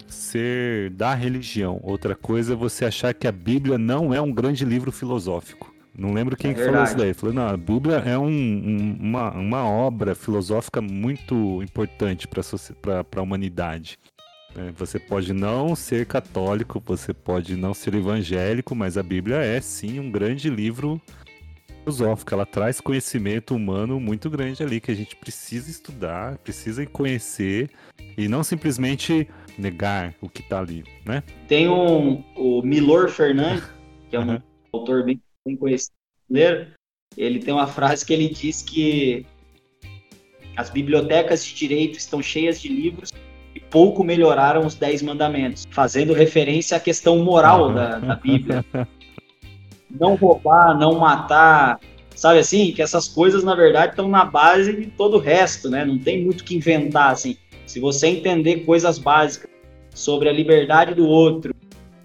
ser 0.09 0.90
da 0.90 1.15
religião, 1.15 1.81
outra 1.82 2.15
coisa 2.16 2.55
é 2.55 2.56
você 2.56 2.85
achar 2.85 3.15
que 3.15 3.27
a 3.27 3.32
Bíblia 3.32 3.78
não 3.78 4.12
é 4.12 4.20
um 4.20 4.32
grande 4.32 4.65
livro 4.65 4.90
filosófico. 4.90 5.73
Não 5.99 6.12
lembro 6.12 6.37
quem 6.37 6.53
é 6.53 6.55
falou 6.55 6.85
isso 6.85 6.97
daí. 6.97 7.12
Falou, 7.12 7.35
não, 7.35 7.49
a 7.49 7.57
Bíblia 7.57 7.97
é 7.97 8.16
um, 8.16 8.29
um, 8.29 8.97
uma, 9.01 9.33
uma 9.33 9.65
obra 9.65 10.15
filosófica 10.15 10.81
muito 10.81 11.61
importante 11.61 12.29
para 12.29 13.05
a 13.16 13.20
humanidade. 13.20 13.99
É, 14.57 14.70
você 14.70 15.01
pode 15.01 15.33
não 15.33 15.75
ser 15.75 16.07
católico, 16.07 16.81
você 16.87 17.12
pode 17.12 17.57
não 17.57 17.75
ser 17.75 17.95
evangélico, 17.95 18.77
mas 18.77 18.97
a 18.97 19.03
Bíblia 19.03 19.39
é 19.39 19.61
sim 19.61 19.99
um 19.99 20.09
grande 20.09 20.49
livro 20.49 21.03
filosófico. 21.83 22.33
Ela 22.33 22.47
traz 22.47 22.81
conhecimento 22.81 23.57
humano 23.57 23.99
muito 23.99 24.31
grande 24.31 24.62
ali 24.62 24.81
que 24.81 24.93
a 24.93 24.95
gente 24.95 25.16
precisa 25.16 25.69
estudar, 25.69 26.39
precisa 26.39 26.87
conhecer 26.87 27.70
e 28.16 28.29
não 28.29 28.45
simplesmente 28.45 29.29
negar 29.59 30.15
o 30.20 30.29
que 30.29 30.43
está 30.43 30.61
ali, 30.61 30.85
né? 31.05 31.25
Tem 31.49 31.69
um 31.69 32.23
o 32.37 32.62
Milor 32.62 33.09
Fernandes, 33.09 33.65
que 34.09 34.15
é 34.15 34.20
um 34.20 34.29
uhum. 34.29 34.43
autor 34.73 35.05
bem 35.05 35.20
bem 35.49 35.57
conhecido 35.57 35.97
ele 37.16 37.39
tem 37.41 37.55
uma 37.55 37.66
frase 37.66 38.05
que 38.05 38.12
ele 38.12 38.29
diz 38.29 38.62
que 38.62 39.25
as 40.57 40.70
bibliotecas 40.70 41.45
de 41.45 41.55
direito 41.55 41.99
estão 41.99 42.23
cheias 42.23 42.61
de 42.61 42.69
livros 42.69 43.12
e 43.55 43.61
pouco 43.61 44.05
melhoraram 44.05 44.66
os 44.66 44.75
Dez 44.75 45.03
Mandamentos, 45.03 45.66
fazendo 45.70 46.12
referência 46.12 46.77
à 46.77 46.81
questão 46.81 47.19
moral 47.19 47.73
da, 47.73 47.99
da 47.99 48.15
Bíblia. 48.15 48.65
Não 49.91 50.16
roubar, 50.16 50.79
não 50.79 50.99
matar, 50.99 51.81
sabe 52.15 52.41
assim? 52.41 52.73
Que 52.73 52.83
essas 52.83 53.09
coisas, 53.09 53.43
na 53.43 53.55
verdade, 53.55 53.93
estão 53.93 54.07
na 54.07 54.23
base 54.23 54.77
de 54.77 54.89
todo 54.89 55.16
o 55.16 55.19
resto, 55.19 55.70
né? 55.70 55.83
Não 55.83 55.99
tem 55.99 56.23
muito 56.23 56.45
que 56.45 56.55
inventar, 56.55 57.11
assim. 57.11 57.39
Se 57.65 57.81
você 57.81 58.09
entender 58.09 58.66
coisas 58.66 58.99
básicas 58.99 59.49
sobre 59.95 60.29
a 60.29 60.33
liberdade 60.33 60.93
do 60.93 61.07
outro, 61.07 61.55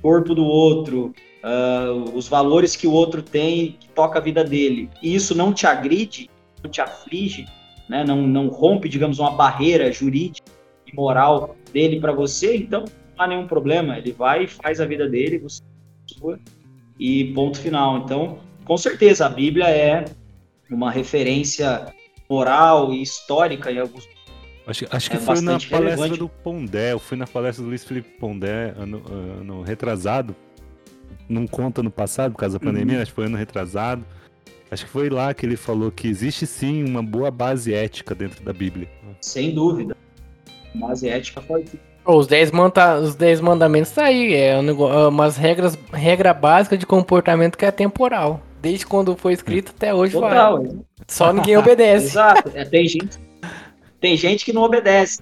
corpo 0.02 0.34
do 0.34 0.46
outro, 0.46 1.14
uh, 1.44 2.16
os 2.16 2.28
valores 2.28 2.76
que 2.76 2.88
o 2.88 2.92
outro 2.92 3.22
tem, 3.22 3.78
que 3.80 3.90
toca 3.90 4.20
a 4.20 4.22
vida 4.22 4.44
dele, 4.44 4.90
e 5.02 5.14
isso 5.14 5.36
não 5.36 5.54
te 5.54 5.68
agride, 5.68 6.30
não 6.64 6.72
te 6.72 6.82
aflige, 6.82 7.46
né, 7.90 8.04
não, 8.04 8.22
não 8.26 8.48
rompe, 8.48 8.88
digamos, 8.88 9.20
uma 9.20 9.32
barreira 9.32 9.92
jurídica 9.92 10.50
e 10.88 10.96
moral 10.96 11.56
dele 11.72 12.00
para 12.00 12.14
você, 12.14 12.56
então 12.56 12.86
não 13.16 13.26
há 13.26 13.28
nenhum 13.28 13.46
problema. 13.46 13.98
Ele 13.98 14.12
vai 14.12 14.46
e 14.46 14.48
faz 14.48 14.80
a 14.80 14.86
vida 14.86 15.08
dele, 15.08 15.40
você 15.40 15.62
sua, 16.08 16.40
e 17.00 17.26
ponto 17.34 17.60
final. 17.60 17.98
Então, 17.98 18.40
com 18.66 18.78
certeza, 18.78 19.26
a 19.26 19.30
Bíblia 19.30 19.70
é 19.70 20.06
uma 20.70 20.92
referência 20.92 21.94
moral 22.30 22.94
e 22.94 23.02
histórica 23.02 23.72
em 23.72 23.80
alguns 23.80 24.08
Acho, 24.66 24.86
acho 24.90 25.10
que 25.10 25.18
é 25.18 25.20
foi 25.20 25.42
na 25.42 25.60
palestra 25.60 25.78
relevante. 25.78 26.20
do 26.20 26.30
Pondé, 26.30 26.94
eu 26.94 27.00
fui 27.00 27.18
na 27.18 27.28
palestra 27.28 27.62
do 27.62 27.68
Luiz 27.68 27.84
Felipe 27.84 28.18
Pondé, 28.18 28.74
ano, 28.78 29.04
ano 29.12 29.62
retrasado, 29.62 30.34
não 31.28 31.48
conta 31.48 31.82
no 31.82 31.92
passado, 31.92 32.34
por 32.34 32.40
causa 32.40 32.60
da 32.60 32.66
pandemia, 32.66 32.98
uhum. 32.98 33.02
acho 33.02 33.12
que 33.12 33.16
foi 33.16 33.26
ano 33.26 33.38
retrasado. 33.38 34.06
Acho 34.70 34.86
que 34.86 34.92
foi 34.92 35.10
lá 35.10 35.34
que 35.34 35.46
ele 35.46 35.56
falou 35.56 35.92
que 35.92 36.08
existe 36.08 36.48
sim 36.48 36.84
uma 36.84 37.04
boa 37.04 37.30
base 37.30 37.74
ética 37.74 38.16
dentro 38.16 38.44
da 38.44 38.52
Bíblia. 38.52 38.90
Sem 39.22 39.54
dúvida. 39.54 39.96
Base 40.74 41.08
ética 41.08 41.42
forte. 41.42 41.80
Os 42.06 42.28
10 42.28 42.52
manda 42.52 43.00
os 43.00 43.16
dez 43.16 43.40
mandamentos 43.40 43.92
tá 43.92 44.06
aí, 44.06 44.34
é, 44.34 44.50
é 44.50 45.08
umas 45.08 45.38
regras 45.38 45.78
regra 45.94 46.34
básica 46.34 46.78
de 46.78 46.86
comportamento 46.86 47.58
que 47.58 47.66
é 47.66 47.72
temporal. 47.72 48.42
Desde 48.62 48.86
quando 48.86 49.16
foi 49.16 49.34
escrito 49.34 49.74
até 49.76 49.94
hoje 49.94 50.14
Total, 50.14 50.64
vai. 50.64 50.72
É. 50.72 50.76
Só 51.08 51.32
ninguém 51.32 51.56
obedece. 51.56 52.08
Exato. 52.18 52.52
É, 52.56 52.66
tem, 52.66 52.88
gente, 52.88 53.20
tem 54.00 54.18
gente 54.18 54.44
que 54.44 54.52
não 54.52 54.64
obedece. 54.64 55.22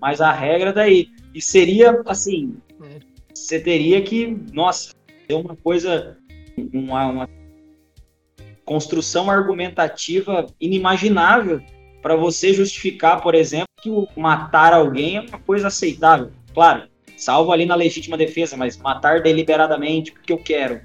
Mas 0.00 0.20
a 0.20 0.30
regra 0.32 0.72
daí. 0.72 1.08
E 1.34 1.42
seria 1.42 2.00
assim. 2.06 2.56
É. 2.82 3.00
Você 3.34 3.58
teria 3.58 4.00
que. 4.02 4.38
Nossa, 4.52 4.92
ter 5.26 5.34
uma 5.34 5.56
coisa, 5.56 6.16
uma, 6.72 7.06
uma 7.06 7.28
construção 8.64 9.30
argumentativa 9.30 10.46
inimaginável 10.60 11.60
para 12.02 12.16
você 12.16 12.52
justificar, 12.52 13.22
por 13.22 13.34
exemplo, 13.34 13.68
que 13.80 13.90
matar 14.16 14.72
alguém 14.72 15.16
é 15.16 15.20
uma 15.20 15.38
coisa 15.38 15.68
aceitável. 15.68 16.30
Claro, 16.52 16.88
salvo 17.16 17.52
ali 17.52 17.66
na 17.66 17.74
legítima 17.74 18.16
defesa, 18.16 18.56
mas 18.56 18.76
matar 18.76 19.22
deliberadamente 19.22 20.12
porque 20.12 20.32
eu 20.32 20.38
quero. 20.38 20.80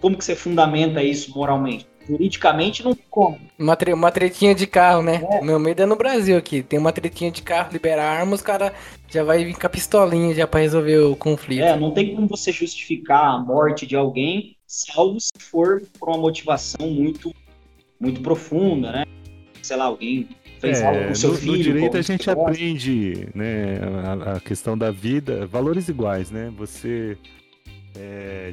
Como 0.00 0.16
que 0.16 0.24
você 0.24 0.36
fundamenta 0.36 1.02
isso 1.02 1.30
moralmente? 1.32 1.86
Juridicamente 2.08 2.82
não 2.82 2.96
como. 3.10 3.38
Uma, 3.58 3.76
tre 3.76 3.92
uma 3.92 4.10
tretinha 4.10 4.54
de 4.54 4.66
carro, 4.66 5.02
né? 5.02 5.22
É. 5.30 5.44
Meu 5.44 5.58
medo 5.58 5.82
é 5.82 5.86
no 5.86 5.96
Brasil 5.96 6.38
aqui. 6.38 6.62
Tem 6.62 6.78
uma 6.78 6.92
tretinha 6.92 7.30
de 7.30 7.42
carro, 7.42 7.72
liberar 7.72 8.04
armas, 8.04 8.40
o 8.40 8.44
cara 8.44 8.72
já 9.08 9.22
vai 9.22 9.44
vir 9.44 9.54
com 9.54 9.66
a 9.66 9.70
pistolinha 9.70 10.34
já 10.34 10.46
para 10.46 10.60
resolver 10.60 10.98
o 10.98 11.14
conflito. 11.14 11.62
É, 11.62 11.78
não 11.78 11.90
tem 11.90 12.14
como 12.14 12.26
você 12.26 12.50
justificar 12.50 13.34
a 13.34 13.38
morte 13.38 13.86
de 13.86 13.94
alguém, 13.94 14.56
salvo 14.66 15.20
se 15.20 15.32
for 15.38 15.82
por 15.98 16.08
uma 16.08 16.18
motivação 16.18 16.88
muito, 16.88 17.34
muito 18.00 18.22
profunda, 18.22 18.90
né? 18.90 19.04
Sei 19.60 19.76
lá, 19.76 19.84
alguém 19.84 20.28
fez 20.60 20.80
é, 20.80 20.86
algo 20.86 21.08
com 21.08 21.14
seu 21.14 21.30
no, 21.30 21.36
filho. 21.36 21.52
No 21.52 21.62
direito 21.62 21.96
a 21.96 22.02
gente 22.02 22.30
aprende, 22.30 23.28
né, 23.34 23.78
a, 24.04 24.32
a 24.36 24.40
questão 24.40 24.76
da 24.76 24.90
vida, 24.90 25.46
valores 25.46 25.88
iguais, 25.88 26.30
né? 26.30 26.50
Você 26.56 27.18
é, 28.00 28.52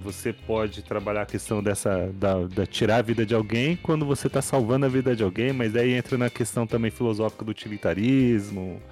você 0.00 0.32
pode 0.32 0.82
trabalhar 0.82 1.22
a 1.22 1.26
questão 1.26 1.62
dessa 1.62 2.12
da, 2.14 2.46
da, 2.46 2.66
tirar 2.66 2.96
a 2.96 3.02
vida 3.02 3.24
de 3.24 3.34
alguém 3.34 3.74
quando 3.74 4.04
você 4.04 4.26
está 4.26 4.42
salvando 4.42 4.84
a 4.84 4.88
vida 4.88 5.16
de 5.16 5.22
alguém, 5.22 5.52
mas 5.52 5.72
daí 5.72 5.92
entra 5.92 6.18
na 6.18 6.28
questão 6.28 6.66
também 6.66 6.90
filosófica 6.90 7.42
do 7.42 7.50
utilitarismo 7.50 8.82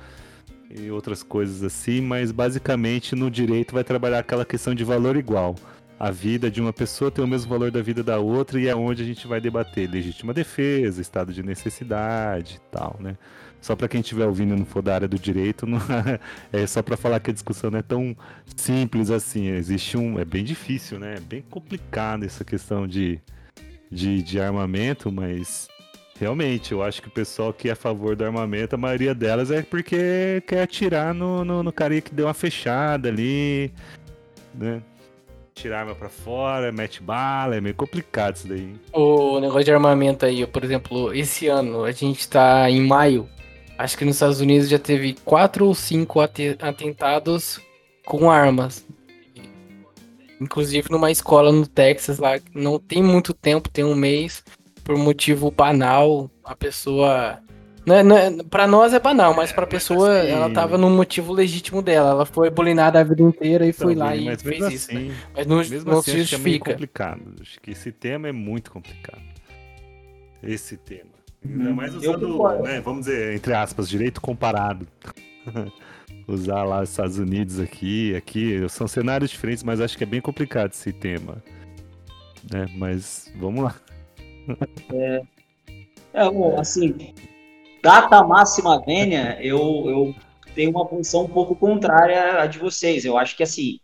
e 0.70 0.90
outras 0.90 1.22
coisas 1.22 1.62
assim, 1.62 2.00
mas 2.00 2.32
basicamente 2.32 3.14
no 3.14 3.30
direito 3.30 3.74
vai 3.74 3.84
trabalhar 3.84 4.20
aquela 4.20 4.44
questão 4.44 4.74
de 4.74 4.84
valor 4.84 5.16
igual. 5.16 5.54
A 5.98 6.10
vida 6.10 6.50
de 6.50 6.62
uma 6.62 6.72
pessoa 6.72 7.10
tem 7.10 7.22
o 7.22 7.28
mesmo 7.28 7.50
valor 7.50 7.70
da 7.70 7.82
vida 7.82 8.02
da 8.02 8.18
outra 8.18 8.58
e 8.58 8.68
é 8.68 8.74
onde 8.74 9.02
a 9.02 9.04
gente 9.04 9.26
vai 9.26 9.38
debater 9.38 9.90
legítima 9.90 10.32
defesa, 10.32 11.02
estado 11.02 11.30
de 11.30 11.42
necessidade 11.42 12.56
e 12.56 12.70
tal, 12.70 12.96
né? 12.98 13.18
Só 13.60 13.76
para 13.76 13.88
quem 13.88 14.00
estiver 14.00 14.26
ouvindo 14.26 14.54
e 14.54 14.58
não 14.58 14.64
for 14.64 14.82
da 14.82 14.94
área 14.94 15.08
do 15.08 15.18
direito, 15.18 15.66
não, 15.66 15.78
é 16.52 16.66
só 16.66 16.82
para 16.82 16.96
falar 16.96 17.20
que 17.20 17.30
a 17.30 17.34
discussão 17.34 17.70
não 17.70 17.78
é 17.78 17.82
tão 17.82 18.16
simples 18.56 19.10
assim. 19.10 19.48
Existe 19.48 19.96
um. 19.96 20.18
É 20.18 20.24
bem 20.24 20.44
difícil, 20.44 20.98
né? 20.98 21.16
É 21.16 21.20
bem 21.20 21.42
complicado 21.42 22.24
essa 22.24 22.44
questão 22.44 22.86
de, 22.86 23.20
de, 23.90 24.22
de 24.22 24.40
armamento, 24.40 25.12
mas 25.12 25.68
realmente 26.18 26.72
eu 26.72 26.82
acho 26.82 27.02
que 27.02 27.08
o 27.08 27.12
pessoal 27.12 27.52
que 27.52 27.68
é 27.68 27.72
a 27.72 27.76
favor 27.76 28.16
do 28.16 28.24
armamento, 28.24 28.74
a 28.74 28.78
maioria 28.78 29.14
delas 29.14 29.50
é 29.50 29.62
porque 29.62 30.42
quer 30.46 30.62
atirar 30.62 31.14
no, 31.14 31.44
no, 31.44 31.62
no 31.62 31.72
carinha 31.72 32.00
que 32.00 32.14
deu 32.14 32.26
uma 32.26 32.34
fechada 32.34 33.08
ali, 33.08 33.72
né? 34.54 34.82
tirar 35.60 35.80
arma 35.80 35.94
pra 35.94 36.08
fora, 36.08 36.72
mete 36.72 37.02
bala, 37.02 37.56
é 37.56 37.60
meio 37.60 37.74
complicado 37.74 38.36
isso 38.36 38.48
daí. 38.48 38.74
O 38.92 39.38
negócio 39.40 39.64
de 39.64 39.72
armamento 39.72 40.24
aí, 40.24 40.46
por 40.46 40.64
exemplo, 40.64 41.12
esse 41.12 41.48
ano 41.48 41.84
a 41.84 41.92
gente 41.92 42.28
tá 42.28 42.70
em 42.70 42.80
maio, 42.86 43.28
Acho 43.80 43.96
que 43.96 44.04
nos 44.04 44.16
Estados 44.16 44.42
Unidos 44.42 44.68
já 44.68 44.78
teve 44.78 45.16
quatro 45.24 45.64
ou 45.64 45.74
cinco 45.74 46.20
atentados 46.20 47.58
com 48.04 48.30
armas. 48.30 48.86
Inclusive 50.38 50.90
numa 50.90 51.10
escola 51.10 51.50
no 51.50 51.66
Texas 51.66 52.18
lá, 52.18 52.38
não 52.54 52.78
tem 52.78 53.02
muito 53.02 53.32
tempo, 53.32 53.70
tem 53.70 53.82
um 53.82 53.94
mês, 53.94 54.44
por 54.84 54.98
motivo 54.98 55.50
banal, 55.50 56.30
a 56.44 56.54
pessoa. 56.54 57.38
Não 57.86 57.94
é, 57.94 58.02
não 58.02 58.18
é, 58.18 58.42
pra 58.50 58.66
nós 58.66 58.92
é 58.92 59.00
banal, 59.00 59.32
mas 59.32 59.50
pra 59.50 59.66
pessoa, 59.66 60.20
assim... 60.20 60.30
ela 60.30 60.50
tava 60.50 60.76
no 60.76 60.90
motivo 60.90 61.32
legítimo 61.32 61.80
dela. 61.80 62.10
Ela 62.10 62.26
foi 62.26 62.50
bulinada 62.50 63.00
a 63.00 63.02
vida 63.02 63.22
inteira 63.22 63.64
e 63.64 63.70
então, 63.70 63.86
foi 63.86 63.94
lá 63.94 64.14
e 64.14 64.36
fez 64.36 64.62
assim, 64.62 64.74
isso. 64.74 64.94
Né? 64.94 65.14
Mas 65.34 65.46
não, 65.46 65.56
mesmo 65.56 65.90
não 65.90 66.00
assim, 66.00 66.10
se 66.10 66.18
justifica. 66.18 66.48
Acho 66.48 66.64
que 66.64 66.70
é 66.70 66.74
complicado. 66.74 67.22
Acho 67.40 67.60
que 67.62 67.70
esse 67.70 67.90
tema 67.90 68.28
é 68.28 68.32
muito 68.32 68.70
complicado. 68.70 69.22
Esse 70.42 70.76
tema. 70.76 71.09
Ainda 71.44 71.72
mais 71.72 71.94
usando, 71.94 72.62
né, 72.62 72.80
vamos 72.80 73.06
dizer, 73.06 73.34
entre 73.34 73.54
aspas, 73.54 73.88
direito 73.88 74.20
comparado. 74.20 74.86
Usar 76.28 76.62
lá 76.64 76.82
os 76.82 76.90
Estados 76.90 77.18
Unidos 77.18 77.58
aqui, 77.58 78.14
aqui, 78.14 78.68
são 78.68 78.86
cenários 78.86 79.30
diferentes, 79.30 79.64
mas 79.64 79.80
acho 79.80 79.96
que 79.98 80.04
é 80.04 80.06
bem 80.06 80.20
complicado 80.20 80.72
esse 80.72 80.92
tema. 80.92 81.42
Né? 82.52 82.66
Mas 82.76 83.32
vamos 83.36 83.64
lá. 83.64 83.74
É, 84.92 85.22
é 86.12 86.30
bom, 86.30 86.58
assim, 86.58 87.14
data 87.82 88.22
máxima 88.22 88.80
vênia, 88.84 89.38
eu, 89.40 89.58
eu 89.86 90.14
tem 90.54 90.68
uma 90.68 90.86
função 90.86 91.24
um 91.24 91.28
pouco 91.28 91.54
contrária 91.54 92.42
à 92.42 92.46
de 92.46 92.58
vocês. 92.58 93.04
Eu 93.04 93.16
acho 93.16 93.36
que, 93.36 93.42
assim, 93.42 93.78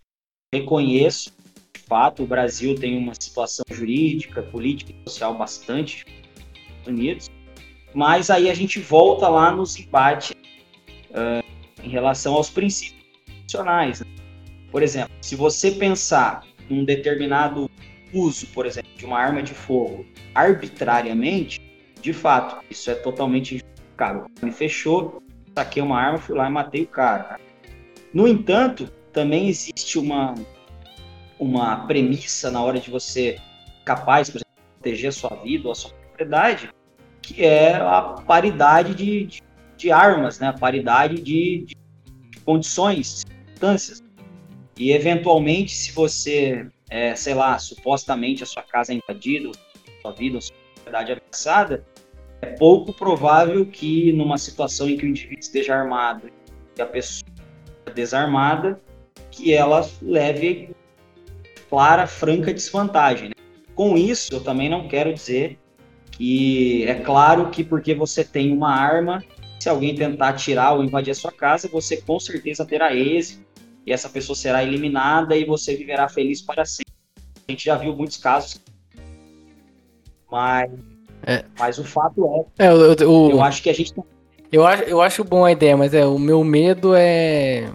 reconheço, 0.53 1.33
de 1.73 1.81
fato, 1.83 2.23
o 2.23 2.27
Brasil 2.27 2.75
tem 2.75 2.99
uma 2.99 3.15
situação 3.15 3.65
jurídica, 3.71 4.43
política 4.43 4.93
e 4.93 5.11
social 5.11 5.37
bastante 5.37 6.05
Unidos, 6.87 7.29
mas 7.95 8.31
aí 8.31 8.51
a 8.51 8.55
gente 8.55 8.81
volta 8.81 9.29
lá 9.29 9.51
nos 9.51 9.79
embates 9.79 10.33
uh, 11.11 11.45
em 11.83 11.89
relação 11.89 12.35
aos 12.35 12.51
princípios 12.51 13.05
constitucionais. 13.25 14.01
Né? 14.01 14.07
Por 14.71 14.83
exemplo, 14.83 15.13
se 15.21 15.35
você 15.35 15.71
pensar 15.71 16.45
num 16.69 16.85
determinado 16.85 17.71
uso, 18.13 18.47
por 18.49 18.67
exemplo, 18.67 18.91
de 18.97 19.05
uma 19.05 19.19
arma 19.19 19.43
de 19.43 19.55
fogo 19.55 20.05
arbitrariamente, 20.35 21.61
de 22.01 22.13
fato, 22.13 22.65
isso 22.71 22.91
é 22.91 22.95
totalmente 22.95 23.55
injustificável. 23.57 24.27
Me 24.43 24.53
fechou, 24.53 25.23
saquei 25.55 25.83
uma 25.83 25.99
arma, 25.99 26.19
fui 26.19 26.37
lá 26.37 26.49
e 26.49 26.53
matei 26.53 26.83
o 26.83 26.87
cara. 26.87 27.41
No 28.13 28.29
entanto, 28.29 28.91
também 29.13 29.49
existe 29.49 29.99
uma, 29.99 30.35
uma 31.39 31.87
premissa 31.87 32.51
na 32.51 32.63
hora 32.63 32.79
de 32.79 32.91
você 32.91 33.39
capaz, 33.85 34.29
por 34.29 34.39
exemplo, 34.39 34.53
proteger 34.75 35.09
a 35.09 35.13
sua 35.13 35.31
vida 35.43 35.67
ou 35.67 35.73
a 35.73 35.75
sua 35.75 35.91
propriedade, 35.91 36.69
que 37.27 37.45
é 37.45 37.75
a 37.75 38.03
paridade 38.03 38.95
de, 38.95 39.27
de, 39.27 39.43
de 39.77 39.91
armas, 39.91 40.39
né? 40.39 40.49
a 40.49 40.53
paridade 40.53 41.21
de, 41.21 41.67
de 41.67 41.77
condições, 42.45 43.25
circunstâncias. 43.27 44.05
E, 44.79 44.93
eventualmente, 44.93 45.75
se 45.75 45.91
você, 45.91 46.69
é, 46.89 47.17
sei 47.17 47.35
lá, 47.35 47.59
supostamente 47.59 48.45
a 48.45 48.47
sua 48.47 48.63
casa 48.63 48.93
é 48.93 48.97
invadida, 48.97 49.51
sua 50.03 50.13
vida, 50.13 50.39
a 50.39 50.41
sua 50.41 50.55
propriedade 50.75 51.13
ameaçada, 51.13 51.85
é 52.41 52.47
pouco 52.53 52.93
provável 52.93 53.67
que 53.67 54.13
numa 54.13 54.39
situação 54.39 54.89
em 54.89 54.97
que 54.97 55.05
o 55.05 55.09
indivíduo 55.09 55.41
esteja 55.41 55.75
armado 55.75 56.31
e 56.79 56.81
a 56.81 56.87
pessoa 56.87 57.29
desarmada, 57.93 58.81
que 59.33 59.53
ela 59.53 59.89
leve 60.01 60.71
clara, 61.69 62.07
franca 62.07 62.55
desvantagem. 62.55 63.31
Né? 63.31 63.35
Com 63.75 63.97
isso, 63.97 64.33
eu 64.33 64.45
também 64.45 64.69
não 64.69 64.87
quero 64.87 65.13
dizer 65.13 65.59
que 66.17 66.85
é 66.85 66.95
claro 66.95 67.51
que 67.51 67.63
porque 67.63 67.95
você 67.95 68.25
tem 68.25 68.53
uma 68.53 68.71
arma, 68.71 69.23
se 69.61 69.69
alguém 69.69 69.95
tentar 69.95 70.35
tirar 70.35 70.73
ou 70.73 70.85
invadir 70.85 71.11
a 71.11 71.15
sua 71.15 71.33
casa, 71.33 71.69
você 71.69 71.97
com 71.99 72.19
certeza 72.19 72.65
terá 72.65 72.95
êxito 72.95 73.45
e 73.87 73.93
essa 73.93 74.09
pessoa 74.09 74.35
será 74.35 74.63
eliminada 74.63 75.37
e 75.37 75.45
você 75.45 75.77
viverá 75.77 76.09
feliz 76.09 76.43
para 76.43 76.65
sempre. 76.65 76.93
A 77.49 77.53
gente 77.53 77.65
já 77.65 77.77
viu 77.77 77.95
muitos 77.95 78.17
casos, 78.17 78.61
mas, 80.31 80.71
é. 81.25 81.45
mas 81.59 81.79
o 81.79 81.85
fato 81.85 82.47
é, 82.59 82.67
é 82.67 82.69
eu, 82.69 82.95
eu, 82.95 83.31
eu 83.31 83.43
acho 83.43 83.63
que 83.63 83.71
a 83.71 83.75
gente 83.75 83.95
eu 84.51 84.67
acho, 84.67 84.83
eu 84.85 85.01
acho 85.01 85.25
bom 85.25 85.45
a 85.45 85.53
ideia, 85.53 85.77
mas 85.77 85.93
é 85.93 86.07
o 86.07 86.19
meu 86.19 86.43
medo 86.43 86.95
é 86.95 87.69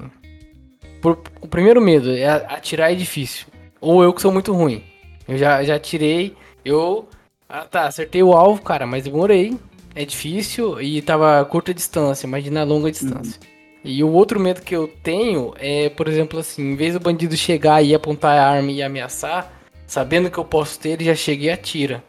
por, 1.02 1.20
o 1.42 1.48
primeiro 1.48 1.82
medo 1.82 2.16
é 2.16 2.28
atirar 2.28 2.92
edifício. 2.92 3.48
Ou 3.82 4.04
eu 4.04 4.14
que 4.14 4.22
sou 4.22 4.32
muito 4.32 4.54
ruim. 4.54 4.84
Eu 5.28 5.38
já, 5.38 5.64
já 5.64 5.80
tirei. 5.80 6.36
Eu. 6.64 7.08
Ah 7.54 7.66
tá, 7.66 7.86
acertei 7.86 8.24
o 8.24 8.32
alvo, 8.32 8.62
cara, 8.62 8.88
mas 8.88 9.04
demorei. 9.04 9.58
É 9.94 10.06
difícil 10.06 10.82
e 10.82 11.02
tava 11.02 11.44
curta 11.44 11.74
distância, 11.74 12.26
imagina 12.26 12.64
longa 12.64 12.90
distância. 12.90 13.38
Uhum. 13.42 13.52
E 13.84 14.02
o 14.02 14.10
outro 14.10 14.40
medo 14.40 14.62
que 14.62 14.74
eu 14.74 14.88
tenho 14.88 15.54
é, 15.60 15.90
por 15.90 16.08
exemplo, 16.08 16.40
assim, 16.40 16.72
em 16.72 16.76
vez 16.78 16.94
do 16.94 17.00
bandido 17.02 17.36
chegar 17.36 17.84
e 17.84 17.94
apontar 17.94 18.38
a 18.38 18.48
arma 18.48 18.72
e 18.72 18.82
ameaçar, 18.82 19.52
sabendo 19.86 20.32
que 20.32 20.38
eu 20.38 20.46
posso 20.46 20.80
ter, 20.80 20.92
ele 20.92 21.04
já 21.04 21.16
chega 21.16 21.44
e 21.44 21.50
atira. 21.50 22.02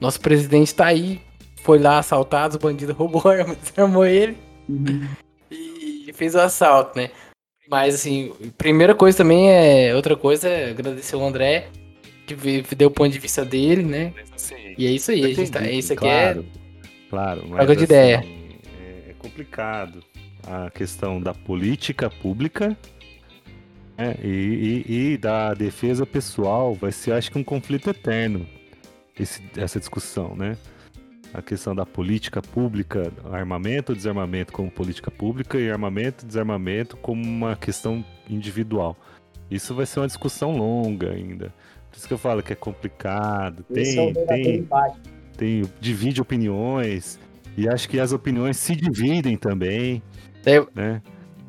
Nosso 0.00 0.20
presidente 0.20 0.72
tá 0.72 0.86
aí, 0.86 1.20
foi 1.64 1.80
lá 1.80 1.98
assaltado, 1.98 2.54
os 2.54 2.62
bandidos 2.62 2.94
roubou 2.96 3.22
a 3.24 3.38
arma, 3.38 3.56
desarmou 3.56 4.06
ele 4.06 4.36
uhum. 4.68 5.04
e 5.50 6.12
fez 6.14 6.36
o 6.36 6.40
assalto, 6.40 6.96
né? 6.96 7.10
Mas 7.68 7.96
assim, 7.96 8.32
primeira 8.56 8.94
coisa 8.94 9.18
também 9.18 9.50
é. 9.50 9.94
Outra 9.96 10.16
coisa 10.16 10.48
é 10.48 10.70
agradecer 10.70 11.16
o 11.16 11.24
André, 11.24 11.68
deu 12.76 12.88
o 12.88 12.90
ponto 12.90 13.10
de 13.10 13.18
vista 13.18 13.44
dele, 13.44 13.82
né? 13.82 14.12
Assim, 14.34 14.74
e 14.76 14.86
é 14.86 14.90
isso 14.90 15.10
aí, 15.10 15.24
a 15.24 15.34
gente 15.34 15.50
tá, 15.50 15.70
isso 15.70 15.92
aqui 15.92 16.00
claro, 16.00 16.46
é. 16.54 17.08
Claro, 17.08 17.44
mas 17.48 17.66
de 17.66 17.72
assim, 17.72 17.84
ideia. 17.84 18.24
É, 18.80 19.10
é 19.10 19.14
complicado 19.18 20.02
a 20.46 20.70
questão 20.70 21.20
da 21.20 21.34
política 21.34 22.08
pública 22.08 22.76
né, 23.96 24.16
e, 24.22 24.84
e, 24.86 25.12
e, 25.12 25.16
da 25.18 25.54
defesa 25.54 26.06
pessoal. 26.06 26.74
Vai 26.74 26.92
ser, 26.92 27.12
acho 27.12 27.30
que, 27.30 27.38
um 27.38 27.44
conflito 27.44 27.90
eterno 27.90 28.46
esse, 29.18 29.42
essa 29.56 29.78
discussão, 29.78 30.34
né? 30.34 30.56
a 31.32 31.40
questão 31.40 31.74
da 31.74 31.86
política 31.86 32.42
pública, 32.42 33.12
armamento, 33.30 33.94
desarmamento 33.94 34.52
como 34.52 34.70
política 34.70 35.10
pública 35.10 35.58
e 35.58 35.70
armamento, 35.70 36.26
desarmamento 36.26 36.96
como 36.96 37.22
uma 37.22 37.54
questão 37.56 38.04
individual. 38.28 38.96
Isso 39.50 39.74
vai 39.74 39.86
ser 39.86 40.00
uma 40.00 40.06
discussão 40.06 40.56
longa 40.56 41.10
ainda. 41.10 41.52
Isso 42.00 42.08
que 42.08 42.14
eu 42.14 42.18
falo 42.18 42.42
que 42.42 42.50
é 42.50 42.56
complicado. 42.56 43.62
Tem, 43.64 44.08
é 44.08 44.12
tem, 44.26 44.68
tem, 45.36 45.62
divide 45.78 46.18
opiniões 46.18 47.20
e 47.58 47.68
acho 47.68 47.86
que 47.86 48.00
as 48.00 48.10
opiniões 48.10 48.56
se 48.56 48.74
dividem 48.74 49.36
também, 49.36 50.02
é. 50.46 50.64
né? 50.74 51.02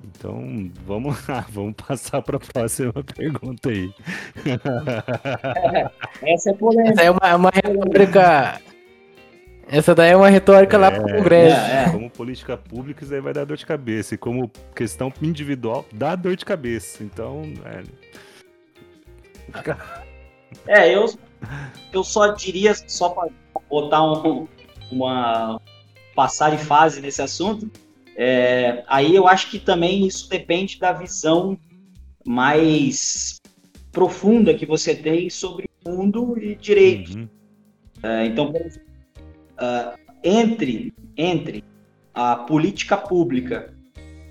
Então, 0.03 0.69
vamos 0.85 1.25
lá, 1.25 1.45
vamos 1.49 1.75
passar 1.75 2.21
para 2.21 2.35
a 2.35 2.39
próxima 2.41 2.91
pergunta 3.15 3.69
aí. 3.69 3.93
essa 6.21 6.49
é 6.49 6.53
polêmica. 6.53 6.91
Essa 6.95 7.03
é 7.03 7.11
uma, 7.11 7.35
uma 7.37 7.49
retórica 7.49 8.59
essa 9.69 9.95
daí 9.95 10.11
é 10.11 10.17
uma 10.17 10.27
retórica 10.27 10.75
é, 10.75 10.79
lá 10.81 10.91
pro 10.91 11.03
Congresso. 11.03 11.55
É, 11.55 11.85
é. 11.85 11.89
Como 11.91 12.09
política 12.09 12.57
pública, 12.57 13.05
isso 13.05 13.13
aí 13.13 13.21
vai 13.21 13.31
dar 13.31 13.45
dor 13.45 13.55
de 13.55 13.65
cabeça. 13.65 14.15
E 14.15 14.17
como 14.17 14.51
questão 14.75 15.13
individual, 15.21 15.85
dá 15.93 16.13
dor 16.13 16.35
de 16.35 16.43
cabeça. 16.43 17.01
Então, 17.01 17.43
é. 17.63 17.83
É, 20.67 20.93
eu, 20.93 21.05
eu 21.91 22.03
só 22.03 22.27
diria, 22.27 22.73
só 22.87 23.09
para 23.09 23.29
botar 23.69 24.03
um, 24.03 24.47
uma. 24.91 25.59
passar 26.15 26.55
de 26.55 26.63
fase 26.63 27.01
nesse 27.01 27.21
assunto, 27.21 27.69
é, 28.15 28.83
aí 28.87 29.15
eu 29.15 29.27
acho 29.27 29.49
que 29.49 29.59
também 29.59 30.05
isso 30.05 30.29
depende 30.29 30.77
da 30.79 30.91
visão 30.91 31.57
mais 32.25 33.41
profunda 33.91 34.53
que 34.53 34.65
você 34.65 34.95
tem 34.95 35.29
sobre 35.29 35.69
o 35.83 35.89
mundo 35.89 36.37
e 36.37 36.55
direito. 36.55 37.17
Uhum. 37.17 37.29
É, 38.03 38.25
então, 38.25 38.49
uh, 38.51 39.97
entre, 40.23 40.93
entre 41.17 41.63
a 42.13 42.35
política 42.35 42.97
pública 42.97 43.73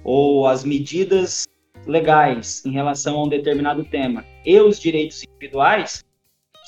ou 0.05 0.47
as 0.47 0.65
medidas 0.65 1.47
legais 1.87 2.65
em 2.65 2.71
relação 2.71 3.19
a 3.19 3.25
um 3.25 3.29
determinado 3.29 3.85
tema 3.85 4.25
e 4.45 4.59
os 4.61 4.79
direitos 4.79 5.23
individuais, 5.25 6.05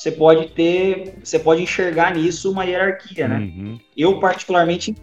você 0.02 0.10
pode 0.10 0.48
ter, 0.48 1.14
você 1.22 1.38
pode 1.38 1.62
enxergar 1.62 2.16
nisso 2.16 2.50
uma 2.50 2.64
hierarquia, 2.64 3.28
né? 3.28 3.38
Uhum. 3.38 3.78
Eu 3.96 4.18
particularmente, 4.18 4.96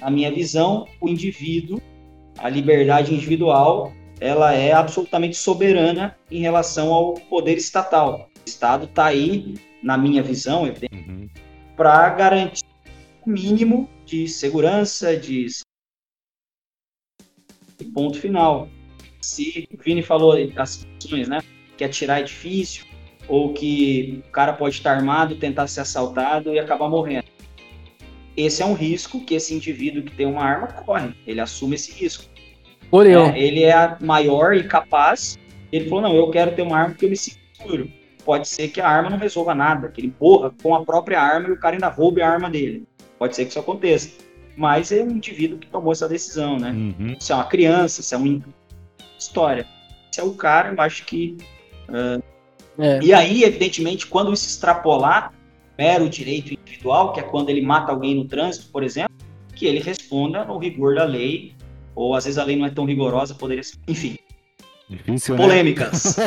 a 0.00 0.10
minha 0.10 0.32
visão, 0.32 0.84
o 1.00 1.08
indivíduo, 1.08 1.80
a 2.38 2.48
liberdade 2.48 3.14
individual, 3.14 3.92
ela 4.18 4.52
é 4.52 4.72
absolutamente 4.72 5.36
soberana 5.36 6.18
em 6.28 6.40
relação 6.40 6.92
ao 6.92 7.14
poder 7.14 7.56
estatal. 7.56 8.28
O 8.34 8.48
Estado 8.48 8.86
está 8.86 9.04
aí, 9.04 9.54
na 9.80 9.96
minha 9.96 10.24
visão, 10.24 10.64
uhum. 10.64 11.28
para 11.76 12.08
garantir 12.08 12.64
mínimo 13.24 13.88
de 14.04 14.26
segurança, 14.26 15.16
de 15.16 15.46
ponto 17.94 18.18
final. 18.18 18.68
Se 19.20 19.68
o 19.72 19.80
Vini 19.80 20.02
falou 20.02 20.32
as 20.56 20.70
situações, 20.70 21.28
né? 21.28 21.38
Que 21.76 21.84
atirar 21.84 22.18
é 22.18 22.24
difícil, 22.24 22.86
ou 23.28 23.52
que 23.52 24.22
o 24.28 24.30
cara 24.30 24.52
pode 24.52 24.76
estar 24.76 24.92
armado, 24.92 25.36
tentar 25.36 25.66
ser 25.66 25.80
assaltado 25.80 26.52
e 26.52 26.58
acabar 26.58 26.88
morrendo. 26.88 27.24
Esse 28.36 28.62
é 28.62 28.66
um 28.66 28.74
risco 28.74 29.20
que 29.20 29.34
esse 29.34 29.54
indivíduo 29.54 30.02
que 30.02 30.14
tem 30.14 30.26
uma 30.26 30.42
arma 30.42 30.66
corre. 30.68 31.14
Ele 31.26 31.40
assume 31.40 31.74
esse 31.74 31.92
risco. 31.92 32.24
É, 33.34 33.40
ele 33.40 33.64
é 33.64 33.96
maior 34.00 34.54
e 34.54 34.64
capaz. 34.64 35.38
Ele 35.70 35.88
falou: 35.88 36.02
não, 36.02 36.14
eu 36.14 36.30
quero 36.30 36.54
ter 36.54 36.62
uma 36.62 36.76
arma 36.78 36.90
porque 36.90 37.06
eu 37.06 37.10
me 37.10 37.16
sinto 37.16 37.38
seguro. 37.54 37.90
Pode 38.24 38.46
ser 38.46 38.68
que 38.68 38.80
a 38.80 38.88
arma 38.88 39.10
não 39.10 39.18
resolva 39.18 39.54
nada, 39.54 39.88
que 39.88 40.00
ele 40.00 40.08
empurra 40.08 40.52
com 40.62 40.74
a 40.74 40.84
própria 40.84 41.20
arma 41.20 41.48
e 41.48 41.52
o 41.52 41.58
cara 41.58 41.74
ainda 41.74 41.88
roube 41.88 42.22
a 42.22 42.30
arma 42.30 42.48
dele. 42.48 42.86
Pode 43.18 43.34
ser 43.34 43.44
que 43.44 43.50
isso 43.50 43.58
aconteça. 43.58 44.10
Mas 44.56 44.92
é 44.92 45.02
um 45.02 45.10
indivíduo 45.10 45.58
que 45.58 45.66
tomou 45.66 45.92
essa 45.92 46.08
decisão, 46.08 46.58
né? 46.58 46.70
Uhum. 46.70 47.16
Se 47.18 47.32
é 47.32 47.34
uma 47.34 47.44
criança, 47.44 48.02
se 48.02 48.14
é 48.14 48.18
uma 48.18 48.40
história. 49.18 49.66
Se 50.10 50.20
é 50.20 50.24
o 50.24 50.34
cara, 50.34 50.72
eu 50.72 50.80
acho 50.80 51.04
que. 51.04 51.36
Uh... 51.88 52.22
É. 52.78 53.00
E 53.02 53.12
aí, 53.12 53.44
evidentemente, 53.44 54.06
quando 54.06 54.32
isso 54.32 54.46
extrapolar 54.46 55.32
mero 55.78 56.08
direito 56.08 56.54
individual, 56.54 57.12
que 57.12 57.20
é 57.20 57.22
quando 57.22 57.50
ele 57.50 57.62
mata 57.62 57.92
alguém 57.92 58.14
no 58.14 58.24
trânsito, 58.24 58.70
por 58.70 58.82
exemplo, 58.82 59.14
que 59.54 59.66
ele 59.66 59.80
responda 59.80 60.44
no 60.44 60.58
rigor 60.58 60.94
da 60.94 61.04
lei, 61.04 61.54
ou 61.94 62.14
às 62.14 62.24
vezes 62.24 62.38
a 62.38 62.44
lei 62.44 62.56
não 62.56 62.66
é 62.66 62.70
tão 62.70 62.84
rigorosa, 62.84 63.34
poderia 63.34 63.62
ser. 63.62 63.76
Enfim. 63.86 64.16
Difícil, 64.88 65.36
né? 65.36 65.42
Polêmicas. 65.42 66.16
Né? 66.16 66.24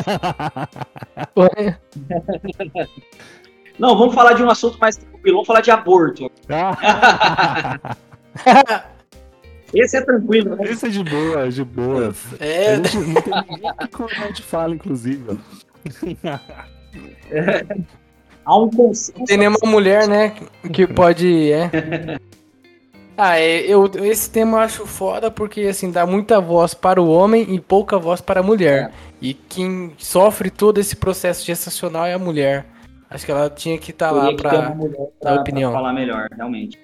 Não, 3.77 3.97
vamos 3.97 4.15
falar 4.15 4.33
de 4.33 4.43
um 4.43 4.49
assunto 4.49 4.77
mais 4.79 4.95
tranquilo, 4.95 5.35
vamos 5.37 5.47
falar 5.47 5.61
de 5.61 5.71
aborto. 5.71 6.31
Ah. 6.49 7.95
Esse 9.73 9.97
é 9.97 10.01
tranquilo, 10.01 10.55
né? 10.55 10.63
Esse 10.71 10.85
é 10.85 10.89
de 10.89 11.03
boa, 11.03 11.49
de 11.49 11.63
boa. 11.63 12.15
É, 12.39 12.75
A 12.75 12.75
gente 12.75 12.97
não 12.97 13.21
tem 13.21 13.33
ninguém 13.49 14.33
que 14.33 14.41
fala, 14.41 14.73
inclusive. 14.73 15.37
Ó. 16.23 16.39
Há 18.45 18.57
um 18.57 18.69
consenso. 18.69 19.25
tem 19.25 19.37
nenhuma 19.37 19.57
mulher, 19.63 20.07
né, 20.07 20.35
que 20.71 20.85
pode, 20.85 21.51
é. 21.51 21.71
Ah, 23.17 23.39
é, 23.39 23.61
eu, 23.61 23.89
esse 24.03 24.29
tema 24.29 24.57
eu 24.57 24.61
acho 24.61 24.85
foda 24.85 25.31
porque, 25.31 25.61
assim, 25.61 25.89
dá 25.89 26.05
muita 26.05 26.41
voz 26.41 26.73
para 26.73 27.01
o 27.01 27.09
homem 27.09 27.45
e 27.55 27.61
pouca 27.61 27.97
voz 27.97 28.19
para 28.19 28.41
a 28.41 28.43
mulher. 28.43 28.91
E 29.21 29.33
quem 29.33 29.93
sofre 29.97 30.49
todo 30.49 30.79
esse 30.79 30.97
processo 30.97 31.45
gestacional 31.45 32.05
é 32.05 32.13
a 32.13 32.19
mulher. 32.19 32.65
Acho 33.09 33.25
que 33.25 33.31
ela 33.31 33.49
tinha 33.49 33.77
que 33.77 33.91
estar 33.91 34.11
lá 34.11 34.29
uma 34.29 34.35
pra... 34.35 34.69
mulher 34.71 34.97
dar 35.21 35.31
pra, 35.31 35.41
opinião. 35.41 35.71
pra 35.71 35.79
falar 35.79 35.93
melhor, 35.93 36.27
realmente. 36.35 36.77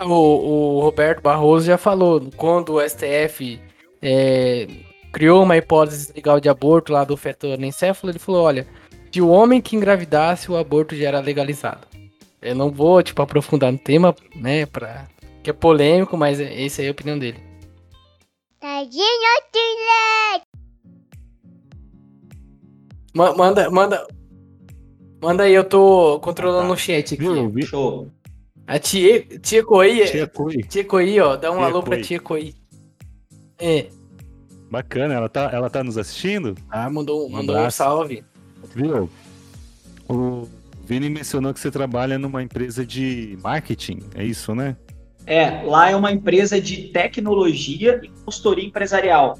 O, 0.00 0.78
o 0.78 0.80
Roberto 0.80 1.20
Barroso 1.20 1.66
já 1.66 1.76
falou, 1.76 2.30
quando 2.36 2.74
o 2.74 2.88
STF 2.88 3.60
é, 4.00 4.66
criou 5.14 5.44
uma 5.44 5.56
hipótese 5.56 6.12
legal 6.12 6.40
de 6.40 6.48
aborto 6.48 6.92
lá 6.92 7.04
do 7.04 7.16
feto 7.16 7.46
anencefalo, 7.46 8.10
ele 8.10 8.18
falou, 8.18 8.42
olha, 8.42 8.66
se 9.12 9.20
o 9.22 9.28
homem 9.28 9.60
que 9.60 9.76
engravidasse, 9.76 10.50
o 10.50 10.56
aborto 10.56 10.96
já 10.96 11.06
era 11.06 11.20
legalizado. 11.20 11.86
Eu 12.42 12.54
não 12.56 12.68
vou, 12.70 13.00
tipo, 13.00 13.22
aprofundar 13.22 13.70
no 13.70 13.78
tema, 13.78 14.14
né, 14.34 14.66
pra... 14.66 15.06
que 15.42 15.50
é 15.50 15.52
polêmico, 15.52 16.16
mas 16.16 16.40
é- 16.40 16.64
essa 16.64 16.82
aí 16.82 16.86
é 16.86 16.88
a 16.88 16.92
opinião 16.92 17.16
dele. 17.16 17.38
Ma- 23.14 23.34
manda, 23.34 23.70
manda... 23.70 24.06
Manda 25.22 25.44
aí, 25.44 25.54
eu 25.54 25.64
tô 25.64 26.18
controlando 26.20 26.72
o 26.72 26.76
chat 26.76 27.14
aqui. 27.14 27.22
Viu? 27.22 27.48
Vi- 27.48 27.62
Show. 27.66 28.10
A 28.66 28.78
tia, 28.78 29.22
tia 29.38 29.62
Coí, 29.64 30.02
Tia 30.68 30.84
Coí, 30.84 31.20
ó, 31.20 31.36
dá 31.36 31.50
um 31.52 31.56
Tia 31.58 31.66
alô 31.66 31.82
pra 31.82 31.96
Coí. 31.96 32.02
tia 32.04 32.20
Coí. 32.20 32.54
É, 33.58 33.86
Bacana, 34.74 35.14
ela 35.14 35.28
tá, 35.28 35.50
ela 35.52 35.70
tá 35.70 35.84
nos 35.84 35.96
assistindo? 35.96 36.56
ah, 36.68 36.90
mandou, 36.90 37.28
Um 37.28 37.30
mandou 37.30 37.54
um 37.54 37.58
abraço. 37.58 37.76
salve. 37.76 38.24
Viu? 38.74 39.08
O 40.08 40.48
Vini 40.84 41.08
mencionou 41.08 41.54
que 41.54 41.60
você 41.60 41.70
trabalha 41.70 42.18
numa 42.18 42.42
empresa 42.42 42.84
de 42.84 43.38
marketing, 43.40 44.00
é 44.16 44.24
isso, 44.24 44.52
né? 44.52 44.76
É, 45.26 45.62
lá 45.62 45.90
é 45.90 45.94
uma 45.94 46.10
empresa 46.10 46.60
de 46.60 46.88
tecnologia 46.88 48.00
e 48.02 48.08
consultoria 48.24 48.66
empresarial. 48.66 49.38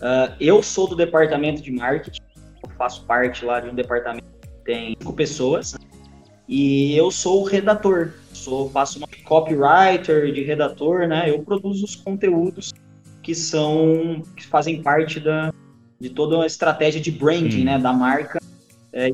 Ah, 0.00 0.36
eu 0.38 0.62
sou 0.62 0.86
do 0.86 0.94
departamento 0.94 1.60
de 1.60 1.72
marketing, 1.72 2.20
eu 2.62 2.70
faço 2.78 3.04
parte 3.04 3.44
lá 3.44 3.58
de 3.58 3.68
um 3.68 3.74
departamento 3.74 4.28
que 4.40 4.64
tem 4.64 4.96
cinco 4.96 5.12
pessoas, 5.12 5.74
e 6.48 6.96
eu 6.96 7.10
sou 7.10 7.42
o 7.42 7.44
redator, 7.44 8.12
sou, 8.32 8.70
faço 8.70 8.98
uma 8.98 9.08
copywriter 9.24 10.32
de 10.32 10.44
redator, 10.44 11.08
né? 11.08 11.28
Eu 11.28 11.42
produzo 11.42 11.84
os 11.84 11.96
conteúdos 11.96 12.72
que 13.28 13.34
são, 13.34 14.22
que 14.34 14.46
fazem 14.46 14.82
parte 14.82 15.20
da, 15.20 15.52
de 16.00 16.08
toda 16.08 16.42
a 16.42 16.46
estratégia 16.46 16.98
de 16.98 17.10
branding, 17.10 17.60
Hum. 17.60 17.64
né, 17.64 17.78
da 17.78 17.92
marca. 17.92 18.40
É, 18.90 19.10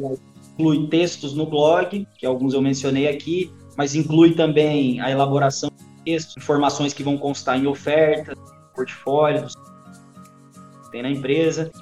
inclui 0.52 0.86
textos 0.86 1.34
no 1.34 1.44
blog, 1.44 2.06
que 2.16 2.24
alguns 2.24 2.54
eu 2.54 2.62
mencionei 2.62 3.08
aqui, 3.08 3.52
mas 3.76 3.96
inclui 3.96 4.36
também 4.36 5.00
a 5.00 5.10
elaboração 5.10 5.68
textos, 6.04 6.36
informações 6.36 6.92
que 6.92 7.02
vão 7.02 7.18
constar 7.18 7.58
em 7.58 7.66
ofertas, 7.66 8.38
portfólios, 8.72 9.52
tem 10.92 11.02
na 11.02 11.10
empresa. 11.10 11.72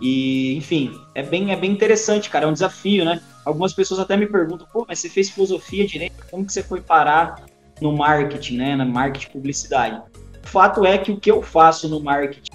E, 0.00 0.56
enfim, 0.56 0.90
é 1.14 1.22
bem, 1.22 1.52
é 1.52 1.56
bem 1.56 1.70
interessante, 1.70 2.28
cara, 2.28 2.46
é 2.46 2.48
um 2.48 2.52
desafio, 2.52 3.04
né? 3.04 3.22
Algumas 3.44 3.72
pessoas 3.72 4.00
até 4.00 4.16
me 4.16 4.26
perguntam, 4.26 4.66
pô, 4.72 4.84
mas 4.88 4.98
você 4.98 5.08
fez 5.08 5.30
filosofia 5.30 5.86
direito, 5.86 6.16
como 6.32 6.44
que 6.44 6.52
você 6.52 6.64
foi 6.64 6.80
parar 6.80 7.46
no 7.80 7.96
marketing, 7.96 8.56
né? 8.56 8.74
Na 8.74 8.84
marketing 8.84 9.30
publicidade. 9.30 10.02
O 10.46 10.48
fato 10.48 10.86
é 10.86 10.96
que 10.96 11.10
o 11.10 11.18
que 11.18 11.28
eu 11.28 11.42
faço 11.42 11.88
no 11.88 11.98
marketing, 11.98 12.52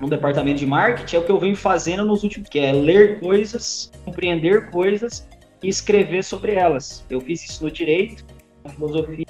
no 0.00 0.08
departamento 0.08 0.58
de 0.58 0.66
marketing, 0.66 1.16
é 1.16 1.18
o 1.18 1.24
que 1.24 1.30
eu 1.30 1.38
venho 1.38 1.54
fazendo 1.54 2.06
nos 2.06 2.22
últimos, 2.22 2.48
que 2.48 2.58
é 2.58 2.72
ler 2.72 3.20
coisas, 3.20 3.92
compreender 4.02 4.70
coisas 4.70 5.28
e 5.62 5.68
escrever 5.68 6.24
sobre 6.24 6.54
elas. 6.54 7.04
Eu 7.10 7.20
fiz 7.20 7.44
isso 7.44 7.62
no 7.62 7.70
direito, 7.70 8.24
na 8.64 8.70
filosofia, 8.70 9.26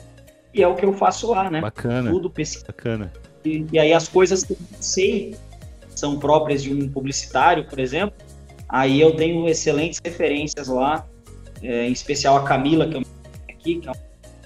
e 0.55 0.63
é 0.63 0.69
o 0.69 0.77
que 0.77 0.85
eu 0.85 0.93
faço 0.93 1.33
lá, 1.33 1.51
né? 1.51 1.61
Bacana, 1.61 2.09
Tudo 2.09 2.31
pesquisa. 2.31 2.67
bacana. 2.69 3.13
E, 3.45 3.67
e 3.73 3.79
aí 3.81 3.93
as 3.93 4.07
coisas 4.07 4.45
que 4.45 4.53
eu 4.53 4.59
sei 4.79 5.37
são 5.89 6.21
próprias 6.21 6.63
de 6.63 6.73
um 6.73 6.89
publicitário, 6.89 7.65
por 7.65 7.81
exemplo, 7.81 8.15
aí 8.69 9.01
eu 9.01 9.17
tenho 9.17 9.49
excelentes 9.49 10.01
referências 10.05 10.69
lá, 10.69 11.05
é, 11.61 11.89
em 11.89 11.93
especial 11.93 12.37
a 12.37 12.45
Camila, 12.45 12.89
que 12.89 12.99
eu 12.99 13.03
aqui, 13.51 13.81
que 13.81 13.89
é 13.89 13.91
um 13.91 13.95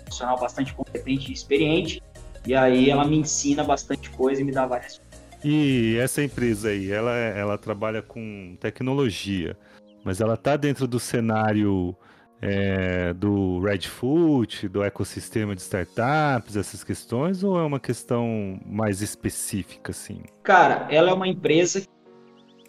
profissional 0.04 0.40
bastante 0.40 0.72
competente 0.72 1.30
e 1.30 1.34
experiente, 1.34 2.02
e 2.46 2.54
aí 2.54 2.90
ela 2.90 3.04
me 3.04 3.18
ensina 3.18 3.64
bastante 3.64 4.10
coisa 4.10 4.40
e 4.40 4.44
me 4.44 4.52
dá 4.52 4.66
várias 4.66 5.00
E 5.44 5.96
essa 6.00 6.22
empresa 6.22 6.68
aí, 6.68 6.90
ela, 6.90 7.12
ela 7.12 7.58
trabalha 7.58 8.02
com 8.02 8.56
tecnologia, 8.60 9.56
mas 10.04 10.20
ela 10.20 10.36
tá 10.36 10.56
dentro 10.56 10.86
do 10.86 11.00
cenário 11.00 11.96
é, 12.40 13.12
do 13.14 13.60
Redfoot, 13.60 14.68
do 14.68 14.82
ecossistema 14.82 15.54
de 15.54 15.62
startups, 15.62 16.56
essas 16.56 16.84
questões, 16.84 17.42
ou 17.42 17.58
é 17.58 17.62
uma 17.62 17.80
questão 17.80 18.60
mais 18.64 19.00
específica, 19.02 19.90
assim? 19.90 20.22
Cara, 20.42 20.86
ela 20.90 21.10
é 21.10 21.14
uma 21.14 21.26
empresa, 21.26 21.82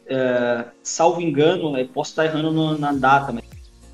é, 0.07 0.65
salvo 0.81 1.21
engano, 1.21 1.73
posso 1.89 2.11
estar 2.11 2.25
errando 2.25 2.77
na 2.77 2.93
data, 2.93 3.31
mas 3.31 3.43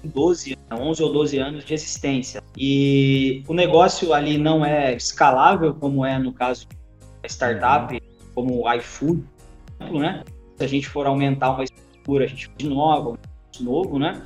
12, 0.04 0.58
11 0.72 1.04
ou 1.04 1.14
12 1.14 1.38
anos 1.38 1.66
de 1.66 1.74
existência. 1.74 2.44
E 2.58 3.44
o 3.48 3.54
negócio 3.54 4.14
ali 4.14 4.38
não 4.38 4.66
é 4.66 4.94
escalável, 4.96 5.74
como 5.74 6.06
é 6.06 6.18
no 6.20 6.34
caso 6.34 6.68
da 7.22 7.28
startup, 7.28 8.02
como 8.36 8.64
o 8.64 8.74
iFood, 8.74 9.24
por 9.78 9.84
exemplo, 9.84 10.00
né? 10.00 10.24
Se 10.58 10.64
a 10.64 10.68
gente 10.68 10.88
for 10.88 11.08
aumentar 11.08 11.52
uma 11.52 11.64
estrutura, 11.64 12.26
a 12.26 12.28
gente 12.28 12.52
de 12.58 12.68
novo, 12.68 13.18
um 13.60 13.64
novo, 13.64 14.00
né? 14.00 14.22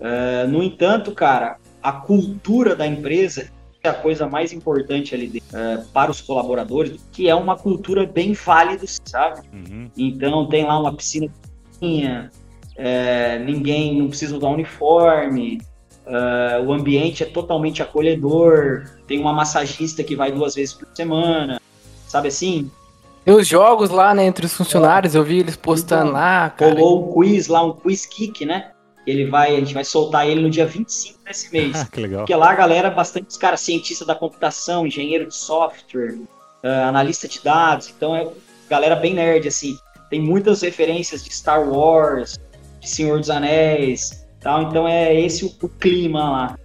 É, 0.00 0.46
no 0.46 0.62
entanto, 0.62 1.12
cara, 1.12 1.58
a 1.82 1.92
cultura 1.92 2.76
da 2.76 2.86
empresa 2.86 3.50
é 3.82 3.88
a 3.88 3.94
coisa 3.94 4.28
mais 4.28 4.52
importante 4.52 5.14
ali 5.14 5.28
dentro, 5.28 5.56
é, 5.56 5.84
para 5.92 6.10
os 6.10 6.20
colaboradores, 6.20 7.00
que 7.12 7.28
é 7.28 7.34
uma 7.34 7.56
cultura 7.56 8.04
bem 8.04 8.32
válida, 8.32 8.84
sabe? 9.04 9.40
Uhum. 9.52 9.90
Então 9.96 10.46
tem 10.48 10.64
lá 10.64 10.78
uma 10.78 10.92
piscina, 10.92 11.30
é, 12.76 13.38
ninguém 13.38 13.98
não 13.98 14.08
precisa 14.08 14.36
usar 14.36 14.48
uniforme, 14.48 15.60
é, 16.06 16.60
o 16.64 16.72
ambiente 16.72 17.22
é 17.22 17.26
totalmente 17.26 17.82
acolhedor, 17.82 18.86
tem 19.06 19.18
uma 19.18 19.32
massagista 19.32 20.04
que 20.04 20.14
vai 20.14 20.30
duas 20.30 20.54
vezes 20.54 20.74
por 20.74 20.88
semana, 20.94 21.60
sabe 22.06 22.28
assim? 22.28 22.70
Tem 23.24 23.34
os 23.34 23.46
jogos 23.46 23.90
lá, 23.90 24.14
né, 24.14 24.24
entre 24.24 24.46
os 24.46 24.52
funcionários, 24.52 25.14
eu 25.14 25.24
vi 25.24 25.40
eles 25.40 25.56
postando 25.56 26.10
Então, 26.10 26.12
lá, 26.12 26.50
cara. 26.50 26.74
Rolou 26.74 27.10
um 27.10 27.12
quiz 27.12 27.48
lá, 27.48 27.64
um 27.64 27.72
quiz 27.72 28.06
kick, 28.06 28.46
né? 28.46 28.70
Ele 29.04 29.26
vai, 29.26 29.56
a 29.56 29.58
gente 29.58 29.74
vai 29.74 29.84
soltar 29.84 30.28
ele 30.28 30.42
no 30.42 30.50
dia 30.50 30.66
25 30.66 31.18
desse 31.24 31.52
mês. 31.52 31.84
Que 31.90 32.00
legal. 32.00 32.20
Porque 32.20 32.34
lá 32.34 32.50
a 32.50 32.54
galera, 32.54 32.90
bastante 32.90 33.26
os 33.28 33.36
caras 33.36 33.60
cientista 33.60 34.04
da 34.04 34.14
computação, 34.14 34.86
engenheiro 34.86 35.26
de 35.26 35.34
software, 35.34 36.18
ah, 36.62 36.88
analista 36.88 37.26
de 37.26 37.40
dados, 37.42 37.92
então 37.96 38.14
é 38.14 38.28
galera 38.68 38.96
bem 38.96 39.14
nerd, 39.14 39.48
assim. 39.48 39.76
Tem 40.08 40.20
muitas 40.20 40.62
referências 40.62 41.24
de 41.24 41.32
Star 41.32 41.68
Wars, 41.68 42.38
Senhor 42.88 43.18
dos 43.20 43.30
Anéis, 43.30 44.26
tal. 44.40 44.62
Então 44.62 44.86
é 44.88 45.18
esse 45.20 45.44
o, 45.44 45.52
o 45.62 45.68
clima 45.68 46.30
lá. 46.30 46.58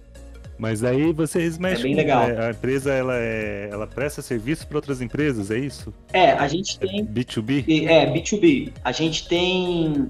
Mas 0.58 0.84
aí 0.84 1.12
vocês 1.12 1.58
mexem. 1.58 1.82
bem 1.82 1.92
com- 1.94 2.00
legal. 2.00 2.22
é, 2.30 2.46
A 2.46 2.50
empresa 2.50 2.92
ela, 2.92 3.16
é, 3.16 3.68
ela 3.70 3.86
presta 3.86 4.22
serviço 4.22 4.66
para 4.68 4.78
outras 4.78 5.00
empresas, 5.02 5.50
é 5.50 5.58
isso? 5.58 5.92
É, 6.12 6.30
a 6.32 6.46
gente 6.46 6.78
É 6.80 6.86
tem 6.86 7.04
B2B? 7.04 7.64
E, 7.66 7.86
É, 7.86 8.06
B2B. 8.12 8.72
A 8.84 8.92
gente 8.92 9.26
tem, 9.28 10.08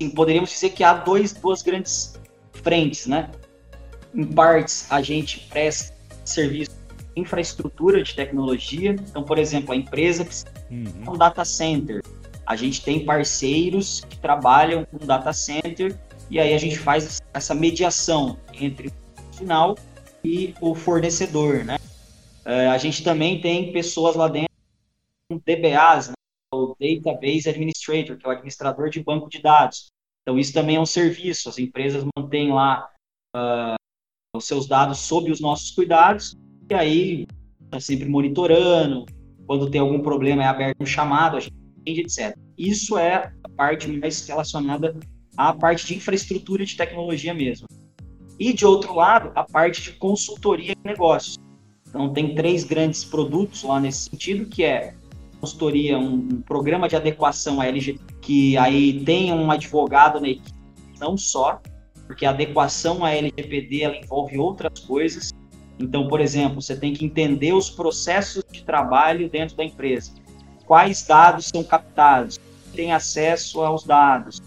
assim, 0.00 0.10
poderíamos 0.10 0.50
dizer 0.50 0.70
que 0.70 0.82
há 0.82 0.94
dois, 0.94 1.32
duas 1.32 1.62
grandes 1.62 2.18
frentes, 2.54 3.06
né? 3.06 3.30
Em 4.12 4.24
partes, 4.24 4.86
a 4.90 5.00
gente 5.00 5.46
presta 5.50 5.94
serviço 6.24 6.72
infraestrutura 7.16 8.02
de 8.02 8.12
tecnologia. 8.14 8.90
Então, 9.08 9.22
por 9.22 9.38
exemplo, 9.38 9.72
a 9.72 9.76
empresa 9.76 10.24
precisa 10.24 10.48
Uhum. 10.70 11.12
um 11.14 11.16
data 11.16 11.44
center. 11.44 12.02
A 12.46 12.56
gente 12.56 12.82
tem 12.82 13.04
parceiros 13.04 14.00
que 14.00 14.18
trabalham 14.18 14.84
com 14.84 14.98
data 14.98 15.32
center 15.32 15.98
e 16.30 16.38
aí 16.38 16.54
a 16.54 16.58
gente 16.58 16.78
faz 16.78 17.20
essa 17.32 17.54
mediação 17.54 18.38
entre 18.52 18.88
o 18.88 19.36
final 19.36 19.76
e 20.22 20.54
o 20.60 20.74
fornecedor, 20.74 21.64
né? 21.64 21.76
É, 22.44 22.68
a 22.68 22.78
gente 22.78 23.02
também 23.02 23.40
tem 23.40 23.72
pessoas 23.72 24.16
lá 24.16 24.28
dentro 24.28 24.52
com 25.30 25.38
DBAs, 25.38 26.08
né? 26.08 26.14
o 26.52 26.76
Database 26.78 27.48
Administrator, 27.48 28.16
que 28.16 28.26
é 28.26 28.28
o 28.28 28.32
administrador 28.32 28.88
de 28.90 29.02
banco 29.02 29.28
de 29.28 29.40
dados. 29.40 29.90
Então, 30.22 30.38
isso 30.38 30.52
também 30.52 30.76
é 30.76 30.80
um 30.80 30.86
serviço. 30.86 31.48
As 31.48 31.58
empresas 31.58 32.04
mantêm 32.16 32.52
lá 32.52 32.90
ah, 33.34 33.74
os 34.34 34.46
seus 34.46 34.66
dados 34.66 34.98
sob 34.98 35.30
os 35.30 35.40
nossos 35.40 35.70
cuidados, 35.70 36.36
e 36.70 36.74
aí 36.74 37.26
está 37.64 37.80
sempre 37.80 38.08
monitorando. 38.08 39.04
Quando 39.46 39.70
tem 39.70 39.80
algum 39.80 40.00
problema, 40.00 40.42
é 40.42 40.46
aberto 40.46 40.82
um 40.82 40.86
chamado, 40.86 41.36
a 41.36 41.40
gente 41.40 41.54
atende, 41.84 42.00
etc. 42.00 42.36
Isso 42.56 42.96
é 42.96 43.32
a 43.42 43.48
parte 43.48 43.88
mais 43.88 44.26
relacionada 44.26 44.96
à 45.36 45.52
parte 45.52 45.86
de 45.86 45.96
infraestrutura 45.96 46.64
de 46.64 46.76
tecnologia 46.76 47.34
mesmo. 47.34 47.68
E, 48.38 48.52
de 48.52 48.64
outro 48.64 48.94
lado, 48.94 49.30
a 49.34 49.44
parte 49.44 49.82
de 49.82 49.92
consultoria 49.92 50.74
de 50.74 50.80
negócios. 50.84 51.36
Então 51.88 52.12
tem 52.12 52.34
três 52.34 52.64
grandes 52.64 53.04
produtos 53.04 53.62
lá 53.62 53.78
nesse 53.78 54.10
sentido, 54.10 54.46
que 54.46 54.64
é 54.64 54.94
consultoria, 55.40 55.96
um, 55.96 56.14
um 56.14 56.42
programa 56.42 56.88
de 56.88 56.96
adequação 56.96 57.60
à 57.60 57.66
LGPD, 57.66 58.14
que 58.20 58.56
aí 58.56 59.04
tem 59.04 59.32
um 59.32 59.50
advogado 59.50 60.20
na 60.20 60.28
equipe, 60.28 60.50
não 60.98 61.16
só, 61.16 61.60
porque 62.06 62.26
a 62.26 62.30
adequação 62.30 63.04
à 63.04 63.12
LGPD 63.12 63.82
ela 63.82 63.96
envolve 63.96 64.38
outras 64.38 64.80
coisas. 64.80 65.32
Então, 65.78 66.08
por 66.08 66.20
exemplo, 66.20 66.60
você 66.60 66.76
tem 66.76 66.92
que 66.92 67.04
entender 67.04 67.52
os 67.52 67.70
processos 67.70 68.42
de 68.50 68.64
trabalho 68.64 69.28
dentro 69.28 69.56
da 69.56 69.64
empresa. 69.64 70.12
Quais 70.66 71.02
dados 71.02 71.46
são 71.46 71.62
captados? 71.62 72.40
Tem 72.74 72.92
acesso 72.92 73.62
aos 73.62 73.84
dados? 73.84 74.42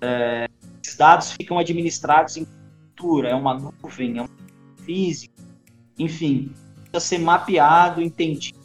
É, 0.00 0.46
esses 0.82 0.96
dados 0.96 1.32
ficam 1.32 1.58
administrados 1.58 2.36
em 2.36 2.46
cultura, 2.94 3.30
é 3.30 3.34
uma 3.34 3.54
nuvem, 3.54 4.18
é 4.18 4.22
uma 4.22 4.30
física, 4.84 5.34
enfim, 5.98 6.52
precisa 6.74 7.00
ser 7.00 7.18
mapeado, 7.18 8.02
entendido 8.02 8.58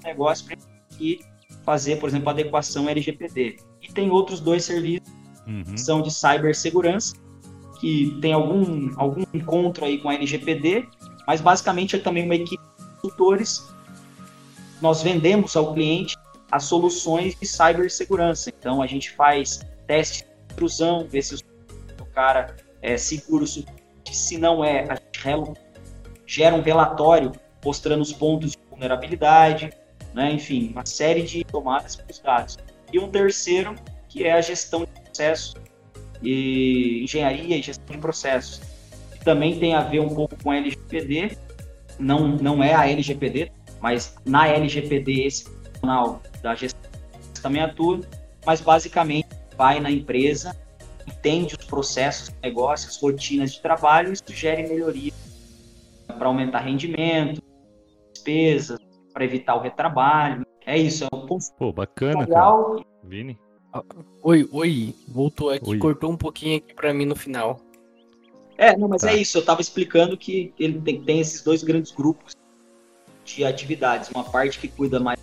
o 0.00 0.06
negócio 0.06 0.44
para 0.44 0.56
fazer, 1.64 1.96
por 1.96 2.08
exemplo, 2.08 2.30
adequação 2.30 2.88
LGPD. 2.88 3.58
E 3.80 3.92
tem 3.92 4.10
outros 4.10 4.40
dois 4.40 4.64
serviços 4.64 5.08
uhum. 5.46 5.62
que 5.62 5.80
são 5.80 6.02
de 6.02 6.12
cibersegurança, 6.12 7.14
que 7.80 8.18
tem 8.20 8.32
algum, 8.32 8.90
algum 8.96 9.24
encontro 9.32 9.84
aí 9.84 9.98
com 9.98 10.08
a 10.08 10.14
LGPD, 10.14 10.86
mas 11.26 11.40
basicamente 11.40 11.96
é 11.96 11.98
também 11.98 12.24
uma 12.24 12.34
equipe 12.34 12.62
de 12.62 13.00
consultores. 13.00 13.66
Nós 14.80 15.02
vendemos 15.02 15.56
ao 15.56 15.72
cliente 15.72 16.16
as 16.52 16.64
soluções 16.64 17.34
de 17.34 17.46
cibersegurança. 17.46 18.50
Então 18.50 18.82
a 18.82 18.86
gente 18.86 19.10
faz 19.10 19.60
testes 19.86 20.18
de 20.18 20.52
intrusão, 20.52 21.08
ver 21.08 21.22
se 21.22 21.34
o 21.98 22.04
cara 22.14 22.54
é 22.82 22.98
seguro, 22.98 23.46
se 23.46 24.38
não 24.38 24.62
é, 24.62 24.86
a 24.88 24.94
gente 24.94 25.58
gera 26.26 26.54
um 26.54 26.60
relatório 26.60 27.32
mostrando 27.64 28.02
os 28.02 28.12
pontos 28.12 28.52
de 28.52 28.58
vulnerabilidade, 28.70 29.72
né? 30.12 30.30
enfim, 30.30 30.70
uma 30.72 30.84
série 30.84 31.22
de 31.22 31.42
tomadas 31.42 31.96
para 31.96 32.10
os 32.10 32.18
dados. 32.18 32.58
E 32.92 32.98
um 32.98 33.08
terceiro, 33.08 33.74
que 34.08 34.24
é 34.24 34.32
a 34.32 34.40
gestão 34.42 34.80
de 34.80 35.00
processos 35.00 35.54
e 36.22 37.02
engenharia 37.02 37.56
e 37.56 37.62
gestão 37.62 37.96
de 37.96 38.02
processos. 38.02 38.60
Que 39.12 39.24
também 39.24 39.58
tem 39.58 39.74
a 39.74 39.80
ver 39.80 40.00
um 40.00 40.14
pouco 40.14 40.36
com 40.42 40.50
a 40.50 40.56
LGPD, 40.56 41.38
não, 41.98 42.28
não 42.28 42.62
é 42.62 42.74
a 42.74 42.86
LGPD, 42.86 43.50
mas 43.80 44.14
na 44.26 44.48
LGPD 44.48 45.26
esse 45.26 45.44
profissional 45.44 46.20
da 46.42 46.54
gestão 46.54 46.92
também 47.42 47.60
atua, 47.60 48.00
mas 48.46 48.60
basicamente 48.60 49.28
vai 49.56 49.80
na 49.80 49.90
empresa, 49.90 50.56
entende 51.06 51.56
os 51.58 51.66
processos, 51.66 52.32
negócios, 52.42 52.96
rotinas 52.96 53.52
de 53.52 53.60
trabalho 53.60 54.12
e 54.12 54.16
sugere 54.16 54.62
melhoria 54.62 55.12
para 56.06 56.26
aumentar 56.28 56.60
rendimento, 56.60 57.42
despesas, 58.12 58.78
para 59.12 59.24
evitar 59.24 59.56
o 59.56 59.60
retrabalho. 59.60 60.46
É 60.64 60.78
isso, 60.78 61.04
é 61.04 61.08
um 61.14 61.26
ponto 61.26 61.44
Pô, 61.58 61.72
bacana, 61.72 62.20
legal. 62.20 62.76
cara. 62.76 62.86
Vini? 63.02 63.38
Oi, 64.22 64.48
oi, 64.52 64.94
voltou 65.08 65.50
aqui, 65.50 65.70
oi. 65.70 65.78
cortou 65.78 66.12
um 66.12 66.16
pouquinho 66.16 66.58
aqui 66.58 66.74
para 66.74 66.94
mim 66.94 67.06
no 67.06 67.16
final. 67.16 67.58
É, 68.56 68.76
não, 68.76 68.86
mas 68.86 69.02
tá. 69.02 69.10
é 69.10 69.16
isso, 69.16 69.38
eu 69.38 69.40
estava 69.40 69.60
explicando 69.60 70.16
que 70.16 70.52
ele 70.58 70.80
tem, 70.80 71.02
tem, 71.02 71.20
esses 71.20 71.42
dois 71.42 71.64
grandes 71.64 71.90
grupos 71.90 72.36
de 73.24 73.44
atividades, 73.44 74.10
uma 74.10 74.22
parte 74.22 74.58
que 74.58 74.68
cuida 74.68 75.00
mais 75.00 75.18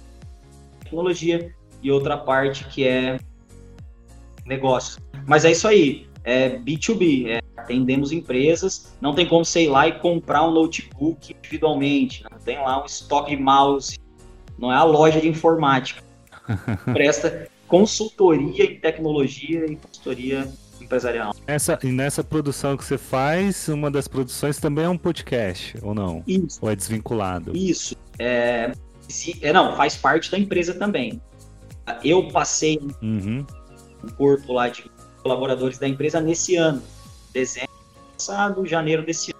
tecnologia 0.89 1.53
e 1.81 1.91
outra 1.91 2.17
parte 2.17 2.65
que 2.65 2.85
é 2.85 3.19
negócio. 4.45 5.01
Mas 5.25 5.45
é 5.45 5.51
isso 5.51 5.67
aí, 5.67 6.07
é 6.23 6.57
B2B, 6.57 7.27
é, 7.27 7.39
atendemos 7.55 8.11
empresas, 8.11 8.95
não 8.99 9.13
tem 9.13 9.27
como 9.27 9.45
sei 9.45 9.69
lá 9.69 9.87
e 9.87 9.99
comprar 9.99 10.47
um 10.47 10.51
notebook 10.51 11.35
individualmente, 11.37 12.23
não 12.29 12.37
tem 12.39 12.57
lá 12.57 12.81
um 12.81 12.85
estoque 12.85 13.35
de 13.35 13.41
mouse, 13.41 13.99
não 14.57 14.71
é 14.71 14.75
a 14.75 14.83
loja 14.83 15.21
de 15.21 15.27
informática. 15.27 16.01
Presta 16.91 17.47
consultoria 17.67 18.65
em 18.65 18.79
tecnologia 18.79 19.65
e 19.65 19.75
consultoria 19.75 20.51
empresarial. 20.81 21.35
Essa, 21.45 21.77
e 21.83 21.91
nessa 21.91 22.23
produção 22.23 22.75
que 22.75 22.83
você 22.83 22.97
faz, 22.97 23.67
uma 23.67 23.91
das 23.91 24.07
produções 24.07 24.57
também 24.57 24.85
é 24.85 24.89
um 24.89 24.97
podcast, 24.97 25.75
ou 25.83 25.93
não? 25.93 26.23
Isso. 26.25 26.57
Ou 26.61 26.71
é 26.71 26.75
desvinculado? 26.75 27.55
Isso. 27.55 27.95
É, 28.17 28.71
se, 29.10 29.38
é, 29.41 29.52
não, 29.52 29.76
faz 29.76 29.98
parte 29.98 30.31
da 30.31 30.38
empresa 30.38 30.73
também. 30.73 31.22
Eu 32.03 32.27
passei 32.30 32.80
uhum. 33.02 33.45
um 34.03 34.10
corpo 34.10 34.53
lá 34.53 34.69
de 34.69 34.90
colaboradores 35.23 35.77
da 35.77 35.88
empresa 35.88 36.22
nesse 36.22 36.56
ano, 36.56 36.81
dezembro 37.34 37.69
passado, 38.14 38.65
janeiro 38.65 39.03
desse 39.03 39.31
ano. 39.31 39.40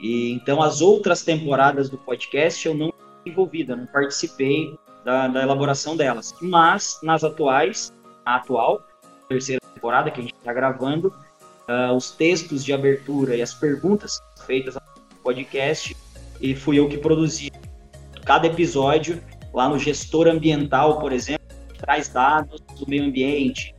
E 0.00 0.32
então 0.32 0.62
as 0.62 0.80
outras 0.80 1.22
temporadas 1.22 1.90
do 1.90 1.98
podcast 1.98 2.66
eu 2.66 2.74
não 2.74 2.92
envolvida, 3.26 3.76
não 3.76 3.86
participei 3.86 4.78
da, 5.04 5.28
da 5.28 5.42
elaboração 5.42 5.96
delas. 5.96 6.34
Mas 6.40 6.98
nas 7.02 7.22
atuais, 7.24 7.92
a 8.24 8.36
atual, 8.36 8.82
terceira 9.28 9.60
temporada 9.74 10.10
que 10.10 10.20
a 10.20 10.22
gente 10.22 10.34
está 10.34 10.52
gravando, 10.52 11.12
uh, 11.68 11.94
os 11.94 12.10
textos 12.10 12.64
de 12.64 12.72
abertura 12.72 13.36
e 13.36 13.42
as 13.42 13.52
perguntas 13.52 14.20
feitas 14.46 14.74
no 14.74 14.80
podcast, 15.22 15.96
e 16.40 16.54
fui 16.54 16.78
eu 16.78 16.88
que 16.88 16.96
produzi 16.96 17.50
cada 18.28 18.46
episódio 18.46 19.22
lá 19.54 19.70
no 19.70 19.78
gestor 19.78 20.28
ambiental, 20.28 20.98
por 20.98 21.12
exemplo, 21.14 21.48
traz 21.78 22.10
dados 22.10 22.60
do 22.78 22.86
meio 22.86 23.04
ambiente, 23.04 23.74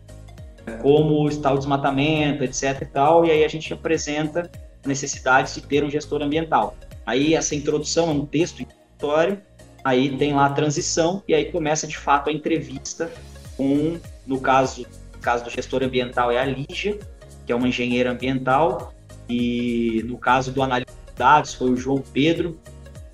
como 0.82 1.30
está 1.30 1.54
o 1.54 1.58
desmatamento, 1.60 2.44
etc 2.44 2.82
e 2.82 2.86
tal, 2.86 3.24
e 3.28 3.30
aí 3.30 3.46
a 3.46 3.48
gente 3.48 3.72
apresenta 3.72 4.50
necessidades 4.84 5.54
de 5.54 5.62
ter 5.62 5.84
um 5.84 5.90
gestor 5.92 6.24
ambiental. 6.24 6.76
Aí 7.06 7.36
essa 7.36 7.54
introdução 7.54 8.10
é 8.10 8.12
um 8.12 8.26
texto 8.26 8.64
introdutório, 8.64 9.40
aí 9.84 10.18
tem 10.18 10.34
lá 10.34 10.48
a 10.48 10.50
transição 10.50 11.22
e 11.28 11.36
aí 11.36 11.52
começa 11.52 11.86
de 11.86 11.96
fato 11.96 12.32
a 12.32 12.34
entrevista 12.34 13.12
com, 13.56 14.00
no 14.26 14.42
caso, 14.42 14.84
no 15.14 15.20
caso 15.20 15.44
do 15.44 15.52
gestor 15.52 15.84
ambiental 15.84 16.32
é 16.32 16.40
a 16.40 16.46
Lígia, 16.46 16.98
que 17.46 17.52
é 17.52 17.56
uma 17.56 17.68
engenheira 17.68 18.12
ambiental, 18.12 18.96
e 19.30 20.04
no 20.08 20.18
caso 20.18 20.52
do 20.52 20.64
analista 20.64 20.92
de 21.06 21.14
dados 21.14 21.54
foi 21.54 21.70
o 21.70 21.78
João 21.78 22.02
Pedro, 22.02 22.60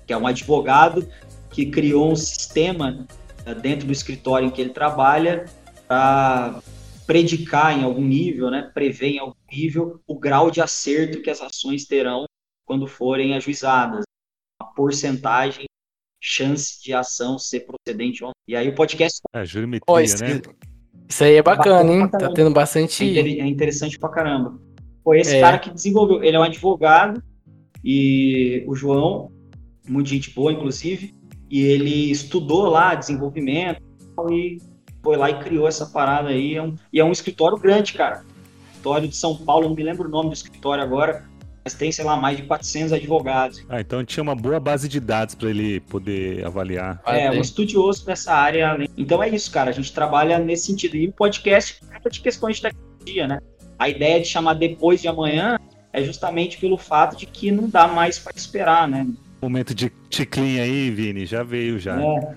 que 0.06 0.12
é 0.12 0.16
um 0.16 0.26
advogado 0.26 1.06
que 1.50 1.66
criou 1.66 2.12
um 2.12 2.16
sistema 2.16 3.06
eh, 3.44 3.54
dentro 3.54 3.86
do 3.86 3.92
escritório 3.92 4.48
em 4.48 4.50
que 4.50 4.60
ele 4.60 4.70
trabalha 4.70 5.46
para 5.86 6.60
predicar 7.06 7.78
em 7.78 7.84
algum 7.84 8.04
nível, 8.04 8.50
né, 8.50 8.70
prever 8.74 9.10
em 9.10 9.18
algum 9.18 9.34
nível 9.50 10.00
o 10.06 10.18
grau 10.18 10.50
de 10.50 10.60
acerto 10.60 11.22
que 11.22 11.30
as 11.30 11.40
ações 11.40 11.86
terão 11.86 12.24
quando 12.64 12.86
forem 12.86 13.34
ajuizadas, 13.34 14.04
a 14.60 14.64
porcentagem, 14.64 15.66
chance 16.20 16.82
de 16.82 16.92
ação 16.92 17.38
ser 17.38 17.60
procedente 17.60 18.24
ou 18.24 18.30
não. 18.30 18.34
E 18.48 18.56
aí 18.56 18.68
o 18.68 18.74
podcast... 18.74 19.20
É, 19.32 19.44
jurimetria, 19.44 20.02
isso, 20.02 20.24
né? 20.24 20.42
Isso 21.08 21.22
aí 21.22 21.36
é 21.36 21.42
bacana, 21.42 21.92
hein? 21.92 22.08
Tá 22.08 22.32
tendo 22.32 22.50
bastante... 22.50 23.18
É 23.18 23.46
interessante 23.46 23.96
pra 23.96 24.08
caramba. 24.08 24.60
Foi 25.04 25.20
esse 25.20 25.36
é. 25.36 25.40
cara 25.40 25.60
que 25.60 25.70
desenvolveu. 25.70 26.24
Ele 26.24 26.36
é 26.36 26.40
um 26.40 26.42
advogado 26.42 27.22
e 27.84 28.64
o 28.66 28.74
João, 28.74 29.30
muito 29.88 30.08
gente 30.08 30.32
boa, 30.32 30.52
inclusive, 30.52 31.14
e 31.50 31.62
ele 31.62 32.10
estudou 32.10 32.68
lá 32.68 32.94
desenvolvimento 32.94 33.80
e 34.30 34.58
foi 35.02 35.16
lá 35.16 35.30
e 35.30 35.38
criou 35.38 35.68
essa 35.68 35.86
parada 35.86 36.30
aí. 36.30 36.56
É 36.56 36.62
um, 36.62 36.74
e 36.92 37.00
é 37.00 37.04
um 37.04 37.12
escritório 37.12 37.56
grande, 37.58 37.92
cara. 37.92 38.24
Escritório 38.68 39.08
de 39.08 39.16
São 39.16 39.36
Paulo, 39.36 39.68
não 39.68 39.76
me 39.76 39.82
lembro 39.82 40.08
o 40.08 40.10
nome 40.10 40.30
do 40.30 40.34
escritório 40.34 40.82
agora, 40.82 41.24
mas 41.64 41.74
tem, 41.74 41.90
sei 41.90 42.04
lá, 42.04 42.16
mais 42.16 42.36
de 42.36 42.44
400 42.44 42.92
advogados. 42.92 43.64
Ah, 43.68 43.80
então 43.80 44.04
tinha 44.04 44.22
uma 44.22 44.34
boa 44.34 44.60
base 44.60 44.88
de 44.88 45.00
dados 45.00 45.34
para 45.34 45.50
ele 45.50 45.80
poder 45.80 46.44
avaliar. 46.44 47.00
É, 47.06 47.30
um 47.30 47.40
estudioso 47.40 48.06
dessa 48.06 48.32
área. 48.32 48.76
Então 48.96 49.22
é 49.22 49.28
isso, 49.28 49.50
cara. 49.50 49.70
A 49.70 49.72
gente 49.72 49.92
trabalha 49.92 50.38
nesse 50.38 50.66
sentido. 50.66 50.96
E 50.96 51.08
o 51.08 51.12
podcast 51.12 51.80
trata 51.84 52.10
de 52.10 52.20
questões 52.20 52.56
de 52.56 52.62
tecnologia, 52.62 53.26
né? 53.26 53.40
A 53.78 53.88
ideia 53.88 54.20
de 54.20 54.26
chamar 54.26 54.54
depois 54.54 55.02
de 55.02 55.08
amanhã 55.08 55.58
é 55.92 56.02
justamente 56.02 56.58
pelo 56.58 56.78
fato 56.78 57.16
de 57.16 57.26
que 57.26 57.50
não 57.50 57.68
dá 57.68 57.88
mais 57.88 58.18
para 58.18 58.32
esperar, 58.36 58.86
né? 58.86 59.06
Momento 59.40 59.74
de 59.74 59.92
ticlin 60.08 60.60
aí, 60.60 60.90
Vini, 60.90 61.26
já 61.26 61.42
veio 61.42 61.78
já. 61.78 62.00
É, 62.00 62.34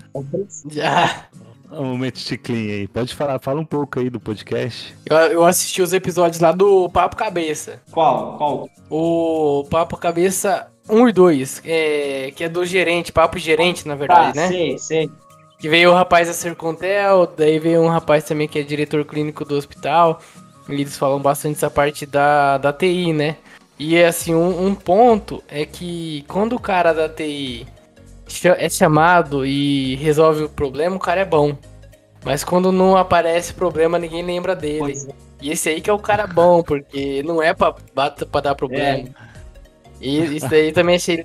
já. 0.70 1.26
Um 1.72 1.84
momento 1.84 2.18
de 2.18 2.36
clean 2.36 2.72
aí. 2.72 2.88
Pode 2.88 3.14
falar, 3.14 3.38
fala 3.38 3.60
um 3.60 3.64
pouco 3.64 4.00
aí 4.00 4.10
do 4.10 4.18
podcast. 4.18 4.92
Eu, 5.06 5.16
eu 5.16 5.44
assisti 5.44 5.80
os 5.80 5.92
episódios 5.92 6.40
lá 6.40 6.50
do 6.50 6.90
Papo 6.90 7.14
Cabeça. 7.14 7.80
Qual? 7.92 8.36
Qual? 8.36 8.68
O 8.90 9.64
Papo 9.70 9.96
Cabeça 9.96 10.66
1 10.88 11.08
e 11.08 11.12
2, 11.12 11.62
é, 11.64 12.32
que 12.34 12.42
é 12.42 12.48
do 12.48 12.64
gerente, 12.64 13.12
Papo 13.12 13.38
Gerente, 13.38 13.86
na 13.86 13.94
verdade, 13.94 14.36
ah, 14.36 14.42
né? 14.42 14.48
Sei, 14.48 14.78
sei. 14.78 15.10
Que 15.60 15.68
veio 15.68 15.90
o 15.90 15.94
rapaz 15.94 16.26
da 16.26 16.34
Sercontel, 16.34 17.32
daí 17.36 17.60
veio 17.60 17.82
um 17.82 17.88
rapaz 17.88 18.24
também 18.24 18.48
que 18.48 18.58
é 18.58 18.62
diretor 18.62 19.04
clínico 19.04 19.44
do 19.44 19.54
hospital. 19.54 20.20
Eles 20.68 20.98
falam 20.98 21.20
bastante 21.20 21.56
essa 21.56 21.70
parte 21.70 22.06
da, 22.06 22.58
da 22.58 22.72
TI, 22.72 23.12
né? 23.12 23.36
E 23.80 23.96
é 23.96 24.08
assim, 24.08 24.34
um, 24.34 24.66
um 24.66 24.74
ponto 24.74 25.42
é 25.48 25.64
que 25.64 26.22
quando 26.28 26.54
o 26.54 26.60
cara 26.60 26.92
da 26.92 27.08
TI 27.08 27.66
é 28.58 28.68
chamado 28.68 29.46
e 29.46 29.96
resolve 29.96 30.44
o 30.44 30.48
problema, 30.50 30.96
o 30.96 31.00
cara 31.00 31.22
é 31.22 31.24
bom. 31.24 31.56
Mas 32.22 32.44
quando 32.44 32.70
não 32.70 32.94
aparece 32.94 33.54
problema, 33.54 33.98
ninguém 33.98 34.22
lembra 34.22 34.54
dele. 34.54 34.92
É. 34.92 35.12
E 35.40 35.50
esse 35.50 35.70
aí 35.70 35.80
que 35.80 35.88
é 35.88 35.92
o 35.94 35.98
cara 35.98 36.26
bom, 36.26 36.62
porque 36.62 37.22
não 37.22 37.42
é 37.42 37.54
pra, 37.54 37.72
pra 37.72 38.40
dar 38.42 38.54
problema. 38.54 39.08
É. 39.08 39.12
E 39.98 40.36
isso 40.36 40.50
daí 40.50 40.72
também 40.72 40.96
achei 40.96 41.24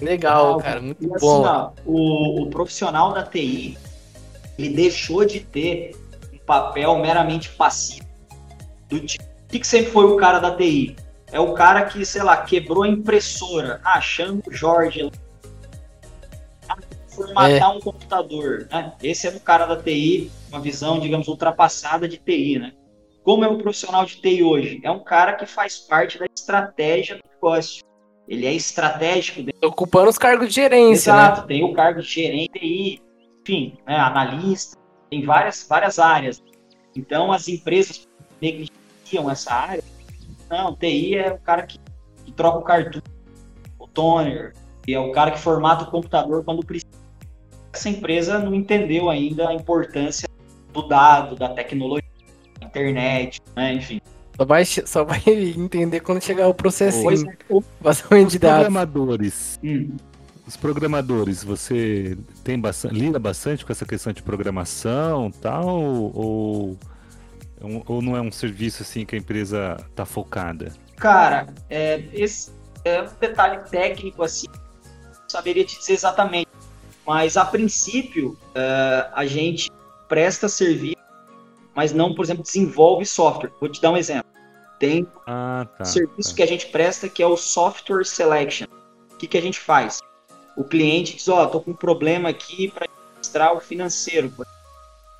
Legal, 0.00 0.58
cara, 0.58 0.80
muito 0.80 1.02
e, 1.02 1.08
bom. 1.08 1.44
Assim, 1.44 1.48
ó, 1.48 1.70
o, 1.84 2.42
o 2.42 2.50
profissional 2.50 3.14
da 3.14 3.24
TI, 3.24 3.76
ele 4.56 4.76
deixou 4.76 5.24
de 5.24 5.40
ter 5.40 5.96
um 6.32 6.38
papel 6.38 6.96
meramente 6.98 7.48
passivo. 7.50 8.06
Do 8.88 9.00
tipo, 9.00 9.24
que 9.48 9.66
sempre 9.66 9.90
foi 9.90 10.04
o 10.04 10.16
cara 10.16 10.38
da 10.38 10.54
TI? 10.54 10.94
É 11.32 11.40
o 11.40 11.54
cara 11.54 11.84
que, 11.84 12.04
sei 12.04 12.22
lá, 12.22 12.36
quebrou 12.38 12.84
a 12.84 12.88
impressora, 12.88 13.80
achando 13.84 14.42
o 14.46 14.52
Jorge 14.52 15.10
formatar 17.16 17.72
é. 17.72 17.74
um 17.74 17.80
computador, 17.80 18.68
né? 18.70 18.92
Esse 19.02 19.26
é 19.26 19.30
o 19.30 19.40
cara 19.40 19.64
da 19.66 19.76
TI, 19.76 20.30
uma 20.50 20.60
visão, 20.60 21.00
digamos, 21.00 21.26
ultrapassada 21.28 22.06
de 22.06 22.18
TI, 22.18 22.58
né? 22.58 22.72
Como 23.24 23.44
é 23.44 23.48
o 23.48 23.58
profissional 23.58 24.04
de 24.04 24.20
TI 24.20 24.42
hoje? 24.42 24.80
É 24.84 24.90
um 24.90 25.02
cara 25.02 25.32
que 25.32 25.46
faz 25.46 25.78
parte 25.78 26.18
da 26.18 26.26
estratégia 26.26 27.16
do 27.16 27.22
negócio. 27.34 27.82
Ele 28.28 28.46
é 28.46 28.52
estratégico. 28.52 29.40
Ocupando 29.64 30.10
os 30.10 30.18
cargos 30.18 30.48
de 30.48 30.54
gerência, 30.54 31.12
né? 31.12 31.22
Exato, 31.22 31.40
né? 31.42 31.46
tem 31.48 31.64
o 31.64 31.72
cargo 31.72 32.02
de 32.02 32.08
gerente 32.08 32.58
TI, 32.58 33.02
enfim, 33.40 33.78
né, 33.86 33.96
analista, 33.96 34.76
tem 35.10 35.24
várias, 35.24 35.66
várias 35.68 35.98
áreas. 35.98 36.42
Então, 36.94 37.32
as 37.32 37.48
empresas 37.48 38.06
negligenciam 38.40 39.30
essa 39.30 39.52
área. 39.54 39.82
Não, 40.50 40.74
TI 40.74 41.16
é 41.16 41.32
o 41.32 41.38
cara 41.38 41.62
que, 41.62 41.78
que 42.24 42.32
troca 42.32 42.58
o 42.58 42.62
cartucho, 42.62 43.02
o 43.78 43.86
toner, 43.86 44.52
e 44.86 44.94
é 44.94 45.00
o 45.00 45.12
cara 45.12 45.32
que 45.32 45.40
formata 45.40 45.84
o 45.84 45.90
computador 45.90 46.44
quando 46.44 46.64
precisa. 46.64 46.90
Essa 47.72 47.88
empresa 47.88 48.38
não 48.38 48.54
entendeu 48.54 49.10
ainda 49.10 49.48
a 49.48 49.54
importância 49.54 50.28
do 50.72 50.86
dado, 50.86 51.36
da 51.36 51.48
tecnologia, 51.50 52.08
da 52.60 52.66
internet, 52.66 53.40
né? 53.54 53.74
enfim. 53.74 54.00
Só 54.36 54.44
vai, 54.44 54.64
só 54.64 55.04
vai 55.04 55.22
entender 55.26 56.00
quando 56.00 56.22
chegar 56.22 56.46
o 56.46 56.54
processinho. 56.54 57.30
É. 57.30 57.60
Vazamento 57.80 58.30
de 58.30 58.38
dados. 58.38 58.64
Programadores. 58.64 59.58
Hum. 59.64 59.96
Os 60.46 60.56
programadores, 60.56 61.42
você 61.42 62.16
tem 62.44 62.58
bastante, 62.58 62.94
lida 62.94 63.18
bastante 63.18 63.66
com 63.66 63.72
essa 63.72 63.84
questão 63.84 64.12
de 64.12 64.22
programação 64.22 65.30
tal, 65.42 65.66
ou, 65.66 66.78
ou 67.86 68.02
não 68.02 68.16
é 68.16 68.20
um 68.20 68.32
serviço 68.32 68.82
assim 68.82 69.04
que 69.04 69.14
a 69.14 69.18
empresa 69.18 69.76
está 69.90 70.04
focada? 70.04 70.72
Cara, 70.96 71.46
é, 71.68 72.02
esse 72.12 72.50
é 72.84 73.02
um 73.02 73.08
detalhe 73.20 73.58
técnico 73.68 74.22
assim, 74.22 74.46
saberia 75.28 75.64
te 75.64 75.78
dizer 75.78 75.94
exatamente, 75.94 76.48
mas 77.06 77.36
a 77.36 77.44
princípio 77.44 78.30
uh, 78.30 79.10
a 79.12 79.26
gente 79.26 79.70
presta 80.08 80.48
serviço, 80.48 80.96
mas 81.74 81.92
não, 81.92 82.14
por 82.14 82.24
exemplo, 82.24 82.42
desenvolve 82.42 83.04
software. 83.04 83.50
Vou 83.60 83.68
te 83.68 83.80
dar 83.80 83.90
um 83.90 83.96
exemplo. 83.96 84.26
Tem 84.78 85.06
ah, 85.26 85.66
tá, 85.78 85.84
serviço 85.84 86.30
tá. 86.30 86.36
que 86.36 86.42
a 86.42 86.46
gente 86.46 86.66
presta 86.66 87.08
que 87.08 87.22
é 87.22 87.26
o 87.26 87.36
software 87.36 88.04
selection. 88.04 88.66
O 89.12 89.16
que, 89.16 89.26
que 89.26 89.36
a 89.36 89.42
gente 89.42 89.58
faz? 89.58 90.00
o 90.56 90.64
cliente 90.64 91.16
diz, 91.16 91.28
ó, 91.28 91.44
oh, 91.44 91.46
tô 91.46 91.60
com 91.60 91.72
um 91.72 91.74
problema 91.74 92.30
aqui 92.30 92.70
para 92.70 92.88
registrar 93.14 93.52
o 93.52 93.60
financeiro. 93.60 94.32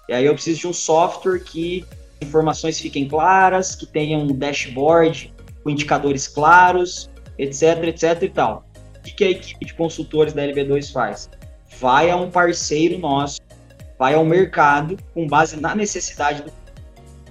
E 0.09 0.13
aí 0.13 0.25
eu 0.25 0.33
preciso 0.33 0.61
de 0.61 0.67
um 0.69 0.73
software 0.73 1.41
que 1.41 1.85
informações 2.21 2.81
fiquem 2.81 3.09
claras, 3.09 3.75
que 3.75 3.87
tenha 3.87 4.19
um 4.19 4.27
dashboard 4.29 5.33
com 5.63 5.71
indicadores 5.71 6.29
claros, 6.29 7.11
etc, 7.39 7.85
etc 7.85 8.23
e 8.23 8.29
tal. 8.29 8.65
O 8.99 9.03
que 9.03 9.25
a 9.25 9.31
equipe 9.31 9.65
de 9.65 9.75
consultores 9.75 10.33
da 10.33 10.43
LB2 10.43 10.93
faz? 10.93 11.31
Vai 11.79 12.11
a 12.11 12.17
um 12.17 12.31
parceiro 12.31 12.99
nosso, 12.99 13.41
vai 13.99 14.15
ao 14.15 14.25
mercado, 14.25 14.97
com 15.15 15.27
base 15.27 15.61
na 15.61 15.75
necessidade 15.75 16.43
do 16.43 16.53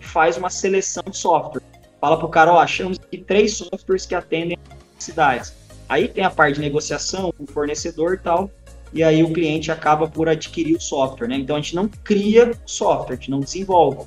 faz 0.02 0.38
uma 0.38 0.50
seleção 0.50 1.04
de 1.10 1.18
software. 1.18 1.62
Fala 2.00 2.18
pro 2.18 2.30
cara, 2.30 2.54
ó, 2.54 2.60
achamos 2.60 2.98
aqui 2.98 3.18
três 3.18 3.58
softwares 3.58 4.06
que 4.06 4.16
atendem 4.16 4.58
as 4.72 4.94
necessidades 4.94 5.66
Aí 5.88 6.08
tem 6.08 6.24
a 6.24 6.30
parte 6.30 6.56
de 6.56 6.62
negociação 6.62 7.32
com 7.32 7.44
o 7.44 7.48
fornecedor 7.48 8.16
e 8.16 8.18
tal, 8.18 8.50
e 8.92 9.04
aí 9.04 9.24
o 9.24 9.32
cliente 9.32 9.72
acaba 9.72 10.08
por 10.08 10.28
adquirir 10.28 10.76
o 10.76 10.82
software, 10.82 11.28
né? 11.28 11.36
Então 11.38 11.56
a 11.56 11.62
gente 11.62 11.76
não 11.76 11.88
cria 11.88 12.54
software, 12.66 13.14
a 13.14 13.18
gente 13.18 13.30
não 13.30 13.40
desenvolve, 13.40 14.04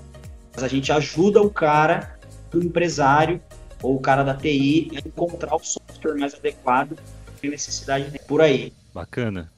a 0.62 0.68
gente 0.68 0.92
ajuda 0.92 1.40
o 1.40 1.50
cara, 1.50 2.18
o 2.52 2.58
empresário 2.58 3.40
ou 3.82 3.96
o 3.96 4.00
cara 4.00 4.22
da 4.22 4.34
TI 4.34 4.90
a 4.94 5.06
encontrar 5.06 5.54
o 5.54 5.58
software 5.58 6.14
mais 6.14 6.34
adequado 6.34 6.98
que 7.40 7.48
necessidade 7.48 8.10
tem 8.10 8.20
por 8.26 8.40
aí. 8.40 8.72
Bacana. 8.92 9.52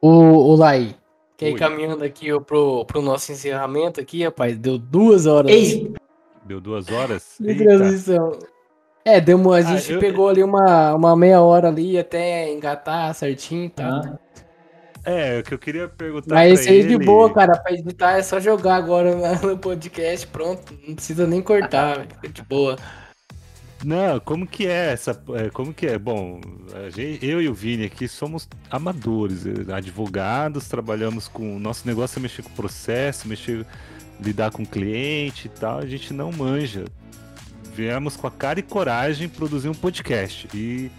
O, 0.00 0.08
o 0.08 0.54
Lai, 0.54 0.94
que 1.36 1.46
aí 1.46 1.54
caminhando 1.54 2.04
aqui 2.04 2.28
pro, 2.40 2.84
pro 2.84 3.02
nosso 3.02 3.32
encerramento 3.32 4.00
aqui, 4.00 4.22
rapaz, 4.22 4.56
deu 4.56 4.78
duas 4.78 5.26
horas. 5.26 5.50
Ei, 5.50 5.92
Deu 6.46 6.60
duas 6.60 6.88
horas? 6.90 7.34
De 7.40 7.54
transição. 7.56 8.38
É, 9.04 9.20
deu 9.20 9.36
uma, 9.36 9.56
a 9.56 9.58
ah, 9.58 9.62
gente 9.62 9.92
eu... 9.92 9.98
pegou 9.98 10.28
ali 10.28 10.44
uma, 10.44 10.94
uma 10.94 11.16
meia 11.16 11.40
hora 11.40 11.68
ali 11.68 11.98
até 11.98 12.52
engatar 12.52 13.12
certinho 13.14 13.64
e 13.64 13.70
tá? 13.70 14.00
tal. 14.00 14.20
É, 15.06 15.38
o 15.38 15.44
que 15.44 15.54
eu 15.54 15.58
queria 15.58 15.86
perguntar. 15.86 16.34
Mas 16.34 16.60
esse 16.60 16.68
aí 16.68 16.78
ele... 16.78 16.98
de 16.98 17.04
boa, 17.04 17.32
cara, 17.32 17.56
pra 17.56 17.72
editar 17.72 18.18
é 18.18 18.22
só 18.22 18.40
jogar 18.40 18.74
agora 18.74 19.14
no 19.40 19.56
podcast, 19.56 20.26
pronto. 20.26 20.74
Não 20.86 20.96
precisa 20.96 21.28
nem 21.28 21.40
cortar, 21.40 22.06
fica 22.20 22.28
de 22.28 22.42
boa. 22.42 22.76
Não, 23.84 24.18
como 24.18 24.46
que 24.48 24.66
é 24.66 24.92
essa. 24.92 25.22
É, 25.34 25.48
como 25.50 25.72
que 25.72 25.86
é? 25.86 25.96
Bom, 25.96 26.40
gente, 26.92 27.24
eu 27.24 27.40
e 27.40 27.48
o 27.48 27.54
Vini 27.54 27.84
aqui 27.84 28.08
somos 28.08 28.48
amadores, 28.68 29.44
advogados, 29.72 30.66
trabalhamos 30.66 31.28
com. 31.28 31.56
Nosso 31.56 31.86
negócio 31.86 32.18
é 32.18 32.22
mexer 32.22 32.42
com 32.42 32.50
processo, 32.50 33.28
mexer 33.28 33.64
lidar 34.20 34.50
com 34.50 34.66
cliente 34.66 35.46
e 35.46 35.50
tal, 35.50 35.78
a 35.78 35.86
gente 35.86 36.12
não 36.12 36.32
manja. 36.32 36.84
Viemos 37.74 38.16
com 38.16 38.26
a 38.26 38.30
cara 38.30 38.58
e 38.58 38.62
coragem 38.62 39.28
produzir 39.28 39.68
um 39.68 39.74
podcast. 39.74 40.48
E, 40.52 40.90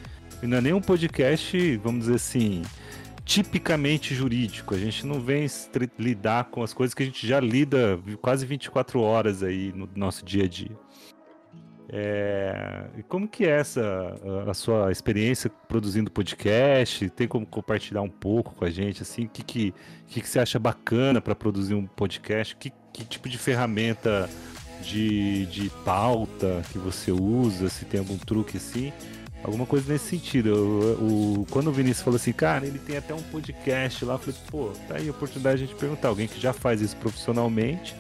e 0.42 0.48
não 0.48 0.58
é 0.58 0.62
nem 0.62 0.74
um 0.74 0.82
podcast, 0.82 1.78
vamos 1.78 2.06
dizer 2.06 2.16
assim, 2.16 2.62
tipicamente 3.28 4.16
jurídico. 4.16 4.74
A 4.74 4.78
gente 4.78 5.06
não 5.06 5.20
vem 5.20 5.46
lidar 6.00 6.46
com 6.46 6.64
as 6.64 6.74
coisas 6.74 6.94
que 6.94 7.04
a 7.04 7.06
gente 7.06 7.28
já 7.28 7.40
lida 7.42 8.00
quase 8.22 8.46
24 8.46 9.02
horas 9.02 9.44
aí 9.44 9.74
no 9.76 9.88
nosso 9.94 10.26
dia 10.26 10.46
a 10.46 10.48
dia. 10.48 10.72
É, 11.90 12.86
e 12.98 13.04
como 13.04 13.28
que 13.28 13.46
é 13.46 13.50
essa 13.50 14.16
a, 14.48 14.54
sua 14.54 14.92
experiência 14.92 15.50
produzindo 15.68 16.10
podcast? 16.10 17.10
Tem 17.10 17.28
como 17.28 17.46
compartilhar 17.46 18.02
um 18.02 18.10
pouco 18.10 18.56
com 18.56 18.64
a 18.64 18.70
gente 18.70 19.02
assim? 19.02 19.26
O 19.26 19.30
que 19.30 19.44
que, 19.44 19.74
que, 20.08 20.22
que 20.22 20.28
você 20.28 20.40
acha 20.40 20.58
bacana 20.58 21.20
para 21.20 21.36
produzir 21.36 21.76
um 21.76 21.86
podcast? 21.86 22.56
Que, 22.56 22.72
que 22.94 23.04
tipo 23.04 23.28
de 23.28 23.38
ferramenta 23.38 24.30
de, 24.82 25.46
de 25.48 25.70
pauta 25.84 26.62
que 26.72 26.78
você 26.78 27.12
usa? 27.12 27.70
Se 27.70 27.84
tem 27.84 28.00
algum 28.00 28.18
truque 28.18 28.56
assim? 28.56 28.94
Alguma 29.44 29.66
coisa 29.66 29.92
nesse 29.92 30.06
sentido. 30.06 30.98
O, 31.00 31.46
quando 31.50 31.68
o 31.68 31.72
Vinícius 31.72 32.04
falou 32.04 32.18
assim, 32.18 32.34
cara, 32.34 32.66
ele 32.66 32.80
tem 32.80 32.98
até 32.98 33.14
um 33.14 33.22
podcast 33.22 34.04
lá, 34.04 34.16
eu 34.16 34.20
falei, 34.20 34.36
pô, 34.50 34.72
tá 34.88 34.96
aí 34.96 35.08
a 35.08 35.12
oportunidade 35.12 35.58
de 35.58 35.64
a 35.64 35.68
gente 35.68 35.80
perguntar. 35.80 36.10
Alguém 36.10 36.28
que 36.28 36.40
já 36.40 36.54
faz 36.54 36.82
isso 36.82 36.96
profissionalmente 36.98 37.96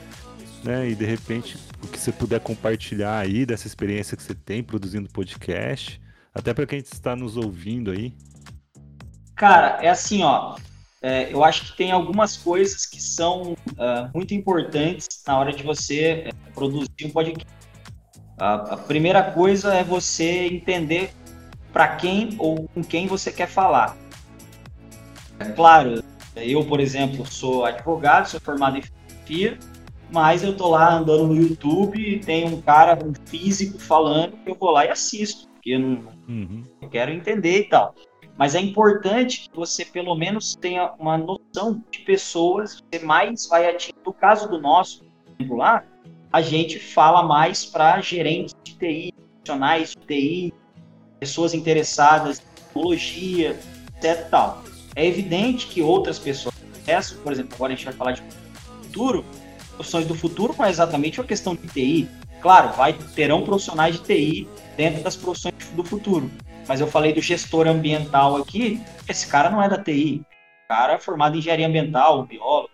né? 0.63 0.89
E 0.89 0.95
de 0.95 1.05
repente, 1.05 1.57
o 1.83 1.87
que 1.87 1.99
você 1.99 2.11
puder 2.11 2.39
compartilhar 2.39 3.17
aí 3.17 3.45
dessa 3.45 3.67
experiência 3.67 4.17
que 4.17 4.23
você 4.23 4.35
tem 4.35 4.63
produzindo 4.63 5.09
podcast, 5.09 6.01
até 6.33 6.53
para 6.53 6.65
quem 6.65 6.79
está 6.79 7.15
nos 7.15 7.37
ouvindo 7.37 7.91
aí. 7.91 8.13
Cara, 9.35 9.79
é 9.81 9.89
assim, 9.89 10.23
ó. 10.23 10.57
É, 11.01 11.31
eu 11.31 11.43
acho 11.43 11.71
que 11.71 11.77
tem 11.77 11.91
algumas 11.91 12.35
coisas 12.35 12.85
que 12.85 13.01
são 13.01 13.53
uh, 13.53 14.09
muito 14.13 14.33
importantes 14.33 15.07
na 15.25 15.37
hora 15.37 15.53
de 15.53 15.61
você 15.63 16.01
é, 16.01 16.29
produzir 16.53 17.05
um 17.05 17.09
podcast. 17.11 17.47
A 18.39 18.77
primeira 18.77 19.31
coisa 19.31 19.73
é 19.73 19.83
você 19.83 20.45
entender 20.45 21.11
para 21.71 21.87
quem 21.95 22.35
ou 22.37 22.67
com 22.73 22.83
quem 22.83 23.07
você 23.07 23.31
quer 23.31 23.47
falar. 23.47 23.95
É 25.39 25.45
claro, 25.45 26.03
eu, 26.35 26.65
por 26.65 26.79
exemplo, 26.79 27.25
sou 27.25 27.65
advogado, 27.65 28.27
sou 28.27 28.39
formado 28.39 28.77
em 28.77 28.81
filosofia, 28.81 29.57
mas 30.11 30.43
eu 30.43 30.55
tô 30.55 30.69
lá 30.69 30.93
andando 30.93 31.27
no 31.27 31.35
YouTube 31.35 31.99
e 31.99 32.19
tem 32.19 32.45
um 32.45 32.61
cara, 32.61 32.97
um 33.03 33.13
físico 33.27 33.79
falando, 33.79 34.37
eu 34.45 34.55
vou 34.55 34.71
lá 34.71 34.85
e 34.85 34.89
assisto, 34.89 35.47
porque 35.49 35.71
eu 35.71 35.79
não 35.79 36.03
uhum. 36.27 36.63
eu 36.81 36.89
quero 36.89 37.11
entender 37.11 37.59
e 37.59 37.63
tal. 37.65 37.93
Mas 38.37 38.53
é 38.53 38.61
importante 38.61 39.49
que 39.49 39.55
você 39.55 39.83
pelo 39.83 40.15
menos 40.15 40.55
tenha 40.55 40.93
uma 40.99 41.17
noção 41.17 41.83
de 41.91 41.99
pessoas 41.99 42.75
que 42.75 42.99
você 42.99 43.05
mais 43.05 43.47
vai 43.47 43.67
atingir. 43.67 43.95
No 44.05 44.13
caso 44.13 44.47
do 44.47 44.61
nosso, 44.61 45.03
lá, 45.49 45.83
a 46.31 46.41
gente 46.41 46.79
fala 46.79 47.23
mais 47.23 47.65
para 47.65 47.99
gerentes 47.99 48.55
de 48.63 48.77
TI, 48.77 49.13
profissionais 49.13 49.89
de 49.89 50.05
TI, 50.05 50.53
pessoas 51.19 51.53
interessadas 51.53 52.39
em 52.39 52.63
tecnologia, 52.63 53.59
etc. 53.95 54.29
Tal. 54.29 54.63
É 54.95 55.05
evidente 55.05 55.67
que 55.67 55.81
outras 55.81 56.17
pessoas, 56.17 56.55
por 57.23 57.31
exemplo, 57.31 57.55
agora 57.55 57.73
a 57.73 57.75
gente 57.75 57.85
vai 57.85 57.93
falar 57.93 58.11
de 58.13 58.23
futuro, 58.83 59.25
profissões 59.75 60.07
do 60.07 60.15
futuro 60.15 60.55
não 60.57 60.65
é 60.65 60.69
exatamente 60.69 61.19
uma 61.19 61.27
questão 61.27 61.55
de 61.55 61.67
TI. 61.67 62.09
Claro, 62.41 62.73
vai, 62.73 62.93
terão 62.93 63.43
profissionais 63.43 63.95
de 63.95 64.03
TI 64.03 64.47
dentro 64.75 65.03
das 65.03 65.15
profissões 65.15 65.53
do 65.73 65.83
futuro. 65.83 66.29
Mas 66.67 66.81
eu 66.81 66.87
falei 66.87 67.13
do 67.13 67.21
gestor 67.21 67.67
ambiental 67.67 68.35
aqui, 68.35 68.81
esse 69.07 69.27
cara 69.27 69.49
não 69.49 69.61
é 69.61 69.69
da 69.69 69.81
TI. 69.81 70.23
O 70.65 70.67
cara 70.67 70.93
é 70.93 70.99
formado 70.99 71.35
em 71.35 71.39
engenharia 71.39 71.67
ambiental, 71.67 72.25
biólogo, 72.25 72.69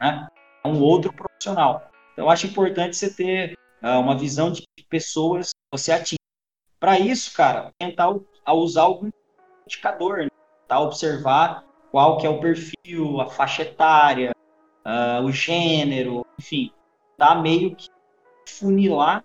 né? 0.00 0.28
É 0.64 0.68
um 0.68 0.80
outro 0.80 1.12
profissional. 1.12 1.90
Então, 2.12 2.26
eu 2.26 2.30
acho 2.30 2.46
importante 2.46 2.96
você 2.96 3.10
ter 3.10 3.58
uh, 3.82 3.98
uma 3.98 4.16
visão 4.16 4.52
de 4.52 4.64
pessoas 4.90 5.50
que 5.50 5.78
você 5.78 5.92
atinge. 5.92 6.18
Para 6.80 6.98
isso, 6.98 7.34
cara, 7.34 7.72
tentar 7.78 8.14
a 8.44 8.52
usar 8.52 8.82
algum 8.82 9.10
indicador, 9.66 10.18
né? 10.18 10.28
observar 10.76 11.64
qual 11.90 12.18
que 12.18 12.26
é 12.26 12.30
o 12.30 12.40
perfil, 12.40 13.20
a 13.20 13.26
faixa 13.26 13.62
etária, 13.62 14.32
uh, 14.86 15.24
o 15.24 15.32
gênero, 15.32 16.24
enfim, 16.38 16.70
tá 17.16 17.34
meio 17.34 17.74
que 17.74 17.88
funilar 18.46 19.24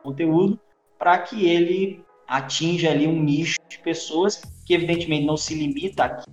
o 0.00 0.08
conteúdo 0.08 0.60
para 0.98 1.18
que 1.18 1.46
ele 1.46 2.04
atinja 2.26 2.90
ali 2.90 3.06
um 3.06 3.22
nicho 3.22 3.58
de 3.68 3.78
pessoas 3.78 4.42
que 4.66 4.74
evidentemente 4.74 5.24
não 5.24 5.36
se 5.36 5.54
limita 5.54 6.04
aqui. 6.04 6.30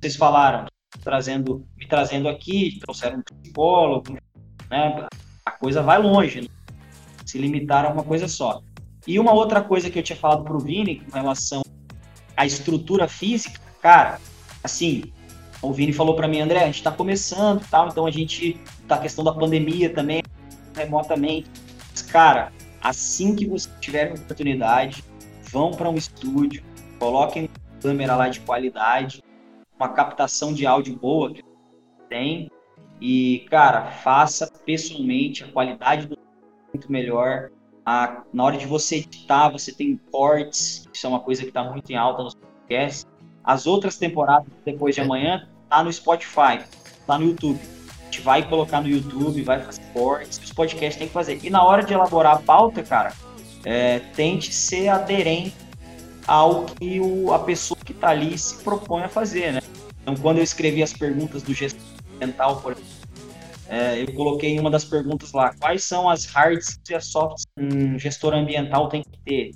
Vocês 0.00 0.16
falaram, 0.16 0.66
trazendo, 1.02 1.66
me 1.76 1.86
trazendo 1.86 2.28
aqui, 2.28 2.78
trouxeram 2.80 3.18
um 3.18 3.22
psicólogo, 3.22 4.16
né? 4.70 5.06
A 5.44 5.50
coisa 5.50 5.82
vai 5.82 6.00
longe, 6.00 6.42
né? 6.42 6.48
se 7.26 7.38
limitar 7.38 7.84
a 7.84 7.90
uma 7.90 8.02
coisa 8.02 8.26
só. 8.26 8.62
E 9.06 9.18
uma 9.18 9.32
outra 9.32 9.62
coisa 9.62 9.90
que 9.90 9.98
eu 9.98 10.02
tinha 10.02 10.16
falado 10.16 10.44
para 10.44 10.56
o 10.56 10.60
Vini 10.60 11.00
com 11.00 11.16
relação 11.16 11.62
à 12.36 12.44
estrutura 12.44 13.08
física, 13.08 13.60
cara, 13.80 14.20
assim, 14.62 15.12
o 15.62 15.72
Vini 15.72 15.92
falou 15.92 16.14
para 16.14 16.28
mim, 16.28 16.40
André, 16.40 16.60
a 16.62 16.66
gente 16.66 16.76
está 16.76 16.90
começando, 16.90 17.66
tal, 17.70 17.88
então 17.88 18.06
a 18.06 18.10
gente 18.10 18.58
tá 18.86 18.96
a 18.96 18.98
questão 18.98 19.24
da 19.24 19.32
pandemia 19.32 19.92
também 19.92 20.22
remotamente. 20.74 21.50
Mas, 21.90 22.02
cara, 22.02 22.52
assim 22.80 23.34
que 23.34 23.46
você 23.46 23.68
tiver 23.80 24.12
oportunidade, 24.12 25.04
vão 25.50 25.70
para 25.70 25.88
um 25.88 25.96
estúdio, 25.96 26.62
coloquem 26.98 27.48
câmera 27.80 28.14
lá 28.14 28.28
de 28.28 28.40
qualidade, 28.40 29.22
uma 29.78 29.88
captação 29.88 30.52
de 30.52 30.66
áudio 30.66 30.96
boa 30.96 31.32
que 31.32 31.42
tem 32.08 32.50
e, 33.00 33.46
cara, 33.50 33.90
faça 33.90 34.50
pessoalmente 34.66 35.42
a 35.42 35.48
qualidade 35.48 36.06
do 36.06 36.18
muito 36.72 36.92
melhor. 36.92 37.50
A, 37.92 38.22
na 38.32 38.44
hora 38.44 38.56
de 38.56 38.66
você 38.66 38.98
editar, 38.98 39.48
você 39.48 39.72
tem 39.72 39.98
cortes, 40.12 40.86
isso 40.94 41.04
é 41.04 41.08
uma 41.08 41.18
coisa 41.18 41.42
que 41.42 41.48
está 41.48 41.64
muito 41.64 41.90
em 41.90 41.96
alta 41.96 42.22
nos 42.22 42.36
podcasts. 42.36 43.04
As 43.42 43.66
outras 43.66 43.98
temporadas, 43.98 44.46
depois 44.64 44.94
de 44.94 45.00
amanhã, 45.00 45.48
tá 45.68 45.82
no 45.82 45.92
Spotify, 45.92 46.60
tá 47.04 47.18
no 47.18 47.24
YouTube. 47.24 47.58
A 47.58 48.04
gente 48.04 48.20
vai 48.20 48.48
colocar 48.48 48.80
no 48.80 48.86
YouTube, 48.86 49.42
vai 49.42 49.60
fazer 49.60 49.82
cortes, 49.92 50.38
os 50.38 50.52
podcasts 50.52 50.98
tem 50.98 51.08
que 51.08 51.12
fazer. 51.12 51.40
E 51.42 51.50
na 51.50 51.64
hora 51.64 51.82
de 51.82 51.92
elaborar 51.92 52.36
a 52.36 52.38
pauta, 52.38 52.80
cara, 52.80 53.12
é, 53.64 53.98
tente 54.14 54.54
ser 54.54 54.86
aderente 54.86 55.56
ao 56.28 56.66
que 56.66 57.00
o, 57.00 57.34
a 57.34 57.40
pessoa 57.40 57.76
que 57.84 57.90
está 57.90 58.10
ali 58.10 58.38
se 58.38 58.62
propõe 58.62 59.02
a 59.02 59.08
fazer, 59.08 59.54
né? 59.54 59.60
Então, 60.00 60.14
quando 60.14 60.38
eu 60.38 60.44
escrevi 60.44 60.80
as 60.80 60.92
perguntas 60.92 61.42
do 61.42 61.52
gestor 61.52 61.82
mental, 62.20 62.60
por 62.60 62.70
exemplo, 62.70 62.99
é, 63.70 64.02
eu 64.02 64.12
coloquei 64.14 64.50
em 64.50 64.58
uma 64.58 64.68
das 64.68 64.84
perguntas 64.84 65.32
lá, 65.32 65.54
quais 65.60 65.84
são 65.84 66.10
as 66.10 66.24
hard 66.24 66.60
e 66.90 66.94
as 66.94 67.06
soft 67.06 67.44
um 67.56 67.96
gestor 67.96 68.34
ambiental 68.34 68.88
tem 68.88 69.00
que 69.00 69.18
ter? 69.24 69.50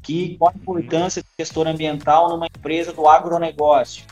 Que, 0.00 0.36
qual 0.38 0.52
a 0.54 0.56
importância 0.56 1.20
do 1.20 1.28
gestor 1.36 1.66
ambiental 1.66 2.28
numa 2.28 2.46
empresa 2.46 2.92
do 2.92 3.08
agronegócio? 3.08 4.04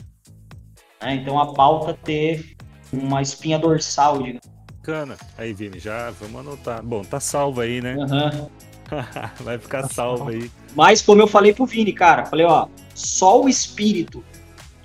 Né? 1.01 1.15
Então 1.15 1.39
a 1.39 1.55
pauta 1.55 1.95
ter 1.95 2.57
uma 2.93 3.23
espinha 3.23 3.57
dorsal, 3.57 4.19
digamos. 4.19 4.41
Bacana. 4.79 5.17
Aí, 5.39 5.53
Vini, 5.53 5.79
já 5.79 6.11
vamos 6.11 6.41
anotar. 6.41 6.83
Bom, 6.83 7.03
tá 7.03 7.21
salvo 7.21 7.61
aí, 7.61 7.81
né? 7.81 7.95
Uhum. 7.97 8.51
Vai 9.45 9.59
ficar 9.59 9.89
salvo 9.89 10.31
aí. 10.31 10.51
Mas 10.75 11.01
como 11.01 11.23
eu 11.23 11.29
falei 11.29 11.55
pro 11.55 11.67
Vini, 11.67 11.93
cara, 11.93 12.27
falei, 12.27 12.45
ó, 12.45 12.67
só 12.97 13.41
o 13.41 13.49
espírito 13.49 14.25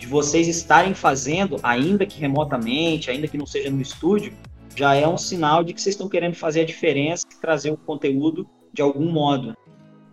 de 0.02 0.08
vocês 0.08 0.48
estarem 0.48 0.96
fazendo, 0.96 1.58
ainda 1.62 2.08
que 2.08 2.20
remotamente, 2.20 3.12
ainda 3.12 3.28
que 3.28 3.38
não 3.38 3.46
seja 3.46 3.70
no 3.70 3.80
estúdio, 3.80 4.34
já 4.76 4.96
é 4.96 5.08
um 5.08 5.16
sinal 5.16 5.64
de 5.64 5.76
que 5.76 5.82
vocês 5.82 5.94
estão 5.94 6.10
querendo 6.10 6.34
fazer 6.34 6.62
a 6.62 6.66
diferença 6.66 7.24
e 7.32 7.40
trazer 7.40 7.70
o 7.70 7.78
conteúdo 7.78 8.50
de 8.74 8.82
algum 8.82 9.12
modo. 9.12 9.56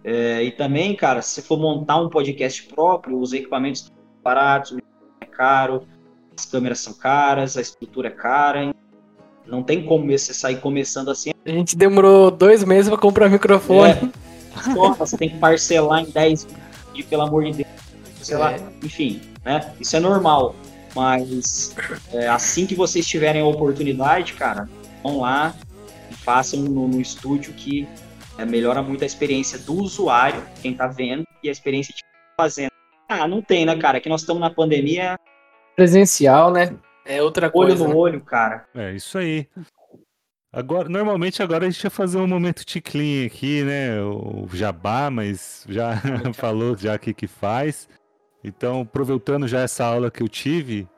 É, 0.05 0.43
e 0.45 0.51
também, 0.51 0.95
cara, 0.95 1.23
se 1.23 1.41
for 1.41 1.59
montar 1.59 1.97
um 1.97 2.11
podcast 2.11 2.65
próprio, 2.65 3.19
os 3.19 3.33
equipamentos 3.33 3.81
estão 3.81 3.97
baratos, 4.23 4.77
é 5.23 5.25
caro, 5.25 5.89
as 6.37 6.45
câmeras 6.45 6.81
são 6.81 6.93
caras, 6.93 7.57
a 7.57 7.63
estrutura 7.63 8.09
é 8.09 8.11
cara, 8.11 8.75
não 9.47 9.63
tem 9.63 9.87
como 9.87 10.07
você 10.07 10.35
sair 10.35 10.61
começando 10.61 11.11
assim. 11.11 11.31
A 11.47 11.51
gente 11.51 11.75
demorou 11.75 12.31
dois 12.31 12.63
meses 12.63 12.91
para 12.91 13.01
comprar 13.01 13.31
microfone. 13.31 13.93
É. 13.93 14.95
você 14.99 15.17
tem 15.17 15.31
que 15.31 15.39
parcelar 15.39 16.03
em 16.03 16.11
10 16.11 16.47
e 16.95 17.03
pelo 17.03 17.23
amor 17.23 17.45
de 17.45 17.53
Deus. 17.53 17.69
Sei 18.21 18.37
é. 18.37 18.39
lá, 18.39 18.55
enfim 18.85 19.19
né? 19.49 19.73
Isso 19.81 19.97
é 19.97 20.01
normal. 20.01 20.55
Mas 20.95 21.75
é, 22.13 22.29
assim 22.29 22.67
que 22.67 22.75
vocês 22.75 23.07
tiverem 23.07 23.41
a 23.41 23.47
oportunidade, 23.47 24.35
cara, 24.35 24.69
vão 25.03 25.21
lá 25.21 25.55
e 26.11 26.15
façam 26.15 26.61
no, 26.61 26.87
no 26.87 27.01
estúdio 27.01 27.55
que 27.55 27.89
é, 28.37 28.45
melhora 28.45 28.83
muito 28.83 29.03
a 29.03 29.07
experiência 29.07 29.59
do 29.59 29.75
usuário, 29.75 30.43
quem 30.61 30.75
tá 30.75 30.87
vendo, 30.87 31.25
e 31.43 31.49
a 31.49 31.53
experiência 31.53 31.95
de 31.95 32.03
quem 32.03 32.11
tá 32.11 32.43
fazendo. 32.43 32.71
Ah, 33.09 33.27
não 33.27 33.41
tem, 33.41 33.65
né, 33.65 33.75
cara? 33.77 34.01
Que 34.01 34.09
nós 34.09 34.21
estamos 34.21 34.41
na 34.41 34.51
pandemia. 34.51 35.19
Presencial, 35.75 36.53
né? 36.53 36.77
É 37.07 37.23
outra 37.23 37.49
coisa. 37.49 37.73
Olho 37.73 37.85
no 37.85 37.89
né? 37.89 37.95
olho, 37.95 38.21
cara. 38.21 38.67
É 38.75 38.93
isso 38.93 39.17
aí. 39.17 39.49
Agora, 40.53 40.89
normalmente 40.89 41.43
agora 41.43 41.67
a 41.67 41.71
gente 41.71 41.83
ia 41.85 41.91
fazer 41.91 42.19
um 42.19 42.27
momento 42.27 42.65
ticlin 42.65 43.25
aqui, 43.25 43.63
né? 43.63 44.03
O 44.03 44.47
jabá, 44.53 45.11
mas 45.11 45.65
já 45.69 45.95
falou 46.35 46.77
já 46.77 46.95
o 46.97 46.99
que 46.99 47.15
que 47.15 47.27
faz. 47.27 47.89
Então, 48.43 48.83
aproveitando 48.83 49.49
já 49.49 49.61
essa 49.61 49.85
aula 49.85 50.11
que 50.11 50.23
eu 50.23 50.29
tive, 50.29 50.89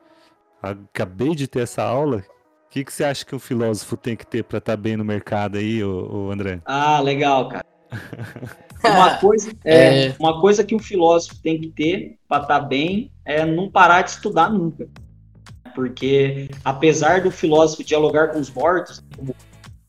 acabei 0.61 1.35
de 1.35 1.47
ter 1.47 1.61
essa 1.61 1.83
aula, 1.83 2.17
o 2.17 2.69
que, 2.69 2.83
que 2.83 2.93
você 2.93 3.03
acha 3.03 3.25
que 3.25 3.35
um 3.35 3.39
filósofo 3.39 3.97
tem 3.97 4.15
que 4.15 4.25
ter 4.25 4.43
para 4.43 4.59
estar 4.59 4.73
tá 4.73 4.77
bem 4.77 4.95
no 4.95 5.03
mercado 5.03 5.57
aí, 5.57 5.83
ô, 5.83 6.27
ô 6.27 6.31
André? 6.31 6.61
Ah, 6.65 6.99
legal, 7.01 7.49
cara. 7.49 7.65
uma, 8.83 9.17
coisa, 9.17 9.51
é, 9.65 10.07
é, 10.07 10.15
uma 10.19 10.39
coisa 10.39 10.63
que 10.63 10.73
um 10.73 10.79
filósofo 10.79 11.35
tem 11.41 11.59
que 11.59 11.69
ter 11.69 12.17
para 12.27 12.43
estar 12.43 12.59
tá 12.59 12.65
bem 12.65 13.11
é 13.25 13.45
não 13.45 13.69
parar 13.69 14.03
de 14.03 14.11
estudar 14.11 14.49
nunca. 14.49 14.87
Porque, 15.75 16.49
apesar 16.63 17.21
do 17.21 17.31
filósofo 17.31 17.83
dialogar 17.83 18.29
com 18.29 18.39
os 18.39 18.49
mortos, 18.49 19.03
como 19.15 19.31
o 19.31 19.35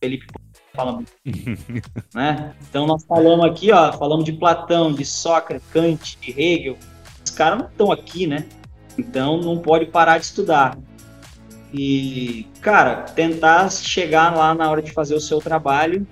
Felipe 0.00 0.26
fala 0.74 0.92
muito, 0.92 1.12
né? 2.14 2.54
Então, 2.68 2.86
nós 2.86 3.04
falamos 3.04 3.44
aqui, 3.44 3.70
ó, 3.72 3.92
falamos 3.92 4.24
de 4.24 4.32
Platão, 4.32 4.92
de 4.92 5.04
Sócrates, 5.04 5.66
Kant, 5.72 6.18
de 6.20 6.30
Hegel, 6.30 6.76
caras 7.32 7.59
não 7.59 7.68
estão 7.68 7.92
aqui, 7.92 8.26
né? 8.26 8.46
Então 8.98 9.40
não 9.40 9.59
pode 9.59 9.86
parar 9.86 10.18
de 10.18 10.26
estudar. 10.26 10.78
E, 11.72 12.46
cara, 12.60 13.02
tentar 13.02 13.70
chegar 13.70 14.34
lá 14.34 14.54
na 14.54 14.70
hora 14.70 14.82
de 14.82 14.92
fazer 14.92 15.14
o 15.14 15.20
seu 15.20 15.38
trabalho, 15.38 16.06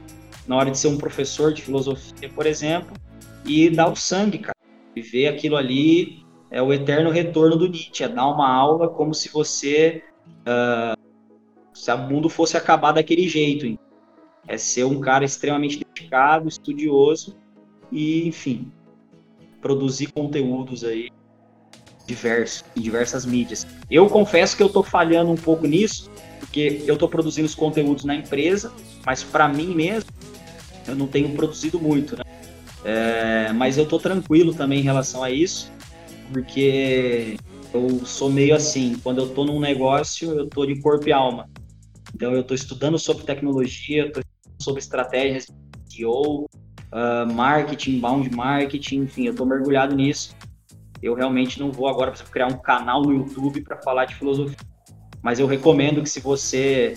na 0.49 0.57
hora 0.57 0.71
de 0.71 0.79
ser 0.79 0.89
um 0.89 0.97
professor 0.97 1.53
de 1.53 1.63
filosofia, 1.63 2.31
por 2.35 2.47
exemplo, 2.47 2.97
e 3.45 3.69
dar 3.69 3.89
o 3.89 3.97
sangue, 3.97 4.39
cara. 4.39 4.57
E 4.97 5.03
ver 5.03 5.29
aquilo 5.29 5.57
ali 5.57 6.25
é 6.51 6.63
o 6.63 6.73
eterno 6.73 7.11
retorno 7.11 7.57
do 7.57 7.69
Nietzsche, 7.69 8.03
é 8.03 8.09
dar 8.09 8.27
uma 8.27 8.49
aula 8.49 8.89
como 8.89 9.15
se 9.15 9.29
você. 9.29 10.03
Uh, 10.41 10.99
se 11.75 11.93
o 11.93 11.99
mundo 11.99 12.29
fosse 12.29 12.57
acabar 12.57 12.93
daquele 12.93 13.29
jeito. 13.29 13.79
É 14.47 14.57
ser 14.57 14.85
um 14.85 15.01
cara 15.01 15.25
extremamente 15.25 15.85
dedicado, 15.85 16.49
estudioso 16.49 17.37
e, 17.93 18.27
enfim, 18.27 18.73
produzir 19.61 20.09
conteúdos 20.09 20.85
aí 20.85 21.09
diversos, 22.07 22.65
em 22.77 22.81
diversas 22.81 23.25
mídias. 23.25 23.67
Eu 23.91 24.09
confesso 24.09 24.57
que 24.57 24.63
eu 24.63 24.67
estou 24.67 24.83
falhando 24.83 25.31
um 25.31 25.37
pouco 25.37 25.67
nisso, 25.67 26.11
porque 26.41 26.83
eu 26.87 26.95
estou 26.95 27.09
produzindo 27.09 27.47
os 27.47 27.55
conteúdos 27.55 28.05
na 28.05 28.15
empresa, 28.15 28.73
mas 29.07 29.23
para 29.23 29.49
mim 29.49 29.75
mesmo, 29.75 30.11
eu 30.87 30.97
não 30.97 31.07
tenho 31.07 31.31
produzido 31.35 31.79
muito, 31.79 32.17
né? 32.17 32.25
É, 32.85 33.53
mas 33.53 33.77
eu 33.77 33.85
estou 33.85 33.99
tranquilo 33.99 34.55
também 34.55 34.81
em 34.81 34.83
relação 34.83 35.23
a 35.23 35.31
isso, 35.31 35.71
porque 36.33 37.37
eu 37.73 38.05
sou 38.05 38.31
meio 38.31 38.55
assim, 38.55 38.97
quando 39.03 39.19
eu 39.19 39.27
estou 39.27 39.45
num 39.45 39.61
negócio, 39.61 40.33
eu 40.33 40.45
estou 40.45 40.67
de 40.67 40.81
corpo 40.81 41.09
e 41.09 41.13
alma. 41.13 41.49
Então 42.15 42.33
eu 42.33 42.41
estou 42.41 42.55
estudando 42.55 42.99
sobre 42.99 43.25
tecnologia, 43.25 44.07
estou 44.07 44.23
sobre 44.61 44.81
estratégias 44.81 45.47
de 45.89 45.99
SEO, 45.99 46.49
uh, 46.93 47.33
marketing, 47.33 48.01
bound 48.01 48.35
marketing, 48.35 49.03
enfim, 49.03 49.25
eu 49.25 49.33
estou 49.33 49.47
mergulhado 49.47 49.95
nisso. 49.95 50.37
Eu 51.03 51.15
realmente 51.15 51.59
não 51.59 51.73
vou 51.73 51.89
agora 51.89 52.13
criar 52.31 52.47
um 52.47 52.59
canal 52.59 53.03
no 53.03 53.13
YouTube 53.15 53.63
para 53.63 53.77
falar 53.79 54.05
de 54.05 54.15
filosofia. 54.15 54.57
Mas 55.23 55.39
eu 55.39 55.47
recomendo 55.47 56.03
que 56.03 56.09
se 56.09 56.21
você 56.21 56.97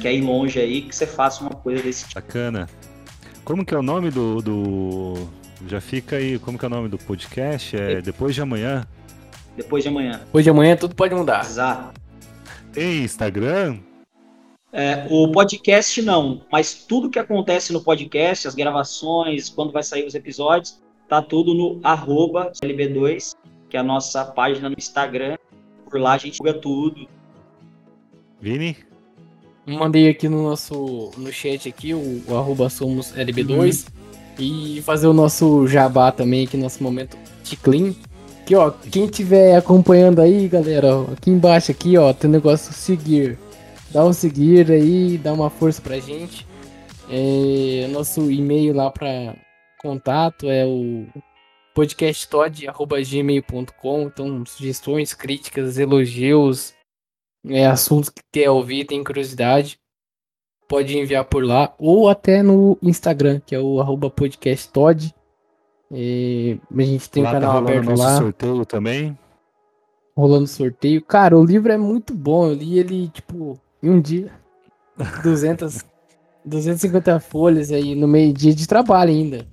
quer 0.00 0.12
ir 0.12 0.22
longe 0.22 0.58
aí, 0.58 0.82
que 0.82 0.94
você 0.94 1.06
faça 1.06 1.42
uma 1.42 1.50
coisa 1.50 1.82
desse 1.82 2.06
tipo. 2.06 2.14
Bacana. 2.14 2.68
Como 3.44 3.64
que 3.64 3.74
é 3.74 3.78
o 3.78 3.82
nome 3.82 4.10
do, 4.10 4.40
do... 4.40 5.28
Já 5.66 5.80
fica 5.80 6.16
aí, 6.16 6.38
como 6.38 6.58
que 6.58 6.64
é 6.64 6.68
o 6.68 6.70
nome 6.70 6.88
do 6.88 6.98
podcast? 6.98 7.76
É 7.76 8.00
Depois 8.00 8.34
de 8.34 8.40
Amanhã? 8.40 8.86
Depois 9.56 9.82
de 9.82 9.88
Amanhã. 9.88 10.20
Depois 10.24 10.44
de 10.44 10.50
Amanhã 10.50 10.76
tudo 10.76 10.94
pode 10.94 11.14
mudar. 11.14 11.44
Exato. 11.44 12.00
Tem 12.72 13.04
Instagram? 13.04 13.78
É, 14.72 15.06
o 15.10 15.30
podcast 15.30 16.00
não, 16.00 16.40
mas 16.50 16.72
tudo 16.72 17.10
que 17.10 17.18
acontece 17.18 17.74
no 17.74 17.82
podcast, 17.82 18.48
as 18.48 18.54
gravações, 18.54 19.50
quando 19.50 19.70
vai 19.70 19.82
sair 19.82 20.06
os 20.06 20.14
episódios, 20.14 20.80
tá 21.06 21.20
tudo 21.20 21.52
no 21.52 21.78
arroba 21.82 22.50
LB2, 22.62 23.36
que 23.68 23.76
é 23.76 23.80
a 23.80 23.82
nossa 23.82 24.24
página 24.24 24.70
no 24.70 24.76
Instagram. 24.78 25.36
Por 25.90 26.00
lá 26.00 26.14
a 26.14 26.18
gente 26.18 26.38
divulga 26.38 26.54
tudo. 26.54 27.06
Vini? 28.40 28.76
Mandei 29.66 30.08
aqui 30.08 30.26
no 30.28 30.42
nosso 30.42 31.10
no 31.18 31.30
chat 31.30 31.68
aqui 31.68 31.92
o, 31.92 32.22
o 32.26 32.36
arroba 32.36 32.70
somos 32.70 33.12
LB2. 33.12 33.86
Uhum. 33.86 34.02
E 34.38 34.80
fazer 34.80 35.06
o 35.06 35.12
nosso 35.12 35.66
jabá 35.66 36.10
também 36.10 36.46
aqui, 36.46 36.56
nosso 36.56 36.82
momento 36.82 37.16
clean. 37.62 37.94
Aqui, 38.40 38.54
ó, 38.54 38.70
quem 38.70 39.06
tiver 39.06 39.54
acompanhando 39.54 40.20
aí, 40.20 40.48
galera, 40.48 40.96
ó, 40.96 41.12
aqui 41.12 41.30
embaixo 41.30 41.70
aqui, 41.70 41.98
ó, 41.98 42.12
tem 42.12 42.28
o 42.28 42.32
negócio 42.32 42.72
seguir. 42.72 43.38
Dá 43.92 44.06
um 44.06 44.12
seguir 44.12 44.70
aí, 44.70 45.18
dá 45.18 45.32
uma 45.34 45.50
força 45.50 45.82
pra 45.82 45.98
gente. 45.98 46.46
É, 47.10 47.88
nosso 47.88 48.30
e-mail 48.30 48.72
lá 48.74 48.88
para 48.90 49.36
contato 49.82 50.48
é 50.48 50.64
o 50.64 51.04
podcasttod.gmail.com. 51.74 54.02
Então, 54.02 54.46
sugestões, 54.46 55.12
críticas, 55.12 55.76
elogios, 55.76 56.72
é, 57.46 57.66
assuntos 57.66 58.08
que 58.08 58.22
quer 58.32 58.48
ouvir, 58.48 58.86
tem 58.86 59.04
curiosidade, 59.04 59.78
pode 60.66 60.96
enviar 60.96 61.26
por 61.26 61.44
lá 61.44 61.74
ou 61.78 62.08
até 62.08 62.42
no 62.42 62.78
Instagram, 62.80 63.42
que 63.44 63.54
é 63.54 63.60
o 63.60 63.78
arroba 63.78 64.08
podcasttod. 64.08 65.14
É, 65.92 66.56
a 66.74 66.82
gente 66.82 67.10
tem 67.10 67.22
o 67.22 67.26
um 67.26 67.28
Lá 67.28 67.34
canal 67.34 67.50
tá 67.50 67.58
rolando 67.58 67.70
aberto 67.70 67.90
nosso 67.90 68.02
lá, 68.02 68.16
sorteio 68.16 68.64
também. 68.64 69.18
rolando 70.16 70.46
sorteio. 70.46 71.02
Cara, 71.02 71.36
o 71.36 71.44
livro 71.44 71.70
é 71.70 71.76
muito 71.76 72.14
bom. 72.14 72.46
Eu 72.46 72.54
li 72.54 72.78
ele, 72.78 73.08
tipo, 73.08 73.60
em 73.82 73.90
um 73.90 74.00
dia. 74.00 74.30
200, 75.22 75.80
250 76.44 77.18
folhas 77.20 77.72
aí 77.72 77.94
no 77.94 78.06
meio 78.06 78.32
dia 78.32 78.54
de 78.54 78.66
trabalho 78.66 79.10
ainda. 79.10 79.46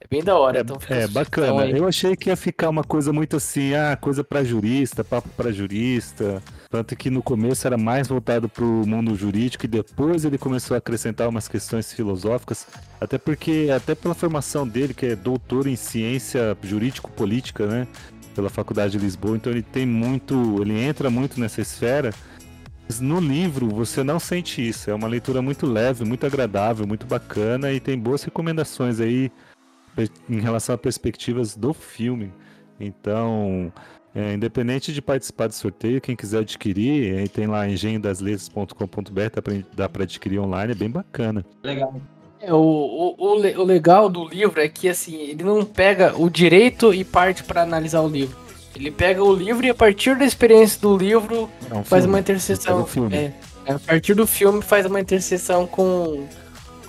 É 0.00 0.06
bem 0.10 0.22
da 0.24 0.36
hora. 0.38 0.60
então 0.60 0.78
fica 0.80 0.94
a 0.94 0.98
É, 0.98 1.06
bacana. 1.08 1.62
aí. 1.62 1.76
Eu 1.76 1.86
achei 1.86 2.16
que 2.16 2.30
ia 2.30 2.36
ficar 2.36 2.68
uma 2.70 2.82
coisa 2.84 3.12
muito 3.12 3.36
assim, 3.36 3.74
ah, 3.74 3.96
coisa 3.96 4.24
pra 4.24 4.42
jurista, 4.44 5.04
papo 5.04 5.28
pra 5.36 5.52
jurista. 5.52 6.42
Tanto 6.70 6.94
que 6.96 7.08
no 7.10 7.22
começo 7.22 7.66
era 7.66 7.78
mais 7.78 8.08
voltado 8.08 8.48
pro 8.48 8.66
mundo 8.86 9.14
jurídico 9.14 9.64
e 9.64 9.68
depois 9.68 10.24
ele 10.24 10.36
começou 10.36 10.74
a 10.74 10.78
acrescentar 10.78 11.28
umas 11.28 11.48
questões 11.48 11.92
filosóficas, 11.92 12.66
até 13.00 13.16
porque, 13.18 13.68
até 13.74 13.94
pela 13.94 14.14
formação 14.14 14.68
dele, 14.68 14.92
que 14.92 15.06
é 15.06 15.16
doutor 15.16 15.66
em 15.66 15.76
ciência 15.76 16.56
jurídico-política, 16.62 17.66
né? 17.66 17.86
Pela 18.34 18.50
Faculdade 18.50 18.92
de 18.92 18.98
Lisboa, 18.98 19.36
então 19.36 19.50
ele 19.50 19.62
tem 19.62 19.86
muito, 19.86 20.56
ele 20.60 20.78
entra 20.78 21.08
muito 21.10 21.40
nessa 21.40 21.60
esfera. 21.60 22.12
Mas 22.88 23.00
no 23.00 23.20
livro 23.20 23.68
você 23.68 24.02
não 24.02 24.18
sente 24.18 24.66
isso, 24.66 24.90
é 24.90 24.94
uma 24.94 25.06
leitura 25.06 25.42
muito 25.42 25.66
leve, 25.66 26.06
muito 26.06 26.24
agradável, 26.24 26.86
muito 26.86 27.06
bacana 27.06 27.70
e 27.70 27.78
tem 27.78 27.98
boas 27.98 28.22
recomendações 28.22 28.98
aí 28.98 29.30
em 30.28 30.40
relação 30.40 30.74
a 30.74 30.78
perspectivas 30.78 31.54
do 31.54 31.74
filme. 31.74 32.32
Então, 32.80 33.70
é, 34.14 34.32
independente 34.32 34.90
de 34.90 35.02
participar 35.02 35.48
do 35.48 35.54
sorteio, 35.54 36.00
quem 36.00 36.16
quiser 36.16 36.38
adquirir, 36.38 37.18
aí 37.18 37.28
tem 37.28 37.46
lá 37.46 37.68
engenhodasletras.com.br, 37.68 39.64
dá 39.74 39.86
para 39.86 40.04
adquirir 40.04 40.38
online, 40.38 40.72
é 40.72 40.74
bem 40.74 40.90
bacana. 40.90 41.44
Legal. 41.62 41.94
É, 42.40 42.54
o, 42.54 42.56
o, 42.56 43.14
o, 43.18 43.32
o 43.34 43.64
legal 43.64 44.08
do 44.08 44.26
livro 44.26 44.60
é 44.60 44.68
que 44.68 44.88
assim, 44.88 45.16
ele 45.16 45.42
não 45.42 45.62
pega 45.62 46.16
o 46.16 46.30
direito 46.30 46.94
e 46.94 47.04
parte 47.04 47.44
para 47.44 47.62
analisar 47.62 48.00
o 48.00 48.08
livro. 48.08 48.47
Ele 48.78 48.90
pega 48.92 49.22
o 49.24 49.32
livro 49.34 49.66
e 49.66 49.70
a 49.70 49.74
partir 49.74 50.16
da 50.16 50.24
experiência 50.24 50.80
do 50.80 50.96
livro 50.96 51.50
É 51.68 51.74
um 51.74 51.82
faz 51.82 52.02
filme. 52.04 52.06
uma 52.14 52.20
interseção. 52.20 52.86
Filme. 52.86 53.14
É, 53.16 53.32
a 53.66 53.78
partir 53.78 54.14
do 54.14 54.26
filme 54.26 54.62
faz 54.62 54.86
uma 54.86 55.00
interseção 55.00 55.66
com, 55.66 56.26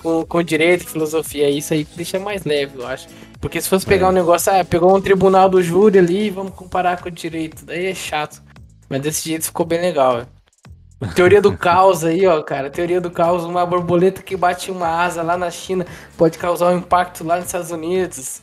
com, 0.00 0.24
com 0.24 0.42
direito 0.42 0.82
e 0.82 0.86
filosofia. 0.86 1.50
Isso 1.50 1.74
aí 1.74 1.84
deixa 1.96 2.18
mais 2.20 2.44
leve, 2.44 2.78
eu 2.78 2.86
acho. 2.86 3.08
Porque 3.40 3.60
se 3.60 3.68
fosse 3.68 3.84
pegar 3.84 4.06
É. 4.06 4.10
um 4.10 4.12
negócio, 4.12 4.52
ah, 4.52 4.64
pegou 4.64 4.94
um 4.96 5.00
tribunal 5.00 5.48
do 5.48 5.60
júri 5.62 5.98
ali 5.98 6.26
e 6.26 6.30
vamos 6.30 6.54
comparar 6.54 7.00
com 7.02 7.08
o 7.08 7.12
direito. 7.12 7.64
Daí 7.64 7.86
é 7.86 7.94
chato. 7.94 8.40
Mas 8.88 9.00
desse 9.02 9.28
jeito 9.28 9.46
ficou 9.46 9.66
bem 9.66 9.80
legal. 9.80 10.16
velho. 10.18 10.28
Teoria 11.14 11.40
do 11.40 11.56
caos 11.56 12.04
aí, 12.04 12.26
ó, 12.26 12.40
cara. 12.42 12.68
Teoria 12.70 13.00
do 13.00 13.10
caos, 13.10 13.42
uma 13.44 13.64
borboleta 13.64 14.22
que 14.22 14.36
bate 14.36 14.70
uma 14.70 14.86
asa 15.02 15.22
lá 15.22 15.36
na 15.36 15.50
China 15.50 15.86
pode 16.16 16.36
causar 16.38 16.70
um 16.72 16.76
impacto 16.78 17.24
lá 17.24 17.36
nos 17.36 17.46
Estados 17.46 17.70
Unidos. 17.70 18.42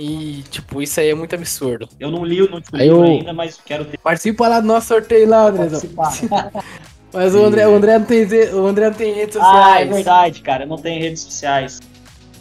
E, 0.00 0.44
tipo, 0.48 0.80
isso 0.80 1.00
aí 1.00 1.08
é 1.08 1.14
muito 1.14 1.34
absurdo. 1.34 1.88
Eu 1.98 2.08
não 2.08 2.24
li 2.24 2.40
o 2.40 2.48
eu- 2.78 3.02
ainda, 3.02 3.32
mas 3.32 3.60
quero 3.60 3.84
ter 3.84 3.98
Participa 3.98 4.46
lá 4.46 4.60
do 4.60 4.66
nosso 4.68 4.86
sorteio 4.86 5.28
lá, 5.28 5.48
Andrezão. 5.48 5.80
participar. 5.90 6.52
Mas 7.10 7.34
o 7.34 7.42
André, 7.42 7.66
o 7.66 7.74
André 7.74 7.98
não 7.98 8.04
tem, 8.04 8.24
o 8.52 8.66
André 8.66 8.90
não 8.90 8.94
tem 8.94 9.14
redes 9.14 9.36
ah, 9.38 9.40
sociais. 9.40 9.90
é 9.90 9.94
verdade, 9.94 10.42
cara. 10.42 10.64
Eu 10.64 10.68
não 10.68 10.76
tenho 10.76 11.00
redes 11.00 11.22
sociais. 11.22 11.80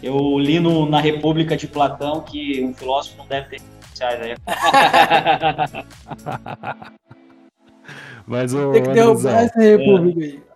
Eu 0.03 0.37
li 0.37 0.59
no, 0.59 0.87
na 0.87 0.99
República 0.99 1.55
de 1.55 1.67
Platão 1.67 2.19
que 2.19 2.61
um 2.63 2.73
filósofo 2.73 3.17
não 3.17 3.25
deve 3.27 3.47
ter 3.47 3.61
redes 3.61 3.89
sociais. 3.91 4.21
Aí. 4.21 4.35
Mas, 8.27 8.53
ô, 8.53 8.73
Tem 8.73 8.83
que 8.83 8.89
derrubar 8.89 9.43
essa 9.45 9.59
república 9.59 10.19
aí. 10.19 10.46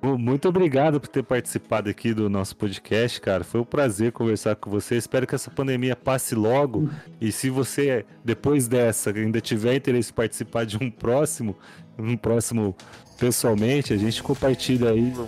Muito 0.00 0.48
obrigado 0.48 1.00
por 1.00 1.08
ter 1.08 1.24
participado 1.24 1.90
aqui 1.90 2.14
do 2.14 2.30
nosso 2.30 2.54
podcast, 2.54 3.20
cara. 3.20 3.42
Foi 3.42 3.60
um 3.60 3.64
prazer 3.64 4.12
conversar 4.12 4.54
com 4.54 4.70
você. 4.70 4.96
Espero 4.96 5.26
que 5.26 5.34
essa 5.34 5.50
pandemia 5.50 5.96
passe 5.96 6.36
logo. 6.36 6.88
E 7.20 7.32
se 7.32 7.50
você, 7.50 8.06
depois 8.24 8.68
dessa, 8.68 9.10
ainda 9.10 9.40
tiver 9.40 9.74
interesse 9.74 10.12
em 10.12 10.14
participar 10.14 10.64
de 10.64 10.76
um 10.76 10.88
próximo, 10.88 11.56
um 11.98 12.16
próximo 12.16 12.76
pessoalmente, 13.18 13.92
a 13.92 13.96
gente 13.96 14.22
compartilha 14.22 14.90
aí 14.90 15.12
um 15.18 15.26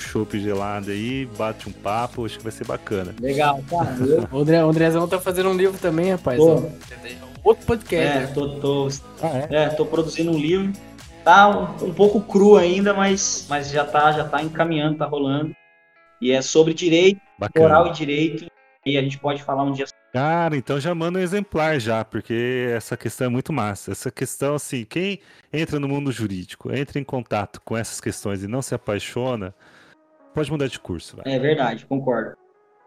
chopp 0.00 0.40
gelado 0.40 0.90
aí, 0.90 1.28
bate 1.38 1.68
um 1.68 1.72
papo, 1.72 2.24
acho 2.24 2.38
que 2.38 2.42
vai 2.42 2.52
ser 2.52 2.66
bacana. 2.66 3.14
Legal, 3.20 3.62
cara. 3.70 3.96
O, 4.32 4.38
André, 4.40 4.64
o 4.64 4.68
Andrezão 4.68 5.06
tá 5.06 5.20
fazendo 5.20 5.50
um 5.50 5.56
livro 5.56 5.78
também, 5.78 6.10
rapaz. 6.10 6.38
Pô. 6.38 6.64
Outro 7.44 7.64
podcast. 7.64 8.16
é, 8.16 8.20
né? 8.20 8.26
tô, 8.34 8.48
tô, 8.58 8.88
Ah, 9.22 9.46
é? 9.48 9.48
é, 9.50 9.68
tô 9.68 9.86
produzindo 9.86 10.32
um 10.32 10.38
livro. 10.38 10.72
Tá 11.24 11.48
um, 11.48 11.88
um 11.88 11.94
pouco 11.94 12.20
cru 12.20 12.56
ainda, 12.56 12.94
mas, 12.94 13.46
mas 13.48 13.70
já, 13.70 13.84
tá, 13.84 14.12
já 14.12 14.26
tá 14.26 14.42
encaminhando, 14.42 14.98
tá 14.98 15.06
rolando. 15.06 15.54
E 16.20 16.32
é 16.32 16.42
sobre 16.42 16.74
direito, 16.74 17.20
moral 17.56 17.84
Bacana. 17.84 17.90
e 17.90 17.92
direito. 17.98 18.46
E 18.84 18.96
a 18.96 19.02
gente 19.02 19.18
pode 19.18 19.42
falar 19.42 19.62
um 19.62 19.72
dia 19.72 19.86
Cara, 20.12 20.56
então 20.56 20.80
já 20.80 20.92
manda 20.92 21.20
um 21.20 21.22
exemplar 21.22 21.78
já, 21.78 22.04
porque 22.04 22.66
essa 22.74 22.96
questão 22.96 23.26
é 23.26 23.30
muito 23.30 23.52
massa. 23.52 23.92
Essa 23.92 24.10
questão, 24.10 24.56
assim, 24.56 24.84
quem 24.84 25.20
entra 25.52 25.78
no 25.78 25.86
mundo 25.86 26.10
jurídico, 26.10 26.74
entra 26.74 26.98
em 26.98 27.04
contato 27.04 27.60
com 27.64 27.76
essas 27.76 28.00
questões 28.00 28.42
e 28.42 28.48
não 28.48 28.60
se 28.60 28.74
apaixona, 28.74 29.54
pode 30.34 30.50
mudar 30.50 30.66
de 30.66 30.80
curso, 30.80 31.16
vai. 31.16 31.32
É 31.32 31.38
verdade, 31.38 31.86
concordo. 31.86 32.36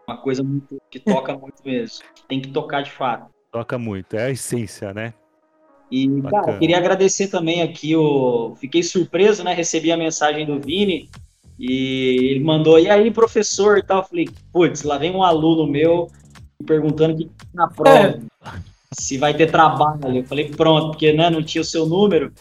Uma 0.06 0.18
coisa 0.18 0.42
muito, 0.42 0.76
que 0.90 1.00
toca 1.00 1.34
muito 1.34 1.62
mesmo. 1.64 2.04
Tem 2.28 2.42
que 2.42 2.50
tocar 2.50 2.82
de 2.82 2.90
fato. 2.90 3.30
Toca 3.50 3.78
muito, 3.78 4.16
é 4.16 4.26
a 4.26 4.30
essência, 4.30 4.92
né? 4.92 5.14
E, 5.90 6.08
Bacana. 6.08 6.44
cara, 6.44 6.58
queria 6.58 6.78
agradecer 6.78 7.28
também 7.28 7.62
aqui 7.62 7.94
o. 7.94 8.54
Fiquei 8.60 8.82
surpreso, 8.82 9.44
né? 9.44 9.52
Recebi 9.52 9.92
a 9.92 9.96
mensagem 9.96 10.46
do 10.46 10.58
Vini 10.58 11.08
e 11.58 12.30
ele 12.30 12.40
mandou, 12.40 12.78
e 12.78 12.88
aí, 12.88 13.10
professor 13.10 13.78
e 13.78 13.82
tal. 13.82 13.98
Eu 13.98 14.04
falei, 14.04 14.28
putz, 14.52 14.82
lá 14.82 14.98
vem 14.98 15.14
um 15.14 15.22
aluno 15.22 15.66
meu 15.66 16.08
me 16.58 16.66
perguntando 16.66 17.14
o 17.14 17.16
que 17.16 17.30
na 17.52 17.68
prova. 17.68 18.20
Se 18.98 19.18
vai 19.18 19.34
ter 19.34 19.50
trabalho. 19.50 20.16
Eu 20.16 20.24
falei, 20.24 20.48
pronto, 20.50 20.90
porque 20.92 21.12
né, 21.12 21.28
não 21.30 21.42
tinha 21.42 21.62
o 21.62 21.64
seu 21.64 21.86
número. 21.86 22.32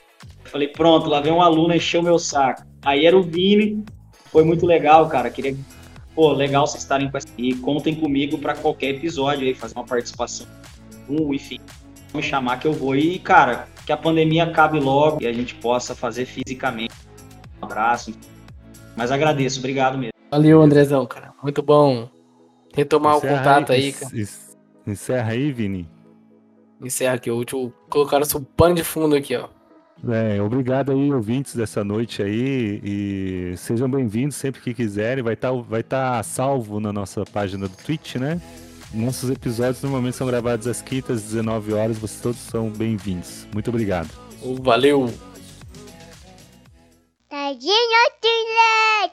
Eu 0.45 0.51
falei, 0.51 0.67
pronto, 0.67 1.09
lá 1.09 1.19
vem 1.19 1.33
um 1.33 1.41
aluno 1.41 1.73
encher 1.73 1.99
o 1.99 2.03
meu 2.03 2.19
saco. 2.19 2.63
Aí 2.83 3.05
era 3.05 3.17
o 3.17 3.23
Vini, 3.23 3.83
foi 4.31 4.43
muito 4.43 4.65
legal, 4.65 5.07
cara. 5.07 5.29
Queria. 5.29 5.55
Pô, 6.15 6.31
legal 6.31 6.67
vocês 6.67 6.83
estarem 6.83 7.09
com 7.09 7.17
essa. 7.17 7.27
E 7.37 7.55
contem 7.55 7.95
comigo 7.95 8.37
para 8.37 8.55
qualquer 8.55 8.89
episódio 8.89 9.47
aí, 9.47 9.53
fazer 9.53 9.75
uma 9.75 9.85
participação. 9.85 10.45
Um, 11.09 11.33
enfim 11.33 11.59
me 12.13 12.21
chamar 12.23 12.59
que 12.59 12.67
eu 12.67 12.73
vou. 12.73 12.95
E, 12.95 13.19
cara, 13.19 13.67
que 13.85 13.91
a 13.91 13.97
pandemia 13.97 14.43
acabe 14.43 14.79
logo 14.79 15.21
e 15.21 15.27
a 15.27 15.33
gente 15.33 15.55
possa 15.55 15.95
fazer 15.95 16.25
fisicamente. 16.25 16.93
Um 17.61 17.65
abraço. 17.65 18.13
Mas 18.95 19.11
agradeço, 19.11 19.59
obrigado 19.59 19.97
mesmo. 19.97 20.13
Valeu, 20.29 20.61
Andrezão, 20.61 21.05
cara. 21.05 21.33
Muito 21.41 21.61
bom 21.61 22.09
retomar 22.73 23.17
Encerra 23.17 23.33
o 23.33 23.37
contato 23.37 23.71
aí, 23.71 23.89
en- 23.89 23.91
cara. 23.93 24.11
en- 24.17 24.91
Encerra 24.91 25.31
aí, 25.31 25.51
Vini. 25.51 25.89
Encerra 26.83 27.13
aqui. 27.15 27.29
Deixa 27.31 27.55
eu 27.55 27.73
colocar 27.89 28.19
nosso 28.19 28.41
pano 28.41 28.75
de 28.75 28.83
fundo 28.83 29.15
aqui, 29.15 29.35
ó. 29.35 29.47
É, 30.05 30.41
obrigado 30.41 30.91
aí, 30.91 31.13
ouvintes 31.13 31.55
dessa 31.55 31.81
noite 31.81 32.21
aí, 32.21 32.81
e 32.83 33.53
sejam 33.55 33.89
bem-vindos 33.89 34.35
sempre 34.35 34.59
que 34.59 34.73
quiserem. 34.73 35.23
Vai 35.23 35.35
estar 35.35 35.53
vai 35.53 35.81
tá 35.81 36.21
salvo 36.23 36.81
na 36.81 36.91
nossa 36.91 37.23
página 37.23 37.69
do 37.69 37.77
Twitch, 37.77 38.15
né? 38.15 38.41
Nossos 38.93 39.29
episódios 39.31 39.81
normalmente 39.81 40.15
são 40.15 40.27
gravados 40.27 40.67
às 40.67 40.81
quintas, 40.81 41.17
às 41.17 41.23
19 41.23 41.73
horas. 41.73 41.97
Vocês 41.97 42.21
todos 42.21 42.39
são 42.39 42.69
bem-vindos. 42.69 43.47
Muito 43.51 43.69
obrigado. 43.69 44.09
Valeu. 44.61 45.11
Tadinho! 47.27 47.73